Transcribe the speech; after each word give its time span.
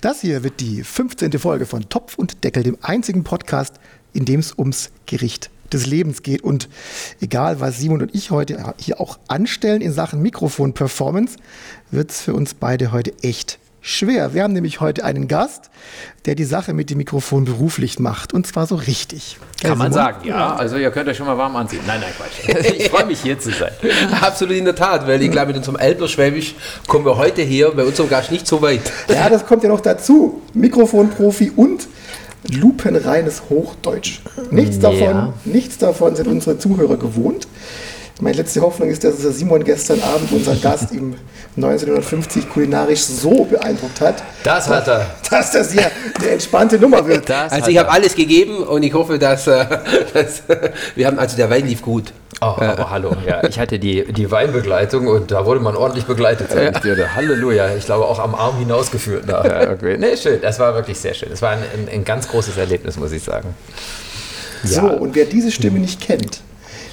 Das 0.00 0.20
hier 0.20 0.42
wird 0.42 0.60
die 0.60 0.82
15. 0.82 1.38
Folge 1.38 1.66
von 1.66 1.88
Topf 1.88 2.16
und 2.16 2.44
Deckel, 2.44 2.62
dem 2.62 2.78
einzigen 2.82 3.24
Podcast, 3.24 3.74
in 4.12 4.24
dem 4.24 4.40
es 4.40 4.56
ums 4.56 4.90
Gericht 5.06 5.50
des 5.72 5.86
Lebens 5.86 6.22
geht. 6.22 6.42
Und 6.42 6.68
egal, 7.20 7.60
was 7.60 7.78
Simon 7.78 8.02
und 8.02 8.14
ich 8.14 8.30
heute 8.30 8.74
hier 8.78 9.00
auch 9.00 9.18
anstellen 9.28 9.80
in 9.80 9.92
Sachen 9.92 10.22
Mikrofon-Performance, 10.22 11.36
wird 11.90 12.10
es 12.10 12.20
für 12.20 12.34
uns 12.34 12.54
beide 12.54 12.92
heute 12.92 13.12
echt 13.22 13.58
schwer. 13.84 14.32
Wir 14.34 14.42
haben 14.42 14.54
nämlich 14.54 14.80
heute 14.80 15.04
einen 15.04 15.28
Gast, 15.28 15.70
der 16.24 16.34
die 16.34 16.44
Sache 16.44 16.72
mit 16.72 16.88
dem 16.90 16.96
Mikrofon 16.98 17.44
beruflich 17.44 17.98
macht. 17.98 18.32
Und 18.32 18.46
zwar 18.46 18.66
so 18.66 18.74
richtig. 18.76 19.36
Kann 19.62 19.76
man 19.78 19.92
sagen, 19.92 20.26
ja. 20.26 20.54
Also 20.56 20.76
ihr 20.76 20.90
könnt 20.90 21.08
euch 21.08 21.16
schon 21.18 21.26
mal 21.26 21.36
warm 21.38 21.54
anziehen. 21.54 21.80
Nein, 21.86 22.00
nein, 22.00 22.12
Quatsch. 22.16 22.72
Ich 22.78 22.88
freue 22.90 23.04
mich 23.06 23.20
hier 23.20 23.38
zu 23.38 23.50
sein. 23.50 23.72
Absolut 24.20 24.54
in 24.56 24.64
der 24.64 24.74
Tat, 24.74 25.06
weil 25.06 25.22
ich 25.22 25.30
glaube, 25.30 25.48
mit 25.48 25.56
unserem 25.58 25.76
Elberschwäbisch 25.76 26.54
kommen 26.88 27.04
wir 27.04 27.16
heute 27.18 27.42
hier 27.42 27.70
bei 27.72 27.84
unserem 27.84 28.08
Gast 28.08 28.32
nicht 28.32 28.46
so 28.46 28.62
weit. 28.62 28.80
Ja, 29.08 29.28
das 29.28 29.44
kommt 29.46 29.62
ja 29.62 29.68
noch 29.68 29.80
dazu. 29.80 30.40
Mikrofonprofi 30.54 31.52
und 31.54 31.86
lupenreines 32.50 33.42
Hochdeutsch. 33.50 34.20
Nichts 34.50 34.78
davon, 34.78 34.98
Ja. 35.00 35.32
nichts 35.44 35.78
davon 35.78 36.16
sind 36.16 36.26
unsere 36.28 36.58
Zuhörer 36.58 36.96
gewohnt. 36.96 37.46
Meine 38.20 38.36
letzte 38.36 38.60
Hoffnung 38.60 38.90
ist, 38.90 39.02
dass 39.02 39.18
der 39.18 39.32
Simon 39.32 39.64
gestern 39.64 40.00
Abend, 40.00 40.30
unser 40.30 40.54
Gast, 40.54 40.92
ihm 40.92 41.16
1950 41.56 42.48
kulinarisch 42.52 43.00
so 43.00 43.44
beeindruckt 43.44 44.00
hat, 44.00 44.22
Das 44.44 44.68
hat 44.68 44.86
er. 44.86 45.06
dass 45.30 45.50
das 45.50 45.72
hier 45.72 45.90
eine 46.20 46.30
entspannte 46.30 46.78
Nummer 46.78 47.04
wird. 47.06 47.28
Das 47.28 47.52
Also 47.52 47.70
ich 47.70 47.78
habe 47.78 47.90
alles 47.90 48.14
gegeben 48.14 48.58
und 48.58 48.84
ich 48.84 48.94
hoffe, 48.94 49.18
dass, 49.18 49.48
äh, 49.48 49.66
dass 50.14 50.44
wir 50.94 51.06
haben, 51.08 51.18
also 51.18 51.36
der 51.36 51.50
Wein 51.50 51.66
lief 51.66 51.82
gut. 51.82 52.12
Oh, 52.40 52.54
aber 52.58 52.90
hallo, 52.90 53.16
ja, 53.26 53.42
ich 53.44 53.58
hatte 53.58 53.78
die, 53.78 54.04
die 54.12 54.30
Weinbegleitung 54.30 55.06
und 55.06 55.30
da 55.30 55.46
wurde 55.46 55.60
man 55.60 55.76
ordentlich 55.76 56.04
begleitet, 56.04 56.50
sag 56.52 56.74
ich 56.74 56.78
dir. 56.82 57.14
Halleluja, 57.14 57.74
ich 57.74 57.86
glaube 57.86 58.04
auch 58.04 58.18
am 58.18 58.34
Arm 58.34 58.58
hinausgeführt 58.58 59.26
nachher. 59.26 59.70
Okay. 59.72 59.96
Nee, 59.98 60.16
schön, 60.16 60.40
das 60.40 60.58
war 60.58 60.74
wirklich 60.74 60.98
sehr 60.98 61.14
schön. 61.14 61.30
Es 61.32 61.42
war 61.42 61.50
ein, 61.50 61.58
ein, 61.58 61.88
ein 61.92 62.04
ganz 62.04 62.28
großes 62.28 62.56
Erlebnis, 62.56 62.96
muss 62.96 63.12
ich 63.12 63.22
sagen. 63.22 63.54
So, 64.62 64.82
und 64.82 65.14
wer 65.14 65.24
diese 65.26 65.50
Stimme 65.50 65.78
nicht 65.78 66.00
kennt, 66.00 66.40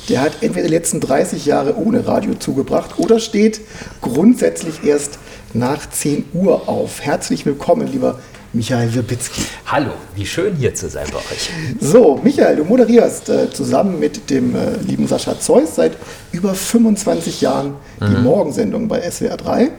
der 0.09 0.21
hat 0.21 0.41
entweder 0.41 0.67
die 0.67 0.73
letzten 0.73 0.99
30 0.99 1.45
Jahre 1.45 1.77
ohne 1.77 2.07
Radio 2.07 2.33
zugebracht 2.35 2.97
oder 2.97 3.19
steht 3.19 3.61
grundsätzlich 4.01 4.83
erst 4.83 5.19
nach 5.53 5.89
10 5.89 6.25
Uhr 6.33 6.67
auf. 6.67 7.01
Herzlich 7.01 7.45
willkommen, 7.45 7.87
lieber 7.87 8.19
Michael 8.53 8.93
Wirbitzki. 8.93 9.41
Hallo, 9.65 9.91
wie 10.15 10.25
schön 10.25 10.55
hier 10.55 10.75
zu 10.75 10.89
sein 10.89 11.07
bei 11.11 11.19
euch. 11.19 11.49
So, 11.79 12.19
Michael, 12.21 12.57
du 12.57 12.65
moderierst 12.65 13.29
äh, 13.29 13.49
zusammen 13.49 13.99
mit 13.99 14.29
dem 14.29 14.55
äh, 14.55 14.75
lieben 14.85 15.07
Sascha 15.07 15.39
Zeus 15.39 15.75
seit 15.75 15.93
über 16.31 16.53
25 16.53 17.41
Jahren 17.41 17.75
die 18.01 18.21
Morgensendung 18.21 18.87
bei 18.87 19.09
SWR 19.09 19.37
3. 19.37 19.69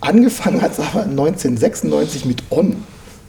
Angefangen 0.00 0.60
hat 0.62 0.72
es 0.72 0.78
aber 0.78 1.02
1996 1.04 2.26
mit 2.26 2.42
On. 2.50 2.76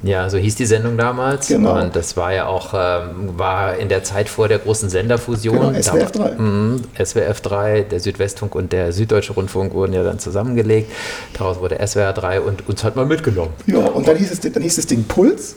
Ja, 0.03 0.29
so 0.29 0.37
hieß 0.37 0.55
die 0.55 0.65
Sendung 0.65 0.97
damals. 0.97 1.47
Genau. 1.47 1.79
Und 1.81 1.95
das 1.95 2.15
war 2.15 2.33
ja 2.33 2.45
auch 2.45 2.73
ähm, 2.73 3.37
war 3.37 3.77
in 3.77 3.89
der 3.89 4.03
Zeit 4.03 4.29
vor 4.29 4.47
der 4.47 4.59
großen 4.59 4.89
Senderfusion. 4.89 5.73
Genau, 5.73 5.81
SWF 5.81 6.11
3. 6.11 6.31
Mhm, 6.37 6.81
SWF 7.03 7.41
3, 7.41 7.81
der 7.81 7.99
Südwestfunk 7.99 8.53
und 8.55 8.71
der 8.71 8.91
Süddeutsche 8.91 9.33
Rundfunk 9.33 9.73
wurden 9.73 9.93
ja 9.93 10.03
dann 10.03 10.19
zusammengelegt. 10.19 10.91
Daraus 11.33 11.59
wurde 11.59 11.79
SWR 11.85 12.13
3 12.13 12.41
und 12.41 12.67
uns 12.67 12.83
hat 12.83 12.95
man 12.95 13.07
mitgenommen. 13.07 13.53
Ja, 13.65 13.79
und 13.79 14.07
dann 14.07 14.17
hieß, 14.17 14.31
es, 14.31 14.39
dann 14.39 14.61
hieß 14.61 14.75
das 14.75 14.85
Ding 14.85 15.03
Puls 15.05 15.55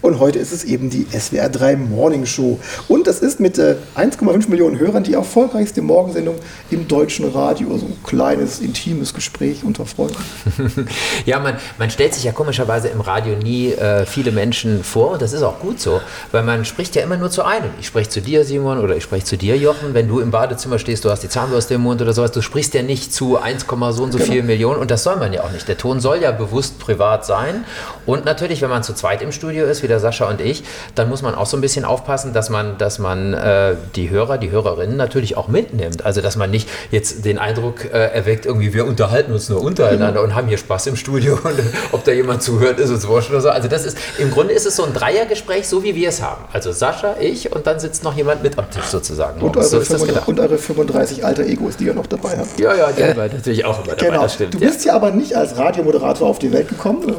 und 0.00 0.18
heute 0.18 0.38
ist 0.38 0.52
es 0.52 0.64
eben 0.64 0.90
die 0.90 1.06
SWR 1.10 1.48
3 1.48 1.76
Morning 1.76 2.26
Show. 2.26 2.58
Und 2.88 3.06
das 3.06 3.20
ist 3.20 3.40
mit 3.40 3.58
äh, 3.58 3.76
1,5 3.96 4.48
Millionen 4.48 4.78
Hörern 4.78 5.04
die 5.04 5.14
erfolgreichste 5.14 5.82
Morgensendung 5.82 6.36
im 6.70 6.88
deutschen 6.88 7.28
Radio. 7.28 7.76
So 7.76 7.86
ein 7.86 7.96
kleines, 8.04 8.60
intimes 8.60 9.14
Gespräch 9.14 9.64
unter 9.64 9.86
Freunden. 9.86 10.16
Ja, 11.26 11.38
man, 11.38 11.56
man 11.78 11.90
stellt 11.90 12.14
sich 12.14 12.24
ja 12.24 12.32
komischerweise 12.32 12.88
im 12.88 13.00
Radio 13.00 13.36
nie 13.36 13.72
äh, 13.82 14.06
viele 14.06 14.32
Menschen 14.32 14.84
vor 14.84 15.12
und 15.12 15.22
das 15.22 15.32
ist 15.32 15.42
auch 15.42 15.58
gut 15.58 15.80
so, 15.80 16.00
weil 16.30 16.42
man 16.42 16.64
spricht 16.64 16.94
ja 16.94 17.02
immer 17.02 17.16
nur 17.16 17.30
zu 17.30 17.44
einem. 17.44 17.70
Ich 17.80 17.86
spreche 17.86 18.08
zu 18.08 18.20
dir, 18.20 18.44
Simon, 18.44 18.78
oder 18.78 18.96
ich 18.96 19.02
spreche 19.02 19.24
zu 19.24 19.36
dir, 19.36 19.56
Jochen. 19.56 19.94
Wenn 19.94 20.08
du 20.08 20.20
im 20.20 20.30
Badezimmer 20.30 20.78
stehst, 20.78 21.04
du 21.04 21.10
hast 21.10 21.22
die 21.22 21.28
Zahnbürste 21.28 21.74
im 21.74 21.82
Mund 21.82 22.00
oder 22.00 22.12
sowas, 22.12 22.32
du 22.32 22.40
sprichst 22.40 22.74
ja 22.74 22.82
nicht 22.82 23.12
zu 23.12 23.38
1, 23.38 23.66
so 23.90 24.02
und 24.02 24.12
so 24.12 24.18
viel 24.18 24.42
Millionen 24.42 24.78
und 24.80 24.90
das 24.90 25.02
soll 25.02 25.16
man 25.16 25.32
ja 25.32 25.42
auch 25.42 25.50
nicht. 25.50 25.66
Der 25.68 25.76
Ton 25.76 26.00
soll 26.00 26.22
ja 26.22 26.30
bewusst 26.30 26.78
privat 26.78 27.24
sein 27.26 27.64
und 28.06 28.24
natürlich, 28.24 28.62
wenn 28.62 28.70
man 28.70 28.82
zu 28.82 28.94
zweit 28.94 29.22
im 29.22 29.32
Studio 29.32 29.66
ist, 29.66 29.82
wie 29.82 29.88
der 29.88 30.00
Sascha 30.00 30.28
und 30.28 30.40
ich, 30.40 30.64
dann 30.94 31.08
muss 31.08 31.22
man 31.22 31.34
auch 31.34 31.46
so 31.46 31.56
ein 31.56 31.60
bisschen 31.60 31.84
aufpassen, 31.84 32.32
dass 32.32 32.50
man, 32.50 32.78
dass 32.78 32.98
man 32.98 33.34
äh, 33.34 33.76
die 33.94 34.10
Hörer, 34.10 34.38
die 34.38 34.50
Hörerinnen 34.50 34.96
natürlich 34.96 35.36
auch 35.36 35.48
mitnimmt. 35.48 36.04
Also, 36.04 36.20
dass 36.20 36.36
man 36.36 36.50
nicht 36.50 36.68
jetzt 36.90 37.24
den 37.24 37.38
Eindruck 37.38 37.84
äh, 37.84 37.88
erweckt, 37.88 38.46
irgendwie 38.46 38.74
wir 38.74 38.86
unterhalten 38.86 39.32
uns 39.32 39.48
nur 39.48 39.62
untereinander 39.62 40.22
und 40.22 40.34
haben 40.34 40.48
hier 40.48 40.58
Spaß 40.58 40.86
im 40.88 40.96
Studio 40.96 41.34
und 41.44 41.60
ob 41.92 42.04
da 42.04 42.12
jemand 42.12 42.42
zuhört, 42.42 42.78
ist 42.78 42.90
uns 42.90 43.06
wurscht 43.06 43.30
oder 43.30 43.40
so. 43.40 43.50
Also, 43.50 43.68
das 43.72 43.84
ist, 43.84 43.96
im 44.18 44.30
Grunde 44.30 44.52
ist 44.54 44.66
es 44.66 44.76
so 44.76 44.84
ein 44.84 44.92
Dreiergespräch, 44.92 45.66
so 45.66 45.82
wie 45.82 45.94
wir 45.94 46.08
es 46.10 46.22
haben. 46.22 46.44
Also, 46.52 46.70
Sascha, 46.72 47.16
ich 47.20 47.50
und 47.52 47.66
dann 47.66 47.80
sitzt 47.80 48.04
noch 48.04 48.16
jemand 48.16 48.42
mit 48.42 48.58
am 48.58 48.70
Tisch 48.70 48.84
sozusagen. 48.84 49.40
Und 49.40 49.54
so 49.54 49.60
eure, 49.60 49.64
ist 49.66 49.72
das 49.72 49.88
35, 49.88 50.08
gedacht. 50.14 50.28
und 50.28 50.40
eure 50.40 50.58
35 50.58 51.24
alter 51.24 51.42
Egos, 51.44 51.76
die 51.76 51.84
ihr 51.86 51.94
noch 51.94 52.06
dabei 52.06 52.36
habt. 52.38 52.60
Ja, 52.60 52.74
ja, 52.74 52.92
die 52.92 53.02
wir 53.02 53.14
natürlich 53.14 53.64
auch 53.64 53.78
immer 53.84 53.94
dabei, 53.96 54.06
Genau. 54.10 54.22
das 54.22 54.34
stimmt. 54.34 54.54
du 54.54 54.58
ja. 54.58 54.68
bist 54.68 54.84
ja 54.84 54.94
aber 54.94 55.10
nicht 55.10 55.34
als 55.34 55.56
Radiomoderator 55.56 56.28
auf 56.28 56.38
die 56.38 56.52
Welt 56.52 56.68
gekommen. 56.68 57.08
äh, 57.08 57.12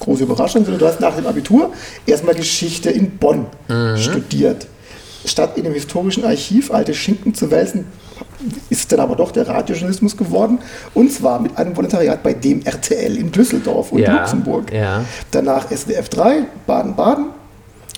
Große 0.00 0.22
Überraschung, 0.22 0.62
sondern 0.64 0.78
du 0.78 0.86
hast 0.86 1.00
nach 1.00 1.14
dem 1.16 1.26
Abitur 1.26 1.72
erstmal 2.06 2.34
Geschichte 2.34 2.90
in 2.90 3.18
Bonn 3.18 3.46
Mhm. 3.68 3.96
studiert. 3.98 4.66
Statt 5.24 5.56
in 5.56 5.64
dem 5.64 5.72
historischen 5.74 6.24
Archiv 6.24 6.70
alte 6.70 6.94
Schinken 6.94 7.34
zu 7.34 7.50
wälzen, 7.50 7.86
ist 8.70 8.90
dann 8.92 9.00
aber 9.00 9.16
doch 9.16 9.30
der 9.30 9.46
Radiojournalismus 9.48 10.16
geworden. 10.16 10.58
Und 10.94 11.12
zwar 11.12 11.40
mit 11.40 11.56
einem 11.56 11.76
Volontariat 11.76 12.22
bei 12.22 12.32
dem 12.34 12.62
RTL 12.64 13.16
in 13.16 13.30
Düsseldorf 13.32 13.92
und 13.92 14.00
Ja, 14.00 14.18
Luxemburg. 14.20 14.72
ja. 14.72 15.04
Danach 15.30 15.70
SWF 15.70 16.08
3, 16.08 16.42
Baden-Baden. 16.66 17.26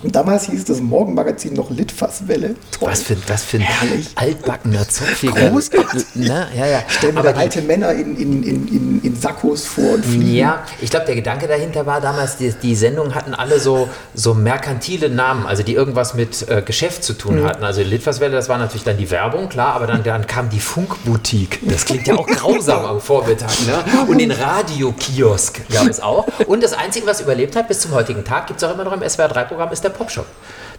Und 0.03 0.15
damals 0.15 0.47
hieß 0.47 0.65
das 0.65 0.81
Morgenmagazin 0.81 1.55
noch 1.55 1.71
Litfaßwelle. 1.71 2.55
Toll. 2.71 2.89
Was 2.89 3.03
für, 3.03 3.17
was 3.27 3.43
für 3.43 3.57
ein 3.57 3.63
Herrlich. 3.63 4.07
altbackener 4.15 4.89
Zopfiger. 4.89 5.51
Großartig. 5.51 6.05
Ne? 6.15 6.47
Ja, 6.57 6.67
ja. 6.67 6.83
Stellen 6.87 7.17
wir 7.17 7.37
alte 7.37 7.63
Männer 7.63 7.93
in, 7.93 8.17
in, 8.17 8.43
in, 8.45 9.01
in, 9.03 9.17
Sakkos 9.17 9.65
vor 9.65 9.95
und 9.95 10.07
fliegen. 10.07 10.35
Ja, 10.37 10.63
ich 10.81 10.91
glaube, 10.91 11.07
der 11.07 11.17
Gedanke 11.17 11.49
dahinter 11.49 11.85
war 11.85 12.01
damals, 12.01 12.37
die, 12.37 12.53
die 12.53 12.77
Sendungen 12.77 13.17
hatten 13.17 13.35
alle 13.35 13.59
so, 13.59 13.89
so 14.15 14.35
merkantile 14.35 15.09
Namen, 15.11 15.47
also 15.47 15.65
die 15.65 15.75
irgendwas 15.75 16.15
mit 16.15 16.49
äh, 16.49 16.63
Geschäft 16.63 17.03
zu 17.03 17.15
tun 17.15 17.43
hatten. 17.43 17.65
Also 17.65 17.83
Litfaßwelle, 17.83 18.33
das 18.33 18.49
war 18.49 18.59
natürlich 18.59 18.85
dann 18.85 18.99
die 18.99 19.11
Werbung, 19.11 19.49
klar, 19.49 19.75
aber 19.75 19.89
dann, 19.89 20.05
dann 20.05 20.29
kam 20.29 20.49
die 20.49 20.61
Funkboutique. 20.61 21.59
Das 21.69 21.85
klingt 21.85 22.07
ja 22.07 22.15
auch 22.15 22.27
grausam 22.27 22.85
am 22.85 23.01
Vormittag. 23.01 23.51
Ne? 23.67 24.05
Und 24.07 24.19
den 24.19 24.31
Radiokiosk 24.31 25.69
gab 25.73 25.89
es 25.89 26.01
auch. 26.01 26.29
Und 26.47 26.63
das 26.63 26.73
Einzige, 26.73 27.07
was 27.07 27.21
überlebt 27.21 27.57
hat 27.57 27.67
bis 27.67 27.81
zum 27.81 27.93
heutigen 27.93 28.25
Tag, 28.25 28.47
gibt 28.47 28.63
es 28.63 28.69
auch 28.69 28.73
immer 28.73 28.85
noch 28.85 28.93
im 28.93 29.01
SWR3-Programm, 29.01 29.73
ist 29.73 29.83
der 29.83 29.88
the 29.89 29.99
pop 29.99 30.09
shop. 30.11 30.27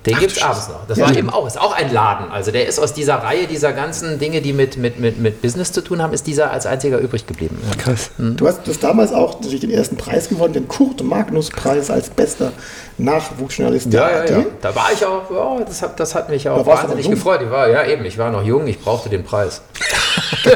Den 0.05 0.17
gibt 0.17 0.31
es 0.31 0.41
abends 0.41 0.69
noch. 0.69 0.87
Das 0.87 0.97
war 0.99 1.13
eben 1.15 1.29
auch, 1.29 1.45
ist 1.45 1.59
auch 1.59 1.75
ein 1.75 1.91
Laden. 1.91 2.31
Also 2.31 2.51
der 2.51 2.67
ist 2.67 2.79
aus 2.79 2.93
dieser 2.93 3.15
Reihe 3.15 3.47
dieser 3.47 3.73
ganzen 3.73 4.17
Dinge, 4.17 4.41
die 4.41 4.53
mit, 4.53 4.77
mit, 4.77 4.99
mit, 4.99 5.19
mit 5.19 5.41
Business 5.41 5.73
zu 5.73 5.81
tun 5.81 6.01
haben, 6.01 6.13
ist 6.13 6.25
dieser 6.25 6.51
als 6.51 6.65
einziger 6.65 6.99
übrig 6.99 7.27
geblieben. 7.27 7.61
Ja. 7.67 7.75
Krass. 7.83 8.11
Du 8.17 8.47
hast 8.47 8.61
das 8.65 8.79
damals 8.79 9.11
auch 9.11 9.35
natürlich 9.35 9.59
den 9.59 9.71
ersten 9.71 9.97
Preis 9.97 10.29
gewonnen, 10.29 10.53
den 10.53 10.67
Kurt-Magnus-Preis 10.67 11.89
als 11.89 12.09
bester 12.09 12.53
Nachwuchsjournalist 12.97 13.93
Ja, 13.93 14.09
ja, 14.09 14.25
ja. 14.25 14.45
Da 14.61 14.75
war 14.75 14.89
ich 14.93 15.05
auch, 15.05 15.29
ja, 15.31 15.63
das 15.65 15.81
hat, 15.81 15.99
das 15.99 16.15
hat 16.15 16.29
mich 16.29 16.47
auch 16.47 16.65
warst 16.65 16.83
du 16.83 16.87
wahnsinnig 16.89 17.09
gefreut. 17.09 17.41
Ich 17.43 17.49
war, 17.49 17.69
ja, 17.69 17.85
eben, 17.85 18.05
ich 18.05 18.17
war 18.17 18.31
noch 18.31 18.43
jung, 18.43 18.67
ich 18.67 18.79
brauchte 18.79 19.09
den 19.09 19.23
Preis. 19.23 19.61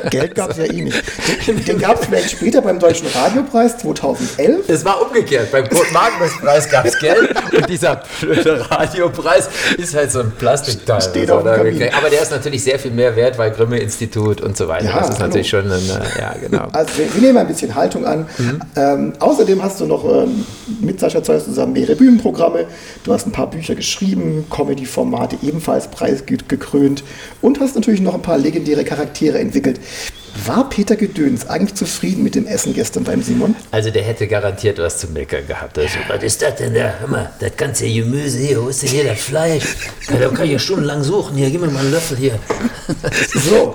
Geld 0.10 0.36
gab 0.36 0.52
es 0.52 0.58
ja 0.58 0.66
eh 0.66 0.82
nicht. 0.82 1.04
Den, 1.48 1.64
den 1.64 1.80
gab 1.80 2.00
es 2.00 2.06
vielleicht 2.06 2.32
später 2.32 2.62
beim 2.62 2.80
Deutschen 2.80 3.08
Radiopreis 3.08 3.78
2011. 3.78 4.68
Es 4.68 4.86
war 4.86 5.02
umgekehrt. 5.02 5.52
Beim 5.52 5.70
Kurt-Magnus-Preis 5.70 6.70
gab 6.70 6.86
es 6.86 6.98
Geld 7.00 7.34
und 7.54 7.70
dieser 7.70 8.04
blöde 8.20 8.70
Radiopreis 8.70 9.33
ist 9.78 9.96
halt 9.96 10.12
so 10.12 10.20
ein 10.20 10.32
Plastikteil. 10.32 11.02
Steht 11.02 11.32
auf 11.32 11.44
dem 11.44 11.54
aber 11.94 12.10
der 12.10 12.22
ist 12.22 12.32
natürlich 12.32 12.64
sehr 12.64 12.80
viel 12.80 12.92
mehr 12.92 13.16
wert, 13.16 13.38
weil 13.38 13.52
Grimme-Institut 13.52 14.42
und 14.42 14.58
so 14.58 14.68
weiter. 14.68 14.86
Ja, 14.86 15.00
das 15.00 15.10
ist 15.10 15.16
hallo. 15.16 15.28
natürlich 15.28 15.50
schon 15.50 15.72
ein, 15.72 15.82
äh, 15.90 16.20
ja, 16.22 16.36
genau. 16.40 16.68
Also 16.72 16.98
wir, 16.98 17.14
wir 17.14 17.22
nehmen 17.22 17.38
ein 17.38 17.48
bisschen 17.48 17.76
Haltung 17.76 18.06
an. 18.06 18.28
Mhm. 18.38 18.62
Ähm, 18.76 19.14
außerdem 19.20 19.62
hast 19.64 19.80
du 19.82 19.86
noch 19.86 20.04
ähm, 20.06 20.46
mit 20.82 21.00
Sascha 21.00 21.24
Zeus 21.24 21.46
zusammen 21.46 21.74
mehrere 21.74 21.96
Bühnenprogramme. 21.96 22.66
Du 23.04 23.14
hast 23.14 23.26
ein 23.26 23.32
paar 23.32 23.50
Bücher 23.50 23.76
geschrieben, 23.76 24.46
Comedy-Formate 24.50 25.38
ebenfalls 25.42 25.88
preisgekrönt 25.88 27.04
und 27.42 27.60
hast 27.60 27.76
natürlich 27.76 28.02
noch 28.02 28.14
ein 28.14 28.22
paar 28.22 28.38
legendäre 28.38 28.84
Charaktere 28.84 29.40
entwickelt. 29.40 29.80
War 30.46 30.68
Peter 30.68 30.96
Gedöns 30.96 31.48
eigentlich 31.48 31.76
zufrieden 31.76 32.24
mit 32.24 32.34
dem 32.36 32.48
Essen 32.48 32.74
gestern 32.74 33.04
beim 33.04 33.22
Simon? 33.22 33.56
Also 33.72 33.92
der 33.92 34.02
hätte 34.04 34.28
garantiert 34.28 34.80
was 34.80 34.98
zu 34.98 35.08
meckern 35.08 35.46
gehabt. 35.48 35.78
Also, 35.78 35.94
was 36.08 36.24
ist 36.24 36.42
das 36.42 36.56
denn 36.56 36.74
da? 36.74 36.96
Hör 37.00 37.08
mal, 37.08 37.32
das 37.40 37.56
ganze 37.56 37.88
Gemüse 37.88 38.40
hier, 38.40 38.62
wo 38.62 38.68
ist 38.68 38.82
denn 38.82 38.90
hier 38.90 39.04
das 39.04 39.20
Fleisch? 39.20 39.64
Ja, 40.10 40.18
da 40.18 40.30
kann 40.30 40.46
ich 40.46 40.54
ja 40.54 40.60
stundenlang 40.60 41.04
suchen. 41.04 41.38
Hier, 41.38 41.50
gib 41.52 41.62
mir 41.62 41.68
mal 41.68 41.80
einen 41.82 41.92
Löffel 41.92 42.18
hier. 42.18 42.40
So, 43.34 43.74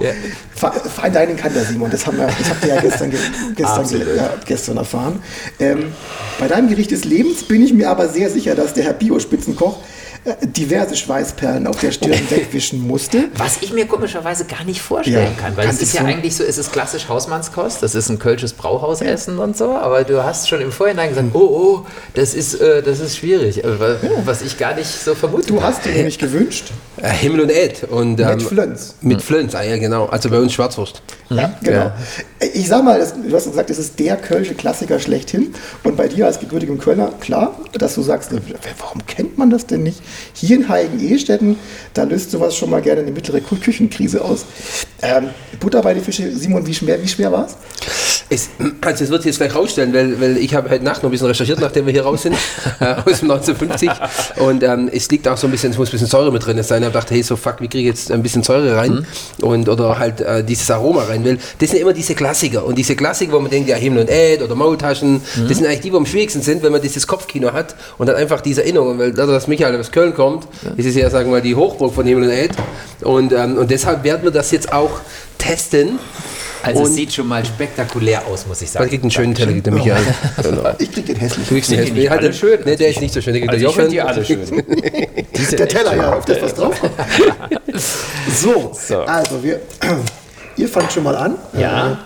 Fe- 0.54 0.72
Fine 1.00 1.10
Dining 1.18 1.36
kann 1.36 1.52
der 1.54 1.64
Simon, 1.64 1.90
das, 1.90 2.06
haben 2.06 2.18
wir, 2.18 2.26
das 2.26 2.50
habt 2.50 2.62
ihr 2.64 2.74
ja 2.74 2.80
gestern, 2.80 3.10
ge 3.10 3.18
gestern, 3.56 4.16
ja, 4.16 4.34
gestern 4.44 4.76
erfahren. 4.76 5.22
Ähm, 5.58 5.92
bei 6.38 6.46
deinem 6.46 6.68
Gericht 6.68 6.90
des 6.90 7.04
Lebens 7.04 7.42
bin 7.44 7.62
ich 7.64 7.72
mir 7.72 7.88
aber 7.88 8.08
sehr 8.08 8.28
sicher, 8.30 8.54
dass 8.54 8.74
der 8.74 8.84
Herr 8.84 8.92
Bio-Spitzenkoch 8.92 9.78
diverse 10.36 10.96
Schweißperlen 10.96 11.66
auf 11.66 11.78
der 11.80 11.92
Stirn 11.92 12.18
wegwischen 12.30 12.86
musste. 12.86 13.24
Was 13.36 13.58
ich 13.62 13.72
mir 13.72 13.86
komischerweise 13.86 14.44
gar 14.44 14.64
nicht 14.64 14.80
vorstellen 14.80 15.32
Ja, 15.36 15.42
kann, 15.42 15.56
weil 15.56 15.68
es 15.68 15.80
ist 15.80 15.94
ja 15.94 16.02
so- 16.02 16.06
eigentlich 16.06 16.36
so, 16.36 16.44
es 16.44 16.58
ist 16.58 16.72
klassisch 16.72 17.08
Hausmannskost, 17.08 17.82
das 17.82 17.94
ist 17.94 18.08
ein 18.08 18.18
kölsches 18.18 18.52
Brauhausessen 18.52 19.38
und 19.38 19.56
so, 19.56 19.72
aber 19.72 20.04
du 20.04 20.22
hast 20.22 20.48
schon 20.48 20.60
im 20.60 20.72
Vorhinein 20.72 21.10
gesagt, 21.10 21.28
oh, 21.34 21.38
oh, 21.38 21.86
das 22.14 22.34
ist, 22.34 22.54
äh, 22.60 22.82
das 22.82 23.00
ist 23.00 23.16
schwierig, 23.16 23.62
äh, 23.64 23.80
wa- 23.80 23.96
was 24.24 24.42
ich 24.42 24.58
gar 24.58 24.74
nicht 24.74 24.88
so 24.88 25.14
vermutet 25.14 25.50
Du 25.50 25.62
hast 25.62 25.84
dir 25.84 25.92
nämlich 25.92 26.18
gewünscht, 26.18 26.66
Himmel 27.02 27.40
und 27.42 27.50
Ed. 27.50 27.84
Und, 27.84 28.20
ähm, 28.20 28.28
mit 28.28 28.42
Flöns. 28.42 28.94
Mit 29.00 29.22
Flöns, 29.22 29.54
ah, 29.54 29.62
ja, 29.62 29.76
genau. 29.76 30.06
Also 30.06 30.28
bei 30.30 30.38
uns 30.38 30.52
Schwarzwurst. 30.52 31.02
Ja, 31.30 31.52
genau. 31.62 31.92
Ich 32.54 32.68
sag 32.68 32.82
mal, 32.84 32.98
du 32.98 33.34
hast 33.36 33.44
gesagt, 33.44 33.70
das 33.70 33.78
ist 33.78 33.98
der 33.98 34.16
Kölsche 34.16 34.54
Klassiker 34.54 34.98
schlechthin. 34.98 35.52
Und 35.84 35.96
bei 35.96 36.08
dir 36.08 36.26
als 36.26 36.40
gebürtigem 36.40 36.78
Kölner, 36.78 37.12
klar, 37.20 37.56
dass 37.74 37.94
du 37.94 38.02
sagst, 38.02 38.30
na, 38.32 38.40
warum 38.78 39.04
kennt 39.06 39.36
man 39.38 39.50
das 39.50 39.66
denn 39.66 39.82
nicht? 39.82 40.00
Hier 40.32 40.56
in 40.56 40.68
Heigen-Ehestetten, 40.68 41.56
da 41.94 42.04
löst 42.04 42.30
sowas 42.30 42.56
schon 42.56 42.70
mal 42.70 42.80
gerne 42.82 43.02
eine 43.02 43.10
mittlere 43.10 43.38
Kü- 43.38 43.60
Küchenkrise 43.60 44.24
aus. 44.24 44.44
Ähm, 45.02 45.30
Butter 45.60 45.82
bei 45.82 45.94
die 45.94 46.00
Fische, 46.00 46.34
Simon, 46.34 46.66
wie 46.66 46.74
schwer, 46.74 47.00
wie 47.02 47.08
schwer 47.08 47.30
war 47.30 47.46
es? 47.46 47.56
Es, 48.30 48.50
also 48.80 49.04
das 49.04 49.10
wird 49.10 49.22
sich 49.22 49.30
jetzt 49.30 49.38
gleich 49.38 49.54
rausstellen, 49.54 49.94
weil, 49.94 50.20
weil 50.20 50.36
ich 50.36 50.54
habe 50.54 50.68
heute 50.68 50.84
Nacht 50.84 51.02
noch 51.02 51.08
ein 51.08 51.12
bisschen 51.12 51.28
recherchiert, 51.28 51.60
nachdem 51.60 51.86
wir 51.86 51.92
hier 51.92 52.02
raus 52.02 52.22
sind, 52.22 52.34
äh, 52.80 52.94
aus 52.94 53.20
dem 53.20 53.30
1950. 53.30 53.90
Und 54.36 54.62
ähm, 54.62 54.90
es 54.92 55.10
liegt 55.10 55.26
auch 55.28 55.36
so 55.36 55.46
ein 55.46 55.50
bisschen, 55.50 55.70
es 55.70 55.78
muss 55.78 55.88
ein 55.88 55.92
bisschen 55.92 56.08
Säure 56.08 56.30
mit 56.30 56.44
drin 56.44 56.62
sein. 56.62 56.82
Ich 56.82 56.86
habe 56.86 56.92
gedacht, 56.92 57.10
hey, 57.10 57.22
so 57.22 57.36
fuck, 57.36 57.60
wie 57.60 57.68
kriege 57.68 57.88
ich 57.88 57.96
jetzt 57.96 58.12
ein 58.12 58.22
bisschen 58.22 58.42
Säure 58.42 58.76
rein? 58.76 59.06
Und, 59.40 59.68
oder 59.68 59.98
halt 59.98 60.20
äh, 60.20 60.44
dieses 60.44 60.70
Aroma 60.70 61.04
rein. 61.04 61.24
Weil 61.24 61.38
das 61.58 61.70
sind 61.70 61.80
immer 61.80 61.92
diese 61.92 62.14
Klassiker. 62.14 62.64
Und 62.64 62.76
diese 62.76 62.96
Klassiker, 62.96 63.32
wo 63.32 63.40
man 63.40 63.50
denkt, 63.50 63.68
ja, 63.68 63.76
Himmel 63.76 64.02
und 64.02 64.10
Ed 64.10 64.42
oder 64.42 64.54
Maultaschen, 64.54 65.22
das 65.48 65.56
sind 65.56 65.66
eigentlich 65.66 65.80
die, 65.80 65.92
wo 65.92 65.96
am 65.96 66.06
schwierigsten 66.06 66.42
sind, 66.42 66.62
wenn 66.62 66.72
man 66.72 66.82
dieses 66.82 67.06
Kopfkino 67.06 67.52
hat 67.52 67.74
und 67.96 68.06
dann 68.06 68.16
einfach 68.16 68.40
diese 68.40 68.62
Erinnerung. 68.62 68.98
Weil 68.98 69.12
dadurch, 69.12 69.36
dass 69.36 69.48
Michael 69.48 69.78
aus 69.80 69.90
Köln 69.90 70.14
kommt, 70.14 70.46
ist 70.76 70.86
es 70.86 70.94
ja, 70.94 71.08
sagen 71.08 71.30
wir 71.30 71.36
mal, 71.36 71.42
die 71.42 71.54
Hochburg 71.54 71.94
von 71.94 72.06
Himmel 72.06 72.24
und 72.24 72.30
Ed. 72.30 72.50
Und, 73.02 73.32
ähm, 73.32 73.56
und 73.56 73.70
deshalb 73.70 74.04
werden 74.04 74.24
wir 74.24 74.30
das 74.30 74.50
jetzt 74.50 74.72
auch 74.72 75.00
testen. 75.38 75.98
Also 76.62 76.82
es 76.82 76.88
Und- 76.88 76.94
sieht 76.94 77.12
schon 77.12 77.28
mal 77.28 77.44
spektakulär 77.44 78.26
aus, 78.26 78.46
muss 78.46 78.60
ich 78.62 78.70
sagen. 78.70 78.88
kriegt 78.88 79.02
einen 79.04 79.10
schönen 79.10 79.34
Teller, 79.34 79.52
kriegt 79.52 79.66
der 79.66 79.72
Michael. 79.72 80.02
Genau. 80.42 80.70
Ich 80.78 80.90
krieg 80.92 81.06
den 81.06 81.14
Du 81.16 81.20
hässlichen. 81.20 81.48
kriegst 81.54 81.70
Sind 81.70 81.78
die 81.80 81.84
den 81.86 81.94
nicht 81.94 82.10
Häschen. 82.10 82.18
alle 82.24 82.32
schön? 82.32 82.58
Nee, 82.64 82.76
der 82.76 82.88
ist 82.88 83.00
nicht 83.00 83.14
so 83.14 83.20
schön. 83.20 83.32
Der 83.34 83.40
kriegt 83.42 83.52
Also 83.52 83.60
der 83.62 83.70
ich 83.70 83.76
finde 83.76 83.90
die 83.90 84.00
alle 84.00 84.24
schön. 84.24 84.64
Der 85.58 85.68
Teller, 85.68 85.96
ja, 85.96 86.12
auf 86.14 86.24
das 86.24 86.42
was 86.42 86.54
drauf 86.54 86.74
so, 88.34 88.72
also 89.02 89.42
wir, 89.42 89.60
ihr 90.56 90.68
fangt 90.68 90.92
schon 90.92 91.04
mal 91.04 91.14
an. 91.16 91.36
Ja. 91.56 91.98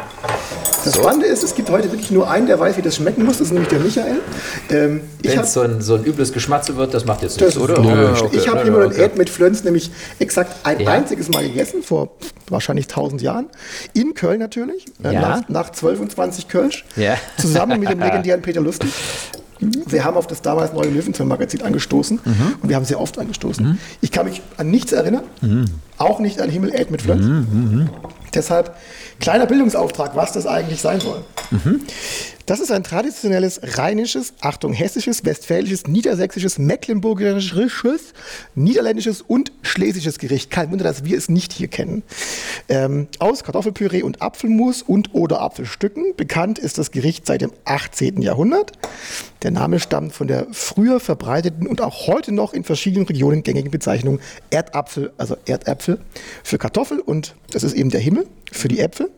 Das 0.85 0.97
Spannende 0.97 1.27
ist, 1.27 1.45
es 1.45 1.55
gibt 1.55 1.71
heute 1.71 1.91
wirklich 1.93 2.11
nur 2.11 2.29
einen, 2.29 2.47
der 2.47 2.59
weiß, 2.59 2.77
wie 2.77 2.83
das 2.83 2.97
schmecken 2.97 3.25
muss. 3.25 3.39
Das 3.39 3.47
ist 3.49 3.53
nämlich 3.53 3.69
der 3.69 3.79
Michael. 3.79 4.17
Ähm, 4.71 5.01
Wenn 5.23 5.39
es 5.39 5.53
so 5.53 5.61
ein, 5.61 5.81
so 5.81 5.95
ein 5.95 6.05
übles 6.05 6.33
Geschmatze 6.33 6.77
wird, 6.77 6.93
das 6.93 7.05
macht 7.05 7.23
jetzt 7.23 7.41
nichts, 7.41 7.57
oder? 7.57 7.81
Ja, 7.81 8.13
okay. 8.21 8.37
Ich 8.37 8.49
habe 8.49 8.59
Ja, 8.59 8.65
Himmel 8.65 8.83
und 8.83 8.93
okay. 8.93 9.03
Erd 9.03 9.17
mit 9.17 9.31
Flöns 9.31 9.63
nämlich 9.63 9.91
exakt 10.19 10.55
ein 10.67 10.81
Ja. 10.81 10.91
einziges 10.91 11.29
Mal 11.29 11.45
gegessen, 11.45 11.83
vor 11.85 12.11
wahrscheinlich 12.49 12.89
1000 12.89 13.23
Jahren. 13.23 13.47
In 13.95 14.15
Köln 14.15 14.41
natürlich, 14.41 14.87
äh, 15.05 15.13
nach, 15.13 15.49
nach 15.49 15.71
12 15.71 16.01
und 16.01 16.11
20 16.11 16.49
Kölsch. 16.49 16.85
Zusammen 17.39 17.79
mit 17.79 17.89
dem 17.89 18.01
legendären 18.01 18.43
Peter 18.43 18.61
Lustig. 18.61 18.91
Wir 19.87 20.03
haben 20.05 20.17
auf 20.17 20.27
das 20.27 20.43
damals 20.43 20.73
neue 20.73 20.89
Löwenzahn-Magazin 20.89 21.63
angestoßen 21.63 22.19
Mhm. 22.25 22.55
und 22.61 22.69
wir 22.69 22.75
haben 22.75 22.85
sehr 22.85 23.01
oft 23.01 23.17
angestoßen. 23.17 23.79
Ich 24.01 24.11
kann 24.11 24.27
mich 24.27 24.43
an 24.57 24.69
nichts 24.73 24.91
erinnern, 24.91 25.23
Mhm. 25.41 25.67
Auch 26.02 26.19
nicht 26.19 26.40
an 26.40 26.50
Himmel 26.50 26.75
Erd 26.75 26.90
mit 26.90 27.02
Flöns. 27.02 27.46
Deshalb 28.34 28.75
kleiner 29.20 29.46
Bildungsauftrag, 29.46 30.16
was 30.16 30.32
das 30.32 30.46
eigentlich 30.46 30.81
sein 30.81 31.00
soll. 31.00 31.25
Das 32.46 32.58
ist 32.58 32.72
ein 32.72 32.82
traditionelles 32.82 33.60
rheinisches, 33.78 34.34
Achtung, 34.40 34.72
hessisches, 34.72 35.25
westfälisches, 35.25 35.87
niedersächsisches, 35.87 36.58
mecklenburgisches, 36.58 38.14
niederländisches 38.54 39.22
und 39.22 39.52
schlesisches 39.62 40.19
Gericht. 40.19 40.50
Kein 40.50 40.70
Wunder, 40.72 40.84
dass 40.84 41.04
wir 41.04 41.16
es 41.16 41.28
nicht 41.28 41.52
hier 41.52 41.69
kennen. 41.69 42.02
Ähm, 42.69 43.06
aus 43.20 43.44
Kartoffelpüree 43.44 44.02
und 44.02 44.22
Apfelmus 44.22 44.82
und 44.82 45.14
oder 45.14 45.40
Apfelstücken. 45.40 46.16
Bekannt 46.16 46.58
ist 46.58 46.78
das 46.78 46.90
Gericht 46.90 47.26
seit 47.26 47.43
dem 47.43 47.52
18. 47.64 48.20
Jahrhundert. 48.22 48.72
Der 49.43 49.52
Name 49.52 49.78
stammt 49.78 50.12
von 50.12 50.26
der 50.26 50.46
früher 50.50 51.00
verbreiteten 51.00 51.66
und 51.66 51.81
auch 51.81 52.08
heute 52.08 52.32
noch 52.32 52.54
in 52.54 52.64
verschiedenen 52.64 53.06
Regionen 53.06 53.44
gängigen 53.44 53.70
Bezeichnung 53.70 54.19
Erdapfel, 54.50 55.12
also 55.16 55.37
Erdäpfel 55.46 55.92
für 56.44 56.59
Kartoffel 56.59 57.00
und 57.00 57.35
das 57.50 57.62
ist 57.62 57.75
eben 57.75 57.91
der 57.91 58.00
Himmel 58.00 58.27
für 58.50 58.69
die 58.69 58.81
Äpfel 58.81 59.11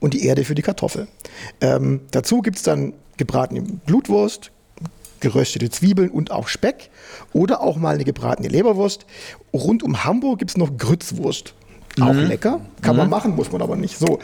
und 0.00 0.14
die 0.14 0.24
Erde 0.24 0.44
für 0.44 0.54
die 0.54 0.62
Kartoffel. 0.62 1.08
Ähm, 1.60 2.00
dazu 2.10 2.40
gibt 2.42 2.56
es 2.58 2.62
dann 2.62 2.92
gebratene 3.16 3.62
Blutwurst, 3.62 4.50
geröstete 5.20 5.68
Zwiebeln 5.70 6.10
und 6.10 6.30
auch 6.30 6.46
Speck 6.48 6.90
oder 7.32 7.60
auch 7.60 7.76
mal 7.76 7.94
eine 7.94 8.04
gebratene 8.04 8.48
Leberwurst. 8.48 9.06
Rund 9.52 9.82
um 9.82 10.04
Hamburg 10.04 10.38
gibt 10.38 10.52
es 10.52 10.56
noch 10.56 10.76
Grützwurst. 10.76 11.54
Auch 12.00 12.12
Mhm. 12.12 12.26
lecker, 12.28 12.60
kann 12.80 12.94
man 12.96 13.10
machen, 13.10 13.34
muss 13.34 13.50
man 13.50 13.60
aber 13.60 13.74
nicht. 13.74 13.98
So, 13.98 14.20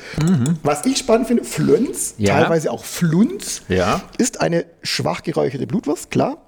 was 0.62 0.86
ich 0.86 0.98
spannend 0.98 1.26
finde, 1.26 1.42
Flönz, 1.42 2.14
Ja. 2.18 2.38
teilweise 2.40 2.70
auch 2.70 2.84
Flunz, 2.84 3.62
Ja. 3.68 4.00
ist 4.16 4.40
eine 4.40 4.64
schwach 4.84 5.24
geräucherte 5.24 5.66
Blutwurst, 5.66 6.12
klar. 6.12 6.38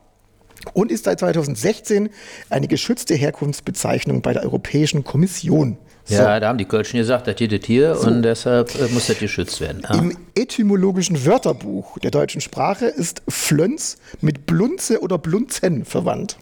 Und 0.72 0.90
ist 0.90 1.04
seit 1.04 1.20
2016 1.20 2.10
eine 2.50 2.68
geschützte 2.68 3.14
Herkunftsbezeichnung 3.14 4.22
bei 4.22 4.32
der 4.32 4.42
Europäischen 4.42 5.04
Kommission. 5.04 5.78
So. 6.08 6.14
Ja, 6.14 6.38
da 6.38 6.48
haben 6.48 6.58
die 6.58 6.66
Kölschen 6.66 6.98
gesagt, 6.98 7.26
das 7.26 7.34
geht 7.34 7.50
das 7.50 7.66
hier 7.66 7.98
und 8.00 8.22
deshalb 8.22 8.72
äh, 8.76 8.86
muss 8.94 9.08
das 9.08 9.18
geschützt 9.18 9.60
werden. 9.60 9.82
Ja. 9.82 9.98
Im 9.98 10.16
etymologischen 10.36 11.26
Wörterbuch 11.26 11.98
der 11.98 12.12
deutschen 12.12 12.40
Sprache 12.40 12.86
ist 12.86 13.22
Flöns 13.28 13.96
mit 14.20 14.46
Blunze 14.46 15.00
oder 15.00 15.18
Blunzen 15.18 15.84
verwandt. 15.84 16.38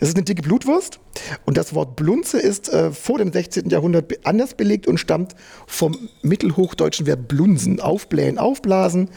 Das 0.00 0.08
ist 0.08 0.16
eine 0.16 0.24
dicke 0.24 0.42
Blutwurst 0.42 0.98
und 1.44 1.58
das 1.58 1.74
Wort 1.74 1.94
Blunze 1.94 2.38
ist 2.38 2.72
äh, 2.72 2.90
vor 2.90 3.18
dem 3.18 3.32
16. 3.32 3.68
Jahrhundert 3.68 4.26
anders 4.26 4.54
belegt 4.54 4.86
und 4.86 4.98
stammt 4.98 5.34
vom 5.66 6.08
mittelhochdeutschen 6.22 7.06
Wert 7.06 7.28
blunsen, 7.28 7.80
aufblähen, 7.80 8.38
aufblasen. 8.38 9.10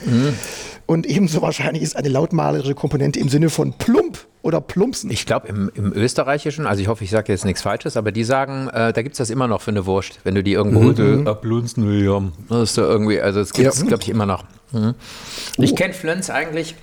Und 0.85 1.05
ebenso 1.05 1.41
wahrscheinlich 1.41 1.81
ist 1.81 1.95
eine 1.95 2.09
lautmalerische 2.09 2.75
Komponente 2.75 3.19
im 3.19 3.29
Sinne 3.29 3.49
von 3.49 3.73
plump 3.73 4.27
oder 4.41 4.59
plumpsen. 4.59 5.09
Ich 5.09 5.25
glaube, 5.25 5.47
im, 5.47 5.71
im 5.73 5.93
Österreichischen, 5.93 6.67
also 6.67 6.81
ich 6.81 6.89
hoffe, 6.89 7.05
ich 7.05 7.11
sage 7.11 7.31
jetzt 7.31 7.45
nichts 7.45 7.61
Falsches, 7.61 7.95
aber 7.95 8.11
die 8.11 8.25
sagen, 8.25 8.67
äh, 8.67 8.91
da 8.91 9.01
gibt 9.01 9.13
es 9.13 9.19
das 9.19 9.29
immer 9.29 9.47
noch 9.47 9.61
für 9.61 9.71
eine 9.71 9.85
Wurst, 9.85 10.19
wenn 10.25 10.35
du 10.35 10.43
die 10.43 10.51
irgendwo 10.51 10.81
mhm. 10.81 11.27
ablunzen 11.27 11.87
will. 11.87 12.03
Ja. 12.03 12.21
Das 12.49 12.69
ist 12.69 12.75
so 12.75 12.81
irgendwie, 12.81 13.21
also 13.21 13.39
es 13.39 13.53
gibt 13.53 13.69
es, 13.69 13.85
glaube 13.85 14.03
ich, 14.03 14.09
immer 14.09 14.25
noch. 14.25 14.43
Mhm. 14.73 14.95
Ich 15.57 15.75
kenne 15.75 15.93
Flöns 15.93 16.29
eigentlich. 16.29 16.75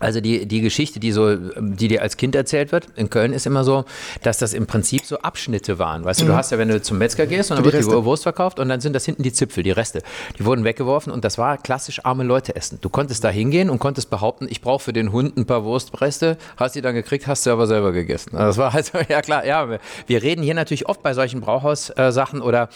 Also 0.00 0.20
die, 0.20 0.46
die 0.46 0.60
Geschichte, 0.60 1.00
die 1.00 1.12
so, 1.12 1.34
die 1.36 1.88
dir 1.88 2.02
als 2.02 2.16
Kind 2.16 2.34
erzählt 2.34 2.70
wird, 2.72 2.86
in 2.96 3.10
Köln 3.10 3.32
ist 3.32 3.46
immer 3.46 3.64
so, 3.64 3.84
dass 4.22 4.38
das 4.38 4.54
im 4.54 4.66
Prinzip 4.66 5.04
so 5.04 5.18
Abschnitte 5.18 5.78
waren. 5.78 6.04
Weißt 6.04 6.20
du, 6.20 6.26
du 6.26 6.34
hast 6.34 6.52
ja, 6.52 6.58
wenn 6.58 6.68
du 6.68 6.80
zum 6.80 6.98
Metzger 6.98 7.26
gehst 7.26 7.50
und 7.50 7.56
dann 7.56 7.64
Die 7.64 7.72
wird 7.72 7.82
die 7.84 7.88
Reste. 7.88 8.04
Wurst 8.04 8.22
verkauft 8.22 8.60
und 8.60 8.68
dann 8.68 8.80
sind 8.80 8.92
das 8.92 9.04
hinten 9.04 9.22
die 9.22 9.32
Zipfel, 9.32 9.62
die 9.62 9.70
Reste. 9.72 10.02
Die 10.38 10.44
wurden 10.44 10.64
weggeworfen 10.64 11.12
und 11.12 11.24
das 11.24 11.38
war 11.38 11.58
klassisch 11.58 12.04
arme 12.04 12.24
Leute 12.24 12.54
essen. 12.54 12.78
Du 12.80 12.88
konntest 12.88 13.24
da 13.24 13.30
hingehen 13.30 13.70
und 13.70 13.78
konntest 13.78 14.10
behaupten, 14.10 14.46
ich 14.48 14.60
brauche 14.60 14.84
für 14.84 14.92
den 14.92 15.12
Hund 15.12 15.36
ein 15.36 15.46
paar 15.46 15.64
Wurstreste, 15.64 16.36
hast 16.56 16.74
die 16.74 16.80
dann 16.82 16.94
gekriegt, 16.94 17.26
hast 17.26 17.44
du 17.46 17.50
aber 17.50 17.66
selber 17.66 17.92
gegessen. 17.92 18.36
Also 18.36 18.46
das 18.46 18.58
war 18.58 18.72
halt, 18.72 18.86
so, 18.92 18.98
ja 19.08 19.20
klar, 19.22 19.44
ja, 19.44 19.68
wir- 19.68 19.80
wir 20.06 20.22
reden 20.22 20.42
hier 20.42 20.54
natürlich 20.54 20.88
oft 20.88 21.02
bei 21.02 21.14
solchen 21.14 21.40
Brauhaus-Sachen 21.40 22.40
oder 22.40 22.68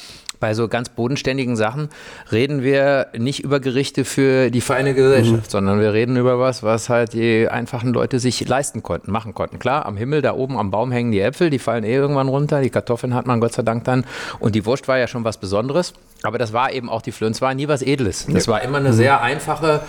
bei 0.43 0.55
so 0.55 0.67
ganz 0.67 0.89
bodenständigen 0.89 1.55
Sachen 1.55 1.89
reden 2.33 2.65
wir 2.65 3.07
nicht 3.17 3.45
über 3.45 3.61
Gerichte 3.61 4.05
für 4.05 4.51
die 4.51 4.61
feine 4.61 4.93
Gesellschaft, 4.93 5.49
sondern 5.53 5.79
wir 5.79 5.93
reden 5.93 6.17
über 6.17 6.41
was, 6.41 6.65
was 6.65 6.89
halt 6.89 7.13
die 7.13 7.49
einfachen 7.49 7.93
Leute 7.93 8.19
sich 8.19 8.47
leisten 8.49 8.83
konnten, 8.83 9.13
machen 9.13 9.35
konnten. 9.35 9.61
Klar, 9.61 9.87
am 9.87 9.97
Himmel, 9.97 10.21
da 10.21 10.35
oben 10.35 10.59
am 10.59 10.73
Baum 10.73 10.91
hängen 10.91 11.13
die 11.13 11.21
Äpfel, 11.21 11.49
die 11.49 11.61
fallen 11.61 11.85
eh 11.85 11.95
irgendwann 11.95 12.27
runter, 12.27 12.61
die 12.61 12.71
Kartoffeln 12.71 13.15
hat 13.15 13.25
man 13.25 13.39
Gott 13.39 13.53
sei 13.53 13.63
Dank 13.63 13.85
dann. 13.85 14.05
Und 14.41 14.57
die 14.57 14.67
Wurst 14.67 14.89
war 14.89 14.99
ja 14.99 15.07
schon 15.07 15.23
was 15.23 15.37
Besonderes, 15.37 15.95
aber 16.25 16.39
das 16.39 16.53
war 16.53 16.73
eben 16.73 16.91
auch 16.91 17.03
die 17.03 17.13
Flöns, 17.13 17.41
war 17.41 17.55
nie 17.55 17.69
was 17.69 17.81
Edles. 17.81 18.27
Das 18.29 18.49
war 18.49 18.63
immer 18.63 18.79
eine 18.79 18.93
sehr 18.93 19.23
einfache 19.23 19.81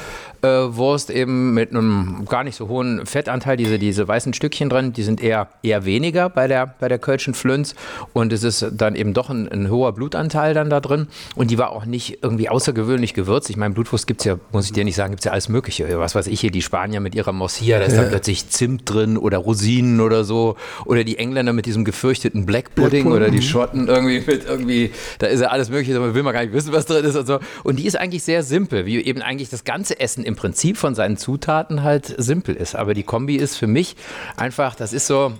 äh, 0.43 0.47
Wurst 0.47 1.09
eben 1.09 1.53
mit 1.53 1.71
einem 1.71 2.25
gar 2.29 2.43
nicht 2.43 2.55
so 2.55 2.67
hohen 2.67 3.05
Fettanteil, 3.05 3.57
diese, 3.57 3.79
diese 3.79 4.07
weißen 4.07 4.33
Stückchen 4.33 4.69
drin, 4.69 4.93
die 4.93 5.03
sind 5.03 5.23
eher, 5.23 5.47
eher 5.63 5.85
weniger 5.85 6.29
bei 6.29 6.47
der, 6.47 6.75
bei 6.79 6.89
der 6.89 6.99
Kölschen 6.99 7.33
Flöns 7.33 7.75
und 8.11 8.33
es 8.33 8.43
ist 8.43 8.65
dann 8.73 8.95
eben 8.95 9.13
doch 9.13 9.29
ein, 9.29 9.49
ein 9.49 9.69
hoher 9.71 9.93
Blutanteil 9.93 10.42
Teil 10.43 10.53
dann 10.53 10.69
da 10.69 10.79
drin 10.81 11.07
und 11.35 11.51
die 11.51 11.57
war 11.57 11.71
auch 11.71 11.85
nicht 11.85 12.19
irgendwie 12.21 12.49
außergewöhnlich 12.49 13.13
gewürzt. 13.13 13.49
Ich 13.49 13.55
meine, 13.55 13.73
Blutwurst 13.73 14.07
gibt 14.07 14.21
es 14.21 14.25
ja, 14.25 14.39
muss 14.51 14.65
ich 14.65 14.73
dir 14.73 14.83
nicht 14.83 14.95
sagen, 14.95 15.11
gibt 15.11 15.21
es 15.21 15.25
ja 15.25 15.31
alles 15.31 15.47
Mögliche. 15.47 15.87
Was 15.99 16.15
weiß 16.15 16.27
ich 16.27 16.39
hier, 16.41 16.51
die 16.51 16.61
Spanier 16.61 16.99
mit 16.99 17.15
ihrer 17.15 17.31
Morcilla, 17.31 17.79
da 17.79 17.85
ist 17.85 17.95
dann 17.95 18.09
plötzlich 18.09 18.49
Zimt 18.49 18.81
drin 18.85 19.17
oder 19.17 19.37
Rosinen 19.37 20.01
oder 20.01 20.25
so. 20.25 20.55
Oder 20.85 21.03
die 21.03 21.17
Engländer 21.17 21.53
mit 21.53 21.65
diesem 21.65 21.85
gefürchteten 21.85 22.45
Black 22.45 22.75
Pudding 22.75 23.11
oder 23.11 23.29
die 23.29 23.41
Schotten 23.41 23.87
irgendwie 23.87 24.19
mit 24.19 24.45
irgendwie, 24.45 24.91
da 25.19 25.27
ist 25.27 25.39
ja 25.39 25.47
alles 25.47 25.69
Mögliche, 25.69 25.93
da 25.93 26.13
will 26.13 26.23
man 26.23 26.33
gar 26.33 26.41
nicht 26.41 26.53
wissen, 26.53 26.73
was 26.73 26.85
drin 26.85 27.05
ist 27.05 27.15
und 27.15 27.25
so. 27.25 27.39
Und 27.63 27.79
die 27.79 27.85
ist 27.85 27.95
eigentlich 27.95 28.23
sehr 28.23 28.43
simpel, 28.43 28.85
wie 28.85 29.01
eben 29.01 29.21
eigentlich 29.21 29.49
das 29.49 29.63
ganze 29.63 29.99
Essen 29.99 30.25
im 30.25 30.35
Prinzip 30.35 30.77
von 30.77 30.93
seinen 30.93 31.15
Zutaten 31.17 31.83
halt 31.83 32.13
simpel 32.17 32.55
ist. 32.55 32.75
Aber 32.75 32.93
die 32.93 33.03
Kombi 33.03 33.37
ist 33.37 33.55
für 33.55 33.67
mich 33.67 33.95
einfach, 34.35 34.75
das 34.75 34.91
ist 34.91 35.07
so, 35.07 35.33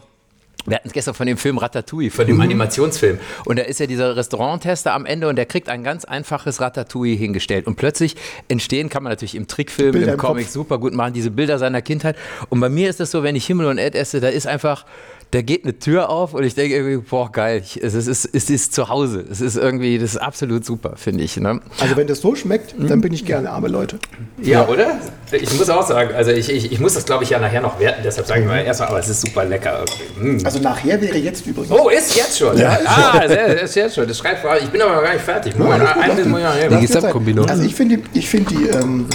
wir 0.65 0.75
hatten 0.75 0.88
es 0.88 0.93
gestern 0.93 1.13
von 1.13 1.27
dem 1.27 1.38
Film 1.38 1.57
Ratatouille, 1.57 2.10
von 2.10 2.25
dem 2.25 2.39
Animationsfilm. 2.39 3.19
Und 3.45 3.60
da 3.60 3.63
ist 3.63 3.81
ja 3.81 3.86
dieser 3.86 4.15
Restauranttester 4.15 4.93
am 4.93 5.05
Ende 5.05 5.27
und 5.27 5.36
der 5.36 5.45
kriegt 5.45 5.67
ein 5.67 5.83
ganz 5.83 6.05
einfaches 6.05 6.62
Ratatouille 6.62 7.15
hingestellt. 7.15 7.67
Und 7.67 7.75
plötzlich 7.75 8.15
entstehen, 8.48 8.88
kann 8.88 9.03
man 9.03 9.12
natürlich 9.12 9.36
im 9.36 9.48
Trickfilm, 9.48 9.95
im 9.95 10.03
im 10.07 10.17
Comic 10.17 10.45
Kopf. 10.45 10.53
super 10.53 10.77
gut 10.77 10.93
machen, 10.93 11.13
diese 11.13 11.31
Bilder 11.31 11.60
seiner 11.60 11.81
Kindheit. 11.81 12.15
Und 12.50 12.62
bei 12.62 12.69
mir 12.69 12.89
ist 12.89 13.01
es 13.01 13.12
so, 13.12 13.24
wenn 13.24 13.36
ich 13.36 13.45
Himmel 13.45 13.65
und 13.65 13.77
Erd 13.77 13.95
esse, 13.95 14.22
da 14.22 14.29
ist 14.29 14.48
einfach, 14.48 14.86
da 15.33 15.41
geht 15.41 15.63
eine 15.63 15.79
Tür 15.79 16.09
auf 16.11 16.35
und 16.35 16.43
ich 16.43 16.53
denke 16.53 16.75
irgendwie, 16.75 16.97
boah, 16.97 17.31
geil, 17.31 17.63
ich, 17.65 17.81
es, 17.81 17.95
ist, 17.95 18.07
es, 18.07 18.25
ist, 18.25 18.35
es 18.35 18.49
ist 18.51 18.73
zu 18.73 18.87
Hause. 18.89 19.25
Es 19.31 19.41
ist 19.41 19.57
irgendwie, 19.57 19.97
das 19.97 20.11
ist 20.11 20.17
absolut 20.17 20.63
super, 20.63 20.93
finde 20.95 21.23
ich. 21.23 21.37
Ne? 21.37 21.59
Also 21.79 21.97
wenn 21.97 22.05
das 22.05 22.21
so 22.21 22.35
schmeckt, 22.35 22.75
dann 22.77 23.01
bin 23.01 23.11
ich 23.13 23.25
gerne 23.25 23.49
arme 23.49 23.67
Leute. 23.67 23.97
Ja, 24.39 24.67
oder? 24.67 24.99
Ich 25.31 25.51
muss 25.57 25.67
auch 25.71 25.87
sagen, 25.87 26.13
also 26.13 26.29
ich, 26.29 26.51
ich, 26.51 26.71
ich 26.71 26.79
muss 26.79 26.93
das, 26.93 27.05
glaube 27.05 27.23
ich, 27.23 27.31
ja 27.31 27.39
nachher 27.39 27.61
noch 27.61 27.79
werten, 27.79 28.01
deshalb 28.03 28.27
sage 28.27 28.41
ich 28.41 28.47
mal 28.47 28.59
erstmal, 28.63 28.89
aber 28.89 28.99
es 28.99 29.09
ist 29.09 29.21
super 29.21 29.43
lecker. 29.43 29.83
Mm. 30.21 30.37
Also 30.43 30.59
nachher 30.59 31.01
wäre 31.01 31.17
jetzt 31.17 31.47
übrigens. 31.47 31.71
Oh, 31.71 31.89
ist 31.89 32.15
jetzt 32.15 32.37
schon? 32.37 32.55
Ja, 32.55 32.77
ah, 32.85 33.27
sehr, 33.27 33.63
ist 33.63 33.75
jetzt 33.75 33.95
schon. 33.95 34.07
Das 34.07 34.17
schreibt 34.19 34.41
vor- 34.41 34.55
Ich 34.57 34.69
bin 34.69 34.81
aber 34.83 34.95
noch 34.97 35.03
gar 35.03 35.13
nicht 35.13 35.25
fertig. 35.25 35.53
Ich 35.53 35.59
noch 35.59 35.69
lass 35.69 36.15
nehmen. 36.15 36.35
die 36.35 36.71
Zeit. 36.71 36.81
Gesamtkombination. 36.81 37.49
Also 37.49 37.63
ich 37.63 37.73
finde, 37.73 37.97
die- 37.97 38.19
ich 38.19 38.29
finde 38.29 38.53
die, 38.53 38.67
ähm, 38.67 39.07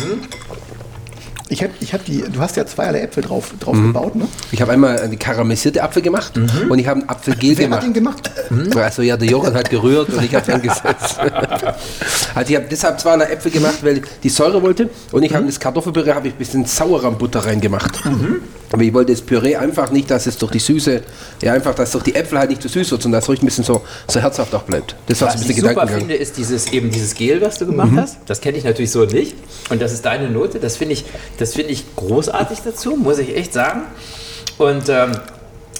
ich 1.49 1.62
habe 1.62 1.73
ich 1.81 1.95
hab 1.95 2.05
die, 2.05 2.23
du 2.23 2.40
hast 2.40 2.57
ja 2.57 2.67
zweierlei 2.67 3.00
Äpfel 3.00 3.23
drauf, 3.23 3.52
drauf 3.59 3.75
gebaut, 3.75 4.17
ne? 4.17 4.28
Ich 4.52 4.61
habe 4.61 4.73
einmal 4.73 4.99
eine 5.00 5.17
karamellisierte 5.17 5.83
Apfel 5.83 6.02
gemacht 6.02 6.38
und 6.69 6.78
ich 6.78 6.87
habe 6.87 7.00
einen 7.00 7.09
Apfelgel 7.09 7.57
Wer 7.57 7.64
gemacht. 7.64 7.81
hat 7.81 7.87
den 7.87 7.95
gemacht? 7.95 8.31
Also 8.76 9.02
ja, 9.02 9.17
der 9.17 9.28
Jochen 9.28 9.55
hat 9.55 9.71
gerührt 9.71 10.11
und 10.11 10.23
ich 10.23 10.35
habe 10.35 10.50
dann 10.50 10.62
gesetzt. 10.62 11.19
also 12.35 12.50
ich 12.50 12.57
habe 12.57 12.67
deshalb 12.71 13.00
zwei 13.00 13.14
Äpfel 13.14 13.50
gemacht, 13.50 13.78
weil 13.83 13.99
ich 13.99 14.05
die 14.23 14.28
Säure 14.28 14.62
wollte 14.62 14.90
und 15.12 15.23
ich 15.23 15.33
habe 15.33 15.43
in 15.43 15.49
das 15.49 15.59
Kartoffelpüree 15.59 16.12
habe 16.12 16.28
ich 16.28 16.35
ein 16.35 16.38
bisschen 16.38 16.64
Sauerrahmbutter 16.64 17.40
reingemacht. 17.47 17.99
Aber 18.72 18.82
ich 18.82 18.92
wollte 18.92 19.12
das 19.12 19.22
Püree 19.22 19.56
einfach 19.56 19.90
nicht, 19.90 20.10
dass 20.10 20.26
es 20.26 20.37
durch 20.38 20.52
die 20.52 20.58
Süße, 20.58 21.02
ja 21.42 21.52
einfach, 21.52 21.75
dass 21.75 21.92
durch 21.92 22.04
die 22.04 22.14
Äpfel 22.14 22.38
halt 22.38 22.50
nicht 22.50 22.62
zu 22.62 22.68
süß 22.68 22.90
wird, 22.90 23.02
sondern 23.02 23.18
dass 23.18 23.25
es 23.25 23.28
ruhig 23.28 23.42
ein 23.42 23.46
bisschen 23.46 23.64
so, 23.64 23.82
so 24.06 24.20
herzhaft 24.20 24.54
auch 24.54 24.64
bleibt. 24.64 24.94
Das 25.06 25.20
war 25.20 25.28
so 25.28 25.34
ein 25.34 25.40
Was 25.40 25.46
bisschen 25.46 25.64
ich 25.64 25.70
super 25.70 25.87
finde, 25.88 26.14
ist 26.14 26.37
dieses, 26.37 26.72
eben 26.72 26.90
dieses 26.90 27.14
Gel, 27.14 27.40
was 27.40 27.58
du 27.58 27.66
gemacht 27.66 27.92
hast. 27.96 28.18
Das 28.26 28.40
kenne 28.40 28.58
ich 28.58 28.64
natürlich 28.64 28.90
so 28.90 29.04
nicht. 29.04 29.34
Und 29.70 29.80
das 29.80 29.92
ist 29.92 30.04
deine 30.04 30.28
Note. 30.30 30.58
Das 30.58 30.76
finde 30.76 30.94
ich, 30.94 31.04
das 31.38 31.54
finde 31.54 31.72
ich 31.72 31.84
großartig 31.96 32.58
dazu, 32.64 32.96
muss 32.96 33.18
ich 33.18 33.37
echt 33.37 33.52
sagen. 33.52 33.82
Und 34.58 34.88
ähm, 34.88 35.12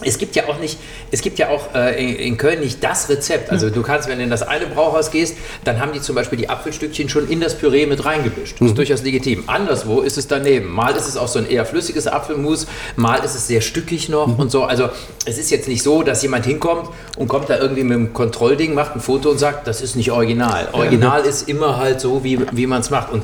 es 0.05 0.19
gibt 0.19 0.37
ja 0.37 0.49
auch 0.49 0.59
nicht, 0.59 0.79
es 1.11 1.23
gibt 1.23 1.39
ja 1.39 1.49
auch 1.49 1.75
äh, 1.75 2.03
in, 2.03 2.17
in 2.17 2.37
Köln 2.37 2.61
nicht 2.61 2.83
das 2.85 3.09
Rezept. 3.09 3.51
Also 3.51 3.71
du 3.71 3.83
kannst, 3.83 4.09
wenn 4.09 4.19
du 4.19 4.25
in 4.25 4.31
das 4.31 4.43
eine 4.43 4.67
Brauhaus 4.67 5.11
gehst, 5.11 5.37
dann 5.65 5.81
haben 5.81 5.93
die 5.93 6.01
zum 6.01 6.15
Beispiel 6.15 6.39
die 6.39 6.49
Apfelstückchen 6.49 7.09
schon 7.09 7.29
in 7.29 7.41
das 7.41 7.57
Püree 7.59 7.87
mit 7.87 8.05
reingemischt. 8.05 8.61
Das 8.61 8.69
ist 8.69 8.79
durchaus 8.79 9.03
legitim. 9.03 9.45
Anderswo 9.47 10.01
ist 10.01 10.17
es 10.17 10.29
daneben. 10.29 10.71
Mal 10.71 10.95
ist 10.95 11.09
es 11.09 11.17
auch 11.17 11.29
so 11.29 11.39
ein 11.39 11.49
eher 11.49 11.65
flüssiges 11.65 12.07
Apfelmus, 12.07 12.67
mal 12.97 13.25
ist 13.25 13.35
es 13.35 13.49
sehr 13.49 13.61
stückig 13.61 14.09
noch 14.09 14.39
und 14.39 14.51
so. 14.51 14.65
Also 14.65 14.89
es 15.25 15.39
ist 15.39 15.51
jetzt 15.51 15.69
nicht 15.69 15.83
so, 15.83 16.03
dass 16.03 16.23
jemand 16.23 16.47
hinkommt 16.47 16.91
und 17.17 17.29
kommt 17.29 17.51
da 17.51 17.59
irgendwie 17.59 17.85
mit 17.85 17.97
einem 17.97 18.13
Kontrollding, 18.13 18.75
macht 18.75 18.95
ein 18.95 19.01
Foto 19.01 19.31
und 19.31 19.39
sagt, 19.39 19.67
das 19.67 19.81
ist 19.81 19.97
nicht 19.97 20.13
original. 20.13 20.69
Original 20.73 21.23
ist 21.23 21.49
immer 21.49 21.77
halt 21.77 22.01
so, 22.01 22.23
wie, 22.25 22.39
wie 22.53 22.67
man 22.67 22.81
es 22.81 22.91
macht. 22.91 23.13
Und 23.13 23.23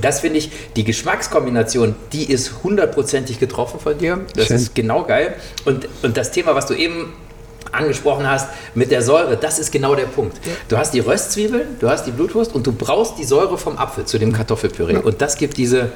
das 0.00 0.20
finde 0.20 0.38
ich, 0.38 0.50
die 0.76 0.84
Geschmackskombination, 0.84 1.96
die 2.12 2.30
ist 2.30 2.62
hundertprozentig 2.62 3.40
getroffen 3.40 3.80
von 3.80 3.98
dir. 3.98 4.20
Das 4.36 4.46
Schön. 4.46 4.56
ist 4.56 4.74
genau 4.74 5.04
geil. 5.04 5.34
Und, 5.64 5.88
und 6.02 6.09
das 6.16 6.30
Thema, 6.30 6.54
was 6.54 6.66
du 6.66 6.74
eben 6.74 7.12
angesprochen 7.72 8.28
hast 8.28 8.48
mit 8.74 8.90
der 8.90 9.02
Säure, 9.02 9.36
das 9.36 9.58
ist 9.58 9.70
genau 9.70 9.94
der 9.94 10.06
Punkt. 10.06 10.36
Du 10.68 10.76
hast 10.76 10.92
die 10.92 11.00
Röstzwiebeln, 11.00 11.78
du 11.78 11.88
hast 11.88 12.04
die 12.04 12.10
Blutwurst 12.10 12.54
und 12.54 12.66
du 12.66 12.72
brauchst 12.72 13.18
die 13.18 13.24
Säure 13.24 13.58
vom 13.58 13.78
Apfel 13.78 14.04
zu 14.04 14.18
dem 14.18 14.32
Kartoffelpüree. 14.32 14.96
Und 14.96 15.20
das 15.20 15.36
gibt 15.36 15.56
diese... 15.56 15.92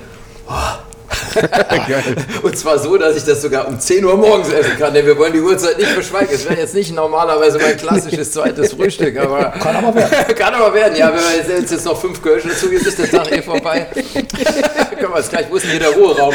Und 2.43 2.57
zwar 2.57 2.79
so, 2.79 2.97
dass 2.97 3.17
ich 3.17 3.25
das 3.25 3.43
sogar 3.43 3.69
um 3.69 3.79
10 3.79 4.05
Uhr 4.05 4.17
morgens 4.17 4.49
essen 4.51 4.77
kann, 4.79 4.95
denn 4.95 5.07
wir 5.07 5.17
wollen 5.17 5.33
die 5.33 5.41
Uhrzeit 5.41 5.79
nicht 5.79 5.91
verschweigen. 5.91 6.31
Es 6.33 6.45
wäre 6.45 6.59
jetzt 6.59 6.75
nicht 6.75 6.95
normalerweise 6.95 7.59
mein 7.59 7.77
klassisches 7.77 8.33
zweites 8.33 8.73
Frühstück, 8.77 9.17
aber. 9.19 9.51
Kann 9.61 9.77
aber 9.77 9.95
werden. 9.95 10.35
Kann 10.37 10.55
aber 10.55 10.75
werden, 10.75 10.97
ja. 10.97 11.09
Wenn 11.09 11.21
wir 11.21 11.57
jetzt, 11.57 11.71
jetzt 11.71 11.85
noch 11.85 12.01
fünf 12.01 12.23
Kölsch 12.23 12.45
dazu 12.49 12.69
gibt, 12.69 12.87
ist 12.87 12.99
der 12.99 13.11
Tag 13.11 13.31
eh 13.31 13.43
vorbei. 13.43 13.87
Können 13.93 15.13
wir 15.13 15.19
jetzt 15.19 15.31
gleich, 15.31 15.47
wo 15.51 15.57
ist 15.57 15.65
denn 15.65 15.73
hier 15.73 15.81
der 15.81 15.91
Ruheraum? 15.91 16.35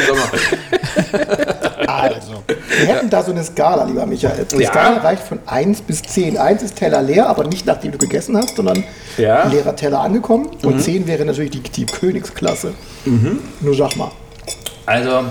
Also, 2.02 2.42
wir 2.46 2.86
hätten 2.86 3.10
da 3.10 3.22
so 3.22 3.30
eine 3.32 3.42
Skala, 3.44 3.84
lieber 3.84 4.06
Michael. 4.06 4.46
Die 4.52 4.62
Ja. 4.62 4.70
Skala 4.70 4.98
reicht 4.98 5.22
von 5.22 5.38
1 5.46 5.82
bis 5.82 6.02
10. 6.02 6.36
1 6.38 6.62
ist 6.62 6.76
Teller 6.76 7.02
leer, 7.02 7.28
aber 7.28 7.44
nicht 7.44 7.66
nachdem 7.66 7.92
du 7.92 7.98
gegessen 7.98 8.36
hast, 8.36 8.56
sondern 8.56 8.84
Ja. 9.16 9.46
leerer 9.48 9.76
Teller 9.76 10.00
angekommen. 10.00 10.50
Und 10.62 10.80
10 10.82 11.06
wäre 11.06 11.24
natürlich 11.24 11.50
die, 11.50 11.60
die 11.60 11.86
Königsklasse. 11.86 12.74
Nur 13.60 13.74
sag 13.74 13.96
mal. 13.96 14.10
Also, 14.86 15.24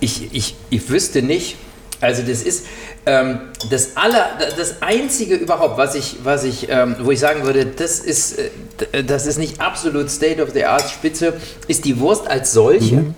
ich, 0.00 0.34
ich, 0.34 0.56
ich 0.70 0.88
wüsste 0.90 1.22
nicht, 1.22 1.56
also 2.00 2.22
das 2.22 2.42
ist 2.42 2.66
ähm, 3.06 3.38
das 3.70 3.96
aller, 3.96 4.30
das 4.56 4.82
einzige 4.82 5.34
überhaupt, 5.36 5.76
was 5.78 5.94
ich, 5.94 6.16
was 6.24 6.44
ich, 6.44 6.68
ähm, 6.70 6.96
wo 7.00 7.10
ich 7.10 7.20
sagen 7.20 7.44
würde, 7.44 7.64
das 7.66 7.98
ist, 8.00 8.38
äh, 8.92 9.04
das 9.04 9.26
ist 9.26 9.38
nicht 9.38 9.60
absolut 9.60 10.10
State 10.10 10.42
of 10.42 10.50
the 10.52 10.64
Art 10.64 10.88
Spitze, 10.88 11.34
ist 11.68 11.84
die 11.84 11.98
Wurst 12.00 12.26
als 12.28 12.52
solche. 12.52 13.14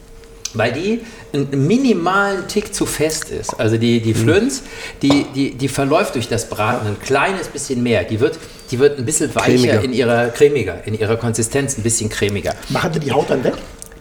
Weil 0.55 0.73
die 0.73 1.01
einen 1.37 1.67
minimalen 1.67 2.49
Tick 2.49 2.75
zu 2.75 2.87
fest 2.87 3.31
ist. 3.31 3.59
Also 3.61 3.77
die, 3.77 4.01
die 4.01 4.15
Flöns, 4.15 4.63
die, 5.03 5.27
die, 5.35 5.55
die 5.55 5.69
verläuft 5.69 6.15
durch 6.15 6.29
das 6.29 6.49
Braten 6.49 6.87
ein 6.87 7.01
kleines 7.01 7.49
bisschen 7.49 7.83
mehr. 7.83 8.05
Die 8.05 8.21
wird, 8.21 8.39
die 8.71 8.79
wird 8.79 8.99
ein 8.99 9.05
bisschen 9.05 9.35
weicher 9.35 9.47
Cremiger. 9.47 9.83
in 9.83 9.93
ihrer, 9.93 10.29
cremiger, 10.29 10.87
in 10.87 10.99
ihrer 10.99 11.17
Konsistenz, 11.17 11.79
ein 11.79 11.83
bisschen 11.83 12.09
cremiger. 12.09 12.55
Machen 12.69 12.93
Sie 12.93 13.01
die 13.01 13.13
Haut 13.13 13.31
dann 13.31 13.45
weg? 13.45 13.55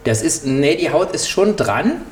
Das 0.04 0.22
ist, 0.22 0.46
nee, 0.46 0.76
die 0.76 0.90
Haut 0.90 1.12
ist 1.14 1.28
schon 1.28 1.56
dran, 1.56 2.02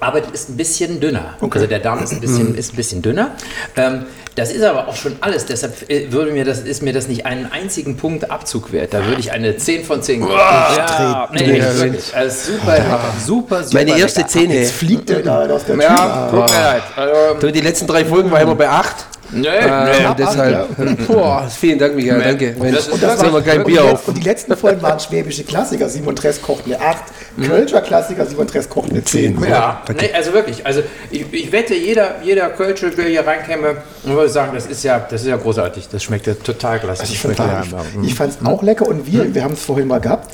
aber 0.00 0.20
die 0.20 0.32
ist 0.32 0.48
ein 0.48 0.56
bisschen 0.56 1.00
dünner. 1.00 1.34
Also 1.50 1.66
der 1.66 1.78
Darm 1.78 2.02
ist 2.02 2.12
ein 2.12 2.20
bisschen, 2.20 2.54
ist 2.54 2.72
ein 2.72 2.76
bisschen 2.76 3.02
dünner. 3.02 3.32
Ähm, 3.76 4.06
das 4.34 4.50
ist 4.50 4.62
aber 4.62 4.88
auch 4.88 4.96
schon 4.96 5.16
alles. 5.20 5.44
Deshalb 5.44 5.90
äh, 5.90 6.10
würde 6.10 6.32
mir 6.32 6.44
das, 6.44 6.60
ist 6.60 6.82
mir 6.82 6.92
das 6.94 7.06
nicht 7.06 7.26
einen 7.26 7.50
einzigen 7.52 7.96
Punkt 7.98 8.30
Abzug 8.30 8.72
wert. 8.72 8.94
Da 8.94 9.04
würde 9.06 9.20
ich 9.20 9.30
eine 9.32 9.56
10 9.56 9.84
von 9.84 10.02
10 10.02 10.20
geben. 10.20 10.32
Ja, 10.32 11.28
nee, 11.32 11.40
nee, 11.46 11.60
dreh- 11.60 11.80
wirklich. 11.80 12.14
Also 12.16 12.52
super, 12.52 13.00
super, 13.24 13.62
super. 13.64 13.74
Meine 13.84 13.98
erste 13.98 14.20
lecker. 14.20 14.30
Zähne. 14.32 14.54
Jetzt 14.54 14.72
fliegt 14.72 15.08
der 15.10 15.20
da 15.20 15.46
aus 15.48 15.64
der 15.64 15.76
Ja, 15.76 16.28
Tür. 16.30 16.40
tut 16.40 16.50
mir 16.50 16.62
leid. 16.62 16.82
Also, 16.96 17.40
Du, 17.40 17.52
die 17.52 17.60
letzten 17.60 17.86
drei 17.86 18.04
Folgen 18.04 18.30
waren 18.30 18.42
immer 18.42 18.54
bei 18.54 18.68
8. 18.68 19.06
nee, 19.32 19.46
Äh, 19.48 20.00
nee. 20.00 20.06
und 20.06 20.18
deshalb, 20.18 21.06
boah, 21.06 21.48
vielen 21.48 21.78
Dank, 21.78 21.94
Michael, 21.94 22.22
danke. 22.22 22.54
Mensch, 22.58 22.76
Das 22.76 22.88
ist- 22.88 23.02
das 23.02 23.18
das 23.20 23.32
war- 23.32 23.42
kein 23.42 23.64
Bier 23.64 23.84
auf. 23.84 24.06
Und 24.08 24.18
die 24.18 24.22
letzten 24.22 24.56
Folgen 24.56 24.80
waren 24.82 25.00
schwäbische 25.00 25.44
Klassiker. 25.44 25.88
Simon 25.88 26.14
Tress 26.16 26.40
kocht 26.40 26.64
eine 26.66 26.80
8. 26.80 27.04
Kölscher 27.46 27.80
Klassiker, 27.80 28.26
Simon 28.26 28.46
Tress 28.46 28.68
kocht 28.68 28.90
eine 28.90 29.02
10. 29.02 29.42
Ja, 29.48 29.82
nee, 30.00 30.10
also 30.14 30.32
wirklich. 30.32 30.64
Also 30.66 30.82
ich, 31.10 31.24
ich 31.32 31.50
wette, 31.52 31.74
jeder, 31.74 32.16
jeder 32.22 32.50
Kölsche, 32.50 32.90
der 32.90 33.06
hier 33.06 33.26
reinkäme, 33.26 33.76
würde 34.04 34.28
sagen, 34.28 34.52
das 34.54 34.66
ist 34.66 34.82
ja, 34.84 34.98
das 34.98 35.22
ist 35.22 35.28
ja 35.28 35.36
großartig. 35.36 35.88
Das 35.90 36.02
schmeckt 36.02 36.26
ja 36.26 36.34
total 36.34 36.78
klasse. 36.78 37.00
Also 37.02 37.12
ich 37.12 37.18
fand 37.20 37.36
schmeckt 37.36 37.50
ja- 37.72 37.82
ich 38.02 38.14
fand 38.14 38.32
es 38.38 38.46
auch 38.46 38.62
lecker 38.62 38.86
und 38.86 39.06
wir, 39.10 39.34
wir 39.34 39.44
haben 39.44 39.54
es 39.54 39.62
vorhin 39.64 39.88
mal 39.88 40.00
gehabt. 40.00 40.30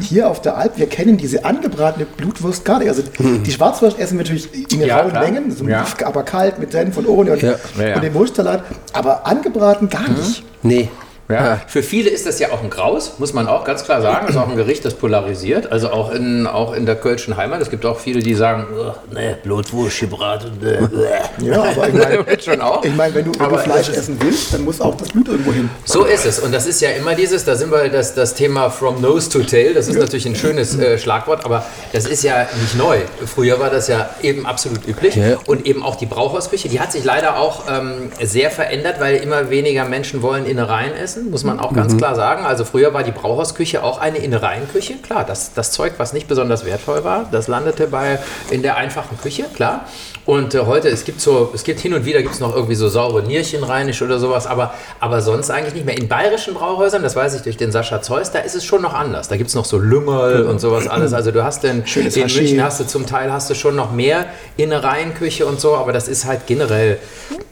Hier 0.00 0.28
auf 0.28 0.42
der 0.42 0.56
Alp, 0.56 0.76
wir 0.76 0.86
kennen 0.88 1.16
diese 1.16 1.44
angebratene 1.44 2.04
Blutwurst 2.04 2.64
gar 2.64 2.78
nicht. 2.80 2.88
Also 2.88 3.02
die 3.18 3.50
Schwarzwurst 3.50 3.98
essen 3.98 4.18
wir 4.18 4.24
natürlich 4.24 4.48
in 4.72 4.80
Ja, 4.82 5.00
rauen 5.00 5.10
klar. 5.10 5.22
Mengen, 5.24 5.50
so 5.56 5.64
Ja. 5.66 5.86
aber 6.04 6.22
kalt 6.22 6.58
mit 6.58 6.72
Senf 6.72 6.96
und 6.98 7.08
Ohne 7.08 7.32
und, 7.32 7.42
Ja. 7.42 7.54
Und 7.94 8.02
dem 8.04 8.12
Wurstsalat. 8.14 8.62
Aber 8.92 9.26
angebraten 9.26 9.88
gar 9.88 10.08
nicht. 10.10 10.42
Nee. 10.62 10.88
Ja. 11.30 11.60
Für 11.66 11.82
viele 11.82 12.10
ist 12.10 12.26
das 12.26 12.38
ja 12.38 12.52
auch 12.52 12.62
ein 12.62 12.70
Graus, 12.70 13.14
muss 13.18 13.32
man 13.32 13.46
auch 13.48 13.64
ganz 13.64 13.84
klar 13.84 14.02
sagen. 14.02 14.26
Das 14.26 14.36
ist 14.36 14.40
auch 14.40 14.48
ein 14.48 14.56
Gericht, 14.56 14.84
das 14.84 14.94
polarisiert. 14.94 15.70
Also 15.70 15.90
auch 15.90 16.12
in, 16.12 16.46
auch 16.46 16.72
in 16.74 16.86
der 16.86 16.96
Kölschen 16.96 17.36
Heimat. 17.36 17.60
Es 17.60 17.70
gibt 17.70 17.84
auch 17.86 17.98
viele, 17.98 18.20
die 18.20 18.34
sagen, 18.34 18.66
"Ugh, 18.72 18.94
nee, 19.12 19.36
Blutwurst 19.42 20.00
gebraten. 20.00 20.58
äh, 20.62 20.74
äh." 21.44 21.46
Ja, 21.46 21.62
aber 21.62 21.88
ich 21.88 21.94
meine, 21.94 22.26
Wird 22.26 22.44
schon 22.44 22.60
auch. 22.60 22.84
ich 22.84 22.94
mein, 22.94 23.14
wenn 23.14 23.24
du, 23.24 23.32
wenn 23.32 23.40
Aber 23.40 23.58
Fleisch 23.58 23.88
essen 23.88 24.16
willst, 24.20 24.52
dann 24.54 24.64
muss 24.64 24.80
auch 24.80 24.94
das 24.96 25.08
Blut 25.08 25.28
irgendwo 25.28 25.52
hin. 25.52 25.70
So 25.84 26.04
ist 26.04 26.26
es. 26.26 26.38
Und 26.38 26.52
das 26.52 26.66
ist 26.66 26.80
ja 26.80 26.90
immer 26.90 27.14
dieses, 27.14 27.44
da 27.44 27.54
sind 27.56 27.70
wir 27.72 27.88
das, 27.88 28.14
das 28.14 28.34
Thema 28.34 28.70
from 28.70 29.00
nose 29.00 29.28
to 29.28 29.40
tail. 29.40 29.74
Das 29.74 29.88
ist 29.88 29.98
natürlich 29.98 30.26
ein 30.26 30.36
schönes 30.36 30.78
äh, 30.78 30.98
Schlagwort, 30.98 31.44
aber 31.44 31.64
das 31.92 32.06
ist 32.06 32.22
ja 32.22 32.46
nicht 32.60 32.76
neu. 32.76 32.98
Früher 33.26 33.58
war 33.58 33.70
das 33.70 33.88
ja 33.88 34.10
eben 34.22 34.46
absolut 34.46 34.86
üblich. 34.86 35.16
Ja. 35.16 35.38
Und 35.46 35.66
eben 35.66 35.82
auch 35.82 35.96
die 35.96 36.06
Brauchhausküche, 36.06 36.68
die 36.68 36.80
hat 36.80 36.92
sich 36.92 37.04
leider 37.04 37.38
auch 37.38 37.64
ähm, 37.70 38.10
sehr 38.22 38.50
verändert, 38.50 39.00
weil 39.00 39.16
immer 39.16 39.50
weniger 39.50 39.84
Menschen 39.84 40.22
wollen 40.22 40.46
Innereien 40.46 40.94
essen. 40.94 41.19
Essen, 41.20 41.30
muss 41.30 41.44
man 41.44 41.60
auch 41.60 41.72
ganz 41.72 41.96
klar 41.96 42.14
sagen. 42.14 42.44
Also 42.44 42.64
früher 42.64 42.92
war 42.94 43.02
die 43.02 43.10
Brauhausküche 43.10 43.82
auch 43.82 43.98
eine 43.98 44.18
Innereienküche. 44.18 44.94
Klar, 44.94 45.24
das, 45.24 45.52
das 45.54 45.72
Zeug, 45.72 45.94
was 45.98 46.12
nicht 46.12 46.28
besonders 46.28 46.64
wertvoll 46.64 47.04
war, 47.04 47.26
das 47.30 47.48
landete 47.48 47.86
bei, 47.86 48.18
in 48.50 48.62
der 48.62 48.76
einfachen 48.76 49.18
Küche, 49.18 49.44
klar. 49.54 49.86
Und 50.26 50.54
äh, 50.54 50.60
heute, 50.60 50.88
es 50.88 51.04
gibt 51.04 51.20
so, 51.20 51.50
es 51.54 51.64
gibt 51.64 51.80
hin 51.80 51.94
und 51.94 52.04
wieder 52.04 52.22
gibt 52.22 52.34
es 52.34 52.40
noch 52.40 52.54
irgendwie 52.54 52.74
so 52.74 52.88
saure 52.88 53.22
Nierchen 53.22 53.64
rheinisch 53.64 54.02
oder 54.02 54.18
sowas, 54.18 54.46
aber, 54.46 54.74
aber 55.00 55.22
sonst 55.22 55.50
eigentlich 55.50 55.74
nicht 55.74 55.86
mehr. 55.86 55.96
In 55.96 56.08
bayerischen 56.08 56.54
Brauhäusern, 56.54 57.02
das 57.02 57.16
weiß 57.16 57.34
ich 57.34 57.42
durch 57.42 57.56
den 57.56 57.72
Sascha 57.72 58.02
Zeus, 58.02 58.30
da 58.30 58.40
ist 58.40 58.54
es 58.54 58.64
schon 58.64 58.82
noch 58.82 58.94
anders. 58.94 59.28
Da 59.28 59.36
gibt 59.36 59.48
es 59.48 59.54
noch 59.54 59.64
so 59.64 59.78
Lümmel 59.78 60.44
und 60.44 60.60
sowas 60.60 60.88
alles. 60.88 61.12
Also 61.12 61.30
du 61.30 61.42
hast 61.44 61.62
denn, 61.62 61.86
Schönes 61.86 62.16
in. 62.16 62.30
München 62.30 62.62
hast 62.62 62.80
du 62.80 62.86
zum 62.86 63.06
Teil 63.06 63.32
hast 63.32 63.50
du 63.50 63.54
schon 63.54 63.74
noch 63.74 63.92
mehr 63.92 64.26
Innereienküche 64.56 65.46
und 65.46 65.60
so, 65.60 65.74
aber 65.74 65.92
das 65.92 66.06
ist 66.06 66.26
halt 66.26 66.46
generell 66.46 66.98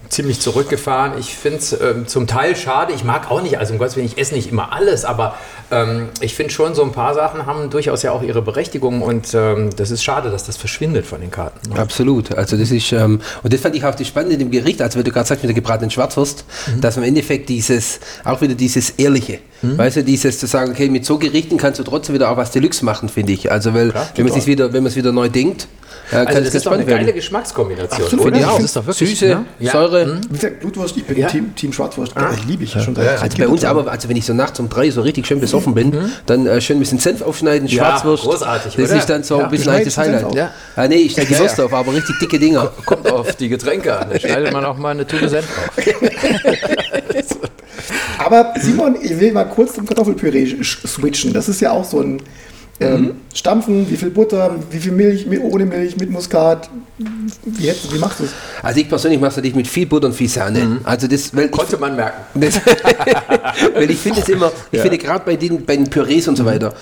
ziemlich 0.08 0.40
zurückgefahren. 0.40 1.18
Ich 1.18 1.34
finde 1.34 1.58
es 1.58 1.72
ähm, 1.80 2.06
zum 2.06 2.26
Teil 2.26 2.56
schade. 2.56 2.92
Ich 2.92 3.04
mag 3.04 3.30
auch 3.30 3.42
nicht, 3.42 3.58
also 3.58 3.72
um 3.72 3.78
Gottes 3.78 3.96
Willen, 3.96 4.06
ich 4.06 4.18
esse 4.18 4.34
nicht 4.34 4.50
immer 4.50 4.72
alles, 4.72 5.04
aber 5.04 5.36
ähm, 5.70 6.08
ich 6.20 6.34
finde 6.34 6.52
schon, 6.52 6.74
so 6.74 6.82
ein 6.82 6.92
paar 6.92 7.14
Sachen 7.14 7.46
haben 7.46 7.70
durchaus 7.70 8.02
ja 8.02 8.12
auch 8.12 8.22
ihre 8.22 8.42
Berechtigung 8.42 9.02
und 9.02 9.34
ähm, 9.34 9.70
das 9.76 9.90
ist 9.90 10.02
schade, 10.02 10.30
dass 10.30 10.44
das 10.44 10.56
verschwindet 10.56 11.06
von 11.06 11.20
den 11.20 11.30
Karten. 11.30 11.70
ne? 11.70 11.78
Absolut. 11.78 12.34
Also 12.34 12.56
das 12.56 12.70
ist, 12.70 12.92
ähm, 12.92 13.20
und 13.42 13.52
das 13.52 13.60
fand 13.60 13.76
ich 13.76 13.84
auch 13.84 13.94
das 13.94 14.06
Spannende 14.06 14.34
in 14.34 14.40
dem 14.40 14.50
Gericht, 14.50 14.80
also 14.80 14.98
wenn 14.98 15.04
du 15.04 15.12
gerade 15.12 15.26
sagst 15.28 15.42
mit 15.42 15.48
der 15.48 15.54
gebratenen 15.54 15.90
Schwarzwurst, 15.90 16.44
dass 16.80 16.96
im 16.96 17.02
Endeffekt 17.02 17.48
dieses, 17.48 18.00
auch 18.24 18.40
wieder 18.40 18.54
dieses 18.54 18.90
Ehrliche, 18.90 19.40
weißt 19.62 19.96
du, 19.96 20.04
dieses 20.04 20.38
zu 20.38 20.46
sagen, 20.46 20.70
okay, 20.72 20.88
mit 20.88 21.04
so 21.04 21.18
Gerichten 21.18 21.56
kannst 21.56 21.78
du 21.80 21.84
trotzdem 21.84 22.14
wieder 22.14 22.30
auch 22.30 22.36
was 22.36 22.50
Deluxe 22.50 22.84
machen, 22.84 23.08
finde 23.08 23.32
ich. 23.32 23.50
Also 23.50 23.74
weil, 23.74 23.92
wenn 24.14 24.26
man 24.28 24.38
es 24.38 24.46
wieder, 24.46 24.72
wenn 24.72 24.82
man 24.82 24.90
es 24.90 24.96
wieder 24.96 25.12
neu 25.12 25.28
denkt, 25.28 25.66
äh, 26.10 26.16
kann 26.24 26.26
Also 26.28 26.38
es 26.38 26.44
das 26.46 26.54
ist 26.54 26.66
doch 26.66 26.72
eine 26.72 26.82
spannend 26.82 26.88
geile 26.88 27.06
werden. 27.06 27.16
Geschmackskombination. 27.16 28.02
Absolut, 28.02 28.12
oder? 28.12 28.22
finde 28.24 28.38
ich 28.38 28.46
auch. 28.46 28.56
Das 28.56 28.64
ist 28.64 28.76
doch 28.76 28.86
wirklich 28.86 29.10
Süße, 29.10 29.26
ne? 29.26 29.44
Ja. 29.58 29.72
Säure. 29.72 30.20
Wie 30.30 30.34
gesagt, 30.34 30.60
Blutwurst, 30.60 30.96
ich 30.96 31.04
bin 31.04 31.18
Ja. 31.18 31.26
Team, 31.28 31.54
Team 31.54 31.72
Schwarzwurst. 31.72 32.12
Ich 32.38 32.44
liebe 32.46 32.64
ich 32.64 32.70
schon 32.72 32.94
seit 32.94 33.20
Also 33.22 33.36
bei 33.38 33.48
uns 33.48 33.64
aber, 33.64 33.90
also 33.90 34.08
wenn 34.08 34.16
ich 34.16 34.24
so 34.24 34.32
nachts 34.32 34.58
um 34.60 34.68
drei 34.70 34.90
so 34.90 35.02
richtig 35.02 35.26
schön 35.26 35.40
besoffen 35.40 35.74
bin, 35.74 35.92
dann 36.26 36.46
äh, 36.46 36.60
schön 36.62 36.76
ein 36.76 36.80
bisschen 36.80 36.98
Senf 36.98 37.20
aufschneiden, 37.22 37.68
Ja, 37.68 37.84
Schwarzwurst. 37.84 38.22
großartig, 38.24 38.74
Das 38.76 38.90
oder? 38.90 38.98
ist 38.98 39.06
dann 39.10 39.22
so 39.22 39.38
Ja, 39.38 39.44
ein 39.44 39.50
bisschen 39.50 39.64
schneidest 39.64 39.98
Highlight. 39.98 40.34
Ja. 40.34 40.50
Ah, 40.76 40.88
nee, 40.88 40.94
ich 40.96 41.12
schneide 41.12 41.28
die 41.28 41.34
Ja, 41.34 41.40
Wurst 41.40 41.58
ja. 41.58 41.64
auf, 41.64 41.72
aber 41.74 41.92
richtig 41.92 42.18
dicke 42.20 42.38
Dinger. 42.38 42.72
Kommt 42.86 43.10
auf 43.10 43.34
die 43.36 43.48
Getränke 43.50 43.94
an. 43.98 44.08
Da 44.10 44.18
schneidet 44.20 44.52
man 44.52 44.64
auch 44.64 44.78
mal 44.78 44.90
eine 44.90 45.06
Tube 45.06 45.28
Senf 45.28 45.46
auf. 45.58 45.84
Aber 48.18 48.54
Simon, 48.60 48.96
ich 49.00 49.18
will 49.18 49.32
mal 49.32 49.44
kurz 49.44 49.74
zum 49.74 49.86
Kartoffelpüree 49.86 50.62
switchen. 50.62 51.32
Das 51.32 51.48
ist 51.48 51.60
ja 51.60 51.70
auch 51.72 51.84
so 51.84 52.00
ein 52.00 52.20
ähm, 52.80 53.16
Stampfen, 53.34 53.90
wie 53.90 53.96
viel 53.96 54.10
Butter, 54.10 54.54
wie 54.70 54.78
viel 54.78 54.92
Milch, 54.92 55.26
mit, 55.26 55.40
ohne 55.42 55.66
Milch, 55.66 55.96
mit 55.96 56.10
Muskat. 56.10 56.70
Wie, 57.44 57.66
hättest, 57.68 57.92
wie 57.92 57.98
machst 57.98 58.20
du 58.20 58.24
es? 58.24 58.30
Also 58.62 58.80
ich 58.80 58.88
persönlich 58.88 59.20
mache 59.20 59.30
es 59.30 59.36
natürlich 59.36 59.56
mit 59.56 59.66
viel 59.66 59.86
Butter 59.86 60.06
und 60.06 60.14
viel 60.14 60.28
Sahne. 60.28 60.80
Also 60.84 61.06
das, 61.06 61.34
weil 61.34 61.46
ich, 61.46 61.50
Konnte 61.50 61.76
man 61.78 61.96
merken. 61.96 62.40
das, 62.40 62.60
weil 63.74 63.90
ich 63.90 63.98
finde 63.98 64.20
es 64.20 64.28
immer, 64.28 64.52
ich 64.70 64.80
finde 64.80 64.98
gerade 64.98 65.24
bei 65.24 65.36
den, 65.36 65.64
bei 65.64 65.76
den 65.76 65.88
Pürees 65.88 66.28
und 66.28 66.36
so 66.36 66.44
weiter, 66.44 66.74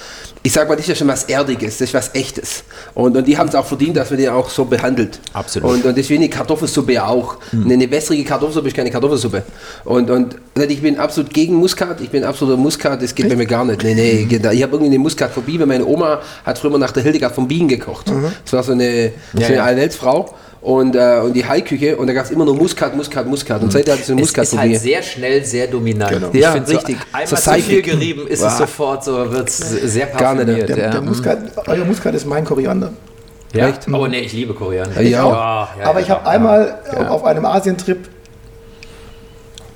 ich 0.47 0.53
sag 0.53 0.69
mal, 0.69 0.77
das 0.77 0.85
ist 0.85 0.91
ja 0.91 0.95
schon 0.95 1.09
was 1.09 1.25
Erdiges, 1.25 1.79
das 1.79 1.89
ist 1.89 1.95
was 1.95 2.15
Echtes. 2.15 2.63
Und, 2.95 3.17
und 3.17 3.27
die 3.27 3.37
haben 3.37 3.49
es 3.49 3.57
auch 3.57 3.67
verdient, 3.67 3.97
dass 3.97 4.11
man 4.11 4.21
die 4.21 4.29
auch 4.29 4.49
so 4.49 4.65
behandelt. 4.65 5.19
Absolut. 5.33 5.69
Und, 5.73 5.85
und 5.85 5.99
deswegen 5.99 6.23
die 6.23 6.31
Kartoffelsuppe 6.31 6.93
ja 6.93 7.09
auch. 7.09 7.39
Eine 7.53 7.91
wässrige 7.91 8.23
Kartoffelsuppe 8.23 8.69
ist 8.69 8.77
keine 8.77 8.93
Kartoffelsuppe. 8.93 9.43
Und, 9.85 10.09
und 10.09 10.37
ich 10.69 10.81
bin 10.81 11.01
absolut 11.01 11.35
gegen 11.35 11.57
Muskat, 11.57 12.01
ich 12.01 12.11
bin 12.11 12.23
absoluter 12.23 12.57
Muskat, 12.57 13.03
das 13.03 13.13
geht 13.13 13.29
bei 13.29 13.35
mir 13.35 13.47
gar 13.47 13.65
nicht. 13.65 13.83
Nee, 13.83 13.95
nee, 13.95 14.29
ich 14.31 14.37
habe 14.39 14.53
irgendwie 14.53 14.87
eine 14.87 14.99
Muskatphobie, 15.01 15.59
weil 15.59 15.67
meine 15.67 15.85
Oma 15.85 16.21
hat 16.45 16.59
früher 16.61 16.79
nach 16.79 16.93
der 16.93 17.03
Hildegard 17.03 17.35
von 17.35 17.49
Bienen 17.49 17.67
gekocht. 17.67 18.07
Das 18.45 18.53
war 18.53 18.63
so 18.63 18.71
eine, 18.71 19.11
so 19.35 19.41
Ja, 19.41 19.47
eine 19.49 19.57
ja. 19.57 19.65
Allweltsfrau. 19.65 20.33
Und, 20.63 20.97
äh, 20.97 21.21
und 21.23 21.33
die 21.35 21.45
Heilküche 21.45 21.97
und 21.97 22.09
da 22.09 22.13
gab 22.13 22.25
es 22.25 22.33
immer 22.33 22.45
nur 22.45 22.57
Muskat, 22.57 22.97
Muskat, 22.97 23.25
Muskat. 23.29 23.63
Und 23.63 23.71
seitdem 23.71 23.93
hatte 23.93 24.01
ich 24.01 24.07
so 24.09 24.13
eine 24.15 24.23
Es 24.23 24.33
ist 24.33 24.59
halt 24.59 24.81
sehr 24.81 25.01
schnell, 25.01 25.45
sehr 25.45 25.69
dominant. 25.69 26.11
Genau. 26.11 26.31
Ich 26.33 26.41
Ja, 26.41 26.55
richtig. 26.55 26.97
So, 26.97 27.05
einmal 27.13 27.27
So 27.29 27.37
zu 27.37 27.53
viel 27.63 27.83
gerieben 27.83 28.27
ist 28.27 28.41
es 28.41 28.47
Wow. 28.47 28.59
sofort 28.59 29.05
so, 29.05 29.31
wird 29.31 29.49
es 29.49 29.59
sehr 29.59 30.07
Gar 30.07 30.35
parfümiert. 30.37 30.69
Der, 30.69 30.79
ja. 30.79 30.91
der 30.91 31.01
Muskat, 31.03 31.39
euer 31.67 31.85
Muskat 31.85 32.15
ist 32.15 32.27
mein 32.27 32.45
Koriander. 32.45 32.91
ja. 33.53 33.69
Echt? 33.69 33.89
Oh 33.93 34.07
nee, 34.07 34.21
ich 34.21 34.33
liebe 34.33 34.55
Koriander. 34.55 35.01
Ich 35.01 35.17
auch. 35.17 35.33
Ja, 35.33 35.69
ja, 35.81 35.87
Aber 35.87 35.99
ja, 36.01 36.05
ich 36.05 36.11
habe 36.11 36.25
ja. 36.25 36.31
einmal 36.31 36.79
Ja. 36.93 37.09
auf 37.09 37.25
einem 37.25 37.45
Asientrip 37.45 38.09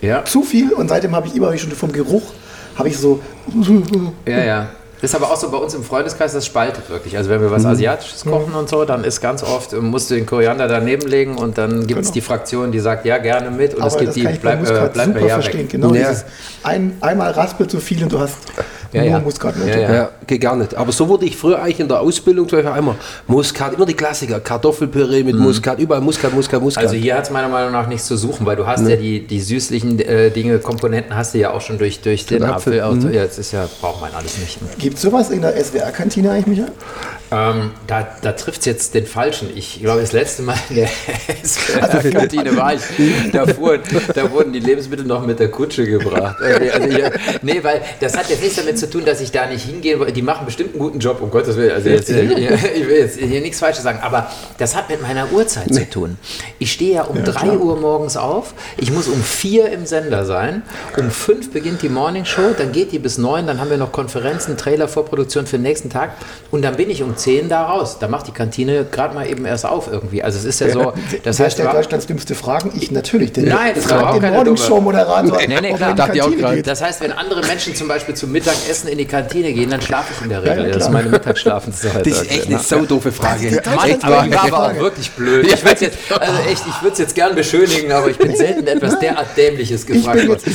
Ja, 0.01 0.25
zu 0.25 0.43
viel 0.43 0.73
und 0.73 0.89
seitdem 0.89 1.15
habe 1.15 1.27
ich 1.27 1.35
immer 1.37 1.57
schon 1.59 1.71
vom 1.73 1.93
Geruch, 1.93 2.23
habe 2.77 2.89
ich 2.89 2.97
so, 2.99 3.21
ja, 4.27 4.39
ja. 4.45 4.69
Das 5.01 5.11
ist 5.11 5.15
aber 5.15 5.31
auch 5.33 5.37
so 5.37 5.51
bei 5.51 5.57
uns 5.59 5.75
im 5.75 5.83
Freundeskreis, 5.83 6.33
das 6.33 6.45
spaltet 6.47 6.89
wirklich. 6.91 7.17
Also 7.17 7.31
wenn 7.31 7.41
wir 7.41 7.51
was 7.51 7.65
Asiatisches 7.65 8.25
kochen 8.25 8.55
und 8.55 8.69
so, 8.69 8.85
dann 8.85 9.05
ist 9.05 9.21
ganz 9.21 9.43
oft, 9.43 9.73
äh, 9.73 9.77
musst 9.77 10.11
du 10.11 10.15
den 10.15 10.27
Koriander 10.27 10.69
daneben 10.69 11.09
legen 11.09 11.37
und 11.37 11.57
dann 11.59 11.87
gibt 11.87 12.01
es 12.01 12.07
Genau. 12.09 12.15
die 12.15 12.21
Fraktion, 12.21 12.73
die 12.73 12.81
sagt, 12.81 13.05
ja, 13.07 13.19
gerne 13.19 13.51
mit 13.51 13.75
und 13.75 13.85
es 13.87 13.95
aber 13.95 14.05
gibt 14.05 14.09
das 14.09 14.15
die, 14.15 14.39
bleib, 14.41 14.57
äh, 14.57 14.61
Muskat 14.61 14.93
bleib 14.93 15.09
mir 15.09 15.15
super 15.15 15.27
ja 15.27 15.35
verstehen. 15.35 15.61
weg. 15.61 15.69
Genau, 15.71 15.95
Ja. 15.95 16.09
dieses 16.11 16.25
ein, 16.63 16.97
einmal 17.01 17.31
raspelt 17.31 17.71
zu 17.71 17.81
viel 17.81 18.03
und 18.03 18.13
du 18.13 18.19
hast 18.21 18.35
Ja, 18.93 19.03
nur 19.03 19.11
ja. 19.11 19.19
Muskatnote. 19.21 19.71
Ja, 19.71 19.79
ja. 19.79 19.95
Ja, 19.95 20.09
geht 20.27 20.41
gar 20.41 20.57
nicht. 20.57 20.75
Aber 20.75 20.91
so 20.91 21.09
wurde 21.09 21.25
ich 21.25 21.37
früher 21.37 21.63
eigentlich 21.63 21.79
in 21.79 21.87
der 21.87 22.01
Ausbildung 22.01 22.49
zum 22.49 22.59
Beispiel 22.61 22.77
immer 22.77 22.97
Muskat, 23.29 23.75
immer 23.75 23.87
die 23.87 23.95
Klassiker, 23.95 24.41
Kartoffelpüree 24.41 25.23
mit 25.23 25.37
Muskat, 25.37 25.79
überall 25.79 26.01
Muskat, 26.01 26.35
Muskat, 26.35 26.61
Muskat. 26.61 26.83
Also 26.85 26.97
hier 26.97 27.15
hat 27.17 27.23
es 27.25 27.31
meiner 27.31 27.49
Meinung 27.49 27.71
nach 27.71 27.87
nichts 27.87 28.07
zu 28.09 28.17
suchen, 28.17 28.45
weil 28.47 28.57
du 28.57 28.67
hast 28.67 28.87
ja 28.89 28.97
die, 28.97 29.25
die 29.25 29.41
süßlichen 29.41 30.01
äh, 30.01 30.31
Dinge, 30.31 30.59
Komponenten 30.59 31.15
hast 31.17 31.35
du 31.35 31.39
ja 31.39 31.53
auch 31.53 31.61
schon 31.61 31.79
durch, 31.79 32.01
durch 32.01 32.27
den 32.27 32.43
Apfel, 32.43 32.81
Apfel. 32.81 33.09
Auch, 33.09 33.13
ja, 33.15 33.25
das 33.27 33.39
ist 33.39 33.53
ja, 33.53 33.69
braucht 33.81 34.01
man 34.01 34.11
alles 34.13 34.39
nicht. 34.39 34.59
Gibt 34.91 34.99
es 34.99 35.03
sowas 35.03 35.31
in 35.31 35.41
der 35.41 35.53
SWR-Kantine 35.53 36.33
eigentlich, 36.33 36.47
Michael? 36.49 36.73
Ähm, 37.33 37.71
da 37.87 38.09
da 38.23 38.33
trifft 38.33 38.61
es 38.61 38.67
jetzt 38.67 38.95
den 38.95 39.07
Falschen. 39.07 39.51
Ich 39.55 39.81
glaube, 39.81 40.01
das 40.01 40.11
letzte 40.11 40.43
Mal 40.43 40.57
in 40.69 40.77
der 40.77 40.89
SWR-Kantine 41.45 42.57
war 42.57 42.75
ich. 42.75 42.81
Da, 43.31 43.47
fuhren, 43.47 43.83
da 44.15 44.33
wurden 44.33 44.53
die 44.53 44.59
Lebensmittel 44.59 45.07
noch 45.07 45.25
mit 45.25 45.39
der 45.39 45.49
Kutsche 45.49 45.87
gebracht. 45.87 46.39
Also 46.43 46.89
ich, 46.89 47.05
nee, 47.43 47.63
weil 47.63 47.83
das 48.01 48.17
hat 48.17 48.29
jetzt 48.31 48.43
nichts 48.43 48.57
damit 48.57 48.81
zu 48.81 48.91
tun, 48.91 49.05
dass 49.05 49.21
ich 49.21 49.31
da 49.31 49.47
nicht 49.47 49.65
hingehe. 49.65 50.11
Die 50.11 50.23
machen 50.23 50.45
bestimmt 50.45 50.71
einen 50.71 50.81
guten 50.81 50.99
Job, 50.99 51.21
um 51.21 51.31
Gottes 51.31 51.57
Willen. 51.57 51.71
Also 51.71 51.89
jetzt, 51.89 52.11
ich 52.11 52.17
will 52.17 52.97
jetzt 52.99 53.21
hier 53.21 53.41
nichts 53.41 53.61
Falsches 53.61 53.85
sagen. 53.85 54.01
Aber 54.03 54.29
das 54.59 54.75
hat 54.75 54.91
mit 54.91 55.01
meiner 55.01 55.31
Uhrzeit 55.31 55.73
zu 55.73 55.89
tun. 55.89 56.19
Ich 56.59 56.73
stehe 56.73 56.95
ja 56.95 57.03
um 57.03 57.23
3 57.23 57.59
Uhr 57.59 57.77
morgens 57.77 58.17
auf. 58.17 58.55
Ich 58.77 58.91
muss 58.91 59.07
um 59.07 59.23
4 59.23 59.71
im 59.71 59.87
Sender 59.87 60.25
sein. 60.25 60.63
Um 60.97 61.13
5 61.13 61.53
beginnt 61.53 61.83
die 61.83 61.89
Morning 61.89 62.25
Show. 62.25 62.55
Dann 62.59 62.73
geht 62.73 62.91
die 62.91 62.99
bis 62.99 63.19
9. 63.19 63.47
Dann 63.47 63.61
haben 63.61 63.71
wir 63.71 63.77
noch 63.77 63.93
Konferenzen, 63.93 64.57
Trailer, 64.57 64.80
Vorproduktion 64.89 65.47
für 65.47 65.57
den 65.57 65.63
nächsten 65.63 65.91
Tag. 65.91 66.13
Und 66.51 66.63
dann 66.63 66.77
bin 66.77 66.91
ich 66.91 67.03
um 67.03 67.17
10 67.17 67.49
da 67.49 67.67
raus. 67.67 67.99
Da 67.99 68.09
macht 68.09 68.27
die 68.27 68.33
Kantine 68.33 68.85
gerade 68.91 69.15
mal 69.15 69.29
eben 69.29 69.45
erst 69.45 69.67
auf 69.67 69.89
irgendwie. 69.91 70.23
Also 70.23 70.39
es 70.39 70.45
ist 70.45 70.61
ja 70.61 70.71
so, 70.71 70.93
das 71.23 71.39
heißt, 71.39 71.55
stellt 71.55 71.73
Deutschlands 71.73 72.07
dümmste 72.07 72.35
Fragen? 72.35 72.73
Ich 72.75 72.91
natürlich. 72.91 73.33
Denn 73.33 73.47
Nein, 73.47 73.73
das 73.75 73.89
war 73.91 74.11
auch 74.11 74.21
keine 74.21 74.37
Morning 74.37 74.55
dumme. 74.57 74.67
Show 74.67 74.81
Moderator. 74.81 75.39
Nee, 75.47 75.61
nee, 75.61 75.75
klar. 75.75 75.97
auch. 75.97 76.63
Das 76.65 76.83
heißt, 76.83 77.01
wenn 77.01 77.13
andere 77.13 77.45
Menschen 77.47 77.75
zum 77.75 77.89
Beispiel 77.89 78.15
zum 78.15 78.33
Mittagessen 78.33 78.89
in 78.89 78.99
die 78.99 79.05
Kantine 79.05 79.53
gehen, 79.53 79.71
dann 79.71 79.81
schlafe 79.81 80.13
ich 80.17 80.23
in 80.23 80.29
der 80.29 80.43
Regel. 80.43 80.67
Ja, 80.67 80.75
das 80.75 80.85
ist 80.85 80.91
meine 80.91 81.09
Mittagsschlafenszeit. 81.09 82.07
das 82.07 82.23
ist 82.23 82.31
echt 82.31 82.47
eine 82.47 82.59
so 82.59 82.85
doofe 82.85 83.13
Frage. 83.13 83.61
Das 83.63 83.75
Mann, 83.75 83.91
ist 83.91 84.05
aber 84.05 84.21
eine 84.21 84.31
die 84.31 84.37
war 84.37 84.45
aber 84.45 84.73
auch 84.73 84.75
wirklich 84.77 85.11
blöd. 85.13 85.47
Ich 85.47 85.65
würde 85.65 85.85
jetzt, 85.85 85.99
also 86.11 86.39
echt, 86.49 86.65
ich 86.67 86.83
würde 86.83 86.93
es 86.93 86.99
jetzt 86.99 87.15
gern 87.15 87.35
beschönigen, 87.35 87.93
aber 87.93 88.11
ich 88.11 88.19
bin 88.19 88.35
selten 88.37 88.67
etwas 88.67 88.99
derart 88.99 89.37
Dämliches 89.37 89.83
Ich, 89.83 89.87
gefragt 89.87 90.29
worden. 90.29 90.55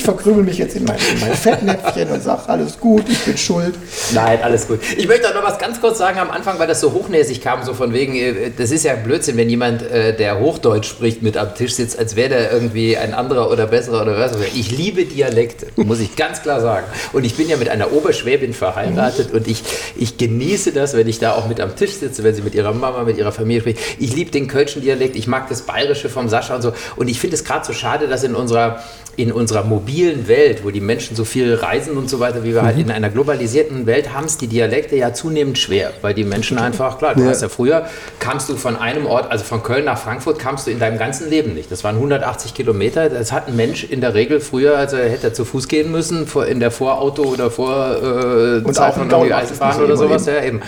Ich 0.00 0.04
verkrümel 0.04 0.44
mich 0.44 0.56
jetzt 0.56 0.76
in 0.76 0.84
mein, 0.84 0.96
in 1.12 1.20
mein 1.20 1.34
Fettnäpfchen 1.34 2.08
und 2.08 2.22
sage, 2.22 2.48
alles 2.48 2.80
gut, 2.80 3.04
ich 3.06 3.18
bin 3.18 3.36
schuld. 3.36 3.74
Nein, 4.14 4.38
alles 4.42 4.66
gut. 4.66 4.80
Ich 4.96 5.06
möchte 5.06 5.28
auch 5.28 5.34
noch 5.34 5.44
was 5.44 5.58
ganz 5.58 5.78
kurz 5.78 5.98
sagen 5.98 6.18
am 6.18 6.30
Anfang, 6.30 6.58
weil 6.58 6.66
das 6.66 6.80
so 6.80 6.92
hochnäsig 6.92 7.42
kam, 7.42 7.62
so 7.64 7.74
von 7.74 7.92
wegen, 7.92 8.16
äh, 8.16 8.50
das 8.56 8.70
ist 8.70 8.84
ja 8.84 8.94
Blödsinn, 8.94 9.36
wenn 9.36 9.50
jemand, 9.50 9.82
äh, 9.82 10.16
der 10.16 10.40
Hochdeutsch 10.40 10.88
spricht, 10.88 11.22
mit 11.22 11.36
am 11.36 11.54
Tisch 11.54 11.74
sitzt, 11.74 11.98
als 11.98 12.16
wäre 12.16 12.30
der 12.30 12.50
irgendwie 12.50 12.96
ein 12.96 13.12
anderer 13.12 13.50
oder 13.50 13.66
besserer 13.66 14.00
oder 14.00 14.18
was. 14.18 14.32
Ich 14.54 14.70
liebe 14.70 15.04
Dialekte, 15.04 15.66
muss 15.76 16.00
ich 16.00 16.16
ganz 16.16 16.40
klar 16.40 16.62
sagen. 16.62 16.86
Und 17.12 17.24
ich 17.24 17.36
bin 17.36 17.50
ja 17.50 17.58
mit 17.58 17.68
einer 17.68 17.92
Oberschwäbin 17.92 18.54
verheiratet 18.54 19.32
und 19.34 19.46
ich, 19.48 19.62
ich 19.96 20.16
genieße 20.16 20.72
das, 20.72 20.96
wenn 20.96 21.08
ich 21.08 21.18
da 21.18 21.32
auch 21.32 21.46
mit 21.46 21.60
am 21.60 21.76
Tisch 21.76 21.92
sitze, 21.92 22.24
wenn 22.24 22.34
sie 22.34 22.42
mit 22.42 22.54
ihrer 22.54 22.72
Mama, 22.72 23.04
mit 23.04 23.18
ihrer 23.18 23.32
Familie 23.32 23.60
spricht. 23.60 23.80
Ich 23.98 24.16
liebe 24.16 24.30
den 24.30 24.48
kölschen 24.48 24.80
Dialekt, 24.80 25.14
ich 25.14 25.26
mag 25.26 25.50
das 25.50 25.62
Bayerische 25.62 26.08
vom 26.08 26.30
Sascha 26.30 26.54
und 26.54 26.62
so. 26.62 26.72
Und 26.96 27.08
ich 27.08 27.20
finde 27.20 27.36
es 27.36 27.44
gerade 27.44 27.66
so 27.66 27.74
schade, 27.74 28.08
dass 28.08 28.24
in 28.24 28.34
unserer 28.34 28.82
in 29.22 29.32
unserer 29.32 29.64
mobilen 29.64 30.28
Welt, 30.28 30.64
wo 30.64 30.70
die 30.70 30.80
Menschen 30.80 31.16
so 31.16 31.24
viel 31.24 31.54
reisen 31.54 31.96
und 31.96 32.08
so 32.08 32.20
weiter, 32.20 32.44
wie 32.44 32.54
wir 32.54 32.62
halt 32.62 32.78
in 32.78 32.90
einer 32.90 33.10
globalisierten 33.10 33.86
Welt 33.86 34.12
haben 34.14 34.26
es 34.26 34.38
die 34.38 34.46
Dialekte 34.46 34.96
ja 34.96 35.12
zunehmend 35.12 35.58
schwer, 35.58 35.92
weil 36.02 36.14
die 36.14 36.24
Menschen 36.24 36.58
einfach, 36.58 36.98
klar, 36.98 37.14
du 37.14 37.24
hast 37.24 37.42
ja 37.42 37.48
früher, 37.48 37.86
kamst 38.18 38.48
du 38.48 38.56
von 38.56 38.76
einem 38.76 39.06
Ort, 39.06 39.30
also 39.30 39.44
von 39.44 39.62
Köln 39.62 39.84
nach 39.84 39.98
Frankfurt, 39.98 40.38
kamst 40.38 40.66
du 40.66 40.70
in 40.70 40.78
deinem 40.78 40.98
ganzen 40.98 41.28
Leben 41.28 41.54
nicht. 41.54 41.70
Das 41.70 41.84
waren 41.84 41.96
180 41.96 42.54
Kilometer, 42.54 43.08
das 43.08 43.32
hat 43.32 43.48
ein 43.48 43.56
Mensch 43.56 43.84
in 43.84 44.00
der 44.00 44.14
Regel 44.14 44.40
früher, 44.40 44.76
also 44.76 44.96
hätte 44.96 45.28
er 45.28 45.34
zu 45.34 45.44
Fuß 45.44 45.68
gehen 45.68 45.90
müssen, 45.90 46.26
in 46.48 46.60
der 46.60 46.70
Vorauto 46.70 47.22
oder 47.24 47.50
vor 47.50 47.96
äh, 48.02 48.64
Und 48.64 48.74
Zeit 48.74 48.92
auch 48.92 48.98
von 48.98 49.10
irgendwie 49.10 49.34
Eisenbahn 49.34 49.82
oder 49.82 49.96
sowas, 49.96 50.26
eben. 50.26 50.36
ja 50.36 50.44
eben. 50.44 50.60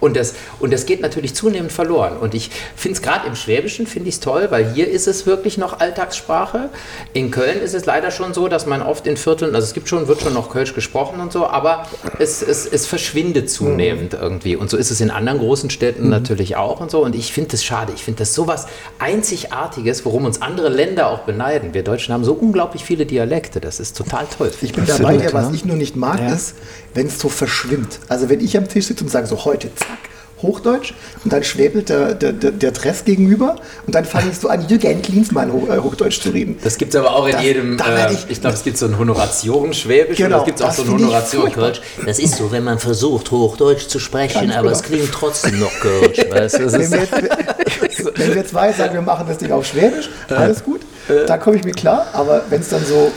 Und 0.00 0.16
das, 0.16 0.34
und 0.58 0.72
das 0.72 0.86
geht 0.86 1.02
natürlich 1.02 1.34
zunehmend 1.34 1.72
verloren. 1.72 2.16
Und 2.16 2.34
ich 2.34 2.50
finde 2.74 2.96
es 2.96 3.02
gerade 3.02 3.26
im 3.26 3.36
Schwäbischen, 3.36 3.86
finde 3.86 4.08
ich 4.08 4.14
es 4.16 4.20
toll, 4.20 4.48
weil 4.50 4.72
hier 4.72 4.88
ist 4.88 5.06
es 5.06 5.26
wirklich 5.26 5.58
noch 5.58 5.78
Alltagssprache. 5.80 6.70
In 7.12 7.30
Köln 7.30 7.60
ist 7.60 7.74
es 7.74 7.84
leider 7.84 7.99
leider 8.00 8.10
schon 8.10 8.32
so, 8.32 8.48
dass 8.48 8.64
man 8.64 8.80
oft 8.80 9.06
in 9.06 9.18
Vierteln, 9.18 9.54
also 9.54 9.66
es 9.66 9.74
gibt 9.74 9.86
schon, 9.88 10.08
wird 10.08 10.22
schon 10.22 10.32
noch 10.32 10.48
Kölsch 10.48 10.74
gesprochen 10.74 11.20
und 11.20 11.32
so, 11.32 11.46
aber 11.46 11.86
es, 12.18 12.40
es, 12.40 12.64
es 12.64 12.86
verschwindet 12.86 13.50
zunehmend 13.50 14.14
irgendwie. 14.14 14.56
Und 14.56 14.70
so 14.70 14.78
ist 14.78 14.90
es 14.90 15.02
in 15.02 15.10
anderen 15.10 15.38
großen 15.38 15.68
Städten 15.68 16.08
natürlich 16.08 16.56
auch 16.56 16.80
und 16.80 16.90
so. 16.90 17.04
Und 17.04 17.14
ich 17.14 17.30
finde 17.32 17.50
das 17.50 17.62
schade. 17.62 17.92
Ich 17.94 18.02
finde 18.02 18.20
das 18.20 18.34
sowas 18.34 18.66
Einzigartiges, 18.98 20.04
worum 20.06 20.24
uns 20.24 20.40
andere 20.40 20.70
Länder 20.70 21.08
auch 21.08 21.20
beneiden. 21.20 21.74
Wir 21.74 21.84
Deutschen 21.84 22.14
haben 22.14 22.24
so 22.24 22.32
unglaublich 22.32 22.84
viele 22.84 23.04
Dialekte. 23.04 23.60
Das 23.60 23.80
ist 23.80 23.98
total 23.98 24.26
toll. 24.26 24.50
Ich 24.62 24.72
bin 24.72 24.86
dabei, 24.86 25.30
was 25.32 25.52
ich 25.52 25.66
nur 25.66 25.76
nicht 25.76 25.94
mag, 25.96 26.20
ist, 26.32 26.54
wenn 26.94 27.08
es 27.08 27.18
so 27.18 27.28
verschwimmt. 27.28 28.00
Also 28.08 28.30
wenn 28.30 28.40
ich 28.40 28.56
am 28.56 28.66
Tisch 28.66 28.86
sitze 28.86 29.04
und 29.04 29.10
sage 29.10 29.26
so 29.26 29.44
heute, 29.44 29.74
zack, 29.74 29.98
Hochdeutsch 30.42 30.94
und 31.24 31.32
dann 31.32 31.42
schwebelt 31.44 31.88
der, 31.88 32.14
der, 32.14 32.32
der, 32.32 32.50
der 32.52 32.70
Dress 32.72 33.04
gegenüber 33.04 33.56
und 33.86 33.94
dann 33.94 34.04
ich 34.30 34.38
so 34.38 34.48
an, 34.48 34.66
Jürgen 34.68 35.02
Klinsmann 35.02 35.50
äh, 35.50 35.78
Hochdeutsch 35.78 36.20
zu 36.20 36.30
reden. 36.30 36.58
Das 36.62 36.78
gibt 36.78 36.94
es 36.94 37.00
aber 37.00 37.14
auch 37.14 37.26
in 37.26 37.32
Das- 37.32 37.42
jedem, 37.42 37.78
äh, 37.78 38.12
ich- 38.12 38.26
ich, 38.28 38.40
glaube, 38.40 38.56
es 38.56 38.62
gibt 38.64 38.78
so 38.78 38.86
ein 38.86 38.98
Honoration 38.98 39.72
Schwäbisch 39.74 40.16
Genau, 40.18 40.36
und 40.36 40.40
es 40.42 40.46
gibt 40.46 40.62
auch 40.62 40.72
so 40.72 40.82
ein 40.82 40.86
finde 40.88 41.02
ich 41.02 41.06
Honoration 41.08 41.42
furchtbar. 41.42 41.64
Kölsch. 41.64 41.80
Das 42.06 42.18
ist 42.18 42.36
so, 42.36 42.50
wenn 42.52 42.64
man 42.64 42.78
versucht, 42.78 43.30
Hochdeutsch 43.30 43.88
zu 43.88 43.98
sprechen, 43.98 44.40
Ganz 44.42 44.52
aber 44.54 44.68
genau. 44.68 44.72
es 44.72 44.82
klingt 44.82 45.12
trotzdem 45.12 45.58
noch 45.60 45.72
Kölsch. 45.80 46.18
Weißt 46.30 46.58
du? 46.58 46.72
Wenn 46.72 46.90
wir, 46.90 46.98
jetzt, 47.00 47.12
wenn 48.18 48.34
wir 48.34 48.46
zwei 48.46 48.72
sagen, 48.72 48.94
wir 48.94 49.02
machen 49.02 49.26
das 49.28 49.38
Ding 49.38 49.52
auf 49.52 49.66
Schwäbisch, 49.66 50.08
alles 50.28 50.62
gut, 50.64 50.80
da 51.26 51.38
komme 51.38 51.56
ich 51.56 51.64
mir 51.64 51.72
klar, 51.72 52.06
aber 52.12 52.42
wenn 52.50 52.60
es 52.60 52.68
dann 52.68 52.84
so 52.84 53.10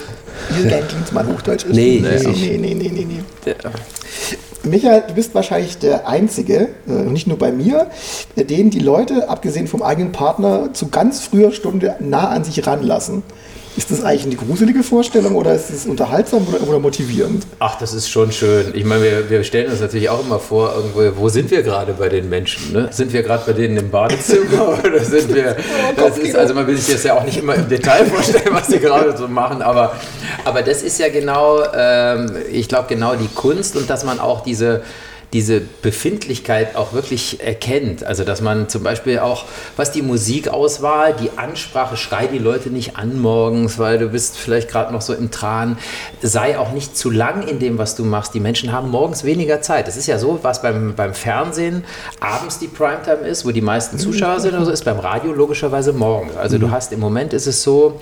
Jürgen 0.58 0.88
Klinsmann 0.88 1.28
Hochdeutsch 1.28 1.66
ist, 1.66 1.74
Nee, 1.76 2.02
nee, 2.04 2.18
nee, 2.34 2.58
nee, 2.58 2.74
nee, 2.74 2.90
nee, 2.90 3.06
nee. 3.46 3.54
Michael, 4.65 5.04
du 5.10 5.13
bist 5.13 5.36
wahrscheinlich 5.36 5.78
der 5.78 6.08
Einzige, 6.08 6.69
äh, 6.88 6.91
nicht 6.91 7.28
nur 7.28 7.38
bei 7.38 7.52
mir, 7.52 7.88
den 8.38 8.69
die 8.69 8.80
Leute, 8.80 9.28
abgesehen 9.28 9.67
vom 9.67 9.82
eigenen 9.82 10.13
Partner, 10.13 10.71
zu 10.71 10.88
ganz 10.88 11.19
früher 11.19 11.52
Stunde 11.52 11.95
nah 11.99 12.30
an 12.30 12.45
sich 12.45 12.65
ranlassen. 12.65 13.23
Ist 13.76 13.90
das 13.90 14.04
eigentlich 14.04 14.26
eine 14.26 14.36
gruselige 14.36 14.84
Vorstellung 14.84 15.36
oder 15.36 15.56
ist 15.56 15.72
es 15.72 15.88
unterhaltsam 15.88 16.48
oder, 16.48 16.62
oder 16.68 16.80
motivierend? 16.80 17.44
Ach, 17.58 17.76
das 17.80 17.94
ist 17.94 18.08
schon 18.08 18.32
schön. 18.32 18.72
Ich 18.76 18.86
meine, 18.86 19.04
wir, 19.04 19.30
wir 19.32 19.44
stellen 19.44 19.72
uns 19.72 19.82
natürlich 19.82 20.10
auch 20.10 20.24
immer 20.24 20.38
vor, 20.38 20.76
irgendwo, 20.76 21.22
wo 21.22 21.30
sind 21.30 21.50
wir 21.50 21.64
gerade 21.64 21.94
bei 21.94 22.08
den 22.08 22.30
Menschen? 22.30 22.72
Ne? 22.72 22.90
Sind 22.92 23.12
wir 23.14 23.24
gerade 23.24 23.44
bei 23.48 23.54
denen 23.54 23.76
im 23.78 23.90
Badezimmer 23.90 24.78
oder 24.86 25.04
sind 25.04 25.34
wir. 25.34 25.56
Das 25.96 26.20
ist, 26.20 26.36
also 26.36 26.54
man 26.54 26.68
will 26.68 26.78
sich 26.78 26.94
das 26.94 27.04
ja 27.04 27.18
auch 27.18 27.24
nicht 27.24 27.38
immer 27.38 27.56
im 27.56 27.68
Detail 27.68 28.06
vorstellen, 28.12 28.50
was 28.52 28.68
die 28.68 28.80
gerade 28.80 29.18
so 29.18 29.28
machen, 29.28 29.64
aber, 29.64 29.96
aber 30.46 30.62
das 30.62 30.84
ist 30.84 31.00
ja 31.00 31.10
genau, 31.10 31.64
ähm, 31.76 32.32
ich 32.52 32.70
glaube, 32.70 32.88
genau 32.90 33.16
die 33.16 33.28
Kunst 33.28 33.76
und 33.76 33.90
dass 33.90 34.04
man 34.04 34.20
auch 34.20 34.42
diese 34.42 34.84
diese 35.34 35.60
Befindlichkeit 35.60 36.76
auch 36.76 36.93
wirklich 36.93 37.43
erkennt. 37.43 38.04
Also 38.04 38.24
dass 38.24 38.41
man 38.41 38.69
zum 38.69 38.84
Beispiel 38.84 39.19
auch, 39.19 39.46
was 39.76 39.91
die 39.91 40.04
Musikauswahl, 40.04 41.13
die 41.13 41.32
Ansprache, 41.38 41.98
schrei 41.98 42.28
die 42.28 42.38
Leute 42.38 42.69
nicht 42.69 42.96
an 42.96 43.19
morgens, 43.19 43.80
weil 43.80 43.98
du 43.98 44.10
bist 44.10 44.38
vielleicht 44.38 44.69
gerade 44.69 44.93
noch 44.93 45.02
so 45.02 45.13
im 45.13 45.32
Tran. 45.32 45.78
Sei 46.22 46.58
auch 46.58 46.72
nicht 46.72 46.96
zu 46.96 47.10
lang 47.10 47.48
in 47.48 47.60
dem, 47.60 47.80
was 47.80 47.96
du 47.96 48.06
machst. 48.06 48.34
Die 48.36 48.39
Menschen 48.39 48.72
haben 48.72 48.89
morgens 48.89 49.24
weniger 49.24 49.62
Zeit. 49.62 49.88
Das 49.88 49.98
ist 49.98 50.08
ja 50.08 50.19
so, 50.19 50.39
was 50.43 50.62
beim, 50.62 50.93
beim 50.96 51.13
Fernsehen 51.15 51.84
abends 52.19 52.60
die 52.60 52.67
Primetime 52.67 53.28
ist, 53.28 53.46
wo 53.46 53.52
die 53.52 53.62
meisten 53.62 53.98
Zuschauer 53.98 54.39
sind, 54.39 54.54
oder 54.54 54.65
so 54.65 54.72
ist 54.72 54.86
beim 54.86 55.00
Radio 55.00 55.34
logischerweise 55.34 55.93
morgens. 55.93 56.38
Also 56.38 56.60
du 56.60 56.69
hast 56.69 56.93
im 56.93 57.00
Moment 57.00 57.34
ist 57.34 57.48
es 57.48 57.63
so, 57.63 58.00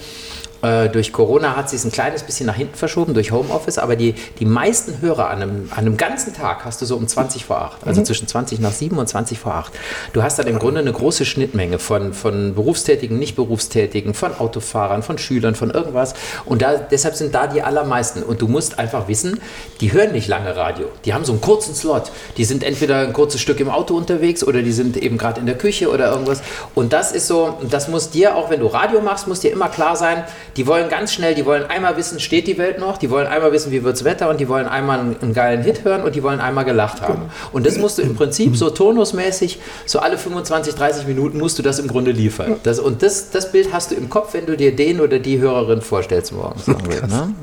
äh, 0.62 0.89
durch 0.89 1.13
Corona 1.13 1.56
hat 1.56 1.69
sich 1.69 1.80
es 1.80 1.86
ein 1.86 1.91
kleines 1.91 2.24
bisschen 2.24 2.45
nach 2.45 2.56
hinten 2.56 2.76
verschoben, 2.76 3.13
durch 3.13 3.32
Homeoffice, 3.32 3.78
aber 3.78 3.95
die, 3.95 4.13
die 4.39 4.45
meisten 4.45 5.02
Hörer 5.02 5.30
an 5.30 5.41
einem, 5.41 5.69
an 5.71 5.80
einem 5.80 5.97
ganzen 5.97 6.34
Tag 6.34 6.65
hast 6.65 6.82
du 6.82 6.86
so 6.86 6.95
um 6.95 7.08
20 7.08 7.45
vor 7.45 7.62
8, 7.62 7.88
also 7.88 8.04
zwischen 8.04 8.28
20 8.28 8.60
nach 8.60 8.71
7 8.71 8.97
und 8.97 9.08
20 9.08 9.39
vor 9.39 9.56
8. 9.56 9.74
Du 10.13 10.24
hast 10.24 10.39
dann 10.39 10.47
im 10.47 10.60
Grunde 10.60 10.82
eine 10.82 10.93
große 10.93 11.26
Schnittmenge 11.26 11.80
von, 11.80 12.13
von 12.13 12.56
Berufstätigen, 12.56 13.17
Nicht-Berufstätigen, 13.19 14.13
von 14.13 14.38
Autofahrern, 14.39 15.04
von 15.04 15.17
Schülern, 15.17 15.56
von 15.56 15.71
irgendwas. 15.71 16.13
Und 16.45 16.62
da, 16.62 16.76
deshalb 16.78 17.15
sind 17.15 17.34
da 17.34 17.47
die 17.47 17.62
allermeisten. 17.62 18.24
Und 18.24 18.41
du 18.41 18.47
musst 18.47 18.80
einfach 18.80 19.08
wissen, 19.08 19.39
die 19.80 19.91
hören 19.91 20.12
nicht 20.12 20.28
lange 20.28 20.56
Radio, 20.56 20.88
die 21.06 21.13
haben 21.13 21.26
so 21.26 21.32
einen 21.32 21.41
kurzen 21.41 21.76
Slot, 21.76 22.12
die 22.38 22.45
sind 22.45 22.63
entweder 22.63 23.00
ein 23.00 23.13
kurzes 23.13 23.41
Stück 23.41 23.60
im 23.60 23.69
Auto 23.69 23.95
unterwegs 23.95 24.43
oder 24.43 24.62
die 24.62 24.71
sind 24.71 24.97
eben 24.97 25.17
gerade 25.17 25.39
in 25.39 25.45
der 25.45 25.58
Küche 25.58 25.89
oder 25.89 26.12
irgendwas. 26.12 26.41
Und 26.76 26.93
das 26.93 27.12
ist 27.12 27.28
so, 27.28 27.58
das 27.69 27.88
muss 27.88 28.10
dir, 28.10 28.36
auch 28.36 28.50
wenn 28.50 28.60
du 28.60 28.67
Radio 28.67 29.02
machst, 29.02 29.28
muss 29.28 29.39
dir 29.39 29.52
immer 29.52 29.69
klar 29.69 29.95
sein, 29.95 30.24
die 30.58 30.68
wollen 30.68 30.90
ganz 30.90 31.14
schnell, 31.14 31.36
die 31.36 31.46
wollen 31.46 31.64
einmal 31.66 31.98
wissen, 31.98 32.20
steht 32.20 32.48
die 32.48 32.58
Welt 32.58 32.80
noch, 32.80 32.98
die 32.98 33.10
wollen 33.10 33.28
einmal 33.28 33.52
wissen, 33.52 33.72
wie 33.72 33.84
wird's 33.84 34.04
Wetter 34.04 34.30
und 34.30 34.40
die 34.40 34.48
wollen 34.48 34.68
einmal 34.68 35.00
einen, 35.00 35.16
einen 35.22 35.34
geilen 35.34 35.64
Hit 35.64 35.84
hören 35.84 36.04
und 36.04 36.16
die 36.16 36.24
wollen 36.24 36.40
einmal 36.40 36.66
gelacht 36.66 37.02
haben. 37.02 37.30
Und 37.52 37.66
das 37.66 37.78
musst 37.78 37.98
du 37.98 38.02
im 38.02 38.16
Prinzip 38.16 38.56
so 38.58 38.70
turnusmäßig, 38.70 39.60
so 39.86 40.00
alle 40.00 40.18
25, 40.18 40.76
30 40.76 41.08
Minuten 41.08 41.38
musst 41.38 41.58
du 41.60 41.64
das 41.64 41.80
im 41.80 41.88
Grunde 41.88 42.12
liefern. 42.12 42.56
Das, 42.64 42.80
und 42.80 43.04
das, 43.04 43.32
das 43.32 43.52
Bild 43.52 43.74
hast 43.74 43.92
du 43.92 43.96
im 43.96 44.10
Kopf, 44.10 44.34
wenn 44.34 44.46
du 44.46 44.58
dir 44.58 44.76
den 44.76 45.00
oder 45.00 45.20
die 45.20 45.40
Hörerin 45.40 45.82
vorstellst 45.82 46.34
morgens. 46.34 46.68
Ne? 46.68 46.78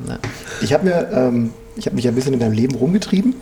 Ja. 0.09 0.19
Ich 0.61 0.73
habe 0.73 0.85
mir, 0.85 1.09
ähm, 1.13 1.53
ich 1.79 1.87
habe 1.87 1.97
mich 1.97 2.07
ein 2.09 2.15
bisschen 2.15 2.35
in 2.35 2.41
deinem 2.41 2.53
Leben 2.53 2.75
rumgetrieben. 2.75 3.35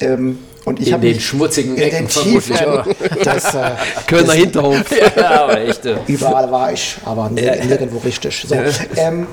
Ähm, 0.00 0.38
und 0.64 0.80
ich 0.80 0.88
In 0.88 0.92
habe 0.94 1.06
den 1.06 1.14
mich 1.16 1.26
schmutzigen 1.26 1.76
in 1.76 1.82
Ecken 1.82 1.98
den 2.06 2.08
vermutlich. 2.08 2.58
das, 3.24 3.54
äh, 3.54 3.70
Kölner 4.06 4.32
Hinterhof. 4.34 4.84
ja, 5.16 5.42
aber 5.44 5.60
echt. 5.60 5.80
Überall 6.06 6.50
war 6.52 6.72
ich, 6.72 6.96
aber 7.04 7.28
nir 7.30 7.56
nirgendwo 7.64 7.98
richtig. 7.98 8.44
So. 8.48 8.54
Ähm, 8.96 9.26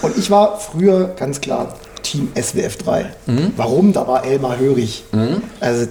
und 0.00 0.16
ich 0.18 0.30
war 0.30 0.58
früher 0.58 1.12
ganz 1.18 1.40
klar 1.40 1.76
Team 2.02 2.30
SWF 2.40 2.78
3. 2.78 3.06
Mhm. 3.26 3.52
Warum? 3.56 3.92
Da 3.92 4.08
war 4.08 4.24
Elmar 4.24 4.58
Hörig. 4.58 5.04
Also 5.60 5.86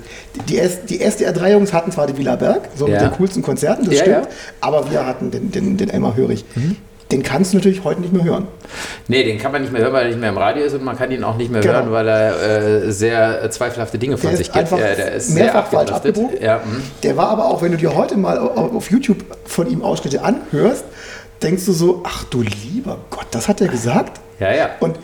die, 0.50 0.58
S- 0.58 0.80
die 0.90 1.00
SDR 1.00 1.32
3 1.32 1.52
Jungs 1.54 1.72
hatten 1.72 1.92
zwar 1.92 2.08
die 2.08 2.18
Villa 2.18 2.36
Berg, 2.36 2.68
so 2.76 2.88
Ja. 2.88 2.94
mit 2.94 3.02
den 3.02 3.12
coolsten 3.18 3.42
Konzerten, 3.44 3.86
das 3.86 3.94
Ja, 3.94 4.02
stimmt, 4.02 4.16
ja. 4.18 4.22
Mhm. 4.24 4.28
aber 4.60 4.92
wir 4.92 5.06
hatten 5.06 5.32
den, 5.32 5.52
den, 5.52 5.78
den 5.78 5.90
Elmar 5.90 6.16
Hörig. 6.18 6.44
Den 7.12 7.24
kannst 7.24 7.52
du 7.54 7.58
natürlich 7.58 7.84
heute 7.84 8.02
nicht 8.02 8.14
mehr 8.14 8.24
hören. 8.24 8.48
Nee, 9.08 9.24
den 9.24 9.38
kann 9.38 9.52
man 9.52 9.62
nicht 9.62 9.74
mehr 9.74 9.82
hören, 9.82 9.94
weil 9.94 10.04
er 10.04 10.08
nicht 10.10 10.20
mehr 10.20 10.30
im 10.30 10.38
Radio 10.38 10.64
ist 10.64 10.74
und 10.74 10.84
man 10.84 10.98
kann 10.98 11.12
ihn 11.12 11.24
auch 11.24 11.36
nicht 11.38 11.52
mehr 11.52 11.62
Genau. 11.62 11.74
hören, 11.74 11.92
weil 11.92 12.08
er 12.08 12.42
äh, 12.86 12.92
sehr 12.92 13.44
äh, 13.44 13.50
zweifelhafte 13.50 13.98
Dinge 13.98 14.18
von 14.18 14.30
Der 14.30 14.38
sich 14.38 14.52
gibt. 14.52 14.72
Ja, 14.72 14.78
der 14.78 15.12
ist 15.14 15.32
mehrfach 15.32 15.68
falsch 15.68 15.92
abgebogen. 15.92 16.42
Ja, 16.42 16.58
mm. 16.58 16.82
Der 17.04 17.18
war 17.18 17.28
aber 17.30 17.46
auch, 17.46 17.62
wenn 17.62 17.72
du 17.72 17.78
dir 17.78 17.94
heute 17.96 18.18
mal 18.18 18.38
au- 18.40 18.76
auf 18.78 18.90
YouTube 18.90 19.18
von 19.46 19.70
ihm 19.70 19.82
Ausschnitte 19.84 20.24
anhörst, 20.24 20.86
denkst 21.42 21.66
du 21.66 21.74
so, 21.74 22.02
ach 22.06 22.24
du 22.26 22.42
lieber 22.44 22.98
Gott, 23.10 23.28
das 23.32 23.48
hat 23.48 23.60
er 23.62 23.68
gesagt? 23.68 24.20
Ja, 24.40 24.54
ja. 24.54 24.70
Und 24.80 24.98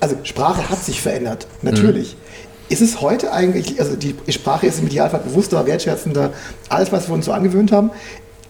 also 0.00 0.16
Sprache 0.22 0.70
hat 0.70 0.78
sich 0.82 1.02
verändert, 1.02 1.46
natürlich. 1.62 2.16
Ist 2.70 2.80
es 2.80 3.00
heute 3.00 3.32
eigentlich, 3.32 3.80
also 3.80 3.96
die 3.96 4.14
Sprache 4.28 4.66
ist 4.68 4.78
im 4.78 4.86
Idealfall 4.86 5.20
bewusster, 5.20 5.66
wertschätzender, 5.66 6.30
alles, 6.68 6.92
was 6.92 7.08
wir 7.08 7.14
uns 7.14 7.26
so 7.26 7.32
angewöhnt 7.32 7.72
haben. 7.72 7.90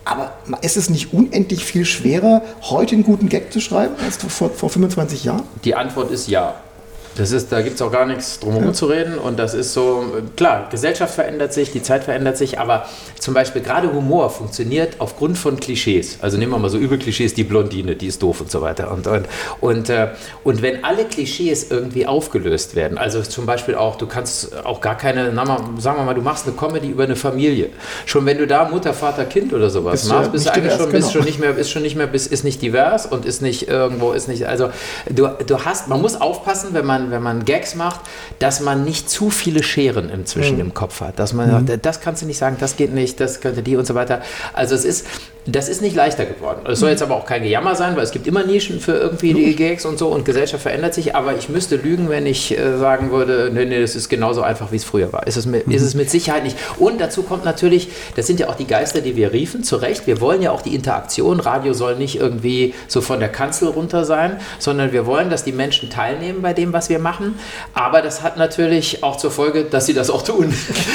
Aber 0.05 0.33
ist 0.63 0.77
es 0.77 0.91
nicht 0.91 1.13
unendlich 1.13 1.65
viel 1.65 1.85
schwerer, 1.85 2.43
heute 2.63 2.95
einen 2.95 3.05
guten 3.05 3.29
Gag 3.29 3.53
zu 3.53 3.61
schreiben, 3.61 3.95
als 4.03 4.17
vor, 4.17 4.51
vor 4.51 4.71
25 4.71 5.25
Jahren? 5.25 5.43
Die 5.65 5.75
Antwort 5.75 6.11
ist 6.11 6.29
ja. 6.29 6.55
Das 7.17 7.33
ist, 7.33 7.51
da 7.53 7.61
gibt 7.61 7.77
es 7.77 7.83
auch 7.83 7.93
gar 7.93 8.07
nichts 8.07 8.41
drumherum 8.41 8.73
zu 8.73 8.87
reden. 8.87 9.19
Und 9.19 9.39
das 9.39 9.55
ist 9.55 9.73
so, 9.73 10.05
klar, 10.37 10.69
Gesellschaft 10.71 11.15
verändert 11.15 11.53
sich, 11.53 11.73
die 11.73 11.83
Zeit 11.83 12.05
verändert 12.05 12.37
sich, 12.37 12.59
aber 12.59 12.87
zum 13.19 13.35
Beispiel 13.35 13.63
gerade 13.63 13.93
Humor 13.93 14.31
funktioniert 14.31 14.97
aufgrund 14.99 15.37
von 15.37 15.59
Klischees. 15.59 16.19
Also 16.21 16.39
nehmen 16.39 16.53
wir 16.53 16.59
mal 16.59 16.71
so 16.71 16.79
Überklischees, 16.79 17.35
die 17.35 17.45
Blondine, 17.45 17.97
die 17.97 18.07
ist 18.07 18.23
doof 18.23 18.41
und 18.41 18.51
so 18.51 18.61
weiter. 18.63 18.91
Und, 18.91 19.07
und, 19.07 19.27
und, 19.61 19.91
äh, 19.91 20.09
und 20.45 20.63
wenn 20.63 20.85
alle 20.85 21.05
Klischees 21.05 21.71
irgendwie 21.71 22.07
aufgelöst 22.07 22.75
werden, 22.77 22.99
also 22.99 23.23
zum 23.23 23.47
Beispiel 23.47 23.75
auch, 23.75 23.97
du 23.97 24.07
kannst 24.07 24.65
auch 24.65 24.81
gar 24.81 24.97
keine, 24.97 25.35
sagen 25.35 25.99
wir 25.99 26.05
mal, 26.05 26.15
du 26.15 26.23
machst 26.23 26.47
eine 26.47 26.57
Comedy 26.57 26.89
über 26.89 27.05
eine 27.05 27.17
Familie. 27.17 27.71
Schon 28.07 28.25
wenn 28.27 28.39
du 28.39 28.47
da 28.47 28.69
Mutter, 28.69 28.95
Vater, 28.95 29.25
Kind 29.25 29.53
oder 29.53 29.71
sowas 29.71 29.93
Bist 29.93 30.09
machst, 30.09 30.33
bist 30.33 30.47
du 30.47 30.53
eigentlich 30.53 30.75
schon, 30.75 30.91
bist 30.91 31.09
genau. 31.09 31.11
schon 31.11 31.25
nicht 31.25 31.39
mehr, 31.39 31.57
ist 31.57 31.71
schon 31.71 31.83
nicht 31.83 31.97
mehr, 31.97 32.07
bist, 32.07 32.33
ist 32.33 32.45
nicht 32.45 32.63
divers 32.63 33.07
und 33.07 33.25
ist 33.25 33.43
nicht 33.43 33.69
irgendwo, 33.69 34.13
ist 34.13 34.29
nicht, 34.29 34.47
also 34.47 34.71
du, 35.09 35.29
du 35.47 35.65
hast, 35.65 35.89
man 35.89 36.01
muss 36.01 36.21
aufpassen, 36.21 36.71
wenn 36.73 36.87
man, 36.87 37.00
wenn 37.11 37.23
man 37.23 37.45
Gags 37.45 37.75
macht, 37.75 38.01
dass 38.39 38.61
man 38.61 38.85
nicht 38.85 39.09
zu 39.09 39.31
viele 39.31 39.63
Scheren 39.63 40.11
inzwischen 40.11 40.57
Mhm. 40.57 40.61
im 40.61 40.75
Kopf 40.75 41.01
hat, 41.01 41.19
dass 41.19 41.33
man 41.33 41.67
sagt, 41.67 41.87
das 41.87 42.01
kannst 42.01 42.21
du 42.23 42.27
nicht 42.27 42.39
sagen, 42.39 42.57
das 42.61 42.77
geht 42.77 42.93
nicht, 42.93 43.19
das 43.21 43.41
könnte 43.41 43.63
die 43.63 43.77
und 43.77 43.87
so 43.87 43.95
weiter. 43.95 44.21
Also 44.53 44.75
es 44.75 44.85
ist, 44.85 45.07
das 45.47 45.69
ist 45.69 45.81
nicht 45.81 45.97
leichter 45.97 46.27
geworden. 46.27 46.61
Es 46.67 46.81
soll 46.81 46.89
Mhm. 46.91 46.93
jetzt 46.93 47.03
aber 47.03 47.17
auch 47.17 47.25
kein 47.25 47.43
Gejammer 47.43 47.75
sein, 47.75 47.97
weil 47.97 48.05
es 48.05 48.11
gibt 48.11 48.27
immer 48.27 48.45
Nischen 48.45 48.79
für 48.81 48.93
irgendwie 48.93 49.33
die 49.33 49.57
Gags 49.57 49.87
und 49.87 49.99
so 49.99 50.09
und 50.09 50.25
Gesellschaft 50.25 50.63
verändert 50.63 50.93
sich, 50.95 51.15
aber 51.17 51.35
ich 51.37 51.49
müsste 51.49 51.77
lügen, 51.77 52.09
wenn 52.11 52.27
ich 52.27 52.57
äh, 52.57 52.77
sagen 52.79 53.11
würde, 53.11 53.51
nee, 53.53 53.65
nee, 53.65 53.81
das 53.81 53.97
ist 53.97 54.09
genauso 54.09 54.43
einfach, 54.43 54.71
wie 54.71 54.77
es 54.77 54.85
früher 54.85 55.13
war. 55.13 55.27
Ist 55.27 55.37
es, 55.37 55.47
mit, 55.47 55.67
ist 55.69 55.83
es 55.83 55.95
mit 55.95 56.11
Sicherheit 56.11 56.45
nicht. 56.45 56.57
Und 56.79 57.01
dazu 57.01 57.23
kommt 57.23 57.45
natürlich, 57.45 57.89
das 58.17 58.27
sind 58.27 58.39
ja 58.39 58.49
auch 58.49 58.55
die 58.55 58.67
Geister, 58.67 59.01
die 59.01 59.17
wir 59.17 59.33
riefen, 59.33 59.65
zu 59.65 59.77
Recht. 59.77 60.07
Wir 60.07 60.21
wollen 60.21 60.43
ja 60.43 60.51
auch 60.51 60.63
die 60.63 60.75
Interaktion. 60.75 61.41
Radio 61.41 61.73
soll 61.73 61.97
nicht 61.97 62.17
irgendwie 62.21 62.75
so 62.87 63.01
von 63.01 63.19
der 63.19 63.31
Kanzel 63.31 63.69
runter 63.69 64.05
sein, 64.05 64.41
sondern 64.59 64.93
wir 64.93 65.07
wollen, 65.07 65.31
dass 65.31 65.45
die 65.45 65.53
Menschen 65.53 65.91
teilnehmen 65.91 66.43
bei 66.43 66.53
dem, 66.53 66.73
was 66.73 66.89
wir 66.91 66.99
machen. 66.99 67.39
Aber 67.73 68.03
das 68.03 68.23
hat 68.23 68.37
natürlich 68.37 69.03
auch 69.03 69.17
zur 69.17 69.31
Folge, 69.31 69.65
dass 69.65 69.87
sie 69.87 69.95
das 69.95 70.11
auch 70.11 70.23
tun. 70.23 70.53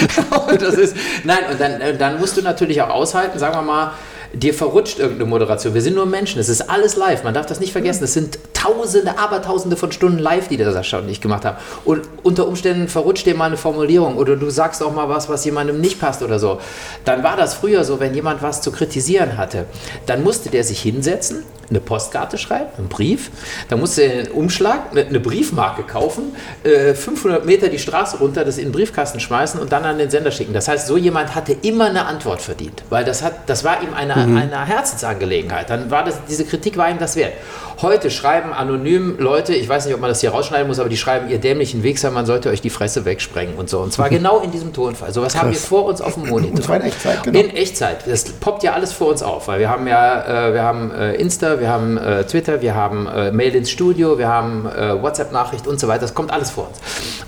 das 0.60 0.75
ist, 0.75 0.95
nein, 1.23 1.39
und 1.51 1.60
dann, 1.60 1.81
äh, 1.81 1.97
dann 1.97 2.19
musst 2.19 2.38
du 2.38 2.41
natürlich 2.41 2.81
auch 2.81 2.89
aushalten, 2.89 3.39
sagen 3.39 3.55
wir 3.55 3.62
mal, 3.62 3.91
dir 4.35 4.53
verrutscht 4.53 4.99
irgendeine 4.99 5.29
Moderation. 5.29 5.73
Wir 5.73 5.81
sind 5.81 5.95
nur 5.95 6.05
Menschen, 6.05 6.39
es 6.39 6.49
ist 6.49 6.69
alles 6.69 6.95
live, 6.95 7.23
man 7.23 7.33
darf 7.33 7.45
das 7.45 7.59
nicht 7.59 7.71
vergessen. 7.71 8.03
Es 8.03 8.13
sind 8.13 8.37
tausende, 8.53 9.17
abertausende 9.17 9.77
von 9.77 9.91
Stunden 9.91 10.19
live, 10.19 10.47
die 10.47 10.57
der 10.57 10.71
Sascha 10.71 10.99
und 10.99 11.09
ich 11.09 11.21
gemacht 11.21 11.45
haben. 11.45 11.57
Und 11.83 12.01
unter 12.23 12.47
Umständen 12.47 12.87
verrutscht 12.87 13.25
dir 13.25 13.35
mal 13.35 13.45
eine 13.45 13.57
Formulierung 13.57 14.17
oder 14.17 14.35
du 14.35 14.49
sagst 14.49 14.81
auch 14.81 14.93
mal 14.93 15.09
was, 15.09 15.29
was 15.29 15.45
jemandem 15.45 15.79
nicht 15.79 15.99
passt 15.99 16.23
oder 16.23 16.39
so. 16.39 16.59
Dann 17.03 17.23
war 17.23 17.37
das 17.37 17.53
früher 17.53 17.83
so, 17.83 17.99
wenn 17.99 18.13
jemand 18.13 18.41
was 18.41 18.61
zu 18.61 18.71
kritisieren 18.71 19.37
hatte, 19.37 19.65
dann 20.05 20.23
musste 20.23 20.49
der 20.49 20.63
sich 20.63 20.81
hinsetzen, 20.81 21.43
eine 21.69 21.79
Postkarte 21.79 22.37
schreiben, 22.37 22.69
einen 22.77 22.89
Brief, 22.89 23.31
dann 23.69 23.79
musste 23.79 24.03
er 24.03 24.19
einen 24.19 24.31
Umschlag, 24.31 24.95
eine, 24.95 25.19
Briefmarke 25.19 25.83
kaufen, 25.83 26.35
äh, 26.63 26.93
500 26.93 27.45
Meter 27.45 27.69
die 27.69 27.79
Straße 27.79 28.17
runter, 28.17 28.45
das 28.45 28.57
in 28.57 28.65
den 28.65 28.71
Briefkasten 28.71 29.19
schmeißen 29.19 29.59
und 29.59 29.71
dann 29.71 29.83
an 29.83 29.97
den 29.97 30.09
Sender 30.09 30.31
schicken. 30.31 30.53
Das 30.53 30.67
heißt, 30.67 30.87
so 30.87 30.97
jemand 30.97 31.33
hatte 31.33 31.55
immer 31.61 31.85
eine 31.85 32.05
Antwort 32.05 32.41
verdient, 32.41 32.83
weil 32.89 33.03
das, 33.03 33.23
hat, 33.23 33.49
das 33.49 33.63
war 33.63 33.81
ihm 33.81 33.93
eine, 33.95 34.15
eine 34.25 34.65
Herzensangelegenheit. 34.65 35.69
Dann 35.69 35.91
war 35.91 36.03
das, 36.03 36.25
diese 36.29 36.45
Kritik 36.45 36.77
war 36.77 36.89
ihm 36.89 36.99
das 36.99 37.15
wert. 37.15 37.33
Heute 37.81 38.09
schreiben 38.09 38.53
anonym 38.53 39.17
Leute, 39.19 39.53
ich 39.53 39.67
weiß 39.67 39.85
nicht, 39.85 39.93
ob 39.93 39.99
man 39.99 40.09
das 40.09 40.21
hier 40.21 40.31
rausschneiden 40.31 40.67
muss, 40.67 40.79
aber 40.79 40.88
die 40.88 40.95
schreiben, 40.95 41.29
ihr 41.29 41.39
dämlichen 41.39 41.83
Wichser, 41.83 42.09
man 42.09 42.25
sollte 42.25 42.49
euch 42.49 42.61
die 42.61 42.69
Fresse 42.69 43.03
wegsprengen 43.03 43.55
und 43.55 43.69
so. 43.69 43.79
Und 43.79 43.91
zwar 43.91 44.09
genau 44.09 44.39
in 44.39 44.51
diesem 44.51 44.71
Tonfall. 44.71 45.11
So 45.11 45.21
was 45.21 45.35
haben 45.35 45.51
wir 45.51 45.57
vor 45.57 45.85
uns 45.85 45.99
auf 45.99 46.13
dem 46.13 46.27
Monitor. 46.27 46.55
Und 46.55 46.63
zwar 46.63 46.77
in 46.77 46.83
Echtzeit, 46.83 47.23
genau. 47.23 47.39
In 47.39 47.49
Echtzeit. 47.49 47.97
Das 48.07 48.23
poppt 48.23 48.63
ja 48.63 48.73
alles 48.73 48.93
vor 48.93 49.09
uns 49.09 49.21
auf, 49.21 49.49
weil 49.49 49.59
wir 49.59 49.69
haben 49.69 49.88
ja, 49.88 50.49
äh, 50.49 50.53
wir 50.53 50.63
haben 50.63 50.91
äh, 50.91 51.15
Insta, 51.15 51.59
wir 51.59 51.67
haben 51.67 51.97
äh, 51.97 52.23
Twitter, 52.23 52.61
wir 52.61 52.75
haben 52.75 53.07
äh, 53.07 53.31
Mail 53.31 53.53
ins 53.55 53.69
Studio, 53.69 54.17
wir 54.17 54.29
haben 54.29 54.65
äh, 54.65 55.01
WhatsApp-Nachricht 55.01 55.67
und 55.67 55.79
so 55.79 55.89
weiter. 55.89 56.01
Das 56.01 56.13
kommt 56.13 56.31
alles 56.31 56.51
vor 56.51 56.69
uns. 56.69 56.79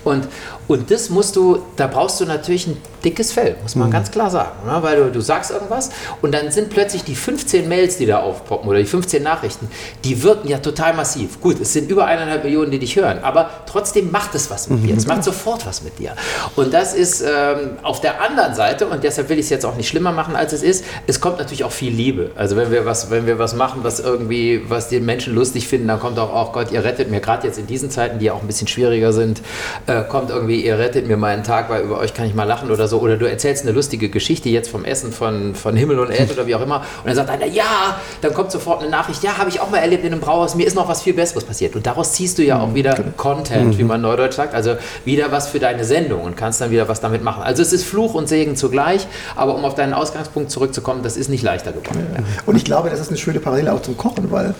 Und, 0.05 0.29
und 0.67 0.89
das 0.91 1.09
musst 1.09 1.35
du, 1.35 1.59
da 1.75 1.87
brauchst 1.87 2.21
du 2.21 2.25
natürlich 2.25 2.67
ein 2.67 2.77
dickes 3.03 3.33
Fell, 3.33 3.55
muss 3.61 3.75
man 3.75 3.91
ganz 3.91 4.11
klar 4.11 4.29
sagen. 4.29 4.65
Ne? 4.65 4.77
Weil 4.81 4.97
du, 4.97 5.11
du 5.11 5.19
sagst 5.19 5.51
irgendwas 5.51 5.89
und 6.21 6.33
dann 6.33 6.51
sind 6.51 6.69
plötzlich 6.69 6.86
die 6.87 7.15
15 7.15 7.67
Mails, 7.67 7.97
die 7.97 8.05
da 8.05 8.19
aufpoppen 8.19 8.69
oder 8.69 8.79
die 8.79 8.85
15 8.85 9.21
Nachrichten, 9.21 9.69
die 10.03 10.23
wirken 10.23 10.47
ja 10.47 10.59
total 10.59 10.93
massiv. 10.93 11.41
Gut, 11.41 11.59
es 11.61 11.73
sind 11.73 11.89
über 11.89 12.05
eineinhalb 12.05 12.43
Millionen, 12.43 12.71
die 12.71 12.79
dich 12.79 12.95
hören, 12.95 13.19
aber 13.21 13.49
trotzdem 13.65 14.11
macht 14.11 14.35
es 14.35 14.49
was 14.49 14.69
mit 14.69 14.83
dir. 14.83 14.95
Es 14.95 15.07
macht 15.07 15.23
sofort 15.23 15.65
was 15.65 15.83
mit 15.83 15.99
dir. 15.99 16.13
Und 16.55 16.73
das 16.73 16.93
ist 16.93 17.21
ähm, 17.21 17.77
auf 17.83 18.01
der 18.01 18.21
anderen 18.21 18.55
Seite, 18.55 18.87
und 18.87 19.03
deshalb 19.03 19.29
will 19.29 19.37
ich 19.37 19.45
es 19.45 19.49
jetzt 19.49 19.65
auch 19.65 19.75
nicht 19.75 19.87
schlimmer 19.87 20.11
machen, 20.11 20.35
als 20.35 20.53
es 20.53 20.63
ist, 20.63 20.85
es 21.05 21.21
kommt 21.21 21.37
natürlich 21.37 21.63
auch 21.63 21.71
viel 21.71 21.91
Liebe. 21.91 22.31
Also 22.35 22.55
wenn 22.55 22.71
wir 22.71 22.85
was, 22.85 23.09
wenn 23.09 23.25
wir 23.25 23.39
was 23.39 23.55
machen, 23.55 23.79
was 23.83 23.99
irgendwie, 23.99 24.61
was 24.67 24.89
die 24.89 24.99
Menschen 24.99 25.35
lustig 25.35 25.67
finden, 25.67 25.87
dann 25.87 25.99
kommt 25.99 26.19
auch, 26.19 26.31
oh 26.33 26.51
Gott, 26.51 26.71
ihr 26.71 26.83
rettet 26.83 27.09
mir, 27.09 27.19
gerade 27.19 27.47
jetzt 27.47 27.57
in 27.57 27.67
diesen 27.67 27.89
Zeiten, 27.89 28.19
die 28.19 28.31
auch 28.31 28.41
ein 28.41 28.47
bisschen 28.47 28.67
schwieriger 28.67 29.13
sind, 29.13 29.41
äh, 29.87 30.03
kommt 30.03 30.29
irgendwie, 30.29 30.65
ihr 30.65 30.77
rettet 30.77 31.07
mir 31.07 31.17
meinen 31.17 31.43
Tag, 31.43 31.69
weil 31.69 31.83
über 31.83 31.99
euch 31.99 32.13
kann 32.13 32.27
ich 32.27 32.33
mal 32.33 32.43
lachen 32.43 32.71
oder 32.71 32.87
so. 32.87 32.99
Oder 32.99 33.17
du 33.17 33.29
erzählst 33.29 33.63
eine 33.63 33.71
lustige 33.71 34.09
Geschichte 34.09 34.49
jetzt 34.49 34.69
vom 34.69 34.85
Essen 34.85 35.11
von, 35.11 35.55
von 35.55 35.75
Himmel 35.75 35.99
und 35.99 36.11
Erde 36.11 36.33
oder 36.33 36.47
wie 36.47 36.55
auch 36.55 36.61
immer. 36.61 36.66
Und 36.75 37.07
dann 37.07 37.15
sagt 37.15 37.29
einer, 37.29 37.45
ja, 37.45 37.99
dann 38.21 38.33
kommt 38.33 38.51
sofort 38.51 38.81
eine 38.81 38.89
Nachricht, 38.89 39.23
ja, 39.23 39.37
habe 39.37 39.49
ich 39.49 39.59
auch 39.59 39.69
mal 39.69 39.77
erlebt 39.77 40.03
in 40.03 40.11
einem 40.11 40.21
Brauhaus, 40.21 40.55
mir 40.55 40.67
ist 40.67 40.75
noch 40.75 40.87
was 40.87 41.01
viel 41.01 41.13
Besseres 41.13 41.43
passiert. 41.43 41.75
Und 41.75 41.85
daraus 41.85 42.13
ziehst 42.13 42.37
du 42.37 42.43
ja 42.43 42.59
auch 42.59 42.73
wieder 42.73 42.95
Content, 43.15 43.77
wie 43.77 43.83
man 43.83 44.01
neudeutsch 44.01 44.35
sagt, 44.35 44.53
also 44.53 44.75
wieder 45.05 45.31
was 45.31 45.47
für 45.47 45.59
deine 45.59 45.83
Sendung 45.83 46.21
und 46.21 46.35
kannst 46.37 46.61
dann 46.61 46.71
wieder 46.71 46.87
was 46.87 47.01
damit 47.01 47.23
machen. 47.23 47.43
Also 47.43 47.61
es 47.61 47.73
ist 47.73 47.83
Fluch 47.85 48.13
und 48.13 48.27
Segen 48.27 48.55
zugleich, 48.55 49.07
aber 49.35 49.55
um 49.55 49.65
auf 49.65 49.75
deinen 49.75 49.93
Ausgangspunkt 49.93 50.51
zurückzukommen, 50.51 51.03
das 51.03 51.17
ist 51.17 51.29
nicht 51.29 51.43
leichter 51.43 51.71
geworden. 51.71 52.25
Und 52.45 52.55
ich 52.55 52.65
glaube, 52.65 52.89
das 52.89 52.99
ist 52.99 53.09
eine 53.09 53.17
schöne 53.17 53.39
Parallele 53.39 53.73
auch 53.73 53.81
zum 53.81 53.97
Kochen, 53.97 54.31
weil 54.31 54.53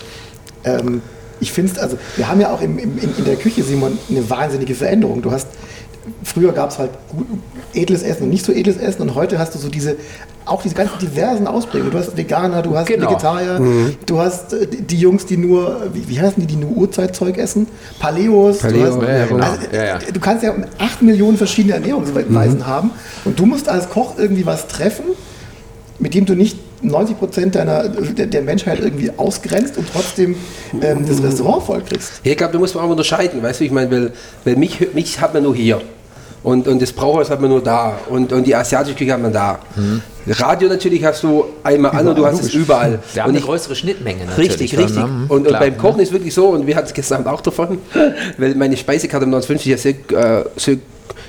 ähm, 0.63 1.02
ich 1.39 1.52
finde 1.52 1.72
es, 1.72 1.80
also 1.80 1.98
wir 2.15 2.28
haben 2.28 2.41
ja 2.41 2.52
auch 2.52 2.62
im, 2.62 2.78
im, 2.80 2.98
in, 2.98 3.15
in 3.17 3.26
der 3.26 3.36
Küche, 3.36 3.63
Simon, 3.63 3.98
eine 4.10 4.30
wahnsinnige 4.30 4.76
Veränderung. 4.76 5.22
Du 5.22 5.32
hast, 5.32 5.48
früher 6.24 6.52
gab 6.52 6.72
es 6.72 6.80
halt 6.80 6.91
gut, 7.10 7.28
edles 7.74 8.04
Essen 8.04 8.24
und 8.24 8.30
nicht 8.30 8.46
so 8.46 8.52
edles 8.52 8.78
Essen 8.78 9.02
und 9.04 9.15
heute 9.15 9.38
hast 9.39 9.54
du 9.54 9.60
so 9.60 9.70
diese, 9.70 9.98
auch 10.47 10.62
diese 10.62 10.75
ganzen 10.75 10.99
diversen 10.99 11.47
Ausprägungen. 11.47 11.91
Du 11.91 11.97
hast 11.99 12.15
Veganer, 12.17 12.62
du 12.62 12.75
hast 12.75 12.88
Genau. 12.88 13.10
Vegetarier, 13.10 13.60
du 14.05 14.19
hast 14.19 14.53
äh, 14.53 14.67
die 14.67 14.97
Jungs, 14.97 15.25
die 15.25 15.38
nur, 15.38 15.88
wie, 15.93 16.07
wie 16.07 16.19
heißen 16.19 16.41
die, 16.41 16.47
die 16.47 16.55
nur 16.55 16.71
Urzeitzeug 16.71 17.38
essen? 17.38 17.67
Paleos. 17.99 18.60
Paleo, 18.60 18.86
du, 18.86 19.01
hast, 19.01 19.07
ja, 19.07 19.25
genau. 19.25 19.43
also, 19.43 19.57
Ja, 19.73 19.83
ja. 19.86 19.99
du 20.13 20.19
kannst 20.19 20.43
ja 20.43 20.53
8 20.77 21.01
Millionen 21.01 21.38
verschiedene 21.38 21.75
Ernährungsweisen 21.75 22.65
haben 22.65 22.91
und 23.25 23.38
du 23.39 23.45
musst 23.45 23.69
als 23.69 23.89
Koch 23.89 24.13
irgendwie 24.17 24.45
was 24.45 24.67
treffen, 24.67 25.05
mit 25.99 26.13
dem 26.13 26.25
du 26.25 26.36
nicht 26.36 26.57
90 26.81 27.17
Prozent 27.17 27.55
deiner, 27.55 27.89
der, 27.89 28.27
der 28.27 28.41
Menschheit 28.43 28.79
irgendwie 28.79 29.12
ausgrenzt 29.17 29.77
und 29.77 29.88
trotzdem 29.91 30.36
ähm, 30.81 31.05
das 31.07 31.23
Restaurant 31.23 31.63
voll 31.63 31.81
kriegst. 31.81 32.21
Ja, 32.23 32.31
ich 32.31 32.38
glaube, 32.38 32.53
da 32.53 32.60
muss 32.60 32.73
man 32.75 32.86
auch 32.86 32.89
unterscheiden, 32.89 33.41
weißt 33.41 33.60
du, 33.62 33.63
ich 33.65 33.71
meine, 33.71 33.89
weil, 33.89 34.13
weil 34.43 34.55
mich, 34.57 34.93
mich 34.93 35.19
hat 35.19 35.33
man 35.33 35.43
nur 35.43 35.55
hier. 35.55 35.81
Und, 36.47 36.65
und 36.65 36.81
das 36.81 36.93
Brauhaus 36.93 37.29
hat 37.29 37.41
man 37.41 37.49
nur 37.49 37.62
da. 37.62 37.99
Und, 38.07 38.31
und 38.31 38.47
die 38.47 38.55
asiatische 38.55 38.95
Küche 38.95 39.12
hat 39.12 39.21
man 39.21 39.33
da. 39.33 39.60
Radio 40.27 40.69
natürlich 40.69 41.03
hast 41.03 41.21
du 41.23 41.43
einmal 41.62 41.91
an 41.91 42.07
und 42.07 42.17
du 42.17 42.25
hast 42.25 42.41
es 42.41 42.53
überall. 42.53 42.99
Wir 43.13 43.23
und 43.23 43.31
eine 43.31 43.39
ich, 43.39 43.43
größere 43.43 43.75
Schnittmenge 43.75 44.23
natürlich. 44.23 44.51
Richtig, 44.51 44.71
dann, 44.71 44.79
richtig. 44.79 45.03
ne? 45.03 45.25
Und, 45.27 45.29
und 45.29 45.47
Klar. 45.47 45.60
beim 45.60 45.77
Kochen 45.77 45.99
ist 45.99 46.13
wirklich 46.13 46.33
so, 46.33 46.47
und 46.47 46.65
wir 46.65 46.77
hatten 46.77 46.88
es 46.88 46.93
gestern 46.93 47.17
Abend 47.17 47.27
auch 47.27 47.41
davon, 47.41 47.79
weil 48.38 48.55
meine 48.55 48.77
Speisekarte 48.77 49.25
im 49.25 49.33
1950 49.33 49.65
ja 49.69 49.77
sehr, 49.77 49.91
äh, 49.91 50.45
sehr, 50.55 50.77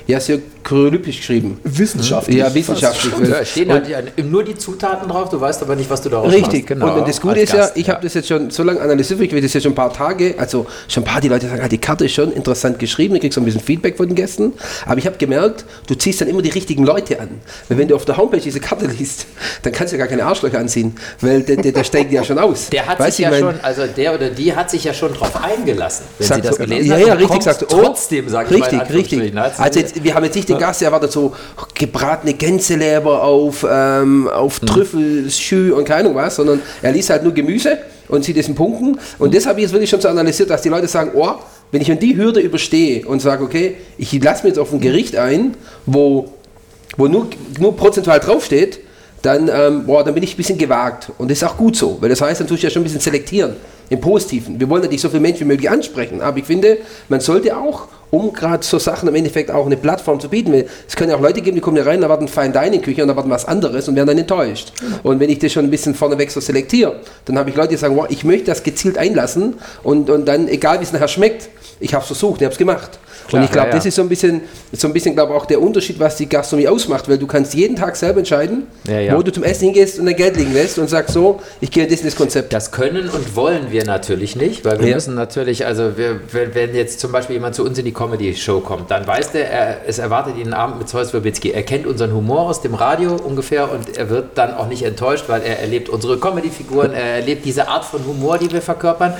ja, 0.07 0.21
sehr 0.21 0.39
chronologisch 0.63 1.17
geschrieben. 1.17 1.59
Wissenschaftlich. 1.63 2.37
Ja, 2.37 2.53
wissenschaftlich. 2.53 3.13
Ja, 3.29 3.45
stehen 3.45 3.71
halt 3.71 3.87
ja 3.87 3.99
nur 4.23 4.43
die 4.43 4.55
Zutaten 4.55 5.07
drauf, 5.09 5.29
du 5.29 5.39
weißt 5.39 5.61
aber 5.63 5.75
nicht, 5.75 5.89
was 5.89 6.01
du 6.01 6.09
daraus 6.09 6.31
Richtig, 6.31 6.63
machst. 6.63 6.67
Genau, 6.67 6.99
und, 6.99 7.07
das 7.07 7.21
Gute 7.21 7.39
ist 7.39 7.53
ja, 7.53 7.59
Gast, 7.59 7.77
ich 7.77 7.89
habe 7.89 8.01
das 8.03 8.13
jetzt 8.13 8.27
schon 8.27 8.49
so 8.51 8.63
lange 8.63 8.81
analysiert, 8.81 9.19
ich 9.21 9.31
will 9.31 9.41
das 9.41 9.53
jetzt 9.53 9.63
schon 9.63 9.71
ein 9.71 9.75
paar 9.75 9.93
Tage, 9.93 10.35
also 10.37 10.65
schon 10.87 11.03
ein 11.03 11.05
paar, 11.05 11.21
die 11.21 11.27
Leute 11.27 11.47
sagen, 11.47 11.61
ah, 11.63 11.67
die 11.67 11.77
Karte 11.77 12.05
ist 12.05 12.13
schon 12.13 12.31
interessant 12.31 12.79
geschrieben, 12.79 13.13
du 13.15 13.19
kriegst 13.19 13.35
so 13.35 13.41
ein 13.41 13.45
bisschen 13.45 13.61
Feedback 13.61 13.97
von 13.97 14.07
den 14.07 14.15
Gästen, 14.15 14.53
aber 14.85 14.97
ich 14.97 15.05
habe 15.05 15.17
gemerkt, 15.17 15.65
du 15.87 15.95
ziehst 15.95 16.21
dann 16.21 16.27
immer 16.27 16.41
die 16.41 16.49
richtigen 16.49 16.83
Leute 16.83 17.19
an. 17.19 17.29
Weil 17.67 17.77
wenn 17.77 17.87
du 17.87 17.95
auf 17.95 18.05
der 18.05 18.17
Homepage 18.17 18.39
diese 18.41 18.59
Karte 18.59 18.85
liest, 18.87 19.25
dann 19.63 19.73
kannst 19.73 19.93
du 19.93 19.97
ja 19.97 19.99
gar 20.03 20.07
keine 20.09 20.25
Arschlöcher 20.25 20.59
anziehen, 20.59 20.95
weil 21.21 21.41
der, 21.43 21.57
der, 21.57 21.71
der 21.71 21.83
steigt 21.83 22.11
ja 22.11 22.23
schon 22.23 22.37
aus. 22.39 22.69
Der 22.69 22.85
hat 22.85 22.99
Weißt 22.99 23.17
sich 23.17 23.25
du, 23.25 23.31
ja 23.31 23.37
ich 23.37 23.43
mein, 23.43 23.55
schon, 23.55 23.63
also 23.63 23.81
der 23.95 24.13
oder 24.15 24.29
die 24.29 24.55
hat 24.55 24.69
sich 24.69 24.83
ja 24.83 24.93
schon 24.93 25.13
drauf 25.13 25.31
eingelassen, 25.43 26.05
wenn 26.17 26.27
sie 26.27 26.41
das 26.41 26.55
so, 26.55 26.63
gelesen 26.63 26.87
ja, 26.87 26.95
hat. 26.95 26.99
ja, 27.01 27.05
und 27.13 27.19
richtig, 27.19 27.29
kommt 27.29 27.43
sagt, 27.43 27.63
oh, 27.73 27.81
trotzdem, 27.83 28.29
sag 28.29 28.51
ich 28.51 28.57
mal, 28.59 28.69
richtig, 28.69 28.93
richtig. 28.95 29.35
Hat 29.35 29.55
sie- 29.55 29.61
Also 29.61 29.79
jetzt, 29.79 30.03
wir 30.03 30.13
haben 30.13 30.23
jetzt 30.23 30.35
nicht 30.35 30.49
den 30.49 30.58
Gast, 30.59 30.81
erwartet 30.81 31.11
so 31.11 31.33
gebratene 31.73 32.33
Gänseleber 32.33 33.23
auf, 33.23 33.65
ähm, 33.69 34.27
auf 34.27 34.59
Trüffel, 34.59 35.29
Schü 35.31 35.71
und 35.71 35.85
keine 35.85 36.01
Ahnung 36.01 36.15
was, 36.15 36.35
sondern 36.35 36.61
er 36.81 36.91
liest 36.91 37.09
halt 37.09 37.23
nur 37.23 37.33
Gemüse 37.33 37.79
und 38.07 38.23
sieht 38.23 38.37
es 38.37 38.47
in 38.47 38.55
Punkten. 38.55 38.99
Und 39.17 39.33
das 39.33 39.45
habe 39.45 39.59
ich 39.59 39.63
jetzt 39.63 39.71
wirklich 39.71 39.89
schon 39.89 40.01
so 40.01 40.09
analysiert, 40.09 40.49
dass 40.49 40.61
die 40.61 40.69
Leute 40.69 40.87
sagen, 40.87 41.11
oh, 41.15 41.35
wenn 41.71 41.81
ich 41.81 41.91
an 41.91 41.99
die 41.99 42.17
Hürde 42.17 42.39
überstehe 42.39 43.05
und 43.05 43.21
sage, 43.21 43.43
okay, 43.43 43.75
ich 43.97 44.11
lasse 44.21 44.43
mir 44.43 44.49
jetzt 44.49 44.59
auf 44.59 44.73
ein 44.73 44.79
Gericht 44.79 45.15
ein, 45.15 45.55
wo, 45.85 46.33
wo 46.97 47.07
nur, 47.07 47.27
nur 47.59 47.75
prozentual 47.75 48.19
draufsteht, 48.19 48.79
dann, 49.21 49.49
ähm, 49.53 49.85
boah, 49.85 50.03
dann 50.03 50.13
bin 50.13 50.23
ich 50.23 50.33
ein 50.33 50.37
bisschen 50.37 50.57
gewagt. 50.57 51.11
Und 51.17 51.29
das 51.29 51.39
ist 51.39 51.43
auch 51.43 51.57
gut 51.57 51.75
so, 51.75 51.97
weil 52.01 52.09
das 52.09 52.21
heißt, 52.21 52.39
dann 52.39 52.47
tue 52.47 52.57
ich 52.57 52.63
ja 52.63 52.69
schon 52.69 52.81
ein 52.81 52.85
bisschen 52.85 53.01
selektieren, 53.01 53.55
im 53.89 53.99
Positiven. 53.99 54.59
Wir 54.59 54.69
wollen 54.69 54.81
natürlich 54.81 55.01
so 55.01 55.09
viele 55.09 55.21
Menschen 55.21 55.41
wie 55.41 55.51
möglich 55.51 55.69
ansprechen, 55.69 56.21
aber 56.21 56.37
ich 56.37 56.45
finde, 56.45 56.77
man 57.07 57.19
sollte 57.19 57.57
auch, 57.57 57.87
um 58.11 58.33
gerade 58.33 58.63
so 58.63 58.79
Sachen 58.79 59.07
im 59.07 59.15
Endeffekt 59.15 59.51
auch 59.51 59.65
eine 59.65 59.77
Plattform 59.77 60.19
zu 60.19 60.29
bieten, 60.29 60.63
es 60.87 60.95
können 60.95 61.11
ja 61.11 61.17
auch 61.17 61.21
Leute 61.21 61.41
geben, 61.41 61.55
die 61.55 61.61
kommen 61.61 61.77
hier 61.77 61.85
rein, 61.85 62.01
erwarten 62.01 62.27
Fine 62.27 62.51
Dining 62.51 62.81
Küche 62.81 63.03
und 63.03 63.09
erwarten 63.09 63.29
was 63.29 63.45
anderes 63.45 63.87
und 63.87 63.95
werden 63.95 64.07
dann 64.07 64.17
enttäuscht. 64.17 64.73
Und 65.03 65.19
wenn 65.19 65.29
ich 65.29 65.39
das 65.39 65.51
schon 65.51 65.65
ein 65.65 65.71
bisschen 65.71 65.95
vorneweg 65.95 66.31
so 66.31 66.39
selektiere, 66.39 67.01
dann 67.25 67.37
habe 67.37 67.49
ich 67.49 67.55
Leute, 67.55 67.69
die 67.69 67.77
sagen, 67.77 67.95
wow, 67.95 68.07
ich 68.09 68.23
möchte 68.23 68.45
das 68.45 68.63
gezielt 68.63 68.97
einlassen 68.97 69.55
und, 69.83 70.09
und 70.09 70.25
dann, 70.27 70.47
egal 70.47 70.79
wie 70.79 70.83
es 70.83 70.93
nachher 70.93 71.07
schmeckt, 71.07 71.49
ich 71.79 71.93
habe 71.93 72.01
es 72.01 72.07
versucht, 72.07 72.41
ich 72.41 72.45
habe 72.45 72.53
es 72.53 72.57
gemacht. 72.57 72.99
Klar, 73.29 73.41
und 73.41 73.45
ich 73.45 73.51
glaube, 73.51 73.69
ja, 73.69 73.75
das 73.75 73.85
ist 73.85 73.95
so 73.95 74.01
ein 74.01 74.09
bisschen, 74.09 74.41
so 74.71 74.87
ein 74.87 74.93
bisschen 74.93 75.13
glaube 75.13 75.35
auch 75.35 75.45
der 75.45 75.61
Unterschied, 75.61 75.99
was 75.99 76.15
die 76.15 76.27
Gastronomie 76.27 76.67
ausmacht, 76.67 77.07
weil 77.07 77.19
du 77.19 77.27
kannst 77.27 77.53
jeden 77.53 77.75
Tag 77.75 77.95
selber 77.95 78.19
entscheiden, 78.19 78.63
wo 79.11 79.21
du 79.21 79.31
zum 79.31 79.43
Essen 79.43 79.65
hingehst 79.65 79.99
und 79.99 80.07
dein 80.07 80.15
Geld 80.15 80.35
liegen 80.35 80.53
lässt 80.53 80.79
und 80.79 80.89
sagst 80.89 81.13
so, 81.13 81.39
ich 81.61 81.69
gehe 81.69 81.85
in 81.85 82.03
das 82.03 82.15
Konzept. 82.15 82.53
Das 82.53 82.71
können 82.71 83.07
und 83.09 83.35
wollen 83.35 83.71
wir 83.71 83.85
natürlich 83.85 84.35
nicht, 84.35 84.65
weil 84.65 84.79
wir 84.79 84.95
müssen 84.95 85.13
natürlich, 85.13 85.65
also 85.65 85.97
wir, 85.97 86.19
wenn, 86.31 86.73
jetzt 86.73 86.99
zum 86.99 87.11
Beispiel 87.11 87.35
jemand 87.35 87.53
zu 87.53 87.63
uns 87.63 87.77
in 87.77 87.85
die 87.85 87.93
Comedy-Show 87.93 88.61
kommt, 88.61 88.89
dann 88.89 89.05
weiß 89.05 89.31
der, 89.33 89.51
er, 89.51 89.77
es 89.85 89.99
erwartet 89.99 90.35
ihn 90.35 90.45
einen 90.45 90.53
Abend 90.53 90.79
mit 90.79 90.89
Zeus 90.89 91.13
Werbitzki. 91.13 91.51
Er 91.51 91.63
kennt 91.63 91.85
unseren 91.85 92.13
Humor 92.13 92.41
aus 92.41 92.61
dem 92.61 92.73
Radio 92.73 93.15
ungefähr 93.15 93.71
und 93.71 93.95
er 93.97 94.09
wird 94.09 94.29
dann 94.35 94.55
auch 94.55 94.67
nicht 94.67 94.83
enttäuscht, 94.83 95.25
weil 95.27 95.41
er 95.43 95.59
erlebt 95.59 95.89
unsere 95.89 96.17
Comedy-Figuren, 96.17 96.93
er 96.93 97.17
erlebt 97.17 97.45
diese 97.45 97.67
Art 97.67 97.85
von 97.85 98.05
Humor, 98.05 98.39
die 98.39 98.51
wir 98.51 98.61
verkörpern. 98.61 99.13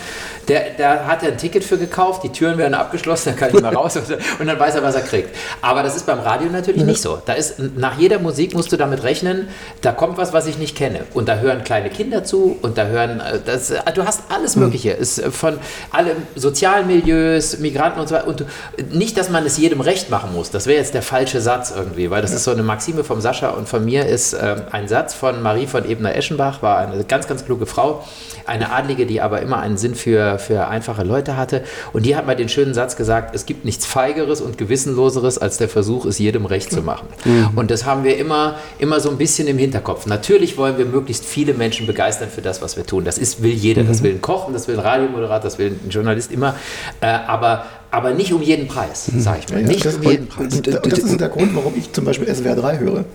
Der, 0.47 0.71
der 0.77 1.05
hat 1.05 1.21
er 1.21 1.33
ein 1.33 1.37
Ticket 1.37 1.63
für 1.63 1.77
gekauft, 1.77 2.23
die 2.23 2.29
Türen 2.29 2.57
werden 2.57 2.73
abgeschlossen, 2.73 3.29
dann 3.29 3.35
kann 3.35 3.51
ich 3.53 3.61
mal 3.61 3.75
raus 3.75 3.98
und, 4.39 4.47
dann 4.47 4.59
weiß 4.59 4.75
er, 4.75 4.83
was 4.83 4.95
er 4.95 5.01
kriegt. 5.01 5.35
Aber 5.61 5.83
das 5.83 5.95
ist 5.95 6.05
beim 6.05 6.19
Radio 6.19 6.49
natürlich 6.49 6.83
nicht 6.83 7.01
so. 7.01 7.21
Da 7.25 7.33
ist, 7.33 7.59
nach 7.59 7.97
jeder 7.97 8.19
Musik 8.19 8.53
musst 8.53 8.71
du 8.71 8.77
damit 8.77 9.03
rechnen, 9.03 9.47
da 9.81 9.91
kommt 9.91 10.17
was, 10.17 10.33
was 10.33 10.47
ich 10.47 10.57
nicht 10.57 10.75
kenne. 10.75 11.01
Und 11.13 11.27
da 11.27 11.37
hören 11.37 11.63
kleine 11.63 11.89
Kinder 11.89 12.23
zu 12.23 12.57
und 12.61 12.77
da 12.77 12.85
hören, 12.85 13.19
äh, 13.19 13.39
das, 13.43 13.71
äh, 13.71 13.79
du 13.93 14.05
hast 14.05 14.23
alles 14.29 14.55
Mögliche. 14.55 14.91
Ist 14.91 15.19
äh, 15.19 15.31
von 15.31 15.59
allen 15.91 16.17
sozialen 16.35 16.87
Milieus, 16.87 17.59
Migranten 17.59 17.99
und 17.99 18.09
so 18.09 18.15
weiter. 18.15 18.27
Und 18.27 18.45
nicht, 18.93 19.17
dass 19.17 19.29
man 19.29 19.45
es 19.45 19.57
jedem 19.57 19.81
recht 19.81 20.09
machen 20.09 20.33
muss. 20.33 20.51
Das 20.51 20.65
wäre 20.65 20.77
jetzt 20.77 20.93
der 20.93 21.01
falsche 21.01 21.41
Satz 21.41 21.73
irgendwie, 21.75 22.09
weil 22.09 22.21
das 22.21 22.31
ist 22.31 22.43
so 22.43 22.51
eine 22.51 22.63
Maxime 22.63 23.03
vom 23.03 23.21
Sascha 23.21 23.49
und 23.49 23.67
von 23.67 23.83
mir 23.83 24.05
ist 24.05 24.33
ähm, 24.33 24.61
ein 24.71 24.87
Satz 24.87 25.13
von 25.13 25.41
Marie 25.41 25.67
von 25.67 25.89
Ebner-Eschenbach, 25.89 26.61
war 26.61 26.77
eine 26.77 27.03
ganz, 27.03 27.27
ganz 27.27 27.45
kluge 27.45 27.65
Frau, 27.65 28.03
eine 28.45 28.71
Adlige, 28.71 29.05
die 29.05 29.21
aber 29.21 29.41
immer 29.41 29.59
einen 29.59 29.77
Sinn 29.77 29.95
für, 29.95 30.39
für 30.39 30.67
einfache 30.67 31.03
Leute 31.03 31.37
hatte. 31.37 31.63
Und 31.93 32.05
die 32.05 32.15
hat 32.15 32.25
mal 32.25 32.35
den 32.35 32.49
schönen 32.49 32.73
Satz 32.73 32.95
gesagt, 32.95 33.35
es 33.35 33.45
gibt 33.45 33.65
nichts 33.65 33.78
nichts 33.79 33.85
Feigeres 33.85 34.41
und 34.41 34.57
Gewissenloseres 34.57 35.37
als 35.37 35.57
der 35.57 35.69
Versuch, 35.69 36.05
es 36.05 36.19
jedem 36.19 36.45
recht 36.45 36.69
zu 36.71 36.81
machen. 36.81 37.07
Und 37.55 37.71
das 37.71 37.85
haben 37.85 38.03
wir 38.03 38.17
immer, 38.17 38.57
immer 38.77 38.99
so 38.99 39.09
ein 39.09 39.17
bisschen 39.17 39.47
im 39.47 39.57
Hinterkopf. 39.57 40.05
Natürlich 40.05 40.57
wollen 40.57 40.77
wir 40.77 40.85
möglichst 40.85 41.23
viele 41.23 41.53
Menschen 41.53 41.87
begeistern 41.87 42.27
für 42.29 42.41
das, 42.41 42.61
was 42.61 42.75
wir 42.75 42.85
tun. 42.85 43.05
Das 43.05 43.17
ist, 43.17 43.41
will 43.41 43.53
jeder. 43.53 43.83
Das 43.83 44.03
will 44.03 44.11
ein 44.11 44.21
Kochen, 44.21 44.53
das 44.53 44.67
will 44.67 44.75
ein 44.75 44.81
Radiomoderator, 44.81 45.39
das 45.39 45.57
will 45.57 45.67
ein 45.67 45.89
Journalist 45.89 46.31
immer. 46.31 46.55
Äh, 46.99 47.07
aber, 47.07 47.65
aber 47.89 48.11
nicht 48.11 48.33
um 48.33 48.41
jeden 48.41 48.67
Preis, 48.67 49.09
sage 49.17 49.39
ich 49.45 49.53
mal. 49.53 49.63
Nicht 49.63 49.85
das, 49.85 49.95
um 49.95 50.03
jeden 50.03 50.27
Preis. 50.27 50.53
und, 50.53 50.67
und 50.67 50.91
das 50.91 50.99
ist 50.99 51.21
der 51.21 51.29
Grund, 51.29 51.55
warum 51.55 51.73
ich 51.77 51.93
zum 51.93 52.03
Beispiel 52.03 52.33
SWR 52.33 52.55
3 52.55 52.79
höre. 52.79 53.05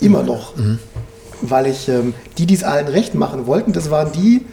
Immer 0.00 0.22
noch. 0.22 0.54
Weil 1.42 1.66
ich, 1.66 1.88
ähm, 1.88 2.14
die, 2.38 2.46
die 2.46 2.54
es 2.54 2.64
allen 2.64 2.88
recht 2.88 3.14
machen 3.14 3.46
wollten, 3.46 3.72
das 3.72 3.90
waren 3.90 4.10
die, 4.12 4.46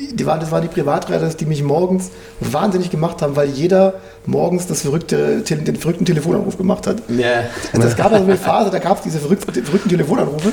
die 0.00 0.26
waren, 0.26 0.40
das 0.40 0.50
waren 0.50 0.62
die 0.62 0.68
Privatreiter, 0.68 1.28
die 1.28 1.46
mich 1.46 1.62
morgens 1.62 2.10
wahnsinnig 2.40 2.90
gemacht 2.90 3.22
haben, 3.22 3.36
weil 3.36 3.48
jeder 3.48 3.94
morgens 4.30 4.66
das 4.66 4.82
verrückte, 4.82 5.40
den 5.40 5.76
verrückten 5.76 6.04
Telefonanruf 6.04 6.56
gemacht 6.56 6.86
hat. 6.86 6.96
Ja. 7.08 7.44
Also 7.72 7.88
es 7.88 7.96
gab 7.96 8.12
also 8.12 8.24
eine 8.24 8.36
Phase, 8.36 8.70
da 8.70 8.78
gab 8.78 8.98
es 8.98 9.02
diese 9.02 9.18
verrückten, 9.18 9.52
verrückten 9.64 9.88
Telefonanrufe 9.88 10.52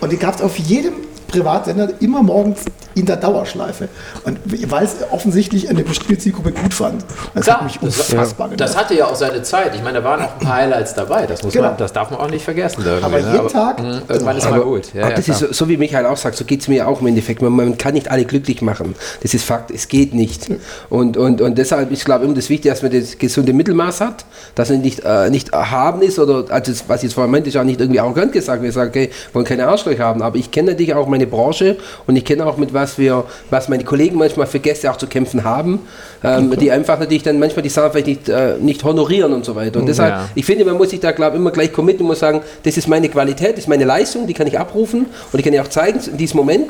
und 0.00 0.12
die 0.12 0.16
gab 0.16 0.34
es 0.36 0.42
auf 0.42 0.56
jedem 0.58 0.92
Privatsender 1.28 1.88
immer 2.00 2.22
morgens 2.22 2.60
in 2.94 3.06
der 3.06 3.16
Dauerschleife. 3.16 3.88
Und 4.22 4.38
weil 4.70 4.84
es 4.84 4.94
offensichtlich 5.10 5.68
eine 5.68 5.82
bestimmte 5.82 6.16
Zielgruppe 6.16 6.52
gut 6.52 6.72
fand. 6.72 7.04
Das 7.34 7.42
Klar, 7.44 7.56
hat 7.56 7.64
mich 7.64 7.78
das, 7.80 8.08
unfassbar 8.08 8.48
das 8.50 8.56
genervt. 8.56 8.76
hatte 8.78 8.94
ja 8.94 9.06
auch 9.06 9.16
seine 9.16 9.42
Zeit. 9.42 9.74
Ich 9.74 9.82
meine, 9.82 9.98
da 9.98 10.04
waren 10.04 10.20
auch 10.22 10.34
ein 10.38 10.46
paar 10.46 10.56
Highlights 10.58 10.94
dabei. 10.94 11.26
Das, 11.26 11.42
muss 11.42 11.52
Genau. 11.54 11.68
man, 11.70 11.76
das 11.76 11.92
darf 11.92 12.12
man 12.12 12.20
auch 12.20 12.30
nicht 12.30 12.44
vergessen. 12.44 12.84
Aber 13.02 13.18
jeden 13.18 13.48
Tag- 13.48 13.82
mh, 13.82 14.02
irgendwann 14.08 14.36
ist 14.36 14.48
mal 14.48 14.60
gut. 14.60 14.94
Ja, 14.94 15.00
Aber 15.02 15.10
ja, 15.10 15.16
das 15.16 15.26
ist 15.26 15.40
so, 15.40 15.46
so 15.52 15.68
wie 15.68 15.76
Michael 15.76 16.06
auch 16.06 16.16
sagt, 16.16 16.36
so 16.36 16.44
geht 16.44 16.60
es 16.60 16.68
mir 16.68 16.86
auch 16.86 17.00
im 17.00 17.08
Endeffekt. 17.08 17.42
Man, 17.42 17.52
man 17.52 17.76
kann 17.78 17.94
nicht 17.94 18.12
alle 18.12 18.24
glücklich 18.26 18.62
machen. 18.62 18.94
Das 19.24 19.34
ist 19.34 19.44
Fakt, 19.44 19.72
es 19.72 19.88
geht 19.88 20.14
nicht. 20.14 20.46
Und, 20.88 21.16
und, 21.16 21.40
und 21.40 21.58
deshalb 21.58 21.90
ist, 21.90 22.04
glaube 22.04 22.20
ich, 22.22 22.26
immer 22.28 22.36
das 22.36 22.48
Wichtige, 22.48 22.72
dass 22.72 22.82
man 22.82 22.92
das 22.92 23.13
gesunde 23.18 23.52
Mittelmaß 23.52 24.00
hat, 24.00 24.24
dass 24.54 24.70
man 24.70 24.80
nicht, 24.80 25.00
äh, 25.04 25.30
nicht 25.30 25.50
erhaben 25.50 26.02
ist 26.02 26.18
oder, 26.18 26.44
also 26.50 26.72
was 26.86 26.98
ich 26.98 27.04
jetzt 27.04 27.14
vorhin 27.14 27.30
meinte, 27.30 27.48
ist 27.48 27.56
auch 27.56 27.64
nicht 27.64 27.80
irgendwie 27.80 28.00
arrogant 28.00 28.32
gesagt. 28.32 28.62
Wir 28.62 28.72
sagen, 28.72 28.90
okay, 28.90 29.10
wir 29.10 29.34
wollen 29.34 29.44
keine 29.44 29.66
Arschlöcher 29.66 30.04
haben, 30.04 30.22
aber 30.22 30.36
ich 30.36 30.50
kenne 30.50 30.72
natürlich 30.72 30.94
auch 30.94 31.06
meine 31.08 31.26
Branche 31.26 31.76
und 32.06 32.16
ich 32.16 32.24
kenne 32.24 32.46
auch 32.46 32.56
mit 32.56 32.72
was 32.72 32.98
wir, 32.98 33.24
was 33.50 33.68
meine 33.68 33.84
Kollegen 33.84 34.18
manchmal 34.18 34.46
für 34.46 34.58
Gäste 34.58 34.90
auch 34.90 34.96
zu 34.96 35.06
kämpfen 35.06 35.44
haben, 35.44 35.80
ähm, 36.22 36.54
die 36.58 36.70
einfach 36.70 36.98
natürlich 36.98 37.22
dann 37.22 37.38
manchmal 37.38 37.62
die 37.62 37.68
Sachen 37.68 37.92
vielleicht 37.92 38.06
nicht, 38.06 38.28
äh, 38.28 38.56
nicht 38.60 38.82
honorieren 38.84 39.32
und 39.32 39.44
so 39.44 39.54
weiter. 39.54 39.80
Und 39.80 39.86
deshalb, 39.86 40.10
Ja. 40.12 40.28
ich 40.34 40.44
finde, 40.44 40.64
man 40.64 40.76
muss 40.76 40.90
sich 40.90 41.00
da, 41.00 41.12
glaube 41.12 41.36
ich, 41.36 41.40
immer 41.40 41.50
gleich 41.50 41.72
committen 41.72 42.02
und 42.02 42.08
muss 42.08 42.20
sagen, 42.20 42.40
das 42.62 42.76
ist 42.76 42.88
meine 42.88 43.08
Qualität, 43.08 43.52
das 43.52 43.60
ist 43.60 43.68
meine 43.68 43.84
Leistung, 43.84 44.26
die 44.26 44.34
kann 44.34 44.46
ich 44.46 44.58
abrufen 44.58 45.06
und 45.32 45.38
die 45.38 45.42
kann 45.42 45.52
ich 45.52 45.60
auch 45.60 45.68
zeigen 45.68 46.00
in 46.10 46.16
diesem 46.16 46.36
Moment. 46.38 46.68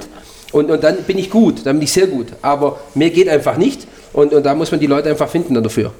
Und, 0.52 0.70
und 0.70 0.84
dann 0.84 0.98
bin 0.98 1.18
ich 1.18 1.30
gut, 1.30 1.66
dann 1.66 1.76
bin 1.76 1.82
ich 1.82 1.92
sehr 1.92 2.06
gut. 2.06 2.28
Aber 2.40 2.78
mehr 2.94 3.10
geht 3.10 3.28
einfach 3.28 3.56
nicht. 3.56 3.88
Und, 4.12 4.32
und 4.32 4.46
da 4.46 4.54
muss 4.54 4.70
man 4.70 4.78
die 4.78 4.86
Leute 4.86 5.10
einfach 5.10 5.28
finden 5.28 5.54
dafür. 5.60 5.90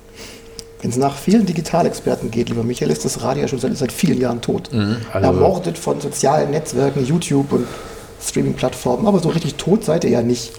Wenn 0.84 0.90
es 0.90 0.98
nach 0.98 1.16
vielen 1.16 1.46
Digitalexperten 1.46 2.30
geht, 2.30 2.50
lieber 2.50 2.62
Michael, 2.62 2.90
ist 2.90 3.06
das 3.06 3.22
Radio 3.22 3.40
ja 3.44 3.48
schon 3.48 3.58
seit, 3.58 3.74
seit 3.74 3.90
vielen 3.90 4.20
Jahren 4.20 4.42
tot. 4.42 4.68
also- 5.14 5.26
Ermordet 5.28 5.78
von 5.78 5.98
sozialen 5.98 6.50
Netzwerken, 6.50 7.06
YouTube 7.06 7.52
und 7.52 7.66
Streaming-Plattformen. 8.22 9.06
Aber 9.06 9.18
so 9.18 9.30
richtig 9.30 9.54
tot 9.54 9.82
seid 9.82 10.04
ihr 10.04 10.10
ja 10.10 10.20
nicht. 10.20 10.52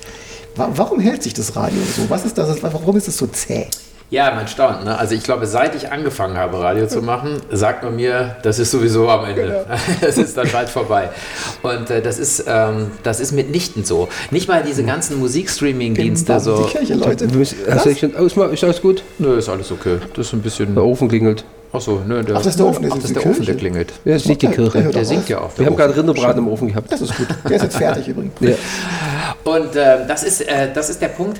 Wa- 0.56 0.72
Warum 0.74 1.00
hält 1.00 1.22
sich 1.22 1.36
das 1.36 1.56
Radio 1.56 1.78
so? 1.96 2.10
Was 2.10 2.26
ist 2.26 2.40
das? 2.40 2.64
Warum 2.64 2.98
ist 2.98 3.08
es 3.08 3.18
so 3.18 3.28
zäh? 3.28 3.68
Ja, 4.12 4.34
man 4.36 4.48
staunt. 4.48 4.86
Ne? 4.86 4.98
Also 4.98 5.15
ich 5.15 5.24
glaube, 5.24 5.48
seit 5.48 5.76
ich 5.76 5.91
angefangen 5.91 6.38
habe, 6.38 6.60
Radio 6.60 6.88
zu 6.88 7.02
machen, 7.02 7.41
sagt 7.52 7.84
man 7.84 7.96
mir, 7.96 8.36
das 8.44 8.60
ist 8.60 8.72
sowieso 8.72 9.10
am 9.10 9.26
Ende. 9.26 9.65
Das 10.02 10.18
ist 10.18 10.38
dann 10.38 10.48
bald 10.52 10.70
vorbei. 10.70 11.10
Und 11.63 11.89
äh, 11.89 12.02
das, 12.02 12.20
ist, 12.20 12.46
ähm, 12.48 12.91
das 13.04 13.20
ist 13.20 13.32
mitnichten 13.32 13.84
so. 13.84 14.10
Nicht 14.30 14.48
mal 14.48 14.63
diese 14.63 14.84
ganzen 14.84 15.20
Musikstreaming-Dienste 15.20 16.34
bam, 16.34 16.39
so. 16.39 16.65
Die 16.65 16.72
Kirche, 16.72 16.94
Leute. 16.94 17.28
Hast 17.70 17.86
du 17.86 17.89
dich 17.89 18.00
schon 18.00 18.15
ausmachen? 18.15 18.54
Ist 18.54 18.63
alles 18.63 18.82
gut? 18.82 19.04
Nö, 19.18 19.38
ist 19.38 19.50
alles 19.50 19.72
okay. 19.72 19.98
Das 20.15 20.28
ist 20.28 20.34
ein 20.34 20.41
bisschen. 20.41 20.76
Der 20.76 20.84
Ofen 20.84 21.08
klingelt. 21.08 21.44
Achso, 21.76 22.02
nö, 22.06 22.24
der, 22.24 22.36
Ach, 22.36 22.40
das 22.40 22.48
ist 22.48 22.60
der 22.60 22.66
Ofen, 22.68 22.84
das 22.84 22.92
Ach, 22.92 22.98
ist 22.98 23.04
das 23.04 23.12
ist 23.12 23.24
der 23.24 23.32
Ofen, 23.32 23.46
der 23.46 23.56
klingelt. 23.56 23.94
Ja, 24.04 24.14
das 24.14 24.22
ist 24.24 24.28
nicht 24.28 24.42
die 24.42 24.48
Der 24.48 24.56
Kirche. 24.56 24.84
Der 24.84 25.02
auf. 25.02 25.08
singt 25.08 25.30
ja 25.30 25.40
auch. 25.40 25.50
Wir 25.50 25.58
der 25.58 25.66
haben 25.68 25.76
gerade 25.76 25.96
Rinderbraten 25.96 26.40
im 26.40 26.48
Ofen 26.48 26.68
gehabt. 26.70 26.92
Das 26.92 27.02
ist 27.02 27.16
gut. 27.16 27.28
Der 27.48 27.58
ist 27.58 27.64
jetzt 27.64 27.78
fertig 27.78 28.08
übrigens. 28.08 28.34
Ja. 28.40 28.56
Und 29.44 29.76
äh, 29.76 30.08
das, 30.08 30.24
ist, 30.24 30.42
äh, 30.42 30.74
das 30.74 30.90
ist 30.90 31.02
der 31.02 31.10
Punkt, 31.10 31.40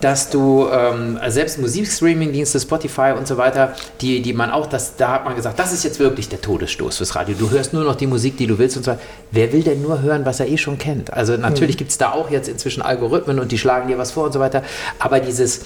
dass 0.00 0.30
du 0.30 0.68
ähm, 0.72 1.18
selbst 1.28 1.58
Musikstreaming-Dienste, 1.58 2.58
Spotify 2.58 3.12
und 3.16 3.26
so 3.26 3.36
weiter, 3.36 3.74
die, 4.00 4.22
die 4.22 4.32
man 4.32 4.50
auch, 4.50 4.66
das, 4.66 4.96
da 4.96 5.10
hat 5.10 5.24
man 5.26 5.36
gesagt, 5.36 5.58
das 5.58 5.72
ist 5.72 5.84
jetzt 5.84 5.98
wirklich 6.00 6.28
der 6.28 6.40
Todesstoß 6.40 6.96
fürs 6.96 7.14
Radio. 7.14 7.36
Du 7.38 7.50
hörst 7.50 7.72
nur 7.74 7.84
noch 7.84 7.94
die 7.94 8.06
Musik, 8.06 8.38
die 8.38 8.46
du 8.46 8.58
willst 8.58 8.78
und 8.78 8.84
so 8.84 8.92
weiter. 8.92 9.00
Wer 9.30 9.52
will 9.52 9.62
denn 9.62 9.82
nur 9.82 10.00
hören, 10.00 10.24
was 10.24 10.40
er 10.40 10.48
eh 10.48 10.56
schon 10.56 10.78
kennt? 10.78 11.12
Also 11.12 11.36
natürlich 11.36 11.76
gibt 11.76 11.90
es 11.90 11.98
da 11.98 12.12
auch 12.12 12.30
jetzt 12.30 12.48
inzwischen 12.48 12.82
Algorithmen 12.82 13.38
und 13.38 13.52
die 13.52 13.58
schlagen 13.58 13.88
dir 13.88 13.98
was 13.98 14.12
vor 14.12 14.24
und 14.24 14.32
so 14.32 14.40
weiter. 14.40 14.62
Aber 14.98 15.20
dieses, 15.20 15.60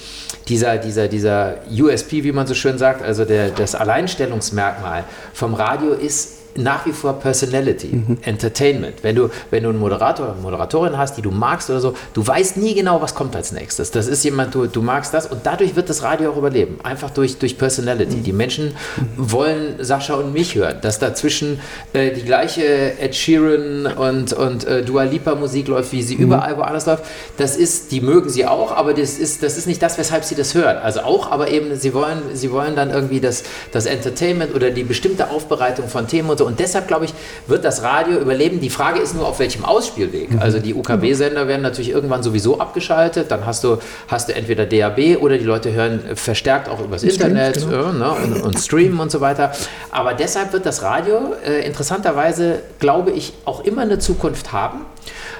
dieser, 0.49 0.79
dieser, 0.79 1.09
dieser 1.09 1.59
USP, 1.71 2.25
wie 2.25 2.33
man 2.33 2.47
so 2.47 2.55
schön 2.55 2.79
sagt, 2.79 3.03
also 3.03 3.25
der, 3.25 3.51
das 3.51 3.75
Alleinstellungsmerkmal 4.07 5.05
vom 5.33 5.55
Radio 5.55 5.93
ist 5.93 6.36
nach 6.59 6.87
wie 6.87 6.93
vor 6.93 7.15
Personality, 7.15 8.03
Entertainment. 8.23 9.03
Wenn 9.03 9.17
du, 9.17 9.31
wenn 9.51 9.63
du 9.63 9.71
einen 9.71 9.79
Moderator, 9.79 10.33
eine 10.33 10.41
Moderatorin 10.41 10.97
hast, 10.97 11.17
die 11.17 11.23
du 11.23 11.31
magst 11.31 11.71
oder 11.71 11.81
so, 11.81 11.95
du 12.15 12.27
weißt 12.27 12.57
nie 12.57 12.75
genau, 12.75 13.01
was 13.01 13.15
kommt 13.15 13.37
als 13.37 13.53
nächstes. 13.53 13.91
Das 13.91 14.07
ist 14.07 14.25
jemand, 14.25 14.55
du, 14.55 14.67
du 14.67 14.83
magst 14.83 15.15
das 15.15 15.27
und 15.27 15.41
dadurch 15.45 15.77
wird 15.77 15.89
das 15.89 16.03
Radio 16.03 16.33
auch 16.33 16.37
überleben. 16.37 16.79
Einfach 16.83 17.11
durch, 17.11 17.39
durch 17.39 17.59
Personality. 17.59 18.17
Die 18.17 18.33
Menschen 18.33 18.75
wollen 19.17 19.77
Sascha 19.79 20.15
und 20.15 20.33
mich 20.33 20.55
hören, 20.55 20.79
dass 20.81 20.99
dazwischen 20.99 21.61
äh, 21.93 22.13
die 22.13 22.23
gleiche 22.23 22.99
Ed 22.99 23.15
Sheeran 23.15 23.87
und, 23.87 24.33
und 24.33 24.65
äh, 24.65 24.83
Dua 24.83 25.05
Lipa 25.05 25.35
Musik 25.35 25.69
läuft, 25.69 25.93
wie 25.93 26.03
sie 26.03 26.15
überall 26.15 26.57
woanders 26.57 26.87
läuft. 26.87 27.05
Das 27.37 27.57
ist, 27.57 27.93
die 27.93 28.01
mögen 28.01 28.29
sie 28.29 28.47
auch, 28.47 28.73
aber 28.77 28.95
das 28.95 29.19
ist, 29.19 29.43
das 29.43 29.57
ist 29.57 29.67
nicht 29.67 29.83
das, 29.83 29.99
weshalb 29.99 30.25
sie 30.25 30.35
das 30.35 30.55
hören. 30.55 30.79
Also 30.79 31.01
auch, 31.01 31.31
aber 31.31 31.49
eben, 31.49 31.77
sie 31.77 31.95
wollen, 31.95 32.23
sie 32.35 32.51
wollen 32.51 32.77
dann 32.77 32.91
irgendwie 32.91 33.21
das, 33.21 33.45
das 33.73 33.87
Entertainment 33.87 34.55
oder 34.55 34.71
die 34.71 34.85
bestimmte 34.85 35.31
Aufbereitung 35.31 35.89
von 35.89 36.07
Themen 36.07 36.31
und 36.31 36.39
so. 36.39 36.46
Und 36.47 36.61
deshalb, 36.61 36.89
glaube 36.89 37.05
ich, 37.05 37.15
wird 37.47 37.65
das 37.65 37.83
Radio 37.83 38.19
überleben. 38.19 38.61
Die 38.61 38.71
Frage 38.71 39.01
ist 39.01 39.15
nur, 39.15 39.27
auf 39.27 39.39
welchem 39.39 39.65
Ausspielweg. 39.65 40.31
Also 40.41 40.59
die 40.59 40.75
UKW-Sender 40.75 41.49
werden 41.49 41.63
natürlich 41.63 41.91
irgendwann 41.91 42.23
sowieso 42.23 42.59
abgeschaltet. 42.59 43.31
Dann 43.31 43.45
hast 43.45 43.65
du, 43.65 43.79
hast 44.09 44.29
du 44.29 44.35
entweder 44.35 44.67
DAB 44.67 45.21
oder 45.21 45.39
die 45.39 45.45
Leute 45.45 45.73
hören 45.73 46.01
verstärkt 46.15 46.69
auch 46.69 46.81
übers 46.81 47.03
Internet 47.03 47.55
genau. 47.55 47.91
äh, 47.91 47.93
ne, 47.93 48.11
und, 48.13 48.43
und 48.43 48.59
streamen 48.59 49.01
und 49.01 49.11
so 49.11 49.21
weiter. 49.21 49.53
Aber 49.91 50.15
deshalb 50.15 50.53
wird 50.53 50.67
das 50.67 50.83
Radio 50.83 51.35
äh, 51.47 51.67
interessanterweise, 51.67 52.61
glaube 52.79 53.11
ich, 53.11 53.33
auch 53.45 53.65
immer 53.65 53.83
eine 53.83 53.99
Zukunft 53.99 54.53
haben. 54.53 54.87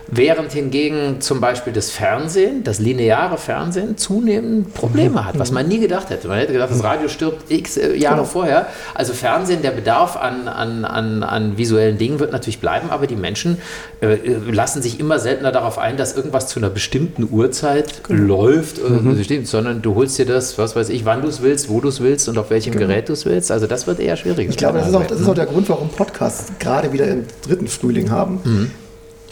Während 0.09 0.53
hingegen 0.53 1.21
zum 1.21 1.41
Beispiel 1.41 1.73
das 1.73 1.91
Fernsehen, 1.91 2.63
das 2.65 2.79
lineare 2.79 3.39
Fernsehen, 3.39 3.97
zunehmend 3.97 4.73
Probleme 4.75 5.25
hat, 5.25 5.39
was 5.39 5.51
man 5.51 5.67
nie 5.67 5.81
gedacht 5.81 6.11
hätte. 6.11 6.29
Man 6.29 6.39
hätte 6.39 6.53
gedacht, 6.53 6.71
das 6.71 6.83
Radio 6.85 7.09
stirbt 7.09 7.51
x 7.51 7.77
äh, 7.77 7.95
Jahre 7.97 8.17
Genau. 8.17 8.27
vorher. 8.29 8.67
Also 8.95 9.13
Fernsehen, 9.13 9.63
der 9.63 9.73
Bedarf 9.73 10.17
an, 10.17 10.49
an, 10.49 10.85
an, 10.85 11.23
an 11.23 11.59
visuellen 11.59 11.99
Dingen 11.99 12.21
wird 12.21 12.33
natürlich 12.33 12.61
bleiben, 12.61 12.91
aber 12.91 13.07
die 13.07 13.17
Menschen 13.17 13.59
äh, 14.01 14.15
äh, 14.15 14.37
lassen 14.51 14.81
sich 14.81 15.01
immer 15.01 15.19
seltener 15.19 15.51
darauf 15.53 15.79
ein, 15.79 15.97
dass 15.97 16.17
irgendwas 16.17 16.49
zu 16.49 16.61
einer 16.61 16.71
bestimmten 16.71 17.29
Uhrzeit 17.31 18.03
läuft, 18.09 18.79
äh, 18.79 19.25
stimmt, 19.25 19.49
sondern 19.49 19.83
du 19.83 19.95
holst 19.97 20.19
dir 20.19 20.27
das, 20.27 20.57
was 20.59 20.77
weiß 20.77 20.89
ich, 20.91 21.05
wann 21.05 21.23
du 21.23 21.29
es 21.29 21.43
willst, 21.43 21.69
wo 21.69 21.81
du 21.81 21.89
es 21.89 22.01
willst 22.01 22.29
und 22.29 22.39
auf 22.39 22.51
welchem 22.51 22.75
Gerät 22.77 23.09
du 23.09 23.13
es 23.15 23.25
willst. 23.27 23.51
Also 23.51 23.67
das 23.67 23.87
wird 23.87 23.99
eher 24.01 24.17
schwierig. 24.17 24.49
Ich 24.51 24.57
glaube, 24.57 24.79
das 24.79 24.89
ist, 24.89 24.95
auch, 24.95 25.07
das 25.07 25.21
ist 25.21 25.29
auch 25.29 25.35
der 25.35 25.47
Grund, 25.47 25.69
warum 25.69 25.89
Podcasts 25.89 26.53
gerade 26.59 26.93
wieder 26.93 27.07
im 27.09 27.25
dritten 27.47 27.67
Frühling 27.67 28.11
haben. 28.11 28.41
Mhm. 28.45 28.71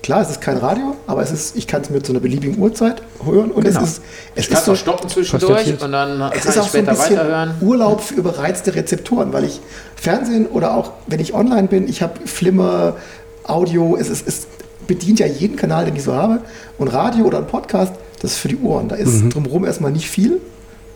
Klar, 0.04 0.20
es 0.20 0.28
ist 0.28 0.42
kein 0.42 0.58
Radio, 0.58 0.94
aber 1.06 1.22
es 1.22 1.32
ist, 1.32 1.56
ich 1.56 1.66
kann 1.66 1.80
es 1.80 1.88
mir 1.88 2.02
zu 2.02 2.12
einer 2.12 2.20
beliebigen 2.20 2.58
Uhrzeit 2.58 3.00
hören 3.24 3.50
und 3.50 3.64
Genau. 3.64 3.80
es 3.80 3.88
ist, 3.88 4.02
es 4.34 4.44
Ich 4.44 4.50
kann 4.50 4.58
ist 4.58 4.64
so, 4.66 4.74
stoppen 4.74 5.08
zwischendurch 5.08 5.82
und 5.82 5.92
dann 5.92 6.18
kann 6.18 6.30
es 6.34 6.44
ich 6.44 6.50
ist 6.50 6.58
auch 6.58 6.68
so 6.68 6.76
ein 6.76 6.84
später 6.84 6.90
bisschen 6.90 7.16
weiterhören. 7.16 7.54
Urlaub 7.62 8.02
für 8.02 8.12
überreizte 8.16 8.74
Rezeptoren, 8.74 9.32
weil 9.32 9.44
ich 9.44 9.62
Fernsehen 9.96 10.44
oder 10.44 10.74
auch 10.74 10.90
wenn 11.06 11.20
ich 11.20 11.32
online 11.32 11.68
bin, 11.68 11.88
ich 11.88 12.02
habe 12.02 12.20
Flimmer, 12.26 12.96
Audio, 13.44 13.96
es, 13.98 14.10
ist, 14.10 14.28
es 14.28 14.46
bedient 14.86 15.20
ja 15.20 15.26
jeden 15.26 15.56
Kanal, 15.56 15.86
den 15.86 15.96
ich 15.96 16.02
so 16.02 16.12
habe. 16.12 16.42
Und 16.76 16.88
Radio 16.88 17.24
oder 17.24 17.38
ein 17.38 17.46
Podcast, 17.46 17.94
das 18.20 18.32
ist 18.32 18.36
für 18.36 18.48
die 18.48 18.58
Ohren. 18.58 18.88
Da 18.88 18.96
ist 18.96 19.30
drumherum 19.32 19.64
erstmal 19.64 19.90
nicht 19.90 20.10
viel 20.10 20.38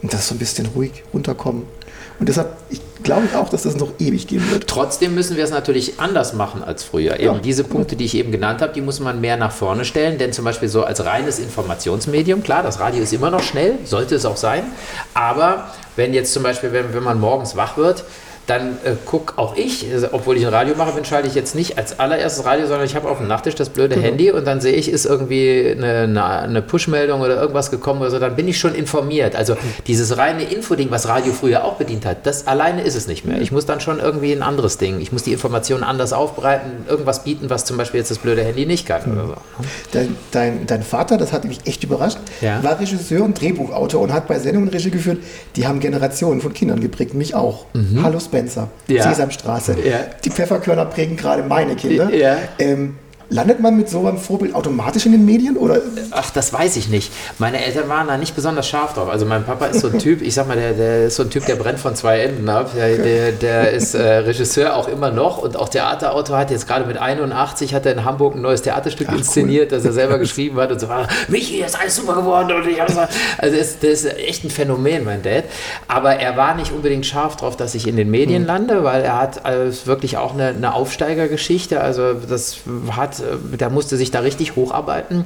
und 0.02 0.12
das 0.12 0.20
ist 0.20 0.28
so 0.28 0.34
ein 0.34 0.38
bisschen 0.38 0.66
ruhig 0.74 1.02
runterkommen. 1.14 1.62
Und 2.20 2.28
deshalb 2.28 2.58
ich 2.68 2.82
glaube 3.08 3.26
ich 3.30 3.34
auch, 3.36 3.48
dass 3.48 3.62
das 3.62 3.76
noch 3.76 3.90
ewig 3.98 4.26
gehen 4.26 4.50
wird. 4.50 4.66
Trotzdem 4.66 5.14
müssen 5.14 5.36
wir 5.36 5.44
es 5.44 5.50
natürlich 5.50 5.98
anders 5.98 6.34
machen 6.34 6.62
als 6.62 6.84
früher. 6.84 7.14
Eben 7.14 7.36
Ja. 7.36 7.38
diese 7.40 7.64
Punkte, 7.64 7.96
die 7.96 8.04
ich 8.04 8.14
eben 8.14 8.30
genannt 8.32 8.60
habe, 8.60 8.72
die 8.74 8.82
muss 8.82 9.00
man 9.00 9.20
mehr 9.20 9.36
nach 9.38 9.50
vorne 9.52 9.84
stellen, 9.86 10.18
denn 10.18 10.32
zum 10.32 10.44
Beispiel 10.44 10.68
so 10.68 10.84
als 10.84 11.04
reines 11.04 11.38
Informationsmedium, 11.38 12.42
klar, 12.42 12.62
das 12.62 12.80
Radio 12.80 13.02
ist 13.02 13.12
immer 13.14 13.30
noch 13.30 13.42
schnell, 13.42 13.74
sollte 13.84 14.14
es 14.14 14.26
auch 14.26 14.36
sein, 14.36 14.62
aber 15.14 15.70
wenn 15.96 16.12
jetzt 16.12 16.32
zum 16.34 16.42
Beispiel, 16.42 16.72
wenn, 16.72 16.92
wenn 16.94 17.02
man 17.02 17.18
morgens 17.18 17.56
wach 17.56 17.76
wird, 17.76 18.04
dann 18.48 18.78
äh, 18.84 18.94
guck 19.04 19.34
auch 19.36 19.56
ich, 19.56 19.86
also, 19.92 20.08
obwohl 20.12 20.36
ich 20.38 20.46
ein 20.46 20.52
Radio 20.52 20.74
mache, 20.74 20.92
bin, 20.92 21.04
schalte 21.04 21.28
ich 21.28 21.34
jetzt 21.34 21.54
nicht 21.54 21.76
als 21.76 22.00
allererstes 22.00 22.44
Radio, 22.46 22.66
sondern 22.66 22.86
ich 22.86 22.96
habe 22.96 23.08
auf 23.08 23.18
dem 23.18 23.28
Nachttisch 23.28 23.54
das 23.54 23.68
blöde 23.68 23.94
Handy 24.00 24.30
und 24.32 24.46
dann 24.46 24.60
sehe 24.62 24.72
ich, 24.72 24.90
ist 24.90 25.04
irgendwie 25.04 25.74
eine, 25.76 26.00
eine, 26.04 26.24
eine 26.24 26.62
Push-Meldung 26.62 27.20
oder 27.20 27.38
irgendwas 27.40 27.70
gekommen 27.70 28.00
oder 28.00 28.10
so, 28.10 28.18
dann 28.18 28.36
bin 28.36 28.48
ich 28.48 28.58
schon 28.58 28.74
informiert. 28.74 29.36
Also 29.36 29.56
dieses 29.86 30.16
reine 30.16 30.44
Infoding, 30.44 30.90
was 30.90 31.06
Radio 31.08 31.32
früher 31.34 31.62
auch 31.64 31.74
bedient 31.74 32.06
hat, 32.06 32.26
das 32.26 32.46
alleine 32.46 32.80
ist 32.82 32.94
es 32.96 33.06
nicht 33.06 33.26
mehr. 33.26 33.38
Ich 33.40 33.52
muss 33.52 33.66
dann 33.66 33.80
schon 33.80 34.00
irgendwie 34.00 34.32
ein 34.32 34.42
anderes 34.42 34.78
Ding, 34.78 34.98
ich 35.00 35.12
muss 35.12 35.22
die 35.24 35.32
Informationen 35.32 35.84
anders 35.84 36.14
aufbereiten, 36.14 36.70
irgendwas 36.88 37.24
bieten, 37.24 37.50
was 37.50 37.66
zum 37.66 37.76
Beispiel 37.76 37.98
jetzt 38.00 38.10
das 38.10 38.18
blöde 38.18 38.42
Handy 38.42 38.64
nicht 38.64 38.86
kann 38.86 39.02
oder 39.12 39.26
so. 39.26 39.34
Dein, 39.92 40.16
dein, 40.30 40.66
dein 40.66 40.82
Vater, 40.82 41.18
das 41.18 41.34
hat 41.34 41.44
mich 41.44 41.58
echt 41.66 41.84
überrascht, 41.84 42.18
Ja. 42.40 42.62
war 42.64 42.80
Regisseur 42.80 43.24
und 43.24 43.38
Drehbuchautor 43.38 44.00
und 44.00 44.12
hat 44.14 44.26
bei 44.26 44.38
Sendungen 44.38 44.70
Regie 44.70 44.90
geführt, 44.90 45.18
die 45.56 45.66
haben 45.66 45.80
Generationen 45.80 46.40
von 46.40 46.54
Kindern 46.54 46.80
geprägt, 46.80 47.12
mich 47.12 47.34
auch. 47.34 47.66
Hallo 48.02 48.18
Spencer, 48.20 48.37
Mhm. 48.42 48.68
Ja. 48.86 49.02
Sesamstraße. 49.08 49.76
Ja. 49.84 50.00
Die 50.24 50.30
Pfefferkörner 50.30 50.84
prägen 50.86 51.16
gerade 51.16 51.42
meine 51.42 51.76
Kinder. 51.76 52.12
Ja. 52.14 52.36
Ähm, 52.58 52.96
landet 53.30 53.60
man 53.60 53.76
mit 53.76 53.88
so 53.88 54.06
einem 54.06 54.18
Vorbild 54.18 54.54
automatisch 54.54 55.06
in 55.06 55.12
den 55.12 55.24
Medien? 55.24 55.56
Oder 55.56 55.80
Ach, 56.10 56.30
das 56.30 56.52
weiß 56.52 56.76
ich 56.76 56.88
nicht. 56.88 57.12
Meine 57.38 57.64
Eltern 57.64 57.88
waren 57.88 58.06
da 58.08 58.16
nicht 58.16 58.34
besonders 58.34 58.68
scharf 58.68 58.94
drauf. 58.94 59.08
Also 59.08 59.26
mein 59.26 59.44
Papa 59.44 59.66
ist 59.66 59.80
so 59.80 59.88
ein 59.88 59.98
Typ, 59.98 60.22
ich 60.22 60.34
sag 60.34 60.48
mal, 60.48 60.56
der, 60.56 60.72
der 60.72 61.06
ist 61.06 61.16
so 61.16 61.22
ein 61.22 61.30
Typ, 61.30 61.46
der 61.46 61.56
brennt 61.56 61.78
von 61.78 61.94
zwei 61.94 62.20
Enden 62.20 62.48
ab. 62.48 62.70
Der, 62.74 62.96
der, 62.96 63.32
der 63.32 63.70
ist 63.70 63.94
äh, 63.94 64.18
Regisseur 64.18 64.76
auch 64.76 64.88
immer 64.88 65.10
noch 65.10 65.38
und 65.38 65.56
auch 65.56 65.68
Theaterautor 65.68 66.38
hat 66.38 66.50
jetzt 66.50 66.66
gerade 66.66 66.86
mit 66.86 66.98
81 66.98 67.74
hat 67.74 67.86
er 67.86 67.92
in 67.92 68.04
Hamburg 68.04 68.34
ein 68.34 68.42
neues 68.42 68.62
Theaterstück 68.62 69.10
inszeniert, 69.12 69.72
das 69.72 69.84
er 69.84 69.92
selber 69.92 70.18
geschrieben 70.18 70.58
hat 70.58 70.72
und 70.72 70.80
so 70.80 70.88
war, 70.88 71.08
Michi, 71.28 71.62
ist 71.62 71.78
alles 71.78 71.96
super 71.96 72.14
geworden 72.14 72.52
und 72.52 72.66
ich 72.66 72.80
also 72.80 73.00
ist, 73.42 73.82
das 73.82 74.04
ist 74.04 74.18
echt 74.18 74.44
ein 74.44 74.50
Phänomen, 74.50 75.04
mein 75.04 75.22
Dad. 75.22 75.44
Aber 75.86 76.16
er 76.16 76.36
war 76.36 76.54
nicht 76.54 76.72
unbedingt 76.72 77.06
scharf 77.06 77.36
drauf, 77.36 77.56
dass 77.56 77.74
ich 77.74 77.86
in 77.86 77.96
den 77.96 78.10
Medien 78.10 78.46
lande, 78.46 78.84
weil 78.84 79.02
er 79.02 79.20
hat 79.20 79.44
also 79.44 79.86
wirklich 79.86 80.16
auch 80.16 80.34
eine, 80.34 80.48
eine 80.48 80.74
Aufsteigergeschichte. 80.74 81.80
Also 81.80 82.14
das 82.14 82.58
hat, 82.96 83.17
äh, 83.20 83.56
der 83.56 83.70
musste 83.70 83.96
sich 83.96 84.10
da 84.10 84.20
richtig 84.20 84.56
hocharbeiten. 84.56 85.24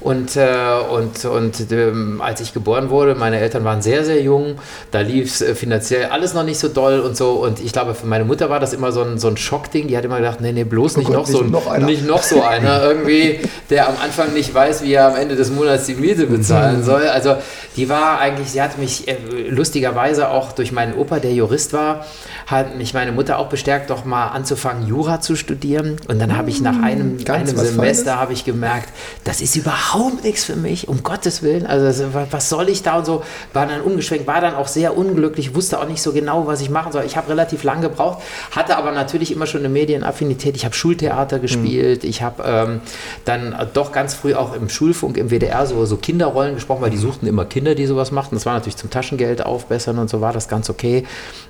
Und, 0.00 0.36
äh, 0.36 0.48
und, 0.90 1.24
und 1.24 1.72
ähm, 1.72 2.20
als 2.20 2.40
ich 2.40 2.54
geboren 2.54 2.90
wurde, 2.90 3.14
meine 3.14 3.38
Eltern 3.38 3.64
waren 3.64 3.82
sehr, 3.82 4.04
sehr 4.04 4.20
jung. 4.22 4.56
Da 4.90 5.00
lief 5.00 5.26
es 5.26 5.42
äh, 5.42 5.54
finanziell 5.54 6.06
alles 6.06 6.34
noch 6.34 6.44
nicht 6.44 6.58
so 6.58 6.68
doll 6.68 7.00
und 7.00 7.16
so. 7.16 7.32
Und 7.32 7.60
ich 7.60 7.72
glaube, 7.72 7.94
für 7.94 8.06
meine 8.06 8.24
Mutter 8.24 8.50
war 8.50 8.60
das 8.60 8.72
immer 8.72 8.92
so 8.92 9.02
ein, 9.02 9.18
so 9.18 9.28
ein 9.28 9.36
Schockding. 9.36 9.88
Die 9.88 9.96
hat 9.96 10.04
immer 10.04 10.18
gedacht, 10.18 10.40
nee, 10.40 10.52
nee, 10.52 10.64
bloß 10.64 10.96
nicht 10.96 11.06
Gott, 11.06 11.16
noch 11.16 11.26
so 11.26 11.42
noch 11.42 11.66
einer. 11.66 11.86
nicht 11.86 12.06
noch 12.06 12.22
so 12.22 12.42
einer 12.42 12.82
irgendwie, 12.82 13.40
der 13.70 13.88
am 13.88 13.96
Anfang 14.02 14.32
nicht 14.32 14.54
weiß, 14.54 14.82
wie 14.82 14.94
er 14.94 15.08
am 15.08 15.16
Ende 15.16 15.36
des 15.36 15.50
Monats 15.50 15.86
die 15.86 15.94
Miete 15.94 16.26
bezahlen 16.26 16.84
soll. 16.84 17.08
Also 17.08 17.36
die 17.76 17.88
war 17.88 18.20
eigentlich, 18.20 18.50
sie 18.50 18.62
hat 18.62 18.78
mich 18.78 19.06
lustigerweise 19.48 20.28
auch 20.28 20.52
durch 20.52 20.72
meinen 20.72 20.94
Opa, 20.94 21.18
der 21.18 21.32
Jurist 21.32 21.72
war, 21.72 22.04
hat 22.52 22.76
mich 22.76 22.94
meine 22.94 23.10
Mutter 23.10 23.38
auch 23.38 23.48
bestärkt, 23.48 23.90
doch 23.90 24.04
mal 24.04 24.28
anzufangen, 24.28 24.86
Jura 24.86 25.20
zu 25.20 25.34
studieren. 25.34 25.96
Und 26.06 26.20
dann 26.20 26.36
habe 26.36 26.50
ich 26.50 26.60
nach 26.60 26.80
einem, 26.80 27.18
ganz 27.24 27.48
einem 27.50 27.58
was 27.58 27.68
Semester 27.70 28.18
habe 28.20 28.32
ich 28.32 28.44
gemerkt, 28.44 28.90
das 29.24 29.40
ist 29.40 29.56
überhaupt 29.56 30.22
nichts 30.22 30.44
für 30.44 30.54
mich, 30.54 30.86
um 30.86 31.02
Gottes 31.02 31.42
Willen. 31.42 31.66
Also 31.66 32.14
wa- 32.14 32.26
was 32.30 32.48
soll 32.48 32.68
ich 32.68 32.82
da 32.84 32.98
und 32.98 33.06
so, 33.06 33.22
war 33.52 33.66
dann 33.66 33.80
umgeschwenkt, 33.80 34.26
war 34.28 34.40
dann 34.40 34.54
auch 34.54 34.68
sehr 34.68 34.96
unglücklich, 34.96 35.54
wusste 35.56 35.80
auch 35.80 35.88
nicht 35.88 36.02
so 36.02 36.12
genau, 36.12 36.46
was 36.46 36.60
ich 36.60 36.70
machen 36.70 36.92
soll. 36.92 37.02
Ich 37.04 37.16
habe 37.16 37.28
relativ 37.30 37.64
lange 37.64 37.88
gebraucht, 37.88 38.22
hatte 38.52 38.76
aber 38.76 38.92
natürlich 38.92 39.32
immer 39.32 39.46
schon 39.46 39.60
eine 39.62 39.68
Medienaffinität. 39.70 40.54
Ich 40.54 40.64
habe 40.64 40.74
Schultheater 40.74 41.38
gespielt, 41.38 42.04
ich 42.04 42.22
habe 42.22 42.42
ähm, 42.46 42.80
dann 43.24 43.56
doch 43.72 43.92
ganz 43.92 44.14
früh 44.14 44.34
auch 44.34 44.54
im 44.54 44.68
Schulfunk, 44.68 45.16
im 45.16 45.30
WDR 45.30 45.66
so, 45.66 45.84
so 45.86 45.96
Kinderrollen 45.96 46.54
gesprochen, 46.54 46.82
weil 46.82 46.90
die 46.90 46.98
suchten 46.98 47.26
immer 47.26 47.46
Kinder, 47.46 47.74
die 47.74 47.86
sowas 47.86 48.10
machten. 48.12 48.36
Das 48.36 48.44
war 48.46 48.52
natürlich 48.52 48.76
zum 48.76 48.90
Taschengeld 48.90 49.44
aufbessern 49.46 49.98
und 49.98 50.10
so 50.10 50.20
war 50.20 50.34
das 50.34 50.48
ganz 50.48 50.68
okay. 50.68 51.06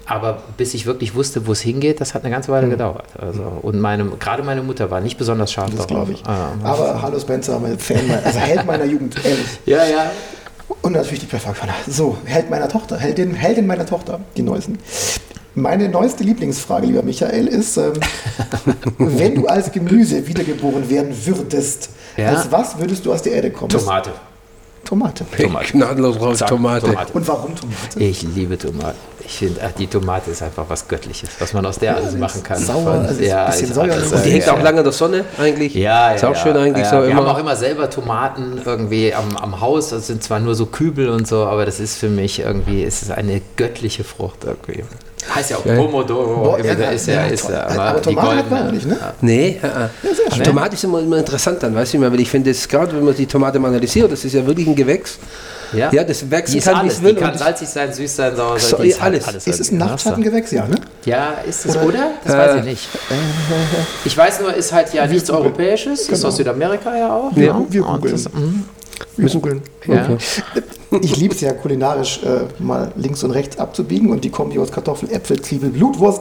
Aber 0.06 0.42
bis 0.56 0.74
ich 0.74 0.86
wirklich 0.86 0.91
wusste, 1.14 1.46
wo 1.46 1.52
es 1.52 1.60
hingeht, 1.60 2.00
das 2.00 2.14
hat 2.14 2.22
eine 2.24 2.32
ganze 2.32 2.50
Weile 2.52 2.68
gedauert. 2.68 3.04
Also, 3.18 3.42
und 3.62 3.80
meine, 3.80 4.04
gerade 4.18 4.42
meine 4.42 4.62
Mutter 4.62 4.90
war 4.90 5.00
nicht 5.00 5.18
besonders 5.18 5.52
scharf 5.52 5.70
das 5.74 5.86
darauf. 5.86 6.06
glaube 6.06 6.12
ich. 6.12 6.22
Ah, 6.26 6.50
Aber 6.64 7.00
Hallo 7.02 7.18
Spencer, 7.18 7.58
mein 7.58 7.78
Fan, 7.78 7.98
also 8.24 8.38
Held 8.38 8.66
meiner 8.66 8.84
Jugend, 8.84 9.16
ehrlich. 9.24 9.46
ja, 9.66 9.84
ja. 9.84 10.10
Und 10.82 10.92
natürlich 10.92 11.20
die 11.20 11.26
Pfefferkörner. 11.26 11.74
So, 11.88 12.16
Held 12.24 12.48
meiner 12.50 12.68
Tochter, 12.68 12.96
Heldin, 12.96 13.34
Heldin 13.34 13.66
meiner 13.66 13.86
Tochter, 13.86 14.20
die 14.36 14.42
neuesten. 14.42 14.78
Meine 15.54 15.88
neueste 15.90 16.24
Lieblingsfrage, 16.24 16.86
lieber 16.86 17.02
Michael, 17.02 17.46
ist, 17.46 17.76
ähm, 17.76 17.92
wenn 18.98 19.34
du 19.34 19.46
als 19.46 19.70
Gemüse 19.70 20.26
wiedergeboren 20.26 20.88
werden 20.88 21.14
würdest, 21.26 21.90
Ja. 22.16 22.28
als 22.28 22.50
was 22.50 22.78
würdest 22.78 23.04
du 23.04 23.12
aus 23.12 23.20
der 23.22 23.32
Erde 23.34 23.50
kommen? 23.50 23.68
Tomate. 23.68 24.12
Tomate. 24.84 25.24
Tomate. 25.36 25.72
Gnadenlos 25.72 26.20
raus, 26.20 26.38
Zack, 26.38 26.48
Tomate. 26.48 26.86
Und 27.12 27.26
warum 27.28 27.54
Tomate? 27.54 27.98
Ich 28.00 28.22
liebe 28.22 28.58
Tomaten. 28.58 28.98
Ich 29.24 29.38
finde, 29.38 29.60
die 29.78 29.86
Tomate 29.86 30.32
ist 30.32 30.42
einfach 30.42 30.64
was 30.68 30.86
Göttliches, 30.88 31.30
was 31.38 31.52
man 31.52 31.64
aus 31.64 31.78
der 31.78 31.96
alles 31.96 32.14
machen 32.16 32.42
kann. 32.42 32.58
sauer, 32.58 32.90
also 33.06 33.20
ist 33.20 33.32
ein 33.32 33.50
bisschen 33.50 33.78
alles- 33.78 34.12
Und 34.12 34.24
Die 34.24 34.30
hängt 34.32 34.46
ja, 34.46 34.52
auch 34.52 34.60
lange 34.62 34.78
in 34.78 34.84
der 34.84 34.92
Sonne 34.92 35.24
eigentlich. 35.38 35.74
Ja, 35.74 36.08
ja. 36.10 36.14
Ist 36.16 36.24
auch 36.24 36.34
ja, 36.34 36.42
schön 36.42 36.56
eigentlich 36.56 36.84
ja. 36.84 36.90
so 36.90 36.96
Wir 37.02 37.10
immer. 37.10 37.20
haben 37.20 37.28
auch 37.28 37.38
immer 37.38 37.54
selber 37.56 37.88
Tomaten 37.88 38.60
irgendwie 38.64 39.14
am, 39.14 39.36
am 39.36 39.60
Haus. 39.60 39.90
Das 39.90 40.08
sind 40.08 40.22
zwar 40.24 40.40
nur 40.40 40.54
so 40.56 40.66
Kübel 40.66 41.08
und 41.08 41.26
so, 41.28 41.44
aber 41.44 41.64
das 41.64 41.78
ist 41.78 41.96
für 41.98 42.08
mich 42.08 42.40
irgendwie, 42.40 42.82
es 42.84 43.02
ist 43.02 43.12
eine 43.12 43.40
göttliche 43.56 44.02
Frucht 44.04 44.38
irgendwie. 44.44 44.82
Heißt 45.34 45.50
ja 45.50 45.56
auch 45.58 45.64
Geil. 45.64 45.76
Pomodoro. 45.76 46.42
Boah, 46.42 46.58
irgendwie, 46.58 46.82
da 46.82 46.90
ist 46.90 47.06
ja, 47.06 47.26
ist 47.26 47.48
ja 47.48 47.62
aber 47.66 47.74
immer 47.74 48.00
die 48.00 48.14
Tomate 48.14 48.36
hat 48.38 48.50
man 48.50 48.70
nicht, 48.74 48.86
ne? 48.86 48.96
Nee, 49.20 49.60
äh, 49.62 49.66
äh. 49.66 50.34
schön. 50.34 50.42
Tomate 50.44 50.74
ist 50.74 50.84
immer, 50.84 50.98
immer 51.00 51.18
interessant 51.18 51.62
dann, 51.62 51.74
weißt 51.74 51.94
du, 51.94 52.00
weil 52.00 52.20
ich 52.20 52.28
finde, 52.28 52.50
das 52.52 52.66
gerade 52.68 52.96
wenn 52.96 53.04
man 53.04 53.14
die 53.14 53.26
Tomate 53.26 53.58
mal 53.60 53.68
analysiert, 53.68 54.10
das 54.10 54.24
ist 54.24 54.32
ja 54.34 54.44
wirklich 54.44 54.66
ein 54.66 54.74
Gewächs. 54.74 55.18
Ja, 55.72 55.90
Ja, 55.90 56.04
das 56.04 56.30
wachsen 56.30 56.58
ist 56.58 56.64
kann, 56.64 56.74
wie 56.74 56.80
alles. 56.80 56.92
es 56.94 57.02
will 57.02 57.14
Die 57.14 57.20
kann 57.20 57.38
salzig 57.38 57.66
sein, 57.68 57.90
süß 57.92 58.16
sein, 58.16 58.36
sauer 58.36 58.58
sein. 58.58 58.70
So, 58.70 58.76
ist 58.82 59.00
halt 59.00 59.26
alles. 59.26 59.46
Ist 59.46 59.60
es 59.60 59.70
ein 59.70 59.78
ne? 59.78 59.84
Nachtschattengewächs? 59.86 60.50
Ja, 60.50 60.66
ne? 60.66 60.74
Ja, 61.06 61.34
ist 61.48 61.64
es, 61.64 61.76
Oder- 61.76 61.86
oder? 61.86 62.10
Das 62.24 62.34
Äh, 62.34 62.38
weiß 62.38 62.56
ich 62.56 62.64
nicht. 62.64 62.88
Ich 64.04 64.16
weiß 64.18 64.40
nur, 64.40 64.52
ist 64.54 64.70
halt 64.72 64.92
ja 64.92 65.06
nichts 65.06 65.30
Europäisches, 65.30 66.00
ist 66.02 66.08
Genau. 66.08 66.28
aus 66.28 66.36
Südamerika 66.36 66.94
ja 66.94 67.14
auch. 67.14 67.30
Wir, 67.34 67.46
ja. 67.46 67.62
wir 67.68 67.86
Und 67.86 68.00
googeln. 68.02 68.64
Wir 69.16 69.28
googeln. 69.28 69.60
Ja. 69.86 70.16
Ich 71.00 71.16
liebe 71.16 71.34
es 71.34 71.40
ja 71.40 71.54
kulinarisch 71.54 72.20
äh, 72.22 72.44
mal 72.62 72.92
links 72.96 73.24
und 73.24 73.30
rechts 73.30 73.58
abzubiegen 73.58 74.10
und 74.10 74.24
die 74.24 74.30
Kombi 74.30 74.58
aus 74.58 74.70
Kartoffel, 74.70 75.10
Äpfel, 75.10 75.40
Zwiebel, 75.40 75.70
Blutwurst. 75.70 76.20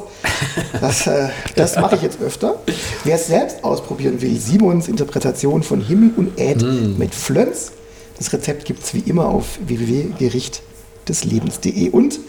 Das, 0.79 1.07
äh, 1.07 1.27
das 1.55 1.75
mache 1.75 1.97
ich 1.97 2.01
jetzt 2.03 2.21
öfter. 2.21 2.55
Wer 3.03 3.15
es 3.15 3.27
selbst 3.27 3.63
ausprobieren 3.65 4.21
will, 4.21 4.39
Simons 4.39 4.87
Interpretation 4.87 5.61
von 5.63 5.81
Himmel 5.81 6.11
und 6.15 6.39
Äd 6.39 6.61
Mm. 6.61 6.97
mit 6.97 7.13
Flönz. 7.13 7.73
Das 8.17 8.31
Rezept 8.31 8.63
gibt 8.65 8.81
es 8.83 8.93
wie 8.93 8.99
immer 8.99 9.25
auf 9.27 9.59
www.gerichtdeslebens.de 9.65 11.89
und 11.89 12.19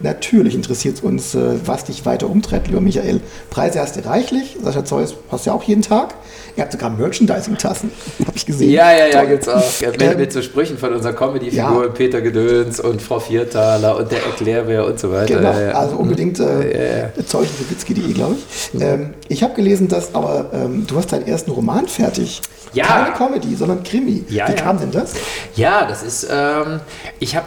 Natürlich 0.00 0.54
interessiert 0.54 0.96
es 0.96 1.00
uns, 1.02 1.34
äh, 1.34 1.54
was 1.64 1.84
dich 1.84 2.04
weiter 2.04 2.28
umtreibt, 2.28 2.68
lieber 2.68 2.80
Michael. 2.80 3.20
Preise 3.50 3.80
hast 3.80 3.96
du 3.96 4.04
reichlich. 4.04 4.56
Sascha 4.62 4.84
Zeus 4.84 5.14
hast 5.30 5.46
du 5.46 5.50
ja 5.50 5.56
auch 5.56 5.62
jeden 5.62 5.82
Tag. 5.82 6.14
Ihr 6.56 6.62
habt 6.62 6.72
sogar 6.72 6.90
Merchandising-Tassen, 6.90 7.90
habe 8.26 8.36
ich 8.36 8.46
gesehen. 8.46 8.70
Ja, 8.70 8.92
ja, 8.92 9.06
ja, 9.06 9.24
gibt's 9.24 9.48
auch. 9.48 9.62
Mit, 9.80 10.02
Ähm, 10.02 10.18
mit 10.18 10.32
so 10.32 10.40
Sprüchen 10.42 10.78
von 10.78 10.92
unserer 10.92 11.12
Comedy-Figur 11.12 11.84
ja. 11.84 11.90
Peter 11.90 12.20
Gedöns 12.20 12.78
und 12.80 13.02
Frau 13.02 13.18
Viertaler 13.18 13.96
und 13.96 14.10
der 14.12 14.24
Erklärbär 14.24 14.86
und 14.86 14.98
so 15.00 15.10
weiter. 15.10 15.36
Genau, 15.36 15.52
Ja, 15.52 15.60
ja. 15.60 15.72
also 15.72 15.96
unbedingt 15.96 16.38
äh, 16.38 17.08
zeugenswitzki.de, 17.26 18.12
glaube 18.12 18.36
ich. 18.36 18.80
Ähm, 18.80 19.14
ich 19.28 19.42
habe 19.42 19.54
gelesen, 19.54 19.88
dass 19.88 20.14
aber 20.14 20.50
ähm, 20.52 20.86
du 20.86 20.96
hast 20.96 21.12
deinen 21.12 21.26
ersten 21.26 21.50
Roman 21.50 21.88
fertig. 21.88 22.40
Ja. 22.72 22.84
Keine 22.86 23.12
Comedy, 23.16 23.54
sondern 23.54 23.82
Krimi. 23.84 24.24
Ja, 24.28 24.48
Wie 24.48 24.54
kam 24.54 24.78
denn 24.78 24.90
das? 24.90 25.14
Ja, 25.54 25.86
das 25.86 26.02
ist, 26.02 26.26
ähm, 26.30 26.80
ich 27.20 27.36
habe, 27.36 27.46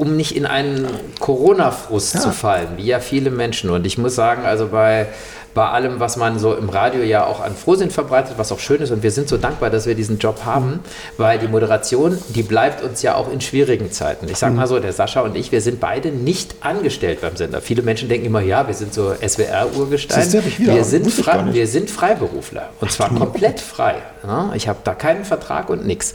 um 0.00 0.16
nicht 0.16 0.34
in 0.34 0.46
einen 0.46 0.88
Corona-Frust 1.18 2.14
Ja. 2.14 2.20
zu 2.20 2.30
fallen, 2.32 2.68
wie 2.76 2.86
ja 2.86 3.00
viele 3.00 3.30
Menschen. 3.30 3.68
Und 3.70 3.86
ich 3.86 3.98
muss 3.98 4.14
sagen, 4.14 4.44
also 4.46 4.68
bei, 4.68 5.06
bei 5.54 5.66
allem, 5.66 6.00
was 6.00 6.16
man 6.16 6.38
so 6.38 6.54
im 6.54 6.68
Radio 6.68 7.02
ja 7.02 7.24
auch 7.26 7.40
an 7.40 7.54
Frohsinn 7.54 7.90
verbreitet, 7.90 8.34
was 8.36 8.52
auch 8.52 8.60
schön 8.60 8.80
ist, 8.80 8.90
und 8.90 9.02
wir 9.02 9.10
sind 9.10 9.28
so 9.28 9.36
dankbar, 9.36 9.70
dass 9.70 9.86
wir 9.86 9.94
diesen 9.94 10.18
Job 10.18 10.44
haben, 10.44 10.80
weil 11.16 11.38
die 11.38 11.48
Moderation, 11.48 12.18
die 12.28 12.42
bleibt 12.42 12.82
uns 12.82 13.02
ja 13.02 13.16
auch 13.16 13.30
in 13.32 13.40
schwierigen 13.40 13.90
Zeiten. 13.90 14.28
Ich 14.28 14.38
sag 14.38 14.54
mal 14.54 14.66
so, 14.66 14.78
der 14.78 14.92
Sascha 14.92 15.20
und 15.22 15.36
ich, 15.36 15.52
wir 15.52 15.60
sind 15.60 15.80
beide 15.80 16.10
nicht 16.10 16.54
angestellt 16.60 17.20
beim 17.20 17.36
Sender. 17.36 17.60
Viele 17.60 17.82
Menschen 17.82 18.08
denken 18.08 18.26
immer, 18.26 18.40
ja, 18.40 18.66
wir 18.66 18.74
sind 18.74 18.94
so 18.94 19.12
SWR-Urgestein. 19.14 20.32
Wir 20.58 20.84
sind, 20.84 21.10
frei, 21.10 21.44
wir 21.52 21.66
sind 21.66 21.90
Freiberufler 21.90 22.70
und 22.80 22.92
zwar 22.92 23.12
komplett 23.14 23.60
frei. 23.60 23.96
Ja, 24.22 24.52
ich 24.54 24.68
habe 24.68 24.80
da 24.84 24.94
keinen 24.94 25.24
Vertrag 25.24 25.70
und 25.70 25.86
nichts. 25.86 26.12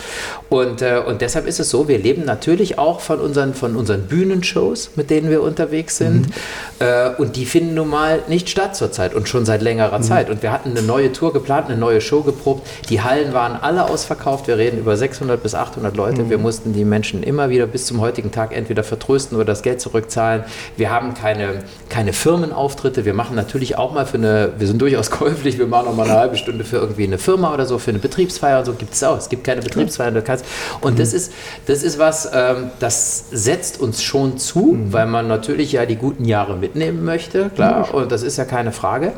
Und, 0.49 0.81
äh, 0.81 1.01
und 1.05 1.21
deshalb 1.21 1.47
ist 1.47 1.59
es 1.59 1.69
so, 1.69 1.87
wir 1.87 1.97
leben 1.97 2.23
natürlich 2.23 2.77
auch 2.77 2.99
von 2.99 3.19
unseren, 3.19 3.53
von 3.55 3.75
unseren 3.75 4.03
Bühnenshows, 4.03 4.91
mit 4.95 5.09
denen 5.09 5.29
wir 5.29 5.41
unterwegs 5.41 5.97
sind. 5.97 6.27
Äh, 6.79 7.09
und 7.17 7.35
die 7.35 7.45
finden 7.45 7.73
nun 7.73 7.89
mal 7.89 8.21
nicht 8.27 8.49
statt 8.49 8.75
zurzeit. 8.75 9.15
Und 9.15 9.24
und 9.25 9.29
schon 9.29 9.45
seit 9.45 9.63
längerer 9.63 10.01
Zeit. 10.01 10.29
Und 10.29 10.43
wir 10.43 10.51
hatten 10.51 10.69
eine 10.69 10.83
neue 10.83 11.11
Tour 11.11 11.33
geplant, 11.33 11.67
eine 11.67 11.77
neue 11.77 11.99
Show 11.99 12.21
geprobt. 12.21 12.67
Die 12.89 13.01
Hallen 13.01 13.33
waren 13.33 13.57
alle 13.59 13.89
ausverkauft. 13.89 14.47
Wir 14.47 14.57
reden 14.57 14.77
über 14.77 14.95
600 14.95 15.41
bis 15.41 15.55
800 15.55 15.97
Leute. 15.97 16.29
Wir 16.29 16.37
mussten 16.37 16.73
die 16.73 16.85
Menschen 16.85 17.23
immer 17.23 17.49
wieder 17.49 17.65
bis 17.65 17.87
zum 17.87 18.01
heutigen 18.01 18.31
Tag 18.31 18.55
entweder 18.55 18.83
vertrösten 18.83 19.35
oder 19.35 19.45
das 19.45 19.63
Geld 19.63 19.81
zurückzahlen. 19.81 20.43
Wir 20.77 20.91
haben 20.91 21.15
keine, 21.15 21.63
keine 21.89 22.13
Firmenauftritte. 22.13 23.03
Wir 23.03 23.15
machen 23.15 23.35
natürlich 23.35 23.77
auch 23.77 23.93
mal 23.93 24.05
für 24.05 24.17
eine, 24.17 24.53
wir 24.59 24.67
sind 24.67 24.79
durchaus 24.79 25.09
käuflich, 25.15 25.57
wir 25.57 25.65
machen 25.65 25.87
auch 25.87 25.95
mal 25.95 26.07
eine 26.07 26.19
halbe 26.19 26.37
Stunde 26.37 26.63
für 26.63 26.77
irgendwie 26.77 27.05
eine 27.05 27.17
Firma 27.17 27.51
oder 27.51 27.65
so, 27.65 27.79
für 27.79 27.89
eine 27.89 27.99
Betriebsfeier 27.99 28.59
und 28.59 28.65
so 28.65 28.73
gibt 28.73 28.93
es 28.93 29.03
auch. 29.03 29.17
Es 29.17 29.29
gibt 29.29 29.43
keine 29.43 29.61
Betriebsfeier. 29.61 30.11
Du 30.11 30.21
kannst, 30.21 30.45
und 30.81 30.99
das 30.99 31.13
ist, 31.13 31.33
das 31.65 31.81
ist 31.81 31.97
was, 31.97 32.29
ähm, 32.31 32.69
das 32.79 33.25
setzt 33.31 33.79
uns 33.79 34.03
schon 34.03 34.37
zu, 34.37 34.77
weil 34.91 35.07
man 35.07 35.27
natürlich 35.27 35.71
ja 35.71 35.87
die 35.87 35.95
guten 35.95 36.25
Jahre 36.25 36.55
mitnehmen 36.55 37.03
möchte, 37.03 37.49
klar, 37.55 37.91
und 37.91 38.11
das 38.11 38.21
ist 38.21 38.37
ja 38.37 38.45
keine 38.45 38.71
Frage. 38.71 39.13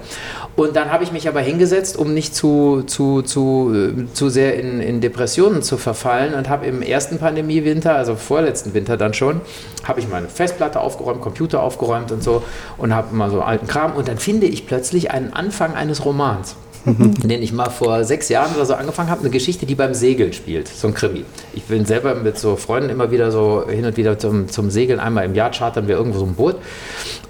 Und 0.56 0.76
dann 0.76 0.92
habe 0.92 1.04
ich 1.04 1.12
mich 1.12 1.28
aber 1.28 1.40
hingesetzt, 1.40 1.98
um 1.98 2.14
nicht 2.14 2.36
zu, 2.36 2.84
zu, 2.88 3.22
zu, 3.22 3.74
äh, 3.74 4.14
zu 4.14 4.30
sehr 4.30 4.60
in, 4.60 4.80
in 4.82 5.02
Depressionen 5.02 5.62
zu 5.62 5.78
verfallen 5.78 6.34
und 6.34 6.50
habe 6.50 6.66
im 6.66 6.82
ersten 6.82 7.20
Pandemiewinter, 7.20 7.96
also 7.96 8.16
vorletzten 8.16 8.74
Winter 8.74 8.98
dann 8.98 9.14
schon, 9.14 9.42
habe 9.84 10.00
ich 10.00 10.10
meine 10.10 10.30
Festplatte 10.30 10.80
aufgeräumt, 10.80 11.22
Computer 11.22 11.62
aufgeräumt 11.62 12.12
und 12.12 12.24
so 12.24 12.44
und 12.78 12.94
habe 12.94 13.16
mal 13.16 13.30
so 13.30 13.42
alten 13.42 13.68
Kram 13.68 13.96
und 13.96 14.08
dann 14.08 14.18
finde 14.18 14.48
ich 14.48 14.66
plötzlich 14.66 15.12
einen 15.12 15.34
Anfang 15.34 15.76
eines 15.76 16.04
Romans. 16.06 16.56
den 16.88 17.44
ich 17.44 17.52
mal 17.52 17.70
vor 17.70 18.06
sechs 18.06 18.30
Jahren 18.30 18.56
oder 18.56 18.66
so 18.66 18.74
angefangen 18.74 19.10
habe, 19.10 19.22
eine 19.22 19.30
Geschichte, 19.30 19.66
die 19.66 19.76
beim 19.76 19.94
Segeln 19.94 20.32
spielt, 20.32 20.70
so 20.70 20.88
ein 20.88 20.94
Krimi. 20.94 21.26
Ich 21.54 21.64
bin 21.64 21.86
selber 21.86 22.16
mit 22.16 22.38
so 22.38 22.56
Freunden 22.56 22.90
immer 22.90 23.12
wieder 23.12 23.30
so 23.30 23.66
hin 23.68 23.86
und 23.86 23.98
wieder 23.98 24.18
zum, 24.18 24.48
zum 24.48 24.70
Segeln, 24.70 25.00
einmal 25.00 25.26
im 25.26 25.36
Jahr 25.36 25.52
chartern 25.52 25.88
wir 25.90 25.98
irgendwo 25.98 26.20
so 26.20 26.26
ein 26.26 26.36
Boot 26.36 26.56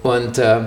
und 0.04 0.38
äh, 0.38 0.60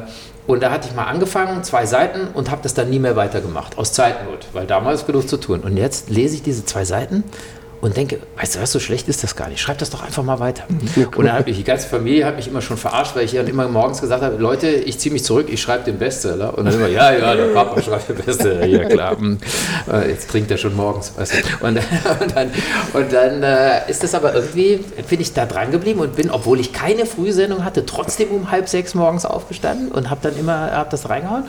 und 0.47 0.63
da 0.63 0.71
hatte 0.71 0.89
ich 0.89 0.95
mal 0.95 1.05
angefangen, 1.05 1.63
zwei 1.63 1.87
Seiten 1.87 2.29
und 2.35 2.51
habe 2.51 2.63
das 2.63 2.75
dann 2.75 2.91
nie 2.91 2.99
mehr 2.99 3.17
weitergemacht, 3.17 3.79
aus 3.79 3.93
Zeitnot, 3.93 4.47
weil 4.53 4.67
damals 4.67 5.07
genug 5.07 5.29
zu 5.29 5.37
tun. 5.37 5.61
Und 5.61 5.77
jetzt 5.77 6.11
lese 6.11 6.35
ich 6.35 6.43
diese 6.43 6.65
zwei 6.65 6.85
Seiten 6.85 7.25
und 7.81 7.97
denke, 7.97 8.19
weißt 8.37 8.57
du 8.57 8.61
was, 8.61 8.73
so 8.73 8.79
schlecht 8.79 9.09
ist 9.09 9.23
das 9.23 9.37
gar 9.37 9.49
nicht. 9.49 9.61
Schreib 9.61 9.79
das 9.79 9.89
doch 9.89 10.03
einfach 10.03 10.23
mal 10.23 10.39
weiter. 10.39 10.65
Und 11.17 11.25
dann 11.25 11.33
hat 11.33 11.47
mich 11.47 11.57
die 11.57 11.65
ganze 11.65 11.89
Familie 11.89 12.27
hat 12.27 12.37
mich 12.37 12.47
immer 12.47 12.61
schon 12.61 12.77
verarscht, 12.77 13.17
weil 13.17 13.25
ich 13.25 13.33
dann 13.33 13.47
immer 13.47 13.69
morgens 13.69 14.03
gesagt 14.03 14.23
habe, 14.23 14.37
Leute, 14.37 14.69
ich 14.69 14.99
ziehe 14.99 15.13
mich 15.13 15.25
zurück, 15.25 15.47
ich 15.51 15.63
schreibe 15.63 15.85
den 15.85 15.99
Bestseller. 15.99 16.57
Und 16.59 16.67
dann 16.67 16.75
immer, 16.75 16.89
ja, 16.89 17.13
ja, 17.13 17.35
der 17.35 17.45
Papa 17.55 17.81
schreibt 17.81 18.09
den 18.11 18.17
Bestseller, 18.17 18.67
ja 18.67 18.85
klar. 18.85 19.17
Hm. 19.17 19.39
Äh, 19.91 20.11
Jetzt 20.11 20.31
trinkt 20.31 20.51
er 20.51 20.59
schon 20.59 20.77
morgens. 20.77 21.13
Weißt 21.17 21.33
du. 21.33 21.67
Und, 21.67 21.79
und 22.21 22.37
dann, 22.37 22.51
und 22.93 23.13
dann 23.13 23.43
äh, 23.43 23.91
ist 23.91 24.03
das 24.03 24.15
aber 24.15 24.35
irgendwie, 24.35 24.85
bin 25.09 25.21
ich 25.21 25.33
da 25.33 25.47
dran 25.47 25.71
geblieben 25.71 26.01
und 26.01 26.17
bin, 26.17 26.31
obwohl 26.31 26.61
ich 26.61 26.75
keine 26.75 27.07
Frühsendung 27.07 27.65
hatte, 27.65 27.87
trotzdem 27.87 28.29
um 28.31 28.51
halb 28.51 28.69
sechs 28.69 28.95
morgens 28.95 29.25
aufgestanden 29.25 29.91
und 29.91 30.11
habe 30.11 30.21
dann 30.23 30.39
immer 30.39 30.71
hab 30.73 30.91
das 30.91 31.09
reingehauen. 31.09 31.45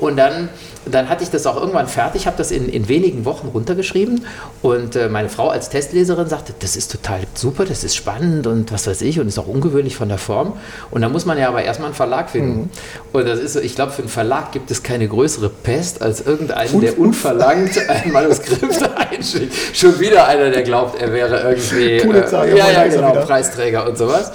Und 0.00 0.16
dann, 0.16 0.48
dann 0.84 1.08
hatte 1.08 1.22
ich 1.22 1.30
das 1.30 1.46
auch 1.46 1.56
irgendwann 1.56 1.86
fertig, 1.86 2.26
habe 2.26 2.36
das 2.36 2.50
in, 2.50 2.68
in 2.68 2.88
wenigen 2.88 3.24
Wochen 3.24 3.48
runtergeschrieben. 3.48 4.26
Und 4.62 4.96
äh, 4.96 5.08
meine 5.08 5.28
Frau 5.28 5.48
als 5.48 5.68
Testleserin 5.76 6.26
sagte, 6.26 6.54
das 6.58 6.74
ist 6.74 6.90
total 6.90 7.20
super, 7.34 7.66
das 7.66 7.84
ist 7.84 7.94
spannend 7.94 8.46
und 8.46 8.72
was 8.72 8.86
weiß 8.86 9.02
ich 9.02 9.20
und 9.20 9.28
ist 9.28 9.38
auch 9.38 9.46
ungewöhnlich 9.46 9.94
von 9.94 10.08
der 10.08 10.16
Form. 10.16 10.54
Und 10.90 11.02
da 11.02 11.10
muss 11.10 11.26
man 11.26 11.36
ja 11.36 11.48
aber 11.48 11.62
erstmal 11.62 11.88
einen 11.88 11.94
Verlag 11.94 12.30
finden. 12.30 12.70
Und 13.12 13.28
das 13.28 13.38
ist 13.38 13.52
so, 13.52 13.60
ich 13.60 13.74
glaube, 13.74 13.92
für 13.92 14.00
einen 14.00 14.08
Verlag 14.08 14.52
gibt 14.52 14.70
es 14.70 14.82
keine 14.82 15.06
größere 15.06 15.50
Pest 15.50 16.00
als 16.00 16.22
irgendeinen, 16.22 16.80
der 16.80 16.98
unverlangt 16.98 17.78
ein 17.90 18.10
Manuskript 18.10 18.82
einschickt. 18.96 19.52
Schon 19.74 20.00
wieder 20.00 20.26
einer, 20.26 20.48
der 20.48 20.62
glaubt, 20.62 20.98
er 20.98 21.12
wäre 21.12 21.42
irgendwie 21.42 21.98
äh, 21.98 22.56
ja, 22.56 22.70
ja, 22.70 22.86
genau. 22.86 23.12
Preisträger 23.12 23.86
und 23.86 23.98
sowas. 23.98 24.32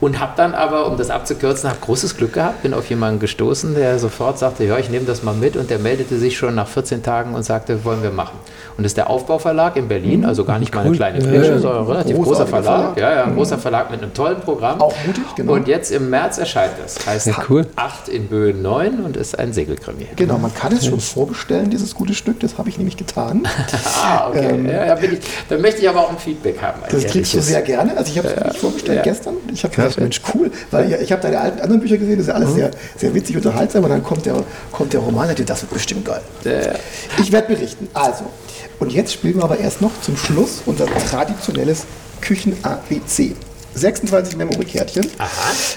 Und 0.00 0.18
habe 0.18 0.32
dann 0.36 0.54
aber, 0.54 0.86
um 0.86 0.96
das 0.96 1.10
abzukürzen, 1.10 1.68
habe 1.68 1.80
großes 1.80 2.16
Glück 2.16 2.32
gehabt, 2.32 2.62
bin 2.62 2.72
auf 2.72 2.88
jemanden 2.88 3.20
gestoßen, 3.20 3.74
der 3.74 3.98
sofort 3.98 4.38
sagte, 4.38 4.64
ja, 4.64 4.78
ich 4.78 4.88
nehme 4.88 5.04
das 5.04 5.22
mal 5.22 5.34
mit 5.34 5.56
und 5.56 5.68
der 5.68 5.78
meldete 5.78 6.18
sich 6.18 6.38
schon 6.38 6.54
nach 6.54 6.68
14 6.68 7.02
Tagen 7.02 7.34
und 7.34 7.42
sagte, 7.42 7.84
wollen 7.84 8.02
wir 8.02 8.10
machen. 8.10 8.38
Und 8.76 8.84
das 8.84 8.92
ist 8.92 8.96
der 8.96 9.10
Aufbauverlag 9.10 9.76
in 9.76 9.88
Berlin, 9.88 10.24
also 10.24 10.44
gar 10.44 10.58
nicht 10.58 10.74
mal 10.74 10.86
eine 10.86 10.96
kleine 10.96 11.20
Fläche, 11.20 11.58
sondern 11.58 11.82
ein 11.82 11.86
relativ 11.86 12.16
großer 12.16 12.46
Verlag. 12.46 12.94
Verlag. 12.94 12.98
Ja, 12.98 13.14
ja, 13.14 13.24
ein 13.24 13.34
großer 13.34 13.58
Verlag 13.58 13.90
mit 13.90 14.02
einem 14.02 14.14
tollen 14.14 14.40
Programm. 14.40 14.80
Auch 14.80 14.94
mutig, 15.06 15.22
genau. 15.36 15.52
Und 15.52 15.68
jetzt 15.68 15.90
im 15.90 16.08
März 16.08 16.38
erscheint 16.38 16.72
es. 16.84 17.06
Heißt 17.06 17.26
Ja, 17.26 17.34
cool. 17.50 17.66
8 17.76 18.08
in 18.08 18.28
Böen 18.28 18.62
9 18.62 19.00
und 19.00 19.18
ist 19.18 19.38
ein 19.38 19.52
Segelkrimi. 19.52 20.06
Genau, 20.16 20.38
man 20.38 20.54
kann 20.54 20.72
es 20.72 20.86
schon 20.86 21.00
vorbestellen, 21.00 21.68
dieses 21.68 21.94
gute 21.94 22.14
Stück. 22.14 22.40
Das 22.40 22.56
habe 22.56 22.70
ich 22.70 22.78
nämlich 22.78 22.96
getan. 22.96 23.46
Ah, 24.02 24.28
okay. 24.28 24.66
ja, 24.66 24.86
ja, 24.86 24.94
bin 24.94 25.14
ich, 25.14 25.20
dann 25.48 25.60
möchte 25.60 25.82
ich 25.82 25.88
aber 25.88 26.00
auch 26.00 26.10
ein 26.10 26.18
Feedback 26.18 26.60
haben. 26.62 26.80
Das 26.90 27.04
kriegst 27.06 27.34
du 27.34 27.40
sehr 27.40 27.60
gerne. 27.62 27.96
Also 27.96 28.10
ich 28.10 28.18
habe 28.18 28.28
es 28.28 28.36
wirklich 28.36 28.58
vorbestellt 28.58 28.96
ja. 28.98 29.02
gestern. 29.02 29.34
Ich 29.52 29.62
habe 29.64 29.89
gedacht, 29.96 30.00
Mensch, 30.00 30.20
cool, 30.34 30.50
weil 30.70 30.90
ja, 30.90 30.98
ich 30.98 31.12
habe 31.12 31.22
deine 31.22 31.40
alten 31.40 31.60
anderen 31.60 31.80
Bücher 31.80 31.96
gesehen, 31.98 32.18
das 32.18 32.26
ist 32.26 32.32
ja 32.32 32.38
Mhm. 32.38 32.44
alles 32.44 32.54
sehr, 32.54 32.70
sehr 32.96 33.14
witzig 33.14 33.36
unterhaltsam 33.36 33.84
und 33.84 33.90
dann 33.90 34.02
kommt 34.02 34.26
der, 34.26 34.42
kommt 34.72 34.92
der 34.92 35.00
Roman 35.00 35.28
dachte, 35.28 35.44
das 35.44 35.62
wird 35.62 35.72
bestimmt 35.72 36.04
geil. 36.04 36.20
Ich 37.20 37.32
werde 37.32 37.54
berichten. 37.54 37.88
Also, 37.94 38.24
und 38.78 38.92
jetzt 38.92 39.12
spielen 39.12 39.36
wir 39.36 39.44
aber 39.44 39.58
erst 39.58 39.80
noch 39.80 39.90
zum 40.02 40.16
Schluss 40.16 40.62
unser 40.66 40.86
traditionelles 40.86 41.84
Küchen-ABC. 42.20 43.34
26 43.72 44.36
Memory-Kärtchen 44.36 45.06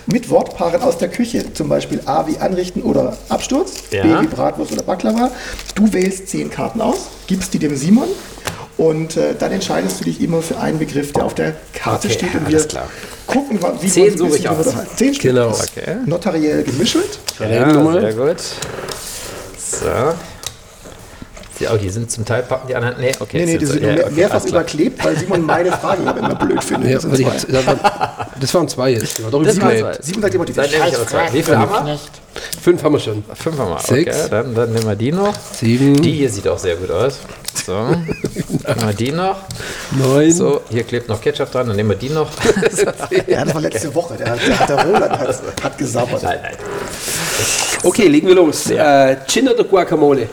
mit 0.08 0.28
Wortpaaren 0.32 0.82
aus 0.82 0.98
der 0.98 1.10
Küche, 1.10 1.54
zum 1.54 1.70
Beispiel 1.70 2.02
A 2.06 2.26
wie 2.26 2.38
Anrichten 2.40 2.82
oder 2.82 3.16
Absturz, 3.30 3.74
Ja. 3.92 4.02
B 4.02 4.24
wie 4.24 4.28
Bratwurst 4.28 4.72
oder 4.72 4.82
Baklava. 4.82 5.30
Du 5.76 5.94
wählst 5.94 6.28
10 6.30 6.50
Karten 6.50 6.82
aus, 6.82 7.10
gibst 7.28 7.54
die 7.54 7.60
dem 7.60 7.76
Simon 7.76 8.08
und 8.78 9.18
äh, 9.18 9.36
dann 9.38 9.52
entscheidest 9.52 10.00
du 10.00 10.06
dich 10.06 10.22
immer 10.22 10.42
für 10.42 10.58
einen 10.60 10.80
Begriff, 10.80 11.14
der 11.14 11.26
auf 11.26 11.36
der 11.36 11.54
Karte 11.74 12.08
Okay, 12.08 12.18
steht 12.18 12.36
und 12.36 12.46
alles 12.46 12.64
wir 12.64 12.68
klar. 12.70 12.90
gucken, 13.28 13.60
wie 13.82 13.88
Zehn 13.88 14.18
suche 14.18 14.38
ich 14.38 14.50
aus. 14.50 14.68
Zehn 14.96 15.14
Stück. 15.14 15.32
Genau. 15.32 15.50
Okay. 15.50 15.98
Notariell 16.06 16.64
gemischelt. 16.64 17.20
Ja, 17.40 17.72
Nummer. 17.72 18.00
sehr 18.02 18.14
gut. 18.14 18.38
So. 19.58 20.14
Die, 21.64 21.68
oh, 21.74 21.78
die 21.78 21.90
sind 21.90 22.12
zum 22.12 22.26
Teil 22.26 22.44
packen 22.44 22.68
die 22.68 22.76
anderen. 22.76 22.96
Nee, 23.00 23.12
okay. 23.20 23.38
Nee, 23.40 23.46
nee, 23.46 23.52
sind 23.52 23.62
die 23.62 23.66
so- 23.66 23.74
sind 23.74 23.84
ja, 23.84 23.94
mehr, 23.94 24.06
okay, 24.06 24.14
mehrfach 24.16 24.46
überklebt, 24.46 25.04
weil 25.06 25.18
Simon 25.18 25.42
meine 25.46 25.72
Fragen 25.72 26.04
immer 26.08 26.36
blöd 26.36 26.64
findet. 26.64 26.90
Ja, 26.90 26.96
Das 26.96 27.04
sind 27.04 27.16
zwei. 27.18 27.52
das, 27.52 27.66
waren, 27.68 27.80
das 28.40 28.54
waren 28.54 28.68
zwei 28.68 28.90
jetzt. 28.92 29.20
Das 29.20 29.32
waren 29.32 29.42
überklebt. 29.44 29.96
zwei. 29.96 29.98
Simon 30.04 30.22
sagt 30.22 30.34
immer 30.36 30.46
die 30.46 30.54
Dann 30.54 30.70
nehme 30.70 30.88
ich 30.90 30.96
aber 30.96 31.08
zwei. 31.08 31.34
Wie 31.34 31.44
viel 31.44 31.58
haben 31.58 31.86
wir? 31.88 32.00
Fünf 32.62 32.84
haben 32.84 32.94
wir 32.94 33.00
schon. 33.00 33.24
Fünf 33.36 33.58
haben 33.60 33.70
wir. 33.70 33.80
Sechs. 33.80 34.18
Okay, 34.22 34.28
dann, 34.32 34.56
dann 34.56 34.72
nehmen 34.74 34.88
wir 34.88 34.96
die 34.96 35.12
noch. 35.12 35.34
Sieben, 35.54 36.02
Die 36.02 36.12
hier 36.14 36.30
sieht 36.30 36.48
auch 36.48 36.58
sehr 36.58 36.76
gut 36.76 36.90
aus. 36.92 37.20
So. 37.66 37.74
Nehmen 37.74 38.08
wir 38.88 38.94
die 38.98 39.12
noch. 39.12 39.38
neun. 39.92 40.32
So, 40.32 40.62
hier 40.72 40.84
klebt 40.84 41.08
noch 41.08 41.22
Ketchup 41.22 41.52
dran, 41.52 41.68
dann 41.68 41.76
nehmen 41.76 41.90
wir 41.90 41.96
die 41.96 42.10
noch. 42.10 42.30
Ja, 43.28 43.46
das 43.46 43.54
war 43.54 43.62
letzte 43.62 43.94
Woche. 43.94 44.16
Der, 44.16 44.36
der, 44.36 44.60
hat- 44.60 44.70
der 44.70 44.84
Roland 44.86 45.12
hat, 45.20 45.42
hat 45.64 45.78
gesabbert. 45.78 46.24
nein, 46.24 46.40
nein. 46.42 46.56
Okay, 47.84 48.08
legen 48.08 48.28
wir 48.28 48.36
los. 48.36 48.70
Äh, 48.72 49.18
Gin 49.28 49.48
oder 49.50 49.64
Guacamole? 49.64 50.28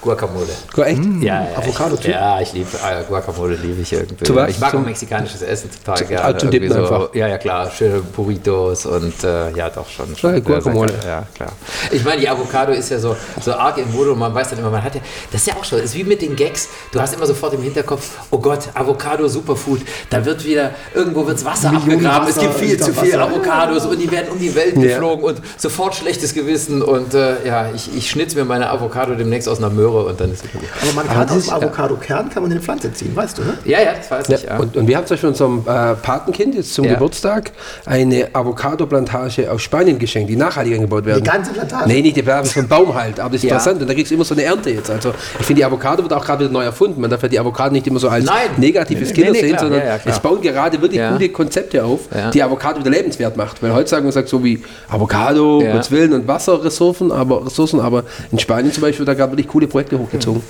Guacamole. 0.00 0.46
Gu- 0.74 0.82
Echt? 0.82 1.02
Ja, 1.20 1.42
ja, 1.42 1.58
Avocado-Typ? 1.58 2.04
ich, 2.06 2.10
ja, 2.12 2.40
ich 2.40 2.52
liebe 2.52 2.68
äh, 2.76 3.02
Guacamole, 3.08 3.56
liebe 3.56 3.80
ich 3.82 3.92
irgendwie. 3.92 4.24
Zu 4.24 4.34
was? 4.34 4.50
Ich 4.50 4.60
mag 4.60 4.74
auch 4.74 4.80
mexikanisches 4.80 5.42
Essen 5.42 5.70
total 5.84 6.04
gerne. 6.06 6.28
irgendwie 6.38 6.60
Dippen 6.60 6.76
einfach. 6.76 7.14
Ja, 7.14 7.26
ja, 7.28 7.38
klar, 7.38 7.70
schöne 7.70 8.00
Burritos 8.00 8.86
und 8.86 9.24
äh, 9.24 9.50
ja, 9.56 9.68
doch 9.70 9.88
schon. 9.88 10.06
schon 10.06 10.14
Ja, 10.14 10.18
sehr, 10.20 10.30
sehr 10.32 10.40
Guacamole. 10.42 10.92
Ja, 11.04 11.24
klar. 11.34 11.52
Ich 11.90 12.04
meine, 12.04 12.20
die 12.20 12.28
Avocado 12.28 12.72
ist 12.72 12.90
ja 12.90 12.98
so, 12.98 13.16
so 13.40 13.52
arg 13.54 13.78
in 13.78 13.90
Mode 13.92 14.12
und 14.12 14.18
man 14.20 14.32
weiß 14.34 14.50
dann 14.50 14.60
immer, 14.60 14.70
man 14.70 14.84
hat 14.84 14.94
ja, 14.94 15.00
das 15.32 15.40
ist 15.40 15.46
ja 15.48 15.54
auch 15.56 15.64
schon, 15.64 15.80
ist 15.80 15.94
wie 15.94 16.04
mit 16.04 16.22
den 16.22 16.36
Gags. 16.36 16.68
Du 16.92 17.00
hast 17.00 17.14
immer 17.14 17.26
sofort 17.26 17.54
im 17.54 17.62
Hinterkopf, 17.62 18.08
oh 18.30 18.38
Gott, 18.38 18.68
Avocado 18.74 19.26
Superfood, 19.26 19.80
da 20.10 20.24
wird 20.24 20.44
wieder, 20.44 20.70
irgendwo 20.94 21.26
wird 21.26 21.44
Wasser 21.44 21.72
Millionen 21.72 22.06
abgegraben, 22.06 22.28
es 22.28 22.36
Wasser, 22.36 22.46
gibt 22.46 22.58
viel 22.60 22.78
zu 22.80 22.92
viel 22.92 23.12
Wasser. 23.14 23.22
Avocados 23.22 23.84
und 23.86 23.98
die 23.98 24.10
werden 24.10 24.28
um 24.30 24.38
die 24.38 24.54
Welt 24.54 24.74
geflogen 24.76 25.24
und 25.24 25.40
sofort 25.56 25.94
schlechtes 25.96 26.34
Gewissen 26.34 26.82
und 26.82 27.14
äh, 27.14 27.44
ja, 27.46 27.70
ich, 27.74 27.94
ich 27.96 28.08
schnitze 28.10 28.36
mir 28.36 28.44
meine 28.44 28.70
Avocado 28.70 29.14
demnächst 29.14 29.48
aus 29.48 29.58
einer 29.58 29.70
Möhre 29.70 29.87
und 29.90 30.20
dann 30.20 30.32
ist 30.32 30.44
es 30.44 30.52
gut. 30.52 30.62
Aber 30.82 30.92
man 31.04 31.06
kann 31.08 31.28
aus 31.28 31.44
dem 31.46 31.54
Avocado-Kern 31.54 32.30
kann 32.30 32.42
man 32.42 32.52
eine 32.52 32.60
Pflanze 32.60 32.92
ziehen, 32.92 33.14
weißt 33.14 33.38
du, 33.38 33.42
ne? 33.42 33.54
Ja, 33.64 33.80
ja, 33.80 33.94
das 33.96 34.10
weiß 34.10 34.28
ich. 34.28 34.42
Ja, 34.44 34.50
Ja. 34.54 34.58
und, 34.58 34.76
und 34.76 34.86
wir 34.86 34.96
haben 34.96 35.06
zum 35.06 35.14
Beispiel 35.14 35.28
unserem 35.30 35.58
äh, 35.66 35.94
Patenkind 35.94 36.54
jetzt 36.54 36.74
zum 36.74 36.84
Ja. 36.84 36.94
Geburtstag 36.94 37.52
eine 37.86 38.28
Avocado-Plantage 38.32 39.50
aus 39.50 39.62
Spanien 39.62 39.98
geschenkt, 39.98 40.30
die 40.30 40.36
nachhaltig 40.36 40.74
angebaut 40.74 41.04
werden. 41.04 41.22
Die 41.22 41.30
ganze 41.30 41.52
Plantage? 41.52 41.88
Nee, 41.88 42.02
nicht 42.02 42.16
die 42.16 42.22
Plantage, 42.22 42.60
ein 42.60 42.68
Baum 42.68 42.94
halt. 42.94 43.20
Aber 43.20 43.30
das 43.30 43.36
ist 43.38 43.44
Ja. 43.44 43.50
interessant 43.56 43.80
und 43.80 43.88
da 43.88 43.94
kriegst 43.94 44.10
du 44.10 44.14
immer 44.14 44.24
so 44.24 44.34
eine 44.34 44.44
Ernte 44.44 44.70
jetzt. 44.70 44.90
Also 44.90 45.12
ich 45.38 45.46
finde, 45.46 45.60
die 45.60 45.64
Avocado 45.64 46.02
wird 46.02 46.12
auch 46.12 46.24
gerade 46.24 46.44
wieder 46.44 46.52
neu 46.52 46.64
erfunden. 46.64 47.00
Man 47.00 47.10
darf 47.10 47.22
ja 47.22 47.28
die 47.28 47.38
Avocado 47.38 47.72
nicht 47.72 47.86
immer 47.86 47.98
so 47.98 48.08
als 48.08 48.24
Nein. 48.24 48.36
negatives 48.56 49.08
Nee, 49.08 49.14
Killer 49.14 49.32
nee, 49.32 49.40
sehen, 49.40 49.48
klar. 49.50 49.60
sondern 49.60 49.80
Ja, 49.80 49.86
ja, 49.96 50.00
es 50.04 50.18
bauen 50.20 50.40
gerade 50.40 50.80
wirklich 50.80 51.00
Ja. 51.00 51.12
gute 51.12 51.28
Konzepte 51.30 51.84
auf, 51.84 52.00
Ja. 52.14 52.30
die 52.30 52.42
Avocado 52.42 52.80
wieder 52.80 52.90
lebenswert 52.90 53.36
macht. 53.36 53.62
Weil 53.62 53.72
heutzutage 53.74 54.02
man 54.04 54.12
sagt 54.12 54.28
so 54.28 54.42
wie 54.42 54.62
Avocado, 54.88 55.60
Ja. 55.62 55.72
Gottes 55.72 55.90
Willen 55.90 56.12
und 56.12 56.26
Wasserressourcen, 56.28 57.12
aber 57.12 57.46
Ressourcen, 57.46 57.80
aber 57.80 58.04
in 58.32 58.38
Spanien 58.38 58.72
zum 58.72 58.82
Beispiel, 58.82 59.04
da 59.06 59.14
gab 59.14 59.30
wirklich 59.30 59.48
coole 59.48 59.66
Projekte 59.66 59.77
hochgezogen. 59.98 60.42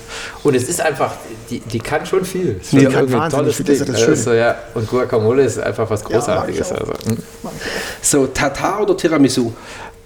Und 0.43 0.55
es 0.55 0.67
ist 0.67 0.81
einfach, 0.81 1.13
die, 1.49 1.59
die 1.59 1.79
kann 1.79 2.05
schon 2.05 2.25
viel. 2.25 2.59
Es 2.61 2.73
ist 2.73 2.83
kann 2.83 2.91
irgendwie 2.91 3.15
ein 3.15 3.29
tolles 3.29 3.55
viel, 3.55 3.65
das 3.65 3.75
ist 3.75 3.85
Ding. 3.87 3.93
das 3.93 4.01
Schöne. 4.01 4.17
Also, 4.17 4.33
ja. 4.33 4.55
Und 4.73 4.89
Guacamole 4.89 5.43
ist 5.43 5.59
einfach 5.59 5.89
was 5.89 6.03
Großartiges. 6.03 6.71
ich 6.71 6.77
also. 6.77 6.91
auch. 6.91 7.05
hm. 7.05 7.17
So, 8.01 8.27
Tatar 8.27 8.81
oder 8.81 8.97
Tiramisu? 8.97 9.51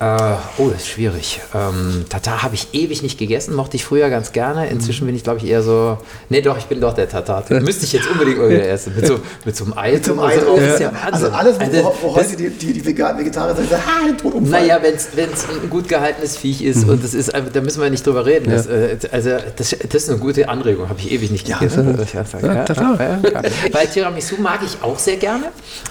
Äh, 0.04 0.62
oh, 0.62 0.70
das 0.70 0.82
ist 0.82 0.88
schwierig. 0.90 1.40
Ähm, 1.54 2.06
Tatar 2.10 2.44
habe 2.44 2.56
ich 2.56 2.68
ewig 2.74 3.02
nicht 3.04 3.18
gegessen, 3.18 3.56
mochte 3.56 3.78
ich 3.78 3.86
früher 3.86 4.10
ganz 4.10 4.32
gerne. 4.34 4.68
Inzwischen 4.68 5.06
bin 5.06 5.16
ich, 5.16 5.24
glaube 5.24 5.40
ich, 5.40 5.46
eher 5.48 5.64
so. 5.64 5.98
Nee, 6.30 6.42
doch, 6.42 6.58
ich 6.58 6.66
bin 6.66 6.82
doch 6.82 6.94
der 6.94 7.08
Tatar. 7.08 7.44
Müsste 7.62 7.86
ich 7.86 7.94
jetzt 7.94 8.10
unbedingt 8.10 8.38
mal 8.38 8.50
wieder 8.50 8.68
essen. 8.68 8.94
Mit 8.96 9.08
so, 9.08 9.20
mit 9.46 9.56
so 9.56 9.64
einem 9.66 9.78
Ei. 9.78 9.98
Zum 10.00 10.20
und 10.20 10.26
Ei 10.26 10.40
so. 10.40 10.56
ist 10.58 10.80
ja 10.80 10.92
Also 11.10 11.30
alles, 11.30 11.58
wo, 11.60 11.64
Also, 11.64 11.94
wo 12.02 12.16
heute 12.16 12.36
die, 12.36 12.50
die, 12.50 12.74
die 12.74 12.86
Vegan- 12.86 13.18
Vegetarier 13.18 13.56
sagen, 13.56 13.68
ah, 13.88 14.06
den 14.08 14.18
Todunfall. 14.18 14.62
naja, 14.62 14.80
wenn 14.82 14.96
es 14.96 15.08
ein 15.16 15.70
gut 15.70 15.88
gehaltenes 15.88 16.36
Viech 16.38 16.62
ist 16.62 16.86
und 16.88 17.04
das 17.04 17.14
ist, 17.14 17.32
da 17.34 17.62
müssen 17.62 17.82
wir 17.82 17.90
nicht 17.90 18.06
drüber 18.06 18.26
reden. 18.26 18.52
Das, 18.52 18.68
äh, 18.68 18.98
also 19.12 19.30
das, 19.56 19.70
das 19.90 20.04
ist 20.04 20.10
eine 20.10 20.20
gute 20.20 20.50
Anregung, 20.50 20.90
habe 20.90 21.00
ich 21.00 21.12
ewig 21.12 21.32
nicht 21.32 21.46
gegessen. 21.48 21.98
Ja, 22.14 22.54
ja, 22.54 22.64
ja, 22.74 23.20
ja. 23.24 23.42
Weil 23.72 23.88
Tiramisu 23.88 24.36
mag 24.42 24.60
ich 24.66 24.78
auch 24.82 25.00
sehr 25.00 25.18
gerne, 25.18 25.46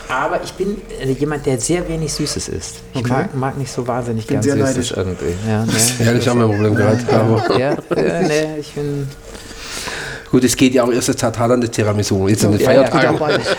aber 0.08 0.40
ich 0.44 0.52
bin 0.52 0.76
äh, 1.00 1.10
jemand, 1.12 1.46
der 1.46 1.58
sehr 1.58 1.88
wenig 1.88 2.12
Süßes 2.12 2.48
isst. 2.48 2.76
Ich 2.94 3.06
mag, 3.06 3.34
mag 3.34 3.56
nicht 3.56 3.72
so 3.72 3.86
wahnsinnig 3.86 4.01
Bin 4.02 4.18
gern 4.26 4.42
sehr 4.42 4.56
neidisch. 4.56 4.92
irgendwie. 4.96 5.34
Ja, 5.48 5.64
nee. 5.64 6.04
Ja, 6.04 6.12
ist 6.12 6.28
auch 6.28 6.34
mein 6.34 6.48
Problem 6.48 6.74
gerade. 6.74 6.98
Aber 7.12 7.58
ja, 7.58 7.72
äh, 7.96 8.22
nee, 8.26 8.60
ich 8.60 8.72
bin. 8.72 9.06
gut, 10.30 10.44
es 10.44 10.56
geht 10.56 10.74
ja 10.74 10.84
auch 10.84 10.92
erst 10.92 11.08
das 11.08 11.16
Tatar, 11.16 11.48
dann 11.48 11.60
das 11.60 11.70
Tiramisu. 11.70 12.28
Jetzt 12.28 12.44
an 12.44 12.52
den 12.52 12.60
Ja, 12.60 12.72
ja. 12.72 12.84
Feiertagen. 12.86 13.40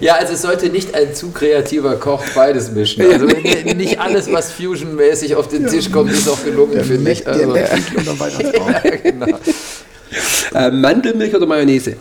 Ja, 0.00 0.14
also 0.14 0.34
es 0.34 0.42
sollte 0.42 0.68
nicht 0.68 0.94
ein 0.94 1.12
zu 1.12 1.30
kreativer 1.32 1.96
Koch 1.96 2.22
beides 2.34 2.70
mischen. 2.70 3.02
Also 3.10 3.26
nicht 3.26 3.98
alles, 3.98 4.30
was 4.32 4.52
Fusion-mäßig 4.52 5.34
auf 5.34 5.48
den 5.48 5.66
Tisch 5.66 5.90
kommt, 5.90 6.12
ist 6.12 6.28
auch 6.28 6.42
gelungen, 6.44 6.84
finde 6.84 7.10
ich. 7.10 7.24
Der 7.24 7.32
Also, 7.34 7.52
Bettwinkel 7.52 7.98
unterm 7.98 8.20
Weihnachtsbaum. 8.20 8.74
genau. 9.02 9.38
Äh, 10.54 10.70
Mandelmilch 10.70 11.34
oder 11.34 11.46
Mayonnaise? 11.46 11.96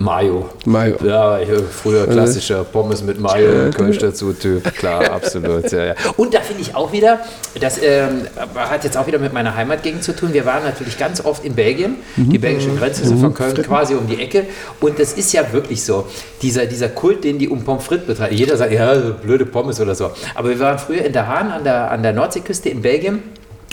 Mayo. 0.00 0.48
Mayo. 0.64 0.96
Ja, 1.04 1.38
ich, 1.38 1.50
äh, 1.50 1.58
früher 1.58 2.06
klassischer 2.06 2.64
Pommes 2.64 3.02
mit 3.02 3.20
Mayo, 3.20 3.70
Kölsch 3.70 3.98
dazu, 3.98 4.32
Typ, 4.32 4.74
klar, 4.74 5.10
absolut. 5.12 5.70
Ja, 5.70 5.88
ja. 5.88 5.94
Und 6.16 6.32
da 6.32 6.40
finde 6.40 6.62
ich 6.62 6.74
auch 6.74 6.90
wieder, 6.90 7.20
das 7.60 7.78
ähm, 7.82 8.22
hat 8.54 8.82
jetzt 8.82 8.96
auch 8.96 9.06
wieder 9.06 9.18
mit 9.18 9.34
meiner 9.34 9.54
Heimatgegend 9.54 10.02
zu 10.02 10.16
tun. 10.16 10.32
Wir 10.32 10.46
waren 10.46 10.64
natürlich 10.64 10.96
ganz 10.96 11.22
oft 11.22 11.44
in 11.44 11.54
Belgien. 11.54 11.96
Die 12.16 12.38
belgische 12.38 12.70
Grenze 12.76 13.02
ist 13.02 13.12
von 13.12 13.34
Köln 13.34 13.54
quasi 13.62 13.94
um 13.94 14.06
die 14.06 14.18
Ecke. 14.22 14.44
Und 14.80 14.98
das 14.98 15.12
ist 15.12 15.34
ja 15.34 15.52
wirklich 15.52 15.84
so, 15.84 16.06
dieser, 16.40 16.64
dieser 16.64 16.88
Kult, 16.88 17.22
den 17.22 17.38
die 17.38 17.50
um 17.50 17.62
Pommes 17.62 17.84
frites 17.84 18.06
betreiben. 18.06 18.34
Jeder 18.34 18.56
sagt, 18.56 18.72
ja, 18.72 18.94
blöde 18.94 19.44
Pommes 19.44 19.82
oder 19.82 19.94
so. 19.94 20.12
Aber 20.34 20.48
wir 20.48 20.58
waren 20.60 20.78
früher 20.78 21.04
in 21.04 21.12
der 21.12 21.28
Hahn 21.28 21.50
an 21.50 21.62
der, 21.62 21.90
an 21.90 22.02
der 22.02 22.14
Nordseeküste 22.14 22.70
in 22.70 22.80
Belgien. 22.80 23.22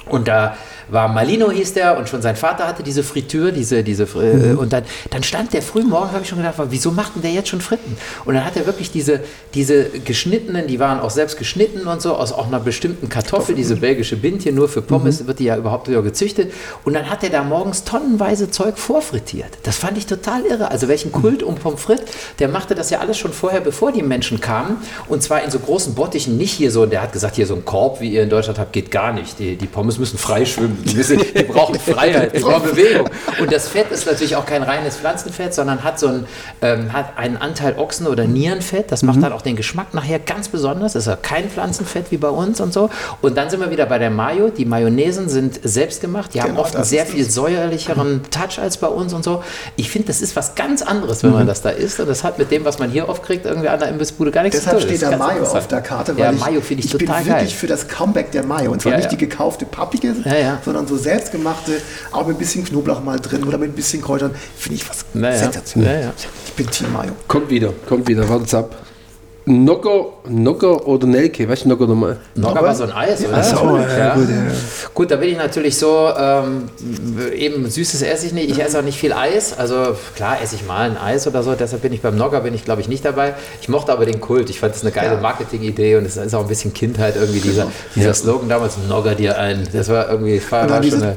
Und 0.09 0.27
da 0.27 0.57
war 0.89 1.07
Malino 1.07 1.51
hieß 1.51 1.73
der 1.73 1.97
und 1.97 2.07
schon 2.09 2.21
sein 2.21 2.35
Vater 2.35 2.67
hatte 2.67 2.83
diese 2.83 3.03
Fritür, 3.03 3.51
diese, 3.51 3.83
diese 3.83 4.03
äh, 4.03 4.53
und 4.53 4.73
dann, 4.73 4.83
dann 5.09 5.23
stand 5.23 5.53
der 5.53 5.61
früh 5.61 5.83
morgen, 5.83 6.11
habe 6.11 6.21
ich 6.23 6.29
schon 6.29 6.37
gedacht, 6.37 6.55
wieso 6.69 6.91
macht 6.91 7.15
denn 7.15 7.21
der 7.21 7.31
jetzt 7.31 7.49
schon 7.49 7.61
Fritten? 7.61 7.97
Und 8.25 8.35
dann 8.35 8.45
hat 8.45 8.55
er 8.55 8.65
wirklich 8.65 8.91
diese, 8.91 9.21
diese 9.53 9.85
geschnittenen, 9.85 10.67
die 10.67 10.79
waren 10.79 10.99
auch 10.99 11.09
selbst 11.09 11.37
geschnitten 11.37 11.87
und 11.87 12.01
so, 12.01 12.15
aus 12.15 12.31
auch 12.31 12.47
einer 12.47 12.59
bestimmten 12.59 13.09
Kartoffel, 13.09 13.55
diese 13.55 13.75
belgische 13.75 14.15
Bindchen, 14.15 14.55
nur 14.55 14.69
für 14.69 14.81
Pommes 14.81 15.27
wird 15.27 15.39
die 15.39 15.45
ja 15.45 15.57
überhaupt 15.57 15.87
wieder 15.87 16.01
gezüchtet. 16.01 16.51
Und 16.83 16.93
dann 16.93 17.09
hat 17.09 17.23
er 17.23 17.29
da 17.29 17.43
morgens 17.43 17.83
tonnenweise 17.83 18.49
Zeug 18.49 18.77
vorfrittiert. 18.77 19.57
Das 19.63 19.77
fand 19.77 19.97
ich 19.97 20.05
total 20.05 20.45
irre. 20.45 20.71
Also 20.71 20.87
welchen 20.87 21.11
Kult 21.11 21.43
um 21.43 21.55
Pommes 21.55 21.81
frites, 21.81 22.05
der 22.39 22.47
machte 22.47 22.75
das 22.75 22.89
ja 22.89 22.99
alles 22.99 23.17
schon 23.17 23.33
vorher, 23.33 23.61
bevor 23.61 23.91
die 23.91 24.03
Menschen 24.03 24.41
kamen. 24.41 24.77
Und 25.07 25.23
zwar 25.23 25.43
in 25.43 25.51
so 25.51 25.59
großen 25.59 25.95
Bottichen, 25.95 26.37
nicht 26.37 26.53
hier 26.53 26.71
so, 26.71 26.85
der 26.85 27.01
hat 27.01 27.13
gesagt, 27.13 27.35
hier 27.35 27.45
so 27.45 27.55
ein 27.55 27.65
Korb, 27.65 28.01
wie 28.01 28.09
ihr 28.13 28.23
in 28.23 28.29
Deutschland 28.29 28.59
habt, 28.59 28.73
geht 28.73 28.91
gar 28.91 29.13
nicht. 29.13 29.39
Die, 29.39 29.55
die 29.55 29.67
Pommes 29.67 29.97
müssen 29.97 30.17
frei 30.17 30.45
schwimmen. 30.45 30.76
Die, 30.85 30.93
die 31.37 31.43
brauchen 31.43 31.79
Freiheit, 31.79 32.35
die 32.35 32.39
brauchen 32.39 32.63
Bewegung. 32.71 33.09
Und 33.39 33.51
das 33.51 33.67
Fett 33.67 33.91
ist 33.91 34.05
natürlich 34.05 34.35
auch 34.35 34.45
kein 34.45 34.63
reines 34.63 34.97
Pflanzenfett, 34.97 35.53
sondern 35.53 35.83
hat 35.83 35.99
so 35.99 36.07
einen, 36.07 36.27
ähm, 36.61 36.93
hat 36.93 37.17
einen 37.17 37.37
Anteil 37.37 37.75
Ochsen- 37.77 38.07
oder 38.07 38.25
Nierenfett. 38.25 38.91
Das 38.91 39.03
macht 39.03 39.21
dann 39.21 39.33
auch 39.33 39.41
den 39.41 39.55
Geschmack 39.55 39.93
nachher 39.93 40.19
ganz 40.19 40.49
besonders. 40.49 40.93
Das 40.93 41.03
ist 41.03 41.07
ja 41.07 41.15
kein 41.15 41.49
Pflanzenfett 41.49 42.11
wie 42.11 42.17
bei 42.17 42.29
uns 42.29 42.61
und 42.61 42.73
so. 42.73 42.89
Und 43.21 43.37
dann 43.37 43.49
sind 43.49 43.59
wir 43.59 43.71
wieder 43.71 43.85
bei 43.85 43.97
der 43.99 44.09
Mayo. 44.09 44.49
Die 44.49 44.65
Mayonnaisen 44.65 45.29
sind 45.29 45.59
selbstgemacht. 45.63 46.33
Die 46.33 46.41
haben 46.41 46.49
Genau, 46.51 46.61
oft 46.61 46.75
einen 46.75 46.85
sehr 46.85 47.05
viel 47.05 47.29
säuerlicheren 47.29 48.21
Touch 48.31 48.59
als 48.59 48.77
bei 48.77 48.87
uns 48.87 49.13
und 49.13 49.23
so. 49.23 49.43
Ich 49.75 49.89
finde, 49.89 50.07
das 50.07 50.21
ist 50.21 50.35
was 50.35 50.55
ganz 50.55 50.81
anderes, 50.81 51.23
wenn 51.23 51.31
man 51.31 51.47
das 51.47 51.61
da 51.61 51.69
isst. 51.69 51.99
Und 51.99 52.07
das 52.07 52.23
hat 52.23 52.37
mit 52.37 52.51
dem, 52.51 52.65
was 52.65 52.79
man 52.79 52.89
hier 52.89 53.09
oft 53.09 53.23
kriegt, 53.23 53.45
irgendwie 53.45 53.67
an 53.69 53.79
der 53.79 53.89
Imbissbude 53.89 54.31
gar 54.31 54.43
nichts 54.43 54.59
Deshalb 54.59 54.79
zu 54.81 54.87
tun. 54.87 54.95
steht 54.95 55.01
da 55.03 55.13
ist 55.13 55.19
ganz 55.19 55.33
Mayo 55.33 55.43
auf 55.51 55.67
der 55.67 55.81
Karte, 55.81 56.15
weil 56.17 56.23
ja, 56.25 56.31
ich, 56.31 56.39
Mayo 56.39 56.61
finde 56.61 56.83
ich, 56.83 56.91
bin 56.91 56.99
total 57.07 57.25
wirklich 57.25 57.49
geil. 57.49 57.57
für 57.59 57.67
das 57.67 57.87
Comeback 57.87 58.31
der 58.31 58.45
Mayo. 58.45 58.71
Und 58.71 58.81
zwar 58.81 58.91
Ja, 58.93 58.97
nicht 58.97 59.05
ja. 59.05 59.17
die 59.17 59.17
gekaufte 59.17 59.65
pappige, 59.65 60.15
Ja, 60.25 60.35
ja. 60.35 60.59
Sondern 60.67 60.85
so 60.87 60.97
selbstgemachte, 60.97 61.81
auch 62.11 62.27
mit 62.27 62.35
ein 62.35 62.39
bisschen 62.39 62.63
Knoblauch 62.63 63.01
mal 63.03 63.19
drin 63.19 63.43
oder 63.43 63.57
mit 63.57 63.69
ein 63.71 63.75
bisschen 63.75 64.01
Kräutern. 64.01 64.31
Finde 64.57 64.75
ich 64.81 64.89
was 64.89 65.05
Ja, 65.13 65.29
ja. 65.29 65.37
sensationell. 65.37 66.01
Ja, 66.01 66.07
ja. 66.07 66.13
Ich 66.45 66.53
bin 66.53 66.69
Team 66.69 66.91
Mayo. 66.93 67.13
Kommt 67.27 67.49
wieder, 67.49 67.73
kommt 67.87 68.07
wieder, 68.07 68.27
wartet's 68.29 68.53
ab. 68.53 68.75
Nogger, 69.49 70.07
Nogger 70.27 70.85
oder 70.85 71.07
Nelke? 71.07 71.47
Weißt 71.47 71.63
du 71.63 71.69
Nogger 71.69 71.87
nochmal? 71.87 72.17
Nogger 72.35 72.61
war 72.61 72.75
so 72.75 72.83
ein 72.83 72.91
Eis, 72.91 73.25
oder? 73.25 73.37
Ach 73.37 73.43
so, 73.45 73.77
ja, 73.97 74.13
gut, 74.13 74.27
Gut, 74.93 75.11
da 75.11 75.15
bin 75.15 75.29
ich 75.29 75.37
natürlich 75.37 75.77
so, 75.77 76.09
ähm, 76.19 76.63
eben 77.33 77.69
Süßes 77.69 78.01
esse 78.01 78.25
ich 78.25 78.33
nicht, 78.33 78.49
ich 78.51 78.61
esse 78.61 78.77
auch 78.77 78.83
nicht 78.83 78.99
viel 78.99 79.13
Eis, 79.13 79.57
also 79.57 79.95
klar 80.17 80.41
esse 80.43 80.55
ich 80.55 80.65
mal 80.67 80.89
ein 80.89 80.97
Eis 80.97 81.27
oder 81.27 81.43
so, 81.43 81.55
deshalb 81.55 81.81
bin 81.81 81.93
ich 81.93 82.01
beim 82.01 82.17
Nogger, 82.17 82.41
bin 82.41 82.53
ich 82.53 82.65
glaube 82.65 82.81
ich 82.81 82.89
nicht 82.89 83.05
dabei. 83.05 83.35
Ich 83.61 83.69
mochte 83.69 83.93
aber 83.93 84.05
den 84.05 84.19
Kult, 84.19 84.49
ich 84.49 84.59
fand 84.59 84.75
es 84.75 84.81
eine 84.81 84.91
geile 84.91 85.13
Ja. 85.15 85.21
Marketingidee 85.21 85.95
und 85.95 86.03
es 86.05 86.17
ist 86.17 86.35
auch 86.35 86.41
ein 86.41 86.47
bisschen 86.49 86.73
Kindheit 86.73 87.15
irgendwie, 87.15 87.39
dieser, 87.39 87.67
dieser 87.95 88.13
Slogan 88.13 88.49
damals, 88.49 88.73
Nogger 88.89 89.15
dir 89.15 89.37
ein, 89.39 89.65
das 89.71 89.87
war 89.87 90.09
irgendwie, 90.09 90.41
war, 90.49 90.69
war 90.69 90.83
schon, 90.83 91.01
eine, 91.01 91.15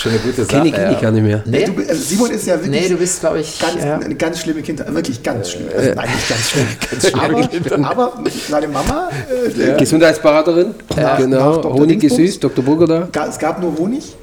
schon 0.00 0.12
eine 0.12 0.20
gute 0.20 0.44
Sache. 0.44 0.56
Kenn 0.56 0.66
ich, 0.66 0.74
kenn 0.74 0.92
ich 0.92 1.00
gar 1.00 1.10
nicht 1.10 1.22
mehr. 1.22 1.42
Nee, 1.46 1.64
Du, 1.64 1.72
also 1.88 1.94
Simon 2.02 2.30
ist 2.30 2.46
ja 2.46 2.54
wirklich 2.54 2.82
nee, 2.82 2.88
du 2.88 2.96
bist 2.96 3.20
glaube 3.20 3.40
ich, 3.40 3.58
ganz, 3.58 3.84
ja. 3.84 3.98
eine 3.98 4.14
ganz 4.14 4.40
schlimme 4.40 4.62
Kindheit. 4.62 4.92
Wirklich 4.94 5.22
ganz 5.22 5.50
schlimm. 5.50 5.68
Also, 5.76 5.92
nein, 5.94 6.08
nicht 6.14 6.28
ganz 6.28 7.10
schlimm. 7.10 7.80
aber, 7.84 8.10
aber 8.18 8.24
seine 8.48 8.68
Mama, 8.68 9.10
äh, 9.58 9.76
Gesundheitsberaterin, 9.78 10.74
Nach- 10.96 11.18
genau, 11.18 11.56
nach. 11.56 11.64
Honig 11.64 12.00
Dingsbums. 12.00 12.16
gesüßt, 12.18 12.44
Dr. 12.44 12.64
Burger 12.64 13.08
da. 13.12 13.26
es 13.28 13.38
gab 13.38 13.60
nur 13.60 13.76
Honig, 13.76 14.16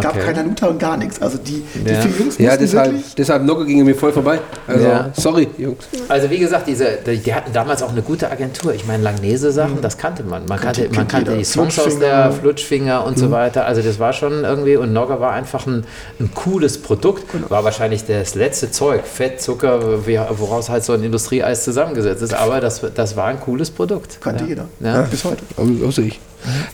gab 0.00 0.16
Okay. 0.16 0.24
keine 0.24 0.38
Hanuta 0.40 0.66
und 0.68 0.78
gar 0.78 0.96
nichts. 0.96 1.20
Also 1.20 1.38
die, 1.38 1.64
die 1.74 1.90
Ja. 1.90 2.00
vier 2.00 2.10
Jungs 2.18 2.38
Ja, 2.38 2.56
deshalb, 2.56 2.92
wirklich... 2.92 3.14
deshalb 3.14 3.42
Nogger 3.44 3.64
ging 3.64 3.84
mir 3.84 3.94
voll 3.94 4.12
vorbei. 4.12 4.40
Also, 4.66 4.86
Ja. 4.86 5.10
sorry, 5.14 5.48
Jungs. 5.58 5.84
Also 6.08 6.30
wie 6.30 6.38
gesagt, 6.38 6.66
diese, 6.68 6.98
die, 7.06 7.18
die 7.18 7.34
hatten 7.34 7.52
damals 7.52 7.82
auch 7.82 7.90
eine 7.90 8.02
gute 8.02 8.30
Agentur. 8.30 8.74
Ich 8.74 8.86
meine, 8.86 9.02
Langnese-Sachen, 9.02 9.80
das 9.80 9.98
kannte 9.98 10.22
man. 10.22 10.46
Man 10.46 10.58
kannte, 10.60 10.82
man 10.82 10.92
kennt 10.92 11.10
kannte 11.10 11.36
die 11.36 11.44
Songs 11.44 11.78
aus 11.78 11.98
der 11.98 12.32
Flutschfinger 12.32 13.04
und 13.04 13.18
so 13.18 13.30
weiter. 13.30 13.66
Also 13.66 13.82
das 13.82 13.98
war 13.98 14.12
schon 14.12 14.44
irgendwie, 14.44 14.76
und 14.76 14.92
Nogger 14.92 15.20
war 15.20 15.32
einfach 15.32 15.66
ein, 15.66 15.84
ein 16.20 16.30
cooles 16.34 16.78
Produkt. 16.80 17.24
War 17.50 17.64
wahrscheinlich 17.64 18.04
das 18.04 18.34
letzte 18.34 18.70
Zeug, 18.70 19.06
Fett, 19.06 19.40
Zucker, 19.40 20.06
wie, 20.06 20.18
woraus 20.30 20.68
halt 20.68 20.84
so 20.84 20.92
ein 20.92 21.02
Industrieeis 21.02 21.64
zusammengesetzt 21.64 22.22
ist. 22.22 22.34
Aber 22.34 22.60
das, 22.60 22.82
das 22.94 23.16
war 23.16 23.26
ein 23.26 23.40
cooles 23.40 23.70
Produkt. 23.70 24.20
Kannte 24.20 24.44
ja. 24.44 24.48
jeder. 24.48 24.64
Ja. 24.80 25.02
Bis 25.02 25.24
heute. 25.24 25.42
Also, 25.56 25.72
also 25.86 26.02
ich. 26.02 26.20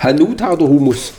Hanuta 0.00 0.52
oder 0.52 0.66
Hummus? 0.66 1.12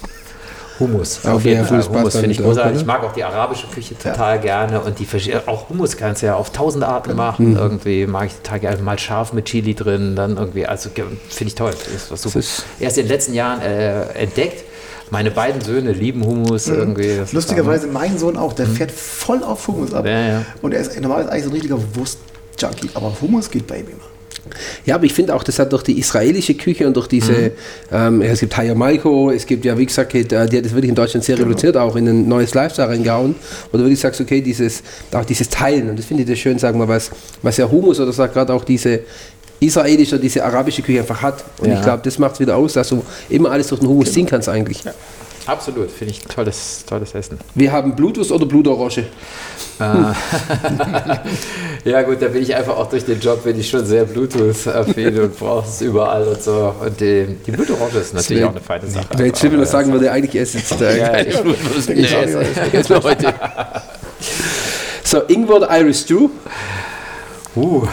Hummus. 0.80 1.26
Auf 1.26 1.46
jeden 1.46 1.66
Fall. 1.66 1.88
Hummus 1.88 2.14
finde 2.16 2.32
ich 2.32 2.38
großartig. 2.40 2.72
oder? 2.72 2.80
Ich 2.82 2.86
mag 2.86 3.04
auch 3.04 3.14
die 3.14 3.24
arabische 3.24 3.68
Küche 3.68 3.98
total 3.98 4.40
gerne. 4.40 4.82
Und 4.82 4.98
die 5.00 5.08
auch 5.46 5.70
Hummus 5.70 5.96
kannst 5.98 6.22
du 6.22 6.26
ja 6.28 6.36
auf 6.36 6.52
tausend 6.52 6.84
Arten 6.84 7.16
machen. 7.16 7.56
Irgendwie 7.56 8.08
mag 8.08 8.28
ich 8.28 8.34
total 8.36 8.60
gerne. 8.60 8.82
Mal 8.82 8.98
scharf 9.00 9.34
mit 9.34 9.46
Chili 9.46 9.76
drin, 9.76 10.16
dann 10.16 10.38
irgendwie. 10.38 10.66
Also 10.66 10.90
finde 10.90 11.18
ich 11.40 11.56
toll. 11.56 11.74
Ist 11.96 12.12
was 12.12 12.22
super. 12.24 12.40
Ist- 12.40 12.64
Erst 12.80 12.98
in 12.98 13.04
den 13.06 13.10
letzten 13.12 13.34
Jahren 13.34 13.62
äh, 13.62 14.04
entdeckt. 14.14 14.64
Meine 15.10 15.30
beiden 15.30 15.62
Söhne 15.62 15.92
lieben 15.92 16.26
Hummus 16.26 16.68
irgendwie. 16.68 17.18
Das 17.18 17.28
ist 17.28 17.34
Lustigerweise 17.34 17.86
mein 17.88 18.18
Sohn 18.18 18.36
auch, 18.36 18.54
der 18.54 18.66
fährt 18.66 18.90
voll 18.92 19.44
auf 19.44 19.68
Hummus 19.68 19.94
ab. 19.94 20.06
Ja, 20.08 20.20
ja. 20.28 20.46
Und 20.64 20.74
er 20.74 20.80
ist 20.82 21.00
normalerweise 21.00 21.32
eigentlich 21.32 21.44
so 21.44 21.50
ein 21.50 21.54
richtiger 21.54 21.78
Wurst-Junkie. 21.96 22.90
Aber 22.96 23.14
Hummus 23.22 23.52
geht 23.52 23.68
bei 23.68 23.78
ihm 23.80 23.88
immer. 23.90 24.13
Ja, 24.86 24.96
aber 24.96 25.06
ich 25.06 25.14
finde 25.14 25.34
auch, 25.36 25.44
das 25.44 25.60
hat 25.60 25.72
durch 25.72 25.84
die 25.84 25.98
israelische 26.00 26.54
Küche 26.56 26.86
und 26.88 26.96
durch 26.96 27.08
diese, 27.08 27.52
ähm, 27.92 28.22
es 28.22 28.40
gibt 28.42 28.56
Haya 28.58 28.76
Maiko, 28.76 29.32
es 29.32 29.46
gibt 29.46 29.64
ja, 29.66 29.78
wie 29.78 29.86
gesagt, 29.86 30.14
die 30.14 30.24
hat 30.26 30.52
das 30.54 30.74
wirklich 30.74 30.90
in 30.90 30.96
Deutschland 30.96 31.24
sehr 31.24 31.38
revolutioniert, 31.40 31.78
auch 31.78 31.96
in 31.96 32.08
ein 32.08 32.28
neues 32.28 32.54
Lifestyle 32.54 32.90
reingehauen, 32.90 33.36
wo 33.72 33.78
du 33.78 33.84
wirklich 33.84 34.00
sagst, 34.00 34.20
okay, 34.22 34.42
dieses, 34.42 34.84
auch 35.14 35.26
dieses 35.26 35.50
Teilen, 35.50 35.90
und 35.90 35.98
das 36.00 36.06
finde 36.06 36.24
ich 36.24 36.30
das 36.30 36.40
schön, 36.40 36.60
sagen 36.60 36.80
wir, 36.80 36.88
was, 36.88 37.12
was 37.42 37.58
ja 37.58 37.70
Humus 37.70 38.00
oder 38.00 38.12
sagt 38.12 38.34
gerade 38.34 38.54
auch 38.54 38.64
diese 38.64 39.02
israelische, 39.60 40.20
diese 40.20 40.44
arabische 40.44 40.82
Küche 40.82 41.00
einfach 41.00 41.22
hat. 41.22 41.44
Und 41.60 41.70
Ja. 41.70 41.76
ich 41.76 41.82
glaube, 41.82 42.02
das 42.04 42.20
macht 42.20 42.34
es 42.34 42.40
wieder 42.42 42.58
aus, 42.58 42.74
dass 42.74 42.90
du 42.90 43.04
immer 43.30 43.52
alles 43.52 43.68
durch 43.68 43.80
den 43.80 43.88
Humus 43.88 44.12
ziehen 44.12 44.26
kannst 44.26 44.50
eigentlich. 44.50 44.84
Absolut. 45.46 45.92
Finde 45.92 46.14
ich 46.14 46.22
tolles, 46.22 46.86
tolles 46.88 47.14
Essen. 47.16 47.38
Wir 47.56 47.72
haben 47.72 47.96
Bluetooth 47.96 48.32
oder 48.32 48.46
Blutorange. 48.46 49.06
Ja 51.86 52.02
gut, 52.04 52.22
da 52.22 52.28
bin 52.30 52.42
ich 52.44 52.56
einfach 52.56 52.78
auch 52.78 52.90
durch 52.90 53.04
den 53.04 53.20
Job 53.20 53.44
bin 53.44 53.60
ich 53.60 53.70
schon 53.70 53.86
sehr 53.86 54.06
Bluetooth-affin 54.06 55.20
und 55.20 55.38
brauche 55.38 55.68
es 55.68 55.82
überall 55.82 56.24
und 56.26 56.42
so. 56.42 56.74
Und 56.80 56.98
die, 57.00 57.36
die 57.46 57.52
Blutorange 57.52 57.98
ist 58.00 58.14
natürlich 58.14 58.42
wär- 58.42 58.48
auch 58.48 58.52
eine 58.54 58.62
feine 58.62 58.88
Sache. 58.88 59.06
Wer 59.18 59.26
jetzt 59.26 59.40
schlimm 59.40 59.60
was 59.60 59.72
sagen 59.72 59.92
würde, 59.92 60.10
eigentlich 60.12 60.36
erst 60.36 60.54
jetzt. 60.56 60.80
Äh, 60.82 61.00
Ja, 61.00 61.18
ich 61.20 61.44
muss 61.44 61.90
nee, 61.90 62.06
auch 62.16 62.26
nicht. 62.26 62.74
jetzt 62.74 62.90
mal 62.90 63.04
heute. 63.04 63.34
So, 65.04 65.22
Ingwer 65.28 65.68
Irish 65.78 66.00
Stew? 66.02 66.30
Uh, 67.56 67.86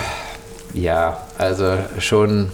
ja, 0.72 1.26
also 1.36 1.76
schon, 1.98 2.53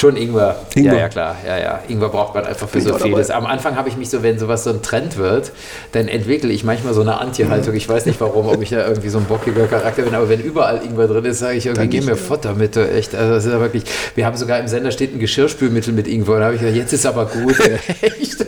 Schon 0.00 0.16
Ingwer. 0.16 0.56
Ingwer. 0.74 0.94
Ja, 0.94 0.98
ja, 0.98 1.08
klar. 1.10 1.36
Ja, 1.46 1.58
ja. 1.58 1.80
Ingwer 1.86 2.08
braucht 2.08 2.34
man 2.34 2.46
einfach 2.46 2.66
für 2.66 2.80
so 2.80 2.96
vieles. 2.96 3.26
dabei. 3.26 3.38
Am 3.38 3.44
Anfang 3.44 3.76
habe 3.76 3.90
ich 3.90 3.98
mich 3.98 4.08
so, 4.08 4.22
wenn 4.22 4.38
sowas 4.38 4.64
so 4.64 4.70
ein 4.70 4.80
Trend 4.80 5.18
wird, 5.18 5.52
dann 5.92 6.08
entwickle 6.08 6.50
ich 6.50 6.64
manchmal 6.64 6.94
so 6.94 7.02
eine 7.02 7.20
Anti-Haltung. 7.20 7.74
Ich 7.74 7.86
weiß 7.86 8.06
nicht 8.06 8.18
warum, 8.18 8.48
ob 8.48 8.62
ich 8.62 8.70
da 8.70 8.88
irgendwie 8.88 9.10
so 9.10 9.18
ein 9.18 9.26
bockiger 9.26 9.66
Charakter 9.66 10.00
bin, 10.00 10.14
aber 10.14 10.30
wenn 10.30 10.40
überall 10.40 10.80
Ingwer 10.82 11.06
drin 11.06 11.26
ist, 11.26 11.40
sage 11.40 11.58
ich 11.58 11.66
irgendwie, 11.66 11.88
geh 11.88 12.00
mir 12.00 12.16
Futter 12.16 12.54
mit, 12.54 12.76
du, 12.76 12.90
echt. 12.90 13.14
Also 13.14 13.34
das 13.34 13.44
ist 13.44 13.52
ja 13.52 13.60
wirklich, 13.60 13.84
wir 14.14 14.24
haben 14.24 14.38
sogar 14.38 14.58
im 14.58 14.68
Sender 14.68 14.90
steht 14.90 15.14
ein 15.14 15.18
Geschirrspülmittel 15.18 15.92
mit 15.92 16.08
Ingwer. 16.08 16.36
Und 16.36 16.40
da 16.40 16.44
habe 16.46 16.54
ich 16.54 16.62
gesagt, 16.62 16.78
jetzt 16.78 16.94
ist 16.94 17.04
aber 17.04 17.26
gut. 17.26 17.60
echt. 18.00 18.46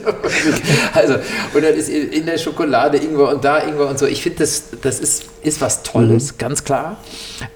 Also, 0.94 1.16
und 1.52 1.62
dann 1.62 1.74
ist 1.74 1.90
in 1.90 2.24
der 2.24 2.38
Schokolade 2.38 2.96
Ingwer 2.96 3.28
und 3.28 3.44
da 3.44 3.58
Ingwer 3.58 3.90
und 3.90 3.98
so. 3.98 4.06
Ich 4.06 4.22
finde, 4.22 4.38
das, 4.38 4.70
das 4.80 5.00
ist, 5.00 5.24
ist 5.42 5.60
was 5.60 5.82
Tolles, 5.82 6.38
ganz 6.38 6.64
klar. 6.64 6.96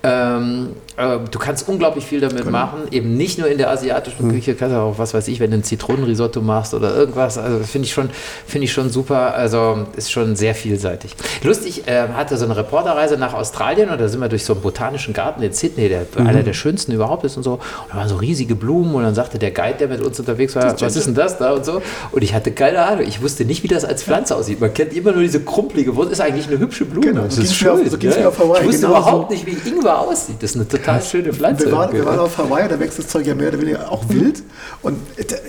Ähm, 0.02 0.74
äh, 0.96 1.18
du 1.30 1.38
kannst 1.38 1.68
unglaublich 1.68 2.06
viel 2.06 2.20
damit 2.20 2.50
machen, 2.50 2.80
eben 2.90 3.16
nicht 3.16 3.38
nur 3.38 3.48
in 3.48 3.58
der 3.58 3.70
asiatischen 3.70 4.30
Küche, 4.30 4.54
kannst 4.54 4.74
du 4.74 4.78
auch, 4.80 4.98
was 4.98 5.12
weiß 5.14 5.28
ich, 5.28 5.40
wenn 5.40 5.50
du 5.50 5.58
ein 5.58 5.62
Zitronenrisotto 5.64 6.40
machst 6.40 6.72
oder 6.74 6.94
irgendwas, 6.96 7.36
also 7.38 7.58
finde 7.64 7.86
ich, 7.86 7.92
schon- 7.92 8.10
finde 8.46 8.64
ich 8.64 8.72
schon 8.72 8.90
super, 8.90 9.34
also 9.34 9.78
ist 9.96 10.10
schon 10.10 10.36
sehr 10.36 10.54
vielseitig. 10.54 11.14
Lustig, 11.42 11.86
äh, 11.86 12.08
hatte 12.14 12.36
so 12.36 12.44
eine 12.46 12.56
Reporterreise 12.56 13.16
nach 13.16 13.34
Australien 13.34 13.90
und 13.90 14.00
da 14.00 14.08
sind 14.08 14.20
wir 14.20 14.28
durch 14.28 14.44
so 14.44 14.54
einen 14.54 14.62
botanischen 14.62 15.12
Garten 15.12 15.42
in 15.42 15.52
Sydney, 15.52 15.88
der 15.88 16.06
einer 16.16 16.42
der 16.42 16.52
schönsten 16.54 16.92
überhaupt 16.92 17.24
ist 17.24 17.36
und 17.36 17.42
so, 17.42 17.52
und 17.54 17.60
da 17.92 17.96
waren 17.98 18.08
so 18.08 18.16
riesige 18.16 18.54
Blumen 18.54 18.94
und 18.94 19.02
dann 19.02 19.14
sagte 19.14 19.38
der 19.38 19.50
Guide, 19.50 19.74
der 19.78 19.88
mit 19.88 20.00
uns 20.00 20.18
unterwegs 20.18 20.54
war, 20.56 20.80
was 20.80 20.96
ist 20.96 21.06
denn 21.06 21.14
das 21.14 21.36
da 21.38 21.52
und 21.52 21.64
so, 21.64 21.82
und 22.12 22.22
ich 22.22 22.32
hatte 22.34 22.52
keine 22.52 22.80
Ahnung, 22.82 23.04
ich 23.06 23.22
wusste 23.22 23.44
nicht, 23.44 23.62
wie 23.62 23.68
das 23.68 23.84
als 23.84 24.02
Pflanze 24.02 24.34
aussieht, 24.36 24.60
man 24.60 24.72
kennt 24.72 24.94
immer 24.94 25.12
nur 25.12 25.22
diese 25.22 25.40
krumpelige 25.40 25.94
Wurzel, 25.94 26.12
ist 26.12 26.20
eigentlich 26.20 26.48
eine 26.48 26.58
hübsche 26.58 26.84
Blume, 26.86 27.06
Genau, 27.08 27.22
das 27.24 27.36
ist 27.38 27.62
mir 27.62 27.72
auf- 27.72 27.78
schön, 27.80 27.90
so 27.90 27.96
ja. 27.98 28.32
Hawaii, 28.38 28.60
ich 28.62 28.66
wusste 28.68 28.86
genau 28.86 28.98
überhaupt 29.00 29.30
so. 29.30 29.34
nicht, 29.34 29.46
wie 29.46 29.68
Ingwer 29.68 29.98
aussieht, 30.00 30.36
das 30.40 30.50
ist 30.50 30.56
eine 30.56 30.66
total 30.68 30.85
schöne 31.00 31.32
Pflanze. 31.32 31.66
Wir 31.66 31.72
waren, 31.72 31.92
wir 31.92 32.04
waren 32.04 32.18
auf 32.18 32.38
Hawaii, 32.38 32.68
da 32.68 32.78
wächst 32.78 32.98
das 32.98 33.08
Zeug 33.08 33.26
ja 33.26 33.34
mehr 33.34 33.48
oder 33.48 33.60
weniger 33.60 33.90
auch 33.90 34.08
wild. 34.08 34.42
Und 34.82 34.98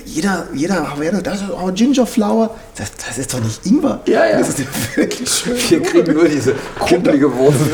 jeder, 0.05 0.47
jeder 0.53 0.91
Hawaiianer, 0.91 1.21
das 1.21 1.41
ist 1.41 1.49
oh, 1.51 1.71
Gingerflower, 1.71 2.55
das, 2.75 2.91
das 3.05 3.17
ist 3.17 3.33
doch 3.33 3.39
nicht 3.39 3.65
Ingwer. 3.65 4.01
Ja, 4.07 4.25
ja. 4.25 4.39
Das 4.39 4.49
ist 4.49 4.59
ja 4.59 4.65
wirklich 4.95 5.29
schön. 5.29 5.55
Wir 5.69 5.81
kriegen 5.81 6.13
nur 6.13 6.27
diese 6.27 6.55
krumpelige 6.79 7.33
Wurzel. 7.35 7.67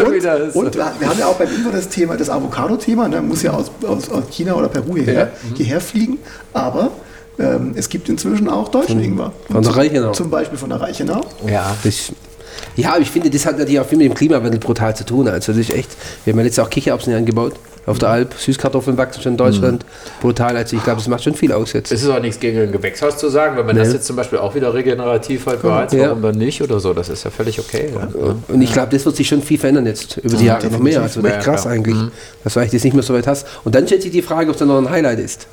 Und, 0.00 0.06
und 0.54 0.74
wir 0.74 0.92
wir 0.98 1.08
haben 1.08 1.18
ja 1.18 1.26
auch 1.26 1.36
beim 1.36 1.48
Ingwer 1.54 1.72
das 1.72 1.88
Thema, 1.88 2.16
das 2.16 2.30
Avocado-Thema, 2.30 3.08
ne? 3.08 3.20
muss 3.20 3.42
ja 3.42 3.52
aus, 3.52 3.70
aus, 3.86 4.10
aus 4.10 4.24
China 4.30 4.54
oder 4.54 4.68
Peru 4.68 4.96
hierher, 4.96 5.30
hierher 5.54 5.80
fliegen, 5.80 6.18
aber 6.52 6.90
ähm, 7.38 7.72
es 7.74 7.88
gibt 7.88 8.08
inzwischen 8.08 8.48
auch 8.48 8.68
deutschen 8.68 9.00
Ingwer. 9.00 9.32
von 9.50 9.62
der 9.62 9.76
Reichenau. 9.76 10.12
Zum 10.12 10.30
Beispiel 10.30 10.58
von 10.58 10.70
der 10.70 10.80
Reichenau. 10.80 11.20
ja. 11.46 11.76
Das, 11.82 12.12
ja, 12.76 12.90
aber 12.90 13.00
ich 13.00 13.10
finde, 13.10 13.30
das 13.30 13.46
hat 13.46 13.58
natürlich 13.58 13.80
auch 13.80 13.86
viel 13.86 13.98
mit 13.98 14.06
dem 14.06 14.14
Klimawandel 14.14 14.58
brutal 14.60 14.94
zu 14.96 15.04
tun. 15.04 15.28
Also 15.28 15.52
das 15.52 15.60
ist 15.60 15.70
echt, 15.70 15.90
wir 16.24 16.32
haben 16.32 16.38
ja 16.38 16.44
letztes 16.44 16.56
Jahr 16.58 16.66
auch 16.66 16.70
Kichererbsen 16.70 17.14
angebaut 17.14 17.54
auf 17.86 17.98
der 17.98 18.10
Alp. 18.10 18.34
Süßkartoffeln 18.38 18.96
wachsen 18.98 19.22
schon 19.22 19.32
in 19.32 19.38
Deutschland. 19.38 19.84
Brutal. 20.20 20.56
Also 20.56 20.76
ich 20.76 20.84
glaube, 20.84 20.98
das 21.00 21.08
macht 21.08 21.24
schon 21.24 21.34
viel 21.34 21.50
aus 21.52 21.72
jetzt. 21.72 21.90
Es 21.90 22.02
ist 22.02 22.08
auch 22.10 22.20
nichts 22.20 22.38
gegen 22.38 22.60
ein 22.60 22.70
Gewächshaus 22.72 23.16
zu 23.16 23.28
sagen, 23.30 23.56
wenn 23.56 23.66
man 23.66 23.74
das 23.76 23.92
jetzt 23.92 24.06
zum 24.06 24.16
Beispiel 24.16 24.38
auch 24.38 24.54
wieder 24.54 24.72
regenerativ 24.74 25.46
halt 25.46 25.62
beheizt, 25.62 25.94
Ja. 25.94 26.08
warum 26.10 26.22
dann 26.22 26.36
nicht 26.36 26.60
oder 26.62 26.78
so, 26.78 26.92
das 26.92 27.08
ist 27.08 27.24
ja 27.24 27.30
völlig 27.30 27.58
okay. 27.58 27.90
Ja. 27.92 28.36
Und 28.48 28.62
ich 28.62 28.72
glaube, 28.72 28.90
das 28.94 29.04
wird 29.06 29.16
sich 29.16 29.26
schon 29.26 29.42
viel 29.42 29.58
verändern 29.58 29.86
jetzt 29.86 30.18
über 30.18 30.36
die 30.36 30.44
Jahre 30.44 30.66
noch 30.68 30.78
mehr. 30.78 31.02
Also 31.02 31.20
echt 31.20 31.36
Ja, 31.36 31.40
krass 31.42 31.66
eigentlich, 31.66 31.96
dass 32.44 32.54
du 32.54 32.60
eigentlich 32.60 32.72
das 32.72 32.84
nicht 32.84 32.94
mehr 32.94 33.02
so 33.02 33.14
weit 33.14 33.26
hast. 33.26 33.46
Und 33.64 33.74
dann 33.74 33.86
stellt 33.86 34.02
sich 34.02 34.12
die 34.12 34.22
Frage, 34.22 34.50
ob 34.50 34.56
da 34.58 34.66
noch 34.66 34.78
ein 34.78 34.90
Highlight 34.90 35.18
ist. 35.18 35.46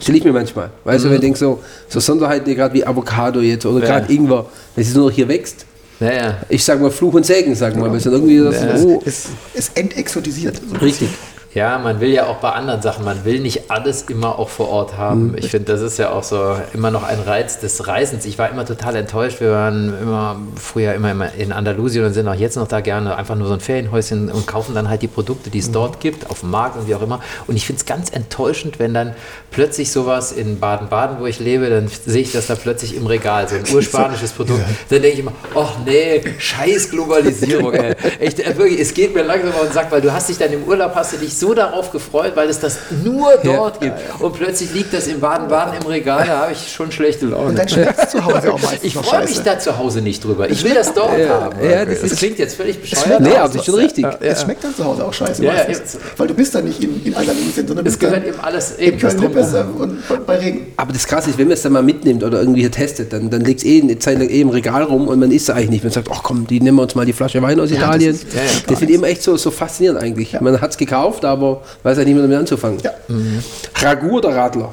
Stelle 0.00 0.18
ich 0.18 0.24
mir 0.24 0.32
manchmal. 0.32 0.70
Weißt 0.84 1.04
du, 1.04 1.08
wenn 1.08 1.16
ich 1.16 1.20
denke, 1.20 1.38
so, 1.38 1.60
so 1.88 2.00
Sonderheiten, 2.00 2.52
gerade 2.54 2.74
wie 2.74 2.84
Avocado 2.86 3.40
jetzt 3.40 3.64
oder 3.64 3.86
Ja. 3.86 3.98
gerade 4.00 4.12
Ingwer, 4.12 4.46
wenn 4.74 4.84
es 4.84 4.94
nur 4.94 5.06
noch 5.06 5.14
hier 5.14 5.28
wächst. 5.28 5.66
Ja, 6.00 6.12
ja. 6.12 6.38
Ich 6.48 6.64
sag 6.64 6.80
mal 6.80 6.90
Fluch 6.90 7.14
und 7.14 7.26
Segen, 7.26 7.54
sag 7.54 7.76
mal. 7.76 7.90
Weil 7.90 7.98
es 7.98 8.04
dann 8.04 8.14
irgendwie 8.14 8.38
das, 8.38 8.56
Es, 9.04 9.26
es 9.54 9.70
entexotisiert. 9.74 10.60
So 10.66 10.76
richtig. 10.78 11.10
Ja, 11.52 11.78
man 11.78 11.98
will 11.98 12.10
ja 12.10 12.26
auch 12.26 12.36
bei 12.36 12.50
anderen 12.50 12.80
Sachen, 12.80 13.04
man 13.04 13.24
will 13.24 13.40
nicht 13.40 13.72
alles 13.72 14.02
immer 14.02 14.38
auch 14.38 14.48
vor 14.48 14.68
Ort 14.68 14.96
haben. 14.96 15.34
Ich 15.36 15.50
finde, 15.50 15.72
das 15.72 15.80
ist 15.80 15.98
ja 15.98 16.10
auch 16.12 16.22
so 16.22 16.54
immer 16.74 16.92
noch 16.92 17.02
ein 17.02 17.18
Reiz 17.18 17.58
des 17.58 17.88
Reisens. 17.88 18.24
Ich 18.24 18.38
war 18.38 18.50
immer 18.50 18.64
total 18.64 18.94
enttäuscht. 18.94 19.40
Wir 19.40 19.50
waren 19.50 19.92
immer 20.00 20.36
früher 20.54 20.94
immer, 20.94 21.10
immer 21.10 21.34
in 21.34 21.50
Andalusien 21.50 22.04
und 22.04 22.12
sind 22.12 22.28
auch 22.28 22.34
jetzt 22.34 22.54
noch 22.54 22.68
da 22.68 22.80
gerne 22.80 23.16
einfach 23.16 23.34
nur 23.34 23.48
so 23.48 23.54
ein 23.54 23.60
Ferienhäuschen 23.60 24.30
und 24.30 24.46
kaufen 24.46 24.76
dann 24.76 24.88
halt 24.88 25.02
die 25.02 25.08
Produkte, 25.08 25.50
die 25.50 25.58
es 25.58 25.72
dort 25.72 25.98
gibt, 25.98 26.30
auf 26.30 26.40
dem 26.40 26.50
Markt 26.50 26.76
und 26.76 26.86
wie 26.86 26.94
auch 26.94 27.02
immer. 27.02 27.18
Und 27.48 27.56
ich 27.56 27.66
finde 27.66 27.80
es 27.80 27.86
ganz 27.86 28.10
enttäuschend, 28.10 28.78
wenn 28.78 28.94
dann 28.94 29.16
plötzlich 29.50 29.90
sowas 29.90 30.30
in 30.30 30.60
Baden-Baden, 30.60 31.18
wo 31.18 31.26
ich 31.26 31.40
lebe, 31.40 31.68
dann 31.68 31.88
sehe 31.88 32.22
ich 32.22 32.30
das 32.30 32.46
da 32.46 32.54
plötzlich 32.54 32.96
im 32.96 33.08
Regal, 33.08 33.48
so 33.48 33.56
ein 33.56 33.64
urspanisches 33.74 34.30
Produkt. 34.30 34.60
Dann 34.88 35.02
denke 35.02 35.08
ich 35.08 35.18
immer, 35.18 35.32
ach 35.56 35.78
nee, 35.84 36.22
scheiß 36.38 36.90
Globalisierung, 36.90 37.72
ey. 37.72 37.96
Echt, 38.20 38.38
äh, 38.38 38.56
wirklich, 38.56 38.78
es 38.78 38.94
geht 38.94 39.16
mir 39.16 39.24
langsam 39.24 39.50
auf 39.50 39.62
den 39.62 39.72
Sack, 39.72 39.90
weil 39.90 40.00
du 40.00 40.12
hast 40.12 40.28
dich 40.28 40.38
dann 40.38 40.52
im 40.52 40.62
Urlaub, 40.62 40.94
hast 40.94 41.14
du 41.14 41.16
dich 41.16 41.39
so 41.40 41.54
darauf 41.54 41.90
gefreut, 41.90 42.32
weil 42.34 42.48
es 42.48 42.60
das 42.60 42.76
nur 43.04 43.32
dort 43.42 43.80
gibt. 43.80 43.94
Und 44.20 44.32
plötzlich 44.34 44.72
liegt 44.74 44.92
das 44.94 45.06
in 45.06 45.18
Baden-Baden 45.20 45.80
im 45.80 45.86
Regal, 45.88 46.24
da 46.26 46.38
habe 46.42 46.52
ich 46.52 46.72
schon 46.72 46.92
schlechte 46.92 47.26
Laune. 47.26 47.46
Und 47.50 47.58
dann 47.58 47.68
schmeckt 47.68 47.98
es 47.98 48.10
zu 48.10 48.24
Hause 48.24 48.52
auch 48.52 48.60
meistens 48.62 48.84
Ich 48.84 48.94
freue 48.94 49.24
mich 49.24 49.40
da 49.40 49.58
zu 49.58 49.76
Hause 49.78 50.00
nicht 50.02 50.22
drüber. 50.24 50.48
Ich 50.50 50.62
will 50.62 50.74
das 50.74 50.92
dort 50.94 51.10
haben. 51.10 51.56
ja, 51.64 51.84
das, 51.84 52.00
das 52.00 52.16
klingt 52.16 52.38
jetzt 52.38 52.54
völlig 52.56 52.80
bescheuert. 52.80 53.20
Nee, 53.20 53.30
Ja, 53.30 53.38
aber 53.44 53.48
das 53.48 53.56
ist 53.56 53.64
schon 53.66 53.74
richtig. 53.74 54.06
Es 54.20 54.42
schmeckt 54.42 54.62
dann 54.64 54.74
zu 54.74 54.84
Hause 54.84 55.04
auch 55.04 55.12
scheiße 55.12 55.44
Ja, 55.44 55.54
ja, 55.54 55.68
eben. 55.68 55.80
Weil 56.16 56.26
du 56.28 56.34
bist 56.34 56.54
dann 56.54 56.64
nicht 56.64 56.82
in, 56.82 57.02
in 57.04 57.14
Andalusien, 57.14 57.66
sondern 57.66 57.86
Es 57.86 57.98
gehört 57.98 58.26
eben 58.26 58.38
alles 58.40 58.72
in 58.72 58.88
eben 58.88 58.98
das 59.00 59.14
ähm, 59.54 59.74
und, 59.78 60.10
und 60.10 60.26
bei 60.26 60.36
Regen. 60.38 60.66
Aber 60.76 60.92
das 60.92 61.06
Krasse 61.06 61.30
ist, 61.30 61.38
wenn 61.38 61.46
man 61.48 61.54
es 61.54 61.62
dann 61.62 61.72
mal 61.72 61.82
mitnimmt 61.82 62.22
oder 62.22 62.40
irgendwie 62.40 62.60
hier 62.60 62.70
testet, 62.70 63.12
dann, 63.12 63.30
dann 63.30 63.42
liegt 63.42 63.60
es 63.60 63.66
eh 63.66 63.80
eine 63.80 63.98
Zeit 63.98 64.18
lang 64.18 64.28
eh 64.28 64.40
im 64.40 64.50
Regal 64.50 64.82
rum 64.82 65.08
und 65.08 65.18
man 65.18 65.30
isst 65.30 65.48
es 65.48 65.54
eigentlich 65.54 65.70
nicht. 65.70 65.84
Man 65.84 65.92
sagt, 65.92 66.08
ach 66.12 66.22
komm, 66.22 66.46
die 66.46 66.60
nehmen 66.60 66.76
wir 66.78 66.82
uns 66.82 66.94
mal 66.94 67.06
die 67.06 67.12
Flasche 67.12 67.40
Wein 67.42 67.58
aus 67.60 67.70
Italien. 67.70 68.12
das 68.12 68.22
ist- 68.24 68.34
ja, 68.34 68.40
ja, 68.42 68.48
das 68.66 68.78
finde 68.78 68.92
ich 68.92 68.98
immer 68.98 69.08
echt 69.08 69.22
so, 69.22 69.36
so 69.36 69.50
faszinierend 69.50 70.00
eigentlich. 70.02 70.40
Man 70.40 70.60
hat 70.60 70.70
es 70.70 70.76
gekauft, 70.76 71.24
aber 71.32 71.62
weiß 71.82 71.98
ja 71.98 72.04
nicht 72.04 72.14
mehr 72.14 72.22
damit 72.22 72.38
anzufangen. 72.38 72.78
Ja. 72.82 72.92
Ragout 73.80 74.18
oder 74.18 74.34
Radler? 74.36 74.72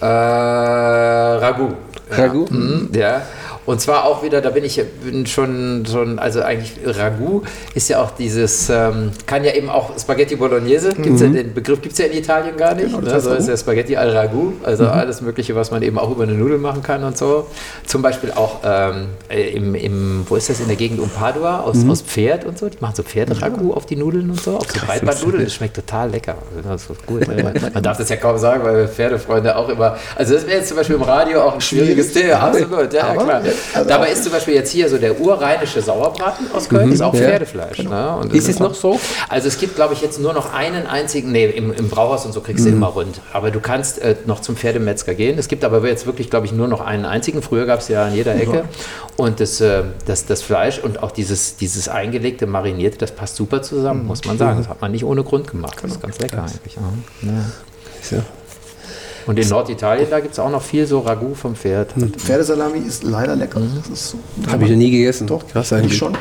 Äh, 0.00 0.04
Ragout. 0.06 1.74
Ragout? 2.10 2.46
Ja. 2.50 2.56
Mhm, 2.56 2.88
ja. 2.92 3.22
Und 3.68 3.82
zwar 3.82 4.06
auch 4.06 4.22
wieder, 4.22 4.40
da 4.40 4.48
bin 4.48 4.64
ich 4.64 4.82
bin 5.04 5.26
schon, 5.26 5.84
schon, 5.84 6.18
also 6.18 6.40
eigentlich 6.40 6.72
Ragout 6.86 7.42
ist 7.74 7.90
ja 7.90 8.02
auch 8.02 8.12
dieses, 8.12 8.70
ähm, 8.70 9.10
kann 9.26 9.44
ja 9.44 9.52
eben 9.52 9.68
auch 9.68 9.90
Spaghetti 9.98 10.36
Bolognese, 10.36 10.94
gibt's 10.94 11.20
ja, 11.20 11.28
den 11.28 11.52
Begriff 11.52 11.82
gibt 11.82 11.92
es 11.92 11.98
ja 11.98 12.06
in 12.06 12.16
Italien 12.16 12.56
gar 12.56 12.74
nicht. 12.74 12.86
Genau, 12.86 13.02
ne? 13.02 13.12
heißt 13.12 13.26
So 13.26 13.34
ist 13.34 13.46
ja 13.46 13.58
Spaghetti 13.58 13.94
al 13.94 14.08
Ragout, 14.08 14.54
also 14.64 14.86
alles 14.86 15.20
Mögliche, 15.20 15.54
was 15.54 15.70
man 15.70 15.82
eben 15.82 15.98
auch 15.98 16.10
über 16.10 16.22
eine 16.22 16.32
Nudel 16.32 16.56
machen 16.56 16.82
kann 16.82 17.04
und 17.04 17.18
so. 17.18 17.46
Zum 17.84 18.00
Beispiel 18.00 18.30
auch 18.30 18.60
ähm, 18.64 19.08
äh, 19.28 19.50
im, 19.50 19.74
im, 19.74 20.24
wo 20.26 20.36
ist 20.36 20.48
das, 20.48 20.60
in 20.60 20.68
der 20.68 20.76
Gegend 20.76 20.98
um 20.98 21.10
Padua, 21.10 21.60
aus, 21.60 21.76
aus 21.86 22.00
Pferd 22.00 22.46
und 22.46 22.58
so. 22.58 22.70
Die 22.70 22.78
machen 22.80 22.94
so 22.96 23.02
Pferderagout 23.02 23.74
auf 23.74 23.84
die 23.84 23.96
Nudeln 23.96 24.30
und 24.30 24.40
so, 24.40 24.56
auf 24.56 24.66
so 24.66 24.86
Breitbandnudeln. 24.86 25.44
Das 25.44 25.52
schmeckt 25.52 25.76
total 25.76 26.08
lecker. 26.08 26.36
Also 26.56 26.70
Das 26.70 26.98
ist 26.98 27.06
gut. 27.06 27.28
Man, 27.28 27.82
darf 27.82 27.98
das 27.98 28.08
ja 28.08 28.16
kaum 28.16 28.38
sagen, 28.38 28.64
weil 28.64 28.78
wir 28.78 28.88
Pferdefreunde 28.88 29.54
auch 29.54 29.68
immer, 29.68 29.98
also 30.16 30.32
das 30.32 30.46
wäre 30.46 30.56
jetzt 30.56 30.68
zum 30.68 30.78
Beispiel 30.78 30.96
im 30.96 31.02
Radio 31.02 31.42
auch 31.42 31.52
ein 31.52 31.60
schwieriges 31.60 32.12
Schwierig. 32.12 32.30
Thema. 32.30 32.44
Absolut, 32.44 32.94
ja, 32.94 33.14
ja 33.14 33.22
klar. 33.22 33.42
Also 33.74 33.88
Dabei 33.88 34.10
ist 34.10 34.24
zum 34.24 34.32
Beispiel 34.32 34.54
jetzt 34.54 34.70
hier 34.70 34.88
so 34.88 34.98
der 34.98 35.20
urrheinische 35.20 35.80
Sauerbraten 35.82 36.50
aus 36.52 36.68
Köln, 36.68 36.92
ist 36.92 37.02
auch 37.02 37.14
ja. 37.14 37.20
Pferdefleisch. 37.20 37.78
Ne? 37.78 38.16
Und 38.16 38.32
Ist 38.32 38.48
es 38.48 38.58
noch 38.58 38.74
so? 38.74 38.98
Also 39.28 39.48
es 39.48 39.58
gibt, 39.58 39.76
glaube 39.76 39.94
ich, 39.94 40.00
jetzt 40.00 40.20
nur 40.20 40.32
noch 40.32 40.52
einen 40.52 40.86
einzigen, 40.86 41.32
nee, 41.32 41.46
im, 41.46 41.72
im 41.72 41.88
Brauhaus 41.88 42.26
und 42.26 42.32
so 42.32 42.40
kriegst 42.40 42.64
du 42.64 42.70
immer 42.70 42.88
rund. 42.88 43.20
Aber 43.32 43.50
du 43.50 43.60
kannst 43.60 43.98
äh, 44.00 44.16
noch 44.26 44.40
zum 44.40 44.56
Pferdemetzger 44.56 45.14
gehen. 45.14 45.38
Es 45.38 45.48
gibt 45.48 45.64
aber 45.64 45.86
jetzt 45.86 46.06
wirklich, 46.06 46.30
glaube 46.30 46.46
ich, 46.46 46.52
nur 46.52 46.68
noch 46.68 46.80
einen 46.80 47.04
einzigen. 47.04 47.42
Früher 47.42 47.66
gab 47.66 47.80
es 47.80 47.88
ja 47.88 48.06
an 48.06 48.14
jeder 48.14 48.34
Ecke. 48.34 48.64
Und 49.16 49.40
das, 49.40 49.60
äh, 49.60 49.82
das, 50.06 50.26
das 50.26 50.42
Fleisch 50.42 50.78
und 50.78 51.02
auch 51.02 51.10
dieses, 51.10 51.56
dieses 51.56 51.88
eingelegte, 51.88 52.46
marinierte, 52.46 52.98
das 52.98 53.12
passt 53.12 53.36
super 53.36 53.62
zusammen, 53.62 54.06
muss 54.06 54.24
man 54.24 54.38
sagen. 54.38 54.58
Das 54.58 54.68
hat 54.68 54.80
man 54.80 54.92
nicht 54.92 55.04
ohne 55.04 55.24
Grund 55.24 55.48
gemacht. 55.48 55.78
Das 55.82 55.92
ist 55.92 56.02
ganz 56.02 56.18
lecker 56.18 56.42
eigentlich. 56.42 56.76
Ja. 57.22 57.32
Ja. 58.10 58.22
Und 59.28 59.38
in 59.38 59.48
Norditalien, 59.48 60.08
da 60.10 60.20
gibt 60.20 60.32
es 60.32 60.38
auch 60.38 60.50
noch 60.50 60.62
viel 60.62 60.86
so 60.86 61.00
Ragout 61.00 61.34
vom 61.34 61.54
Pferd. 61.54 61.92
Pferdesalami 62.16 62.78
ist 62.78 63.04
leider 63.04 63.36
lecker. 63.36 63.60
Mhm. 63.60 63.72
Das 63.76 63.88
ist 63.88 64.10
so. 64.10 64.18
Habe 64.50 64.64
ich 64.64 64.70
noch 64.70 64.76
nie 64.78 64.90
gegessen. 64.90 65.26
Doch, 65.26 65.46
Krass 65.46 65.70
ich 65.70 65.78
eigentlich. 65.78 65.98
schon. 65.98 66.16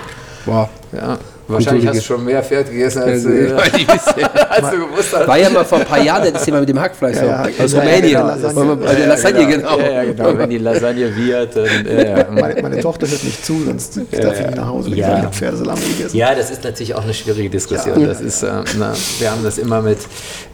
Wow. 0.46 0.68
Ja. 0.92 1.18
Wahrscheinlich 1.50 1.88
hast 1.88 1.98
du 2.00 2.02
schon 2.02 2.26
mehr 2.26 2.44
Pferd 2.44 2.70
gegessen, 2.70 3.04
als, 3.04 3.24
Ja, 3.24 3.30
äh, 3.30 3.52
als 4.50 4.70
du 4.72 4.78
gewusst 4.80 5.16
hast. 5.16 5.28
War 5.28 5.38
ja 5.38 5.50
mal 5.50 5.64
vor 5.64 5.80
ein 5.80 5.86
paar 5.86 6.04
Jahren 6.04 6.34
das 6.34 6.44
Thema 6.44 6.60
mit 6.60 6.68
dem 6.68 6.78
Hackfleisch 6.80 7.16
Ja, 7.16 7.48
ja, 7.48 7.64
aus 7.64 7.74
Rumänien. 7.74 8.22
bei 8.84 8.96
der 8.96 9.08
Lasagne, 9.08 9.48
genau. 9.48 9.80
Ja, 9.80 9.92
ja, 9.92 10.04
genau. 10.04 10.38
Wenn 10.38 10.50
die 10.50 10.58
Lasagne 10.58 11.16
wird, 11.16 11.56
dann. 11.56 12.36
Meine, 12.36 12.62
meine 12.62 12.80
Tochter 12.82 13.08
hört 13.08 13.24
nicht 13.24 13.46
zu, 13.46 13.64
sonst 13.66 13.98
darf 14.12 14.40
ich 14.40 14.46
nicht 14.46 14.58
nach 14.58 14.68
Hause, 14.68 14.90
Ja. 14.90 15.18
ich 15.18 15.24
habe 15.24 15.34
Pferdesalami 15.34 15.82
gegessen. 15.98 16.18
Ja, 16.18 16.36
das 16.36 16.52
ist 16.52 16.64
natürlich 16.66 16.94
auch 16.96 17.04
eine 17.04 17.14
schwierige 17.14 17.50
Diskussion. 17.50 18.02
Ja. 18.02 18.08
das 18.08 18.20
ist, 18.20 18.44
äh, 18.44 18.48
na, 18.78 18.94
wir 19.20 19.32
haben 19.32 19.44
das 19.44 19.58
immer 19.58 19.82
mit. 19.82 20.00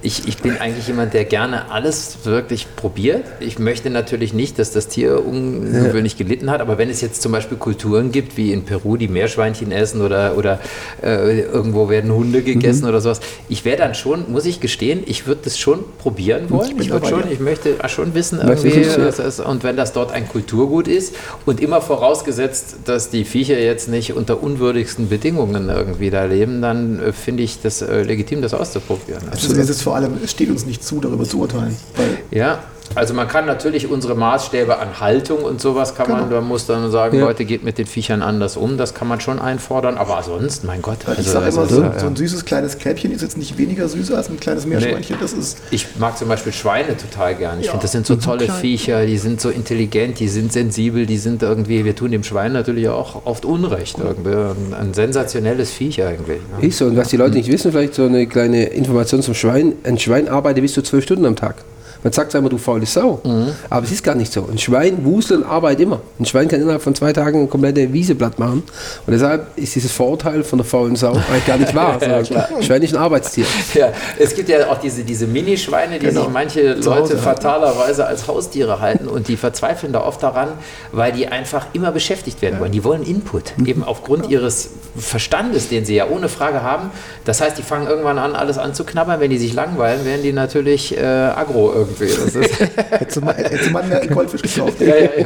Ich, 0.03 0.27
ich 0.27 0.37
bin 0.37 0.57
eigentlich 0.59 0.87
jemand, 0.87 1.13
der 1.15 1.25
gerne 1.25 1.71
alles 1.71 2.17
wirklich 2.23 2.67
probiert. 2.75 3.23
Ich 3.39 3.57
möchte 3.57 3.89
natürlich 3.89 4.33
nicht, 4.33 4.59
dass 4.59 4.71
das 4.71 4.87
Tier 4.89 5.25
ungewöhnlich 5.25 6.17
gelitten 6.17 6.51
hat, 6.51 6.61
aber 6.61 6.77
wenn 6.77 6.89
es 6.89 7.01
jetzt 7.01 7.21
zum 7.21 7.31
Beispiel 7.31 7.57
Kulturen 7.57 8.11
gibt, 8.11 8.37
wie 8.37 8.53
in 8.53 8.63
Peru, 8.63 8.95
die 8.97 9.07
Meerschweinchen 9.07 9.71
essen 9.71 10.01
oder 10.01 10.22
oder, 10.31 10.37
oder 10.37 10.59
äh, 11.03 11.41
irgendwo 11.41 11.89
werden 11.89 12.11
Hunde 12.11 12.41
gegessen 12.41 12.85
oder 12.85 13.01
sowas. 13.01 13.19
Ich 13.49 13.65
wäre 13.65 13.77
dann 13.77 13.95
schon, 13.95 14.31
muss 14.31 14.45
ich 14.45 14.59
gestehen, 14.59 15.03
ich 15.05 15.27
würde 15.27 15.41
das 15.43 15.57
schon 15.57 15.79
probieren 15.97 16.49
wollen. 16.49 16.79
Ich, 16.79 16.89
würde 16.89 17.07
dabei, 17.07 17.09
schon, 17.09 17.31
ich 17.31 17.39
möchte 17.39 17.75
schon 17.87 18.13
wissen, 18.13 18.39
irgendwie, 18.39 18.69
ist 18.69 19.39
und 19.39 19.63
wenn 19.63 19.75
das 19.75 19.93
dort 19.93 20.11
ein 20.11 20.27
Kulturgut 20.27 20.87
ist 20.87 21.15
und 21.45 21.59
immer 21.59 21.81
vorausgesetzt, 21.81 22.77
dass 22.85 23.09
die 23.09 23.25
Viecher 23.25 23.59
jetzt 23.59 23.89
nicht 23.89 24.13
unter 24.13 24.41
unwürdigsten 24.41 25.09
Bedingungen 25.09 25.69
irgendwie 25.69 26.09
da 26.09 26.25
leben, 26.25 26.61
dann 26.61 26.99
äh, 26.99 27.13
finde 27.13 27.43
ich 27.43 27.61
das 27.61 27.81
äh, 27.81 28.03
legitim, 28.03 28.41
das 28.41 28.53
auszuprobieren. 28.53 29.23
Also 29.29 29.55
es 29.55 29.69
ist 29.69 29.81
vor 29.81 29.95
allem, 29.95 30.13
es 30.23 30.31
steht 30.31 30.49
uns 30.49 30.65
nicht 30.65 30.83
zu, 30.83 30.99
darüber 30.99 31.23
zu 31.23 31.39
urteilen. 31.39 31.75
Weil 31.95 32.37
Ja, 32.37 32.63
also 32.95 33.13
man 33.13 33.27
kann 33.27 33.45
natürlich 33.45 33.89
unsere 33.89 34.15
Maßstäbe 34.15 34.77
an 34.79 34.99
Haltung 34.99 35.39
und 35.43 35.59
sowas 35.61 35.95
kann 35.95 36.09
man, 36.09 36.29
Genau. 36.29 36.35
da 36.35 36.41
muss 36.41 36.65
dann 36.67 36.89
sagen, 36.91 37.17
Ja. 37.17 37.25
Leute, 37.25 37.45
geht 37.45 37.63
mit 37.63 37.77
den 37.77 37.85
Viechern 37.85 38.21
anders 38.21 38.57
um, 38.57 38.77
das 38.77 38.93
kann 38.93 39.07
man 39.07 39.19
schon 39.19 39.39
einfordern, 39.39 39.97
aber 39.97 40.21
sonst, 40.23 40.63
mein 40.63 40.81
Gott. 40.81 40.97
ich 41.03 41.07
also 41.09 41.31
sage 41.31 41.45
das 41.45 41.55
immer, 41.55 41.65
so, 41.67 41.81
äh, 41.83 41.99
so 41.99 42.07
ein 42.07 42.15
süßes 42.15 42.45
kleines 42.45 42.77
Kälbchen 42.77 43.11
ist 43.11 43.21
jetzt 43.21 43.37
nicht 43.37 43.57
weniger 43.57 43.87
süß 43.87 44.11
als 44.11 44.29
ein 44.29 44.39
kleines 44.39 44.65
Meerschweinchen. 44.65 45.17
Das 45.19 45.33
ist 45.33 45.57
Ich 45.71 45.87
mag 45.97 46.17
zum 46.17 46.27
Beispiel 46.27 46.53
Schweine 46.53 46.95
total 46.97 47.35
gern. 47.35 47.59
Ich 47.59 47.65
Ja, 47.67 47.71
finde, 47.71 47.83
das 47.83 47.91
sind 47.91 48.05
so 48.05 48.15
tolle 48.15 48.45
klein. 48.45 48.59
Viecher, 48.61 49.05
die 49.05 49.17
sind 49.17 49.41
so 49.41 49.49
intelligent, 49.49 50.19
die 50.19 50.27
sind 50.27 50.53
sensibel, 50.53 51.05
die 51.05 51.17
sind 51.17 51.41
irgendwie, 51.43 51.85
wir 51.85 51.95
tun 51.95 52.11
dem 52.11 52.23
Schwein 52.23 52.53
natürlich 52.53 52.89
auch 52.89 53.25
oft 53.25 53.45
Unrecht. 53.45 53.97
Irgendwie. 53.99 54.29
Ein, 54.33 54.73
ein 54.79 54.93
sensationelles 54.93 55.71
Viech 55.71 56.03
eigentlich. 56.03 56.39
Ne? 56.61 56.67
Ist 56.67 56.77
so, 56.77 56.85
und 56.85 56.97
was 56.97 57.09
die 57.09 57.17
Leute 57.17 57.35
nicht 57.35 57.51
wissen, 57.51 57.71
vielleicht 57.71 57.95
so 57.95 58.05
eine 58.05 58.27
kleine 58.27 58.65
Information 58.65 59.21
zum 59.21 59.33
Schwein. 59.33 59.73
Ein 59.83 59.97
Schwein 59.99 60.27
arbeitet 60.27 60.61
bis 60.63 60.73
zu 60.73 60.81
zwölf 60.81 61.03
Stunden 61.03 61.25
am 61.25 61.35
Tag. 61.35 61.55
Man 62.03 62.11
sagt 62.13 62.33
immer, 62.35 62.49
du 62.49 62.57
faule 62.57 62.85
Sau, 62.85 63.21
aber 63.69 63.85
es 63.85 63.91
ist 63.91 64.03
gar 64.03 64.15
nicht 64.15 64.31
so. 64.33 64.47
Ein 64.51 64.57
Schwein 64.57 65.05
wuselt 65.05 65.41
und 65.41 65.45
arbeitet 65.49 65.81
immer. 65.81 66.01
Ein 66.19 66.25
Schwein 66.25 66.47
kann 66.47 66.59
innerhalb 66.61 66.81
von 66.81 66.93
zwei 66.95 67.13
Tagen 67.13 67.39
eine 67.39 67.47
komplette 67.47 67.91
Wiese 67.93 68.13
platt 68.15 68.37
machen. 68.39 68.63
Und 69.07 69.13
deshalb 69.13 69.47
ist 69.57 69.73
dieses 69.75 69.91
Vorurteil 69.91 70.43
von 70.43 70.59
der 70.59 70.65
faulen 70.65 70.95
Sau 70.95 71.11
eigentlich 71.13 71.45
gar 71.47 71.57
nicht 71.57 71.73
wahr. 71.73 71.97
sondern 71.99 72.25
Schwein 72.61 72.81
ist 72.81 72.93
ein 72.93 73.01
Arbeitstier. 73.01 73.45
Ja, 73.73 73.89
es 74.19 74.35
gibt 74.35 74.49
ja 74.49 74.69
auch 74.69 74.79
diese, 74.79 75.03
diese 75.03 75.27
Minischweine, 75.27 75.99
die 75.99 76.07
Genau. 76.07 76.23
sich 76.25 76.29
manche 76.33 76.79
Zu 76.79 76.89
Leute 76.89 77.17
fatalerweise 77.17 78.05
als 78.05 78.27
Haustiere 78.27 78.79
halten 78.81 79.07
und 79.07 79.27
die 79.29 79.37
verzweifeln 79.37 79.93
da 79.93 80.01
oft 80.03 80.21
daran, 80.21 80.49
weil 80.91 81.11
die 81.13 81.27
einfach 81.27 81.67
immer 81.73 81.91
beschäftigt 81.91 82.41
werden 82.41 82.59
wollen. 82.59 82.71
Die 82.71 82.83
wollen 82.83 83.03
Input, 83.03 83.53
Mhm. 83.57 83.65
eben 83.65 83.83
aufgrund 83.83 84.29
ihres 84.29 84.69
Verstandes, 84.97 85.69
den 85.69 85.85
sie 85.85 85.95
ja 85.95 86.07
ohne 86.07 86.29
Frage 86.29 86.61
haben. 86.61 86.91
Das 87.25 87.41
heißt, 87.41 87.57
die 87.57 87.63
fangen 87.63 87.87
irgendwann 87.87 88.17
an, 88.19 88.35
alles 88.35 88.57
anzuknabbern. 88.57 89.19
Wenn 89.19 89.29
die 89.31 89.37
sich 89.37 89.53
langweilen, 89.53 90.05
werden 90.05 90.21
die 90.21 90.33
natürlich 90.33 90.97
äh, 90.97 91.01
aggro 91.03 91.71
irgendwie. 91.73 91.92
Das 91.99 92.35
ist, 92.35 92.59
Hätte 92.59 93.21
man, 93.21 93.35
hätte 93.35 93.69
man 93.71 93.87
mehr 93.89 94.07
Goldfisch 94.07 94.41
gekauft. 94.41 94.79
ja, 94.81 94.95
ja, 94.95 95.09
ja. 95.17 95.25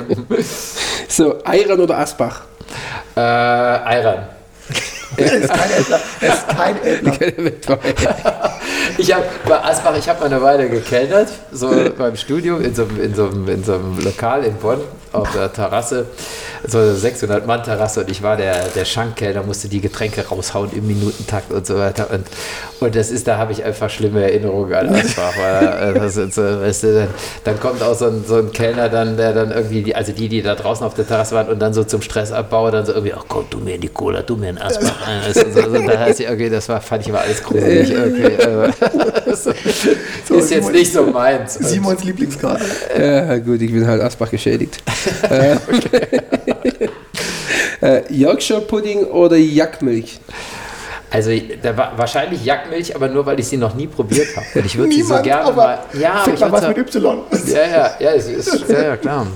So, 1.07 1.36
Eiran 1.45 1.80
oder 1.80 1.97
Asbach? 1.97 2.41
Äh, 3.15 3.20
Ayran. 3.20 4.28
Es 5.15 5.32
ist 5.32 5.49
kein 5.49 5.72
Äppler. 5.72 5.99
Es 6.22 6.34
ist 6.34 6.47
kein 6.49 6.76
Äppler. 7.45 7.80
Ich 8.97 9.13
habe 9.13 9.24
bei 9.47 9.63
Asbach, 9.63 9.95
ich 9.97 10.07
habe 10.09 10.20
mal 10.20 10.26
eine 10.26 10.41
Weile 10.41 10.70
gekellnert, 10.70 11.30
so 11.51 11.72
beim 11.97 12.15
Studium 12.18 12.61
in 12.61 12.76
so, 12.76 12.84
einem- 12.84 13.01
in, 13.01 13.13
so, 13.15 13.26
einem- 13.28 13.47
in 13.47 13.63
so 13.63 13.76
einem 13.76 13.97
Lokal 14.03 14.43
in 14.43 14.55
Bonn 14.55 14.82
auf 15.18 15.32
der 15.32 15.51
Terrasse, 15.51 16.05
so 16.68 16.80
eine 16.80 16.93
600-Mann-Terrasse 16.93 18.01
und 18.01 18.09
ich 18.09 18.24
war 18.24 18.38
der, 18.38 18.68
der 18.70 18.86
Schankkellner, 18.86 19.43
musste 19.43 19.68
die 19.68 19.82
Getränke 19.82 20.28
raushauen 20.28 20.72
im 20.74 20.88
Minutentakt 20.88 21.51
und 21.51 21.65
so 21.65 21.78
weiter. 21.78 22.09
Und, 22.11 22.26
und 22.80 22.95
das 22.95 23.11
ist, 23.11 23.28
da 23.28 23.38
habe 23.38 23.51
ich 23.51 23.63
einfach 23.63 23.89
schlimme 23.89 24.24
Erinnerungen 24.24 24.74
an 24.74 24.89
Asbach. 24.95 25.34
Weil, 25.38 25.95
äh, 25.95 25.99
das 25.99 26.18
ist 26.18 26.36
so, 26.36 26.41
weißt 26.41 26.84
du, 26.84 26.93
dann, 26.93 27.07
dann 27.43 27.59
kommt 27.59 27.82
auch 27.82 27.95
so 27.95 28.05
ein, 28.05 28.24
so 28.26 28.38
ein 28.38 28.51
Kellner, 28.51 28.89
dann, 28.89 29.18
der 29.18 29.34
dann 29.34 29.51
irgendwie, 29.51 29.84
die, 29.84 29.95
also 29.95 30.11
die, 30.11 30.30
die 30.30 30.41
da 30.41 30.55
draußen 30.55 30.86
auf 30.86 30.93
der 30.93 31.07
Terrasse 31.07 31.36
waren 31.36 31.47
und 31.47 31.59
dann 31.59 31.74
so 31.74 31.84
zum 31.84 32.01
Stressabbau, 32.01 32.72
dann 32.72 32.86
so 32.86 32.93
irgendwie, 32.93 33.13
ach 33.13 33.26
komm, 33.28 33.45
du 33.49 33.59
mir 33.59 33.76
in 33.76 33.82
die 33.82 33.89
Cola, 33.89 34.22
du 34.22 34.36
mir 34.36 34.49
in 34.49 34.57
Asbach. 34.57 35.07
Also, 35.26 35.41
so, 35.49 35.61
so, 35.61 35.82
da 35.82 35.99
heißt 35.99 36.20
ich, 36.20 36.30
okay, 36.30 36.49
das 36.49 36.68
war, 36.70 36.82
fand 36.82 37.03
ich 37.03 37.09
aber 37.09 37.22
alles 37.22 37.43
gruselig. 37.43 37.91
Okay, 37.91 38.36
äh, 38.36 38.72
das 39.26 39.45
ist 40.30 40.51
jetzt 40.51 40.72
nicht 40.72 40.93
so 40.93 41.03
meins. 41.03 41.55
Simons 41.55 42.03
Lieblingskarte. 42.03 42.65
Ja, 42.97 43.38
gut, 43.38 43.61
ich 43.61 43.72
bin 43.72 43.88
halt 43.88 44.01
Asbach 44.01 44.30
geschädigt. 44.30 44.82
Äh, 45.29 45.57
äh, 47.99 48.13
Yorkshire 48.13 48.61
Pudding 48.61 49.05
oder 49.05 49.37
Jackmilch? 49.37 50.19
Also 51.09 51.31
da 51.61 51.77
war 51.77 51.97
wahrscheinlich 51.97 52.43
Jackmilch, 52.43 52.93
aber 52.95 53.07
nur 53.07 53.25
weil 53.25 53.39
ich 53.39 53.47
sie 53.47 53.57
noch 53.57 53.73
nie 53.75 53.87
probiert 53.87 54.27
habe. 54.35 54.45
Und 54.55 54.65
ich 54.65 54.77
würde 54.77 54.91
sie 54.91 55.03
so 55.03 55.21
gerne 55.21 55.45
aber 55.45 55.55
mal. 55.55 55.79
Ja, 55.93 56.13
aber 56.23 56.33
ich 56.33 56.39
mal 56.39 56.51
was 56.51 56.67
mit 56.67 56.77
Y. 56.77 57.17
ja, 57.47 57.65
ja, 57.65 57.91
ja, 57.99 58.11
es 58.11 58.27
ist, 58.27 58.69
ja, 58.69 58.83
ja, 58.83 58.97
klar. 58.97 59.27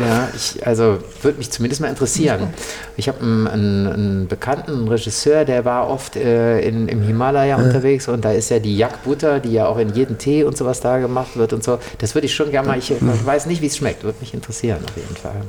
Ja, 0.00 0.28
ich, 0.34 0.66
also 0.66 0.98
würde 1.22 1.38
mich 1.38 1.50
zumindest 1.50 1.80
mal 1.80 1.88
interessieren. 1.88 2.48
Ich 2.96 3.08
habe 3.08 3.20
einen, 3.20 3.46
einen, 3.46 3.86
einen 3.86 4.28
bekannten 4.28 4.72
einen 4.72 4.88
Regisseur, 4.88 5.44
der 5.44 5.64
war 5.64 5.88
oft 5.88 6.16
äh, 6.16 6.60
in, 6.60 6.88
im 6.88 7.02
Himalaya 7.02 7.56
unterwegs 7.56 8.08
und 8.08 8.24
da 8.24 8.32
ist 8.32 8.50
ja 8.50 8.58
die 8.58 8.76
Jackbutter, 8.76 9.40
die 9.40 9.52
ja 9.52 9.66
auch 9.66 9.78
in 9.78 9.92
jedem 9.94 10.18
Tee 10.18 10.44
und 10.44 10.56
sowas 10.56 10.80
da 10.80 10.98
gemacht 10.98 11.36
wird 11.36 11.52
und 11.52 11.62
so. 11.62 11.78
Das 11.98 12.14
würde 12.14 12.26
ich 12.26 12.34
schon 12.34 12.50
gerne 12.50 12.68
mal, 12.68 12.78
ich 12.78 12.92
weiß 13.00 13.46
nicht, 13.46 13.62
wie 13.62 13.66
es 13.66 13.76
schmeckt, 13.76 14.04
würde 14.04 14.18
mich 14.20 14.34
interessieren 14.34 14.78
auf 14.84 14.96
jeden 14.96 15.16
Fall. 15.16 15.42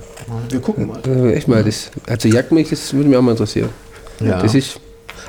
Wir 0.50 0.60
gucken 0.60 0.88
mal. 0.88 1.00
Äh, 1.08 1.34
echt 1.34 1.48
mal, 1.48 1.64
das, 1.64 1.92
also 2.08 2.28
Jackmilch, 2.28 2.70
das 2.70 2.94
würde 2.94 3.10
mich 3.10 3.18
auch 3.18 3.22
mal 3.22 3.32
interessieren. 3.32 3.70
Ja. 4.20 4.42
Das 4.42 4.56
ist, 4.56 4.80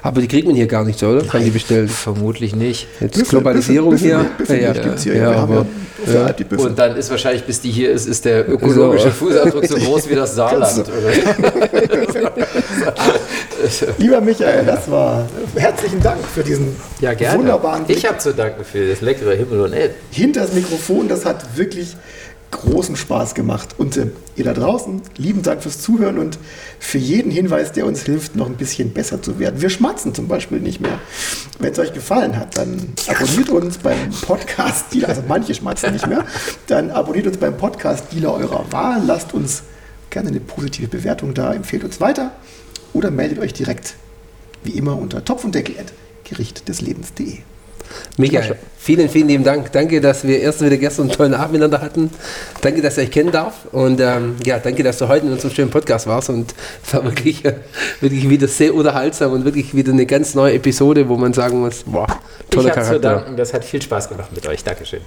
aber 0.04 0.20
die 0.20 0.28
kriegt 0.28 0.46
man 0.46 0.54
hier 0.54 0.66
gar 0.66 0.84
nicht 0.84 0.98
so, 0.98 1.08
oder? 1.08 1.22
Kann 1.24 1.42
die 1.42 1.50
bestellen. 1.50 1.88
Vermutlich 1.88 2.54
nicht. 2.54 2.86
Jetzt 3.00 3.28
Globalisierung 3.30 3.90
Büffel, 3.90 4.06
hier. 4.06 4.26
Büffel, 4.36 4.60
ja, 4.60 4.72
Büffel 4.72 4.84
gibt's 4.84 5.02
hier. 5.02 5.16
ja, 5.16 5.32
ja 5.32 5.38
aber, 5.38 5.66
Büffel. 6.04 6.66
Und 6.66 6.78
dann 6.78 6.94
ist 6.96 7.10
wahrscheinlich, 7.10 7.44
bis 7.44 7.62
die 7.62 7.70
hier 7.70 7.90
ist, 7.90 8.06
ist 8.06 8.26
der 8.26 8.46
ökologische 8.48 9.04
So. 9.08 9.26
Fußabdruck 9.26 9.66
so 9.66 9.76
groß 9.76 10.10
wie 10.10 10.14
das 10.14 10.34
Saarland. 10.36 10.84
Lieber 13.98 14.20
Michael, 14.20 14.66
das 14.66 14.90
war 14.90 15.26
herzlichen 15.56 16.02
Dank 16.02 16.18
für 16.26 16.42
diesen 16.42 16.76
Ja, 17.00 17.14
gerne. 17.14 17.38
wunderbaren 17.38 17.84
Blick 17.84 17.96
Ich 17.98 18.06
habe 18.06 18.18
zu 18.18 18.34
danken 18.34 18.64
für 18.64 18.88
das 18.88 19.00
leckere 19.00 19.34
Himmel 19.34 19.60
und 19.62 19.72
Erd. 19.72 19.92
hinter 20.10 20.42
das 20.42 20.52
Mikrofon. 20.52 21.08
Das 21.08 21.24
hat 21.24 21.56
wirklich 21.56 21.96
großen 22.54 22.96
Spaß 22.96 23.34
gemacht. 23.34 23.74
Und 23.78 23.96
äh, 23.96 24.06
ihr 24.36 24.44
da 24.44 24.54
draußen, 24.54 25.02
lieben 25.16 25.42
Dank 25.42 25.62
fürs 25.62 25.80
Zuhören 25.80 26.18
und 26.18 26.38
für 26.78 26.98
jeden 26.98 27.30
Hinweis, 27.30 27.72
der 27.72 27.86
uns 27.86 28.02
hilft, 28.02 28.36
noch 28.36 28.46
ein 28.46 28.56
bisschen 28.56 28.92
besser 28.92 29.22
zu 29.22 29.38
werden. 29.38 29.60
Wir 29.60 29.70
schmatzen 29.70 30.14
zum 30.14 30.28
Beispiel 30.28 30.60
nicht 30.60 30.80
mehr. 30.80 30.98
Wenn 31.58 31.72
es 31.72 31.78
euch 31.78 31.92
gefallen 31.92 32.36
hat, 32.36 32.56
dann 32.56 32.92
abonniert 33.06 33.50
uns 33.50 33.78
beim 33.78 34.10
Podcast-Dealer, 34.10 35.08
also 35.08 35.22
manche 35.28 35.54
schmatzen 35.54 35.92
nicht 35.92 36.06
mehr, 36.06 36.24
dann 36.66 36.90
abonniert 36.90 37.26
uns 37.26 37.36
beim 37.36 37.56
Podcast-Dealer 37.56 38.34
eurer 38.34 38.72
Wahl, 38.72 39.02
lasst 39.06 39.34
uns 39.34 39.62
gerne 40.10 40.28
eine 40.28 40.40
positive 40.40 40.88
Bewertung 40.88 41.34
da, 41.34 41.52
empfehlt 41.52 41.84
uns 41.84 42.00
weiter 42.00 42.32
oder 42.92 43.10
meldet 43.10 43.38
euch 43.38 43.52
direkt, 43.52 43.94
wie 44.62 44.72
immer, 44.72 44.96
unter 44.96 45.24
Topf 45.24 45.44
Michael, 48.16 48.56
vielen, 48.78 49.08
vielen 49.08 49.28
lieben 49.28 49.44
Dank. 49.44 49.72
Danke, 49.72 50.00
dass 50.00 50.26
wir 50.26 50.40
erst 50.40 50.60
wieder 50.64 50.76
gestern 50.76 51.04
einen 51.06 51.12
tollen 51.12 51.34
Abend 51.34 51.52
miteinander 51.52 51.80
hatten. 51.80 52.10
Danke, 52.60 52.82
dass 52.82 52.98
ich 52.98 53.04
euch 53.04 53.10
kennen 53.10 53.32
darf. 53.32 53.54
Und 53.72 54.00
ähm, 54.00 54.36
ja, 54.44 54.58
danke, 54.58 54.82
dass 54.82 54.98
du 54.98 55.08
heute 55.08 55.26
in 55.26 55.32
unserem 55.32 55.54
schönen 55.54 55.70
Podcast 55.70 56.06
warst. 56.06 56.30
Und 56.30 56.54
es 56.84 56.94
war 56.94 57.04
wirklich, 57.04 57.44
äh, 57.44 57.54
wirklich 58.00 58.28
wieder 58.28 58.48
sehr 58.48 58.74
unterhaltsam 58.74 59.32
und 59.32 59.44
wirklich 59.44 59.74
wieder 59.74 59.92
eine 59.92 60.06
ganz 60.06 60.34
neue 60.34 60.54
Episode, 60.54 61.08
wo 61.08 61.16
man 61.16 61.32
sagen 61.32 61.60
muss, 61.60 61.84
boah, 61.84 62.06
toller 62.50 62.70
ich 62.70 62.76
habe 62.76 62.82
zu 62.82 63.00
Charakter. 63.00 63.14
danken. 63.16 63.36
Das 63.36 63.52
hat 63.52 63.64
viel 63.64 63.82
Spaß 63.82 64.08
gemacht 64.08 64.30
mit 64.34 64.46
euch. 64.46 64.62
Dankeschön. 64.62 65.00